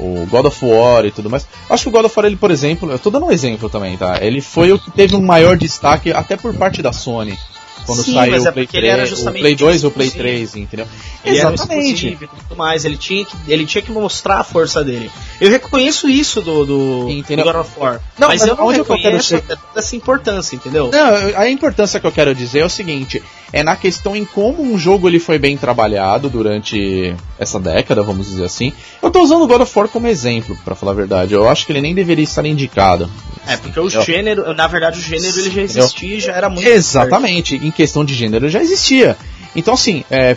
o 0.02 0.26
God 0.26 0.46
of 0.46 0.64
War 0.64 1.04
e 1.04 1.10
tudo 1.10 1.30
mais. 1.30 1.46
Acho 1.70 1.84
que 1.84 1.88
o 1.88 1.92
God 1.92 2.06
of 2.06 2.16
War, 2.16 2.26
ele, 2.26 2.36
por 2.36 2.50
exemplo, 2.50 2.90
eu 2.90 2.98
tô 2.98 3.10
dando 3.10 3.26
um 3.26 3.30
exemplo 3.30 3.70
também, 3.70 3.96
tá? 3.96 4.18
Ele 4.20 4.40
foi 4.40 4.72
o 4.72 4.78
que 4.78 4.90
teve 4.90 5.14
um 5.14 5.22
maior 5.22 5.56
destaque 5.56 6.12
até 6.12 6.36
por 6.36 6.54
parte 6.54 6.82
da 6.82 6.92
Sony. 6.92 7.38
Quando 7.84 8.02
Sim, 8.02 8.14
saiu 8.14 8.32
mas 8.32 8.44
é 8.44 8.50
o 8.50 8.52
Play 8.52 8.66
porque 8.66 8.76
ele 8.76 8.86
era 8.86 9.06
3, 9.06 9.26
o 9.26 9.32
Play 9.32 9.54
2 9.54 9.82
e 9.82 9.86
o 9.86 9.90
Play 9.90 10.08
exclusivo. 10.08 10.36
3, 10.36 10.56
entendeu? 10.56 10.86
Ele 11.24 11.38
era 11.38 11.52
Exatamente. 11.52 12.06
exclusivo 12.06 12.24
e 12.24 12.28
tudo 12.28 12.56
mais, 12.56 12.84
ele 12.84 12.96
tinha, 12.96 13.24
que, 13.24 13.36
ele 13.48 13.66
tinha 13.66 13.82
que 13.82 13.90
mostrar 13.90 14.40
a 14.40 14.44
força 14.44 14.84
dele. 14.84 15.10
Eu 15.40 15.50
reconheço 15.50 16.08
isso 16.08 16.40
do, 16.40 16.64
do, 16.64 17.10
Entendeu? 17.10 17.44
do 17.44 17.52
God 17.52 17.60
of 17.62 17.70
War, 17.78 18.00
Não, 18.18 18.28
mas, 18.28 18.40
mas 18.40 18.48
eu 18.48 18.56
não 18.56 18.66
onde 18.66 18.78
eu 18.78 18.84
quero 18.84 18.98
reconheço 18.98 19.42
essa 19.74 19.96
importância, 19.96 20.56
entendeu? 20.56 20.90
Não, 20.92 21.40
a 21.40 21.48
importância 21.48 21.98
que 21.98 22.06
eu 22.06 22.12
quero 22.12 22.34
dizer 22.34 22.60
é 22.60 22.64
o 22.64 22.70
seguinte: 22.70 23.22
é 23.52 23.62
na 23.62 23.76
questão 23.76 24.16
em 24.16 24.24
como 24.24 24.62
um 24.62 24.78
jogo 24.78 25.08
ele 25.08 25.18
foi 25.18 25.38
bem 25.38 25.56
trabalhado 25.56 26.30
durante 26.30 27.14
essa 27.38 27.60
década, 27.60 28.02
vamos 28.02 28.26
dizer 28.26 28.44
assim. 28.44 28.72
Eu 29.02 29.10
tô 29.10 29.22
usando 29.22 29.42
o 29.42 29.46
God 29.46 29.60
of 29.60 29.78
War 29.78 29.88
como 29.88 30.06
exemplo, 30.06 30.56
pra 30.64 30.74
falar 30.74 30.92
a 30.92 30.94
verdade. 30.94 31.34
Eu 31.34 31.48
acho 31.48 31.66
que 31.66 31.72
ele 31.72 31.80
nem 31.80 31.94
deveria 31.94 32.24
estar 32.24 32.44
indicado. 32.46 33.10
É, 33.46 33.56
porque 33.56 33.78
o 33.78 33.90
gênero, 33.90 34.54
na 34.54 34.66
verdade 34.66 34.98
o 34.98 35.02
gênero 35.02 35.38
ele 35.38 35.50
já 35.50 35.62
existia 35.62 36.16
e 36.16 36.20
já 36.20 36.32
era 36.32 36.48
muito 36.48 36.66
Exatamente, 36.66 37.56
questão 37.72 38.04
de 38.04 38.14
gênero 38.14 38.48
já 38.48 38.60
existia. 38.62 39.16
Então, 39.56 39.74
assim, 39.74 40.04
é, 40.10 40.36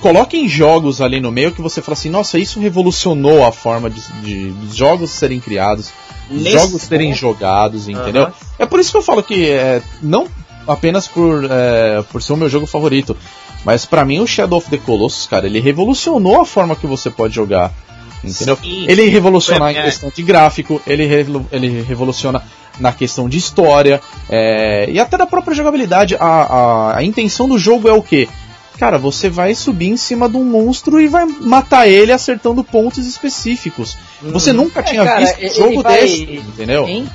coloquem 0.00 0.48
jogos 0.48 1.00
ali 1.00 1.20
no 1.20 1.30
meio 1.32 1.52
que 1.52 1.60
você 1.62 1.80
fala 1.82 1.94
assim: 1.94 2.10
nossa, 2.10 2.38
isso 2.38 2.60
revolucionou 2.60 3.44
a 3.44 3.52
forma 3.52 3.90
de, 3.90 4.00
de- 4.22 4.76
jogos 4.76 5.10
serem 5.10 5.40
criados, 5.40 5.90
dos 6.30 6.42
Nesse 6.42 6.56
jogos 6.58 6.82
serem 6.82 7.08
ponto- 7.10 7.18
jogados, 7.20 7.88
entendeu? 7.88 8.24
Aham. 8.24 8.32
É 8.58 8.66
por 8.66 8.80
isso 8.80 8.90
que 8.90 8.96
eu 8.98 9.02
falo 9.02 9.22
que 9.22 9.50
é, 9.50 9.82
não 10.02 10.26
apenas 10.66 11.06
por, 11.06 11.44
é, 11.50 12.02
por 12.10 12.22
ser 12.22 12.32
o 12.32 12.36
meu 12.36 12.48
jogo 12.48 12.66
favorito, 12.66 13.16
mas 13.64 13.84
pra 13.86 14.04
mim 14.04 14.18
o 14.20 14.26
Shadow 14.26 14.58
of 14.58 14.68
the 14.70 14.76
Colossus, 14.78 15.26
cara, 15.26 15.46
ele 15.46 15.60
revolucionou 15.60 16.40
a 16.40 16.44
forma 16.46 16.74
que 16.74 16.86
você 16.86 17.08
pode 17.10 17.34
jogar. 17.34 17.72
Entendeu? 18.24 18.56
Sim. 18.60 18.86
Ele 18.88 19.08
revoluciona 19.08 19.70
É. 19.70 19.78
em 19.78 19.82
questão 19.84 20.10
de 20.12 20.22
gráfico, 20.22 20.82
ele, 20.86 21.04
ele 21.52 21.82
revoluciona 21.82 22.42
na 22.78 22.92
questão 22.92 23.28
de 23.28 23.38
história 23.38 24.00
é, 24.28 24.88
e 24.90 24.98
até 25.00 25.16
da 25.16 25.26
própria 25.26 25.54
jogabilidade. 25.54 26.14
A, 26.16 26.24
a, 26.26 26.98
a 26.98 27.04
intenção 27.04 27.48
do 27.48 27.58
jogo 27.58 27.88
é 27.88 27.92
o 27.92 28.02
quê? 28.02 28.28
Cara, 28.78 28.98
você 28.98 29.30
vai 29.30 29.54
subir 29.54 29.88
em 29.88 29.96
cima 29.96 30.28
de 30.28 30.36
um 30.36 30.44
monstro 30.44 31.00
e 31.00 31.08
vai 31.08 31.24
matar 31.24 31.88
ele 31.88 32.12
acertando 32.12 32.62
pontos 32.62 33.06
específicos. 33.06 33.96
Você 34.22 34.52
nunca 34.52 34.80
É, 34.80 34.82
tinha 34.82 35.04
cara, 35.04 35.20
visto 35.24 35.44
um 35.44 35.54
jogo 35.54 35.82
vai- 35.82 36.00
desse, 36.02 36.22
entendeu? 36.36 36.86
Hein? 36.86 37.08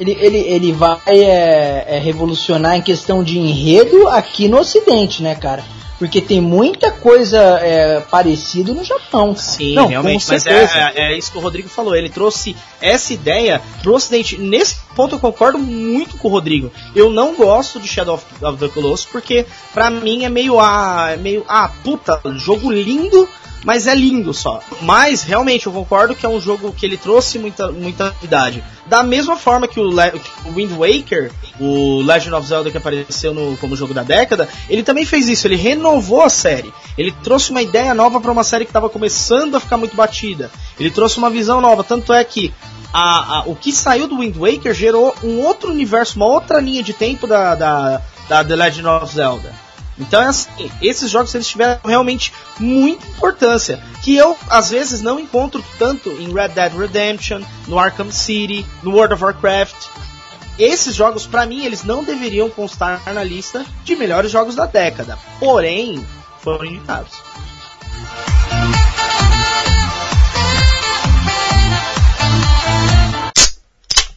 Ele, 0.00 0.12
ele, 0.20 0.38
ele 0.38 0.72
vai 0.72 0.96
é, 1.06 1.84
é, 1.88 1.98
revolucionar 1.98 2.76
em 2.76 2.82
questão 2.82 3.22
de 3.22 3.38
enredo 3.38 4.08
aqui 4.08 4.46
no 4.48 4.58
ocidente, 4.58 5.22
né, 5.22 5.34
cara? 5.34 5.64
Porque 5.98 6.20
tem 6.20 6.40
muita 6.40 6.92
coisa 6.92 7.38
é, 7.60 8.00
parecida 8.00 8.72
no 8.72 8.84
Japão. 8.84 9.34
Sim, 9.36 9.74
Não, 9.74 9.88
realmente, 9.88 10.24
mas 10.28 10.46
é, 10.46 10.64
é- 10.94 11.12
é 11.12 11.18
isso 11.18 11.32
que 11.32 11.38
o 11.38 11.40
Rodrigo 11.40 11.68
falou. 11.68 11.96
Ele 11.96 12.08
trouxe 12.08 12.54
essa 12.80 13.12
ideia 13.12 13.60
pro 13.82 13.94
Ocidente. 13.94 14.38
Nesse 14.38 14.76
ponto 14.94 15.16
eu 15.16 15.18
concordo 15.18 15.58
muito 15.58 16.16
com 16.16 16.28
o 16.28 16.30
Rodrigo. 16.30 16.70
Eu 16.94 17.10
não 17.10 17.34
gosto 17.34 17.80
de 17.80 17.88
Shadow 17.88 18.14
of, 18.14 18.24
of 18.44 18.58
the 18.58 18.68
Colossus 18.68 19.06
porque 19.06 19.44
pra 19.74 19.90
mim 19.90 20.24
é 20.24 20.28
meio 20.28 20.60
ah, 20.60 21.10
é 21.12 21.16
meio 21.16 21.44
ah, 21.48 21.70
puta, 21.82 22.20
jogo 22.36 22.70
lindo, 22.70 23.28
mas 23.64 23.86
é 23.86 23.94
lindo 23.94 24.32
só. 24.32 24.60
Mas 24.82 25.22
realmente 25.22 25.66
eu 25.66 25.72
concordo 25.72 26.14
que 26.14 26.24
é 26.24 26.28
um 26.28 26.40
jogo 26.40 26.72
que 26.72 26.86
ele 26.86 26.96
trouxe 26.96 27.38
muita 27.38 27.70
muita 27.72 28.06
novidade. 28.06 28.62
Da 28.86 29.02
mesma 29.02 29.36
forma 29.36 29.68
que 29.68 29.78
o, 29.78 29.88
o 29.90 30.52
Wind 30.54 30.72
Waker, 30.72 31.30
o 31.60 32.00
Legend 32.02 32.34
of 32.34 32.46
Zelda 32.46 32.70
que 32.70 32.78
apareceu 32.78 33.34
no, 33.34 33.56
como 33.58 33.76
jogo 33.76 33.92
da 33.92 34.02
década, 34.02 34.48
ele 34.70 34.82
também 34.82 35.04
fez 35.04 35.28
isso, 35.28 35.46
ele 35.46 35.56
renovou 35.56 36.22
a 36.22 36.30
série. 36.30 36.72
Ele 36.96 37.12
trouxe 37.22 37.50
uma 37.50 37.60
ideia 37.60 37.92
nova 37.94 38.20
para 38.20 38.32
uma 38.32 38.44
série 38.44 38.64
que 38.64 38.70
estava 38.70 38.88
começando 38.88 39.56
a 39.56 39.60
ficar 39.60 39.76
muito 39.76 39.94
batida. 39.96 40.50
Ele 40.80 40.90
trouxe 40.90 41.18
uma 41.18 41.28
visão 41.28 41.60
nova, 41.60 41.84
tanto 41.84 42.12
é 42.12 42.24
que 42.24 42.54
a, 42.92 43.40
a- 43.40 43.42
o 43.46 43.54
que 43.54 43.70
saiu 43.72 44.06
do 44.08 44.18
Wind 44.20 44.36
Waker 44.36 44.72
gerou 44.72 45.14
um 45.22 45.40
outro 45.44 45.70
universo, 45.70 46.16
uma 46.16 46.26
outra 46.26 46.58
linha 46.60 46.82
de 46.82 46.94
tempo 46.94 47.26
da, 47.26 47.54
da, 47.54 48.00
da 48.28 48.42
The 48.44 48.56
Legend 48.56 48.86
of 48.88 49.14
Zelda. 49.14 49.52
Então, 49.98 50.22
é 50.22 50.26
assim, 50.26 50.70
esses 50.80 51.10
jogos 51.10 51.34
eles 51.34 51.48
tiveram 51.48 51.80
realmente 51.84 52.32
muita 52.58 53.06
importância, 53.06 53.82
que 54.02 54.14
eu 54.16 54.36
às 54.48 54.70
vezes 54.70 55.02
não 55.02 55.18
encontro 55.18 55.64
tanto 55.78 56.10
em 56.10 56.32
Red 56.32 56.48
Dead 56.48 56.72
Redemption, 56.72 57.42
no 57.66 57.78
Arkham 57.78 58.10
City, 58.10 58.64
no 58.82 58.92
World 58.92 59.14
of 59.14 59.24
Warcraft. 59.24 59.86
Esses 60.58 60.94
jogos, 60.94 61.26
para 61.26 61.46
mim, 61.46 61.64
eles 61.64 61.84
não 61.84 62.02
deveriam 62.02 62.50
constar 62.50 63.02
na 63.12 63.22
lista 63.22 63.64
de 63.84 63.94
melhores 63.94 64.30
jogos 64.30 64.56
da 64.56 64.66
década. 64.66 65.16
Porém, 65.38 66.04
foram 66.40 66.64
indicados. 66.64 67.12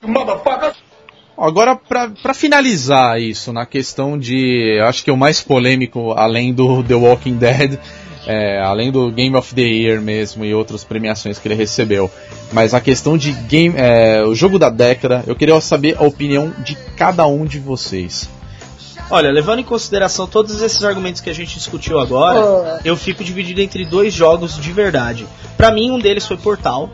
Motherfucker! 0.02 0.76
Agora, 1.42 1.76
para 1.76 2.34
finalizar 2.36 3.20
isso, 3.20 3.52
na 3.52 3.66
questão 3.66 4.16
de. 4.16 4.80
Acho 4.84 5.04
que 5.04 5.10
o 5.10 5.18
mais 5.18 5.42
polêmico, 5.42 6.12
além 6.12 6.54
do 6.54 6.84
The 6.84 6.94
Walking 6.94 7.34
Dead, 7.34 7.80
é, 8.28 8.62
além 8.62 8.92
do 8.92 9.12
Game 9.12 9.36
of 9.36 9.56
the 9.56 9.62
Year 9.62 10.00
mesmo 10.00 10.46
e 10.46 10.54
outras 10.54 10.84
premiações 10.84 11.40
que 11.40 11.48
ele 11.48 11.56
recebeu, 11.56 12.12
mas 12.54 12.76
a 12.76 12.80
questão 12.80 13.18
de 13.18 13.32
game, 13.32 13.74
é, 13.76 14.24
o 14.24 14.36
jogo 14.36 14.60
da 14.60 14.70
década, 14.70 15.24
eu 15.26 15.36
queria 15.36 15.60
saber 15.60 15.98
a 15.98 16.04
opinião 16.04 16.54
de 16.64 16.76
cada 16.96 17.26
um 17.26 17.44
de 17.44 17.58
vocês. 17.58 18.30
Olha, 19.10 19.30
levando 19.30 19.60
em 19.60 19.64
consideração 19.64 20.26
todos 20.26 20.62
esses 20.62 20.82
argumentos 20.86 21.20
que 21.20 21.30
a 21.30 21.34
gente 21.34 21.56
discutiu 21.56 22.00
agora, 22.00 22.80
eu 22.86 22.96
fico 22.96 23.24
dividido 23.24 23.60
entre 23.60 23.84
dois 23.84 24.14
jogos 24.14 24.58
de 24.58 24.72
verdade. 24.72 25.28
Para 25.58 25.70
mim, 25.70 25.92
um 25.92 26.00
deles 26.00 26.26
foi 26.26 26.38
Portal, 26.38 26.90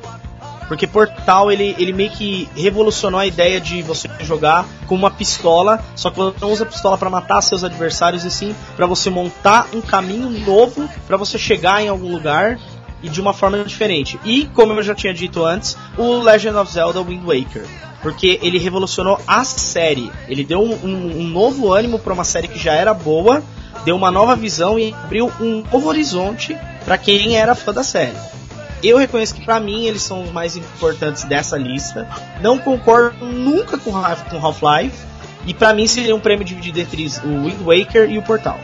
porque 0.68 0.86
Portal 0.86 1.52
ele, 1.52 1.76
ele 1.78 1.94
meio 1.94 2.12
que 2.12 2.48
revolucionou 2.56 3.20
a 3.20 3.26
ideia 3.26 3.60
de 3.60 3.82
você 3.82 4.10
jogar 4.22 4.66
com 4.86 4.96
uma 4.96 5.10
pistola, 5.10 5.84
só 5.96 6.10
que 6.10 6.18
você 6.18 6.38
não 6.42 6.52
usa 6.52 6.64
a 6.64 6.68
pistola 6.68 6.98
para 6.98 7.10
matar 7.10 7.42
seus 7.42 7.64
adversários 7.64 8.26
e 8.26 8.32
sim 8.32 8.56
para 8.76 8.86
você 8.86 9.10
montar 9.10 9.68
um 9.74 9.82
caminho 9.82 10.30
novo 10.30 10.88
para 11.08 11.18
você 11.18 11.38
chegar 11.38 11.82
em 11.82 11.88
algum 11.88 12.12
lugar 12.12 12.60
e 13.02 13.10
de 13.10 13.22
uma 13.22 13.34
forma 13.34 13.64
diferente. 13.64 14.20
E 14.24 14.46
como 14.54 14.74
eu 14.74 14.84
já 14.84 14.96
tinha 14.96 15.14
dito 15.14 15.46
antes, 15.46 15.78
o 15.98 16.18
Legend 16.20 16.58
of 16.58 16.72
Zelda 16.72 17.02
Wind 17.02 17.24
Waker, 17.24 17.66
porque 18.02 18.40
ele 18.42 18.58
revolucionou 18.58 19.20
a 19.28 19.44
série. 19.44 20.12
Ele 20.28 20.44
deu 20.44 20.62
um, 20.62 20.74
um, 20.84 21.20
um 21.20 21.28
novo 21.28 21.72
ânimo 21.74 22.00
para 22.00 22.14
uma 22.14 22.24
série 22.24 22.48
que 22.48 22.60
já 22.60 22.74
era 22.74 22.94
boa, 22.94 23.44
deu 23.86 23.96
uma 23.96 24.12
nova 24.12 24.36
visão 24.36 24.78
e 24.80 24.94
abriu 24.94 25.32
um 25.40 25.64
novo 25.72 25.88
horizonte 25.88 26.58
para 26.84 26.98
quem 26.98 27.38
era 27.38 27.56
fã 27.56 27.74
da 27.74 27.84
série. 27.84 28.37
Eu 28.84 28.98
reconheço 28.98 29.34
que 29.36 29.44
para 29.44 29.60
mim 29.60 29.86
eles 29.86 30.02
são 30.02 30.24
os 30.24 30.32
mais 30.32 30.56
importantes 30.56 31.24
dessa 31.24 31.58
lista. 31.58 32.08
Não 32.42 32.58
concordo 32.60 33.26
nunca 33.26 33.78
com 33.78 33.96
Half-Life. 33.96 35.06
E 35.46 35.54
para 35.54 35.74
mim 35.74 35.88
seria 35.88 36.14
um 36.14 36.20
prêmio 36.20 36.44
dividido 36.44 36.80
entre 36.80 37.06
o 37.24 37.44
Wind 37.44 37.62
Waker 37.64 38.10
e 38.12 38.18
o 38.18 38.22
Portal. 38.22 38.60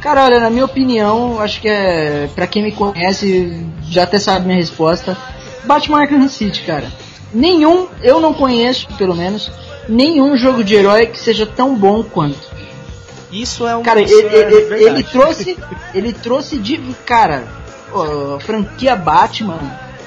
Cara, 0.00 0.24
olha, 0.24 0.40
na 0.40 0.50
minha 0.50 0.64
opinião, 0.64 1.40
acho 1.40 1.60
que 1.60 1.68
é. 1.68 2.28
Pra 2.34 2.46
quem 2.46 2.62
me 2.62 2.72
conhece, 2.72 3.64
já 3.82 4.02
até 4.02 4.18
sabe 4.18 4.46
minha 4.46 4.58
resposta. 4.58 5.16
Batman 5.64 6.00
Arkham 6.00 6.28
City, 6.28 6.62
cara. 6.62 6.90
Nenhum, 7.32 7.88
eu 8.02 8.20
não 8.20 8.32
conheço, 8.32 8.86
pelo 8.96 9.14
menos, 9.14 9.50
nenhum 9.88 10.36
jogo 10.36 10.62
de 10.62 10.74
herói 10.74 11.06
que 11.06 11.18
seja 11.18 11.44
tão 11.46 11.74
bom 11.74 12.02
quanto. 12.02 12.56
Isso 13.32 13.66
é 13.66 13.76
um 13.76 13.82
Cara, 13.82 14.00
ele, 14.00 14.12
ele, 14.12 14.84
ele 14.84 15.02
trouxe. 15.02 15.56
Ele 15.94 16.12
trouxe 16.12 16.58
de. 16.58 16.78
Cara, 17.04 17.44
pô, 17.90 18.38
franquia 18.40 18.96
Batman, 18.96 19.58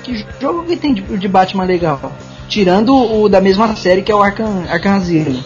que 0.03 0.25
jogo 0.39 0.63
que 0.63 0.75
tem 0.75 0.93
de, 0.93 1.01
de, 1.01 1.27
Batman 1.27 1.63
legal? 1.63 2.11
Tirando 2.47 2.93
o 2.95 3.29
da 3.29 3.39
mesma 3.39 3.75
série 3.75 4.01
que 4.01 4.11
é 4.11 4.15
o 4.15 4.21
Arkham, 4.21 4.65
Arkham 4.69 4.97
Asylum. 4.97 5.41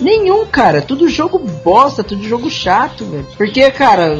Nenhum, 0.00 0.46
cara. 0.46 0.80
Tudo 0.80 1.08
jogo 1.08 1.38
bosta, 1.38 2.04
tudo 2.04 2.26
jogo 2.26 2.50
chato, 2.50 3.04
velho. 3.04 3.26
Porque, 3.36 3.70
cara, 3.70 4.16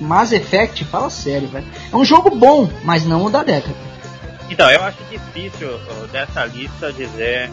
Mass 0.00 0.32
Effect, 0.32 0.84
fala 0.84 1.08
sério, 1.08 1.48
velho. 1.48 1.66
É 1.92 1.96
um 1.96 2.04
jogo 2.04 2.30
bom, 2.30 2.68
mas 2.84 3.06
não 3.06 3.24
o 3.24 3.30
da 3.30 3.42
década. 3.42 3.74
Então, 4.50 4.70
eu 4.70 4.82
acho 4.82 4.98
difícil 5.10 5.78
dessa 6.10 6.44
lista 6.46 6.92
dizer 6.92 7.50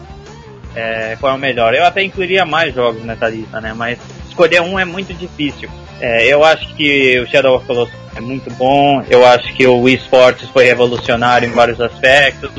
é, 0.74 1.16
qual 1.20 1.32
é 1.32 1.36
o 1.36 1.38
melhor. 1.38 1.74
Eu 1.74 1.84
até 1.84 2.02
incluiria 2.02 2.44
mais 2.44 2.74
jogos 2.74 3.02
nessa 3.04 3.28
lista, 3.28 3.60
né? 3.60 3.72
Mas 3.74 3.98
escolher 4.36 4.60
um 4.60 4.78
é 4.78 4.84
muito 4.84 5.14
difícil. 5.14 5.70
É, 5.98 6.26
eu 6.26 6.44
acho 6.44 6.74
que 6.74 7.18
o 7.18 7.26
Shadow 7.26 7.56
of 7.56 7.66
Colossus 7.66 7.94
é 8.14 8.20
muito 8.20 8.50
bom. 8.52 9.02
Eu 9.08 9.24
acho 9.24 9.52
que 9.54 9.66
o 9.66 9.80
Wii 9.80 9.96
Sports 9.96 10.50
foi 10.50 10.66
revolucionário 10.66 11.48
em 11.48 11.52
vários 11.52 11.80
aspectos. 11.80 12.50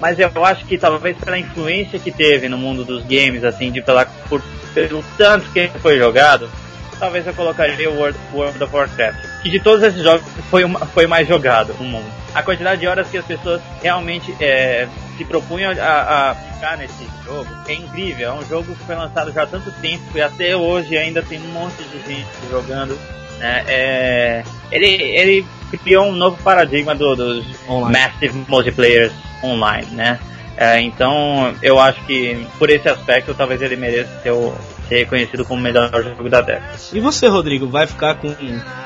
Mas 0.00 0.18
eu 0.18 0.30
acho 0.44 0.64
que 0.64 0.78
talvez 0.78 1.16
pela 1.18 1.38
influência 1.38 1.98
que 1.98 2.10
teve 2.10 2.48
no 2.48 2.56
mundo 2.56 2.84
dos 2.84 3.02
games, 3.02 3.44
assim, 3.44 3.70
de 3.70 3.82
pela, 3.82 4.06
por, 4.28 4.42
pelo 4.74 5.04
tanto 5.16 5.50
que 5.50 5.68
foi 5.80 5.98
jogado, 5.98 6.50
talvez 6.98 7.26
eu 7.26 7.34
colocaria 7.34 7.90
o 7.90 7.96
World, 7.96 8.18
World 8.32 8.62
of 8.62 8.74
Warcraft. 8.74 9.42
Que 9.42 9.50
de 9.50 9.60
todos 9.60 9.82
esses 9.82 10.02
jogos 10.02 10.24
foi, 10.50 10.64
uma, 10.64 10.80
foi 10.86 11.06
mais 11.06 11.28
jogado 11.28 11.74
no 11.78 11.84
mundo. 11.84 12.06
A 12.34 12.42
quantidade 12.42 12.80
de 12.80 12.86
horas 12.86 13.08
que 13.08 13.18
as 13.18 13.24
pessoas 13.24 13.60
realmente 13.82 14.34
é, 14.40 14.86
se 15.16 15.24
propunham 15.24 15.72
a, 15.72 16.30
a 16.30 16.34
ficar 16.34 16.76
nesse 16.76 17.06
jogo 17.24 17.48
é 17.68 17.74
incrível. 17.74 18.28
É 18.28 18.32
um 18.32 18.44
jogo 18.46 18.74
que 18.74 18.84
foi 18.84 18.94
lançado 18.94 19.32
já 19.32 19.42
há 19.42 19.46
tanto 19.46 19.70
tempo 19.80 20.04
e 20.14 20.20
até 20.20 20.56
hoje 20.56 20.96
ainda 20.96 21.22
tem 21.22 21.38
um 21.40 21.52
monte 21.52 21.82
de 21.84 21.98
gente 22.06 22.28
jogando 22.50 22.98
né? 23.38 23.64
É, 23.66 24.44
ele, 24.70 24.86
ele 24.86 25.46
criou 25.82 26.06
um 26.06 26.12
novo 26.12 26.42
paradigma 26.42 26.94
do, 26.94 27.14
dos 27.14 27.46
massive 27.90 28.44
multiplayers 28.48 29.12
online, 29.42 29.86
né? 29.92 30.18
É, 30.56 30.80
então 30.80 31.54
eu 31.62 31.78
acho 31.78 32.02
que 32.06 32.46
por 32.58 32.70
esse 32.70 32.88
aspecto 32.88 33.34
talvez 33.34 33.60
ele 33.60 33.76
mereça 33.76 34.10
ser, 34.22 34.30
o, 34.30 34.54
ser 34.88 34.98
reconhecido 34.98 35.44
como 35.44 35.60
o 35.60 35.62
melhor 35.62 35.90
jogo 36.02 36.28
da 36.28 36.40
década. 36.40 36.74
E 36.92 37.00
você, 37.00 37.26
Rodrigo, 37.26 37.68
vai 37.68 37.86
ficar 37.86 38.16
com 38.16 38.34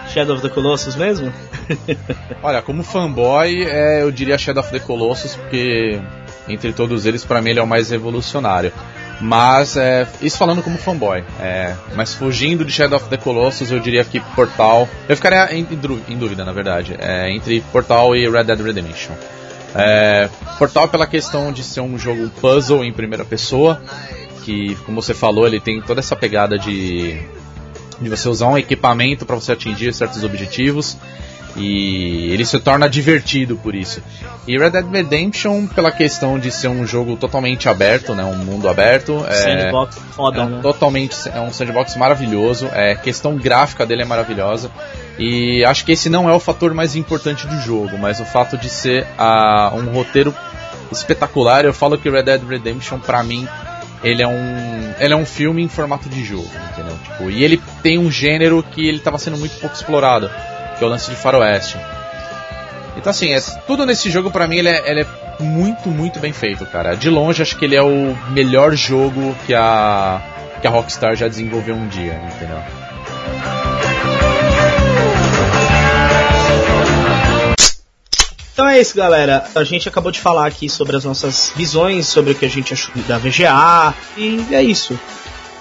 Shadow 0.08 0.36
of 0.36 0.42
the 0.42 0.48
Colossus 0.48 0.96
mesmo? 0.96 1.32
Olha, 2.42 2.62
como 2.62 2.82
fanboy, 2.82 3.64
é, 3.64 4.02
eu 4.02 4.10
diria 4.10 4.38
Shadow 4.38 4.62
of 4.62 4.72
the 4.72 4.80
Colossus 4.80 5.36
porque 5.36 6.00
entre 6.48 6.72
todos 6.72 7.06
eles, 7.06 7.24
para 7.24 7.40
mim 7.40 7.50
ele 7.50 7.60
é 7.60 7.62
o 7.62 7.66
mais 7.66 7.90
revolucionário. 7.90 8.72
Mas, 9.20 9.76
é, 9.76 10.06
isso 10.22 10.38
falando 10.38 10.62
como 10.62 10.78
fanboy. 10.78 11.22
É, 11.40 11.74
mas 11.94 12.14
fugindo 12.14 12.64
de 12.64 12.72
Shadow 12.72 12.98
of 12.98 13.08
the 13.08 13.18
Colossus, 13.18 13.70
eu 13.70 13.78
diria 13.78 14.02
que 14.02 14.18
Portal. 14.34 14.88
Eu 15.08 15.14
ficaria 15.14 15.54
em, 15.54 15.66
em 16.08 16.16
dúvida, 16.16 16.44
na 16.44 16.52
verdade, 16.52 16.96
é, 16.98 17.30
entre 17.30 17.60
Portal 17.72 18.16
e 18.16 18.28
Red 18.28 18.44
Dead 18.44 18.60
Redemption. 18.60 19.12
É, 19.74 20.28
Portal 20.58 20.88
pela 20.88 21.06
questão 21.06 21.52
de 21.52 21.62
ser 21.62 21.80
um 21.80 21.98
jogo 21.98 22.28
puzzle 22.40 22.82
em 22.82 22.92
primeira 22.92 23.24
pessoa, 23.24 23.80
que, 24.40 24.74
como 24.86 25.00
você 25.00 25.14
falou, 25.14 25.46
ele 25.46 25.60
tem 25.60 25.80
toda 25.80 26.00
essa 26.00 26.16
pegada 26.16 26.58
de, 26.58 27.20
de 28.00 28.08
você 28.08 28.28
usar 28.28 28.48
um 28.48 28.58
equipamento 28.58 29.24
para 29.24 29.36
você 29.36 29.52
atingir 29.52 29.92
certos 29.94 30.24
objetivos. 30.24 30.96
E 31.56 32.30
ele 32.32 32.44
se 32.44 32.58
torna 32.60 32.88
divertido 32.88 33.56
por 33.56 33.74
isso. 33.74 34.00
E 34.46 34.56
Red 34.56 34.70
Dead 34.70 34.90
Redemption, 34.90 35.66
pela 35.66 35.90
questão 35.90 36.38
de 36.38 36.50
ser 36.50 36.68
um 36.68 36.86
jogo 36.86 37.16
totalmente 37.16 37.68
aberto, 37.68 38.14
né, 38.14 38.24
um 38.24 38.36
mundo 38.36 38.68
aberto, 38.68 39.24
é, 39.28 39.32
sandbox 39.32 39.98
foda, 40.12 40.38
é 40.38 40.42
um, 40.42 40.48
né? 40.48 40.62
totalmente 40.62 41.16
é 41.28 41.40
um 41.40 41.52
sandbox 41.52 41.96
maravilhoso. 41.96 42.68
É, 42.72 42.92
a 42.92 42.96
questão 42.96 43.36
gráfica 43.36 43.84
dele 43.84 44.02
é 44.02 44.04
maravilhosa. 44.04 44.70
E 45.18 45.64
acho 45.64 45.84
que 45.84 45.92
esse 45.92 46.08
não 46.08 46.28
é 46.30 46.32
o 46.32 46.40
fator 46.40 46.72
mais 46.72 46.96
importante 46.96 47.46
do 47.46 47.60
jogo, 47.60 47.98
mas 47.98 48.20
o 48.20 48.24
fato 48.24 48.56
de 48.56 48.68
ser 48.68 49.06
uh, 49.18 49.76
um 49.76 49.92
roteiro 49.92 50.34
espetacular. 50.90 51.64
Eu 51.64 51.74
falo 51.74 51.98
que 51.98 52.08
Red 52.08 52.22
Dead 52.22 52.42
Redemption, 52.48 52.98
para 52.98 53.22
mim, 53.22 53.46
ele 54.02 54.22
é 54.22 54.26
um 54.26 54.94
ele 54.98 55.12
é 55.12 55.16
um 55.16 55.26
filme 55.26 55.62
em 55.62 55.68
formato 55.68 56.08
de 56.08 56.24
jogo, 56.24 56.50
entendeu? 56.72 56.96
Tipo, 57.04 57.30
e 57.30 57.44
ele 57.44 57.62
tem 57.82 57.98
um 57.98 58.10
gênero 58.10 58.62
que 58.62 58.86
ele 58.86 58.98
estava 58.98 59.18
sendo 59.18 59.36
muito 59.36 59.58
pouco 59.60 59.74
explorado 59.74 60.30
que 60.80 60.84
é 60.84 60.86
o 60.86 60.90
lance 60.90 61.10
de 61.10 61.16
faroeste. 61.16 61.76
Então 62.96 63.10
assim, 63.10 63.32
é, 63.32 63.40
tudo 63.66 63.84
nesse 63.84 64.10
jogo 64.10 64.30
para 64.30 64.46
mim 64.46 64.56
ele 64.56 64.70
é, 64.70 64.90
ele 64.90 65.00
é, 65.02 65.06
muito, 65.42 65.88
muito 65.90 66.18
bem 66.18 66.32
feito, 66.32 66.64
cara. 66.66 66.96
De 66.96 67.08
longe 67.10 67.42
acho 67.42 67.56
que 67.56 67.64
ele 67.64 67.76
é 67.76 67.82
o 67.82 68.16
melhor 68.30 68.74
jogo 68.74 69.36
que 69.46 69.54
a 69.54 70.20
que 70.60 70.66
a 70.66 70.70
Rockstar 70.70 71.16
já 71.16 71.26
desenvolveu 71.26 71.74
um 71.74 71.88
dia, 71.88 72.20
entendeu? 72.34 72.62
Então 78.60 78.68
é 78.68 78.78
isso, 78.78 78.94
galera. 78.94 79.46
A 79.54 79.64
gente 79.64 79.88
acabou 79.88 80.12
de 80.12 80.20
falar 80.20 80.46
aqui 80.46 80.68
sobre 80.68 80.94
as 80.94 81.02
nossas 81.02 81.50
visões, 81.56 82.06
sobre 82.06 82.32
o 82.32 82.34
que 82.34 82.44
a 82.44 82.48
gente 82.48 82.74
achou 82.74 82.92
da 83.08 83.16
VGA, 83.16 83.94
e 84.18 84.54
é 84.54 84.62
isso. 84.62 85.00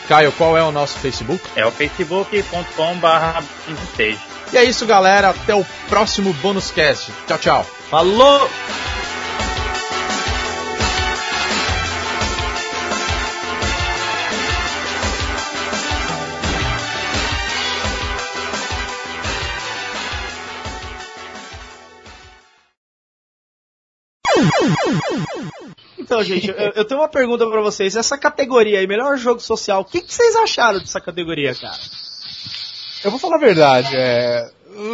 Caio, 0.08 0.32
qual 0.34 0.56
é 0.58 0.64
o 0.64 0.72
nosso 0.72 1.00
Facebook? 1.00 1.44
É 1.56 1.66
o 1.66 1.72
facebook.com.br 1.72 3.44
E 4.52 4.58
é 4.58 4.64
isso, 4.64 4.86
galera. 4.86 5.30
Até 5.30 5.54
o 5.54 5.64
próximo 5.88 6.34
Bônus 6.34 6.72
Cast. 6.72 7.12
Tchau, 7.28 7.38
tchau. 7.38 7.66
Falou! 7.92 8.50
Então, 26.10 26.24
gente, 26.24 26.50
eu, 26.50 26.72
eu, 26.76 26.86
tenho 26.86 27.00
uma 27.00 27.08
pergunta 27.08 27.48
para 27.48 27.62
vocês. 27.62 27.96
Essa 27.96 28.18
categoria 28.18 28.80
aí, 28.80 28.88
melhor 28.88 29.16
jogo 29.16 29.40
social, 29.40 29.82
o 29.82 29.86
que, 29.86 30.02
que 30.02 30.12
vocês 30.12 30.36
acharam 30.38 30.80
dessa 30.80 31.00
categoria, 31.00 31.54
cara? 31.54 31.78
Eu 33.04 33.12
vou 33.12 33.20
falar 33.20 33.36
a 33.36 33.40
verdade, 33.40 33.96
é 33.96 34.50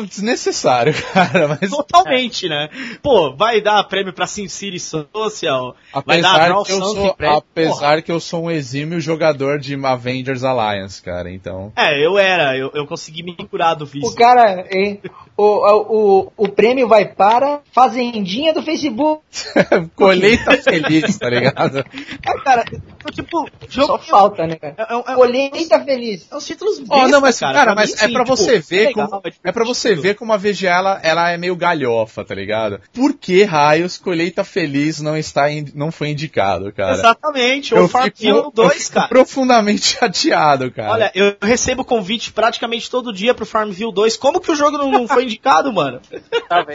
desnecessário, 0.08 0.94
cara. 1.14 1.48
Mas... 1.48 1.70
Totalmente, 1.70 2.48
né? 2.48 2.70
Pô, 3.02 3.36
vai 3.36 3.62
dar 3.62 3.84
prêmio 3.86 4.14
pra 4.14 4.28
SimCity 4.28 4.80
Social, 4.80 5.76
vai 6.06 6.22
dar 6.22 6.64
que 6.64 6.72
eu 6.72 6.82
sou, 6.82 7.16
Apesar 7.20 8.02
que 8.02 8.12
eu 8.12 8.20
sou 8.20 8.46
um 8.46 8.52
exímio 8.52 9.00
jogador 9.00 9.60
de 9.60 9.76
Avengers 9.86 10.44
Alliance, 10.44 11.02
cara, 11.02 11.32
então... 11.32 11.72
É, 11.76 12.06
eu 12.06 12.18
era, 12.18 12.58
eu, 12.58 12.72
eu 12.74 12.86
consegui 12.88 13.24
me 13.24 13.36
curar 13.36 13.76
do 13.76 13.86
vício. 13.86 14.10
O 14.10 14.16
cara, 14.16 14.66
hein, 14.72 15.02
o, 15.38 15.44
o, 15.44 16.32
o 16.38 16.48
prêmio 16.50 16.88
vai 16.88 17.06
para 17.06 17.62
Fazendinha 17.72 18.54
do 18.54 18.64
Facebook. 18.64 19.24
Colheita 19.96 20.58
feliz, 20.58 21.18
tá 21.18 21.30
ligado? 21.30 21.80
É, 21.80 22.40
cara, 22.44 22.64
tipo... 23.12 23.48
Jogo 23.70 23.88
Só 23.88 24.00
falta, 24.00 24.48
né, 24.48 24.56
cara? 24.56 24.76
É, 24.78 24.96
é, 24.96 24.98
é, 24.98 25.16
Colheita 25.16 25.84
feliz. 25.84 26.28
É 26.32 26.36
os 26.36 26.46
títulos 26.46 26.80
besta, 26.80 26.96
oh, 26.96 27.08
não, 27.08 27.22
mas, 27.22 27.40
cara, 27.40 27.54
cara 27.54 27.76
mas 27.76 27.94
é 28.02 28.08
pra 28.08 28.24
tipo, 28.24 28.36
você 28.36 28.60
ver 28.60 28.94
como... 28.94 29.22
É 29.44 29.52
pra 29.52 29.64
você 29.64 29.75
ver 29.96 30.16
como 30.16 30.34
a 30.34 30.38
VGA 30.38 30.70
ela, 30.70 31.00
ela 31.04 31.32
é 31.32 31.38
meio 31.38 31.56
galhofa, 31.56 32.24
tá 32.24 32.34
ligado? 32.34 32.80
Por 32.94 33.14
que 33.14 33.44
raios 33.44 33.98
Colheita 33.98 34.44
Feliz 34.44 35.02
não 35.02 35.18
está 35.18 35.52
in, 35.52 35.66
não 35.74 35.92
foi 35.92 36.10
indicado, 36.10 36.72
cara? 36.72 36.94
Exatamente, 36.94 37.74
o 37.74 37.88
Farmville 37.88 38.52
2, 38.54 38.90
cara. 38.90 39.08
profundamente 39.08 39.88
chateado, 40.00 40.72
cara. 40.72 40.92
Olha, 40.92 41.12
eu 41.14 41.36
recebo 41.42 41.84
convite 41.84 42.32
praticamente 42.32 42.90
todo 42.90 43.14
dia 43.14 43.34
pro 43.34 43.46
Farmville 43.46 43.94
2. 43.94 44.18
Como 44.18 44.40
que 44.40 44.52
o 44.52 44.56
jogo 44.56 44.78
não, 44.78 44.92
não 44.92 45.08
foi 45.08 45.24
indicado, 45.24 45.72
mano? 45.72 46.02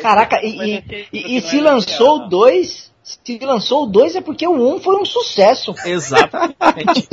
Caraca, 0.03 0.41
e, 0.43 0.77
e, 0.77 1.09
e, 1.13 1.37
e 1.39 1.41
se 1.43 1.61
lançou 1.61 2.25
o 2.25 2.29
2, 2.29 2.91
se 3.25 3.39
lançou 3.39 3.85
o 3.85 3.87
2 3.87 4.17
é 4.17 4.21
porque 4.21 4.47
o 4.47 4.53
1 4.53 4.75
um 4.75 4.81
foi 4.81 4.97
um 4.97 5.05
sucesso. 5.05 5.75
Exatamente. 5.85 7.09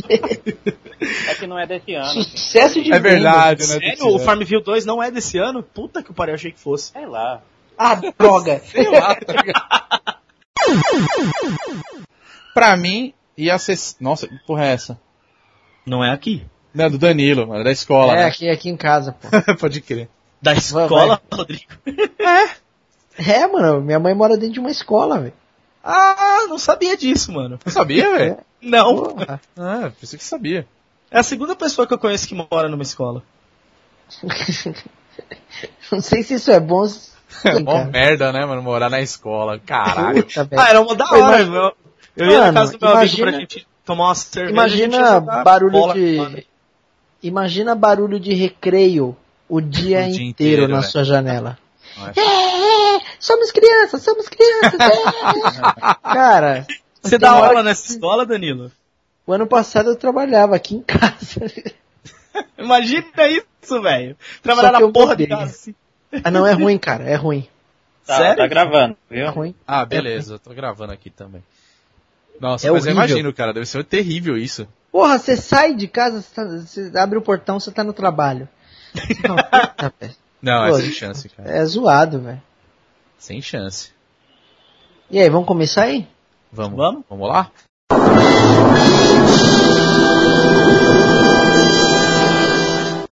é 1.28 1.36
que 1.36 1.48
não 1.48 1.57
é 1.57 1.65
desse 1.65 1.94
ano. 1.95 2.24
Sucesso 2.24 2.84
de 2.84 2.94
É 2.94 2.99
verdade, 2.99 3.61
né? 3.68 3.80
Sério? 3.80 4.07
O 4.07 4.19
Farmville 4.19 4.64
2 4.64 4.86
não 4.86 5.02
é 5.02 5.10
desse 5.10 5.38
ano? 5.38 5.64
Puta 5.64 6.03
que 6.03 6.14
pariu, 6.14 6.36
achei 6.36 6.52
que 6.52 6.60
fosse. 6.60 6.91
Sei 6.91 7.06
lá. 7.06 7.41
Ah, 7.78 7.95
droga. 7.95 8.60
Sei 8.65 8.90
lá. 8.90 9.15
Tá 9.15 10.19
pra 12.53 12.76
mim, 12.76 13.14
ia 13.38 13.57
ser... 13.57 13.78
Nossa, 13.99 14.28
que 14.28 14.38
porra 14.45 14.65
é 14.65 14.74
essa? 14.74 14.99
Não 15.86 16.03
é 16.03 16.11
aqui. 16.11 16.45
Não, 16.74 16.86
é 16.86 16.90
do 16.90 16.98
Danilo, 16.98 17.48
mano, 17.48 17.61
é 17.61 17.64
da 17.64 17.72
escola. 17.72 18.14
É, 18.14 18.15
né? 18.18 18.26
aqui, 18.26 18.49
aqui 18.49 18.69
em 18.69 18.78
casa, 18.78 19.14
pô. 19.14 19.28
Pode 19.57 19.82
crer. 19.82 20.10
Da 20.41 20.53
escola, 20.53 21.22
vai. 21.30 21.40
Rodrigo? 21.40 21.72
É. 22.19 22.68
É, 23.18 23.48
mano, 23.48 23.82
minha 23.82 23.99
mãe 23.99 24.14
mora 24.14 24.38
dentro 24.38 24.53
de 24.53 24.60
uma 24.60 24.69
escola, 24.69 25.19
velho. 25.19 25.34
Ah, 25.89 26.45
não 26.49 26.57
sabia 26.57 26.97
disso, 26.97 27.31
mano. 27.31 27.57
Não 27.65 27.72
sabia, 27.72 28.11
velho? 28.18 28.34
É. 28.34 28.38
Não. 28.61 29.03
Porra. 29.03 29.39
Ah, 29.57 29.89
pensei 29.97 30.19
que 30.19 30.26
sabia. 30.26 30.68
É 31.09 31.19
a 31.19 31.23
segunda 31.23 31.55
pessoa 31.55 31.88
que 31.88 31.93
eu 31.93 31.97
conheço 31.97 32.27
que 32.27 32.35
mora 32.35 32.68
numa 32.68 32.84
escola. 32.84 33.23
não 35.89 36.01
sei 36.01 36.23
se 36.23 36.34
isso 36.34 36.51
é 36.51 36.59
bom. 36.59 36.85
É 37.43 37.59
mó 37.59 37.85
merda, 37.85 38.34
né, 38.34 38.45
mano? 38.45 38.61
Morar 38.61 38.89
na 38.89 38.99
escola. 38.99 39.59
Caralho. 39.59 40.23
Puta, 40.23 40.47
ah, 40.57 40.69
era 40.69 40.81
uma 40.81 40.95
da 40.95 41.09
hora, 41.09 41.45
meu. 41.45 41.73
Eu 42.15 42.26
ia 42.27 42.39
mano, 42.39 42.51
na 42.51 42.59
casa 42.61 42.77
do 42.77 42.80
meu 42.81 42.91
imagina, 42.91 43.27
amigo 43.27 43.31
pra 43.31 43.39
gente 43.39 43.68
tomar 43.85 44.05
uma 44.05 44.15
cerveja. 44.15 44.51
Imagina 44.51 45.19
barulho 45.22 45.93
de. 45.93 46.47
Imagina 47.23 47.76
barulho 47.76 48.19
de 48.19 48.34
recreio 48.34 49.15
o 49.47 49.61
dia, 49.61 50.07
o 50.07 50.11
dia 50.11 50.26
inteiro, 50.26 50.64
inteiro, 50.64 50.68
na 50.68 50.81
sua 50.81 51.03
janela. 51.03 51.57
É, 52.15 52.95
é, 52.95 53.02
somos 53.19 53.52
crianças, 53.52 54.02
somos 54.03 54.30
crianças. 54.30 54.80
É. 54.80 55.94
Cara, 56.03 56.68
você 57.02 57.18
dá 57.18 57.32
aula 57.32 57.64
nessa 57.64 57.91
escola, 57.91 58.26
Danilo? 58.26 58.72
O 59.26 59.34
ano 59.34 59.48
passado 59.48 59.90
eu 59.90 59.95
trabalhava 59.95 60.56
aqui 60.56 60.76
em 60.76 60.82
casa. 60.82 61.52
Imagina 62.57 63.06
isso, 63.28 63.82
velho. 63.82 64.15
Trabalhar 64.41 64.72
na 64.72 64.91
porra 64.91 65.15
de 65.15 65.28
casa. 65.28 65.45
Assim. 65.45 65.76
Ah, 66.24 66.32
não, 66.32 66.45
é 66.45 66.53
ruim, 66.53 66.78
cara, 66.78 67.03
é 67.03 67.15
ruim. 67.15 67.48
Tá, 68.06 68.18
Sério? 68.18 68.38
Tá 68.38 68.48
gravando, 68.48 68.95
viu? 69.10 69.26
É 69.26 69.30
ruim. 69.30 69.56
Ah, 69.68 69.86
beleza, 69.86 70.36
eu 70.36 70.40
tô 70.40 70.53
gravando 70.53 70.94
aqui 70.94 71.10
também. 71.10 71.44
Nossa, 72.40 72.68
é 72.68 72.72
mas 72.72 72.84
horrível. 72.84 73.02
eu 73.02 73.06
imagino, 73.06 73.34
cara, 73.34 73.53
deve 73.53 73.65
ser 73.65 73.84
terrível 73.84 74.38
isso. 74.38 74.68
Porra, 74.91 75.18
você 75.18 75.36
sai 75.36 75.74
de 75.74 75.88
casa, 75.88 76.22
você, 76.22 76.34
tá, 76.34 76.45
você 76.45 76.91
abre 76.98 77.18
o 77.18 77.22
portão, 77.22 77.60
você 77.60 77.72
tá 77.72 77.84
no 77.84 77.94
trabalho. 77.94 78.48
Não, 80.41 80.65
é 80.65 80.69
Pô, 80.69 80.77
é 80.77 80.81
sem 80.81 80.91
chance, 80.91 81.30
cara. 81.30 81.49
É 81.49 81.65
zoado, 81.65 82.19
velho. 82.19 82.41
Sem 83.18 83.41
chance. 83.41 83.91
E 85.09 85.19
aí, 85.19 85.30
vamos 85.30 85.47
começar 85.47 85.84
aí? 85.84 86.07
Vamos. 86.51 86.77
Vamos, 86.77 87.03
vamos 87.09 87.30
lá? 87.30 87.51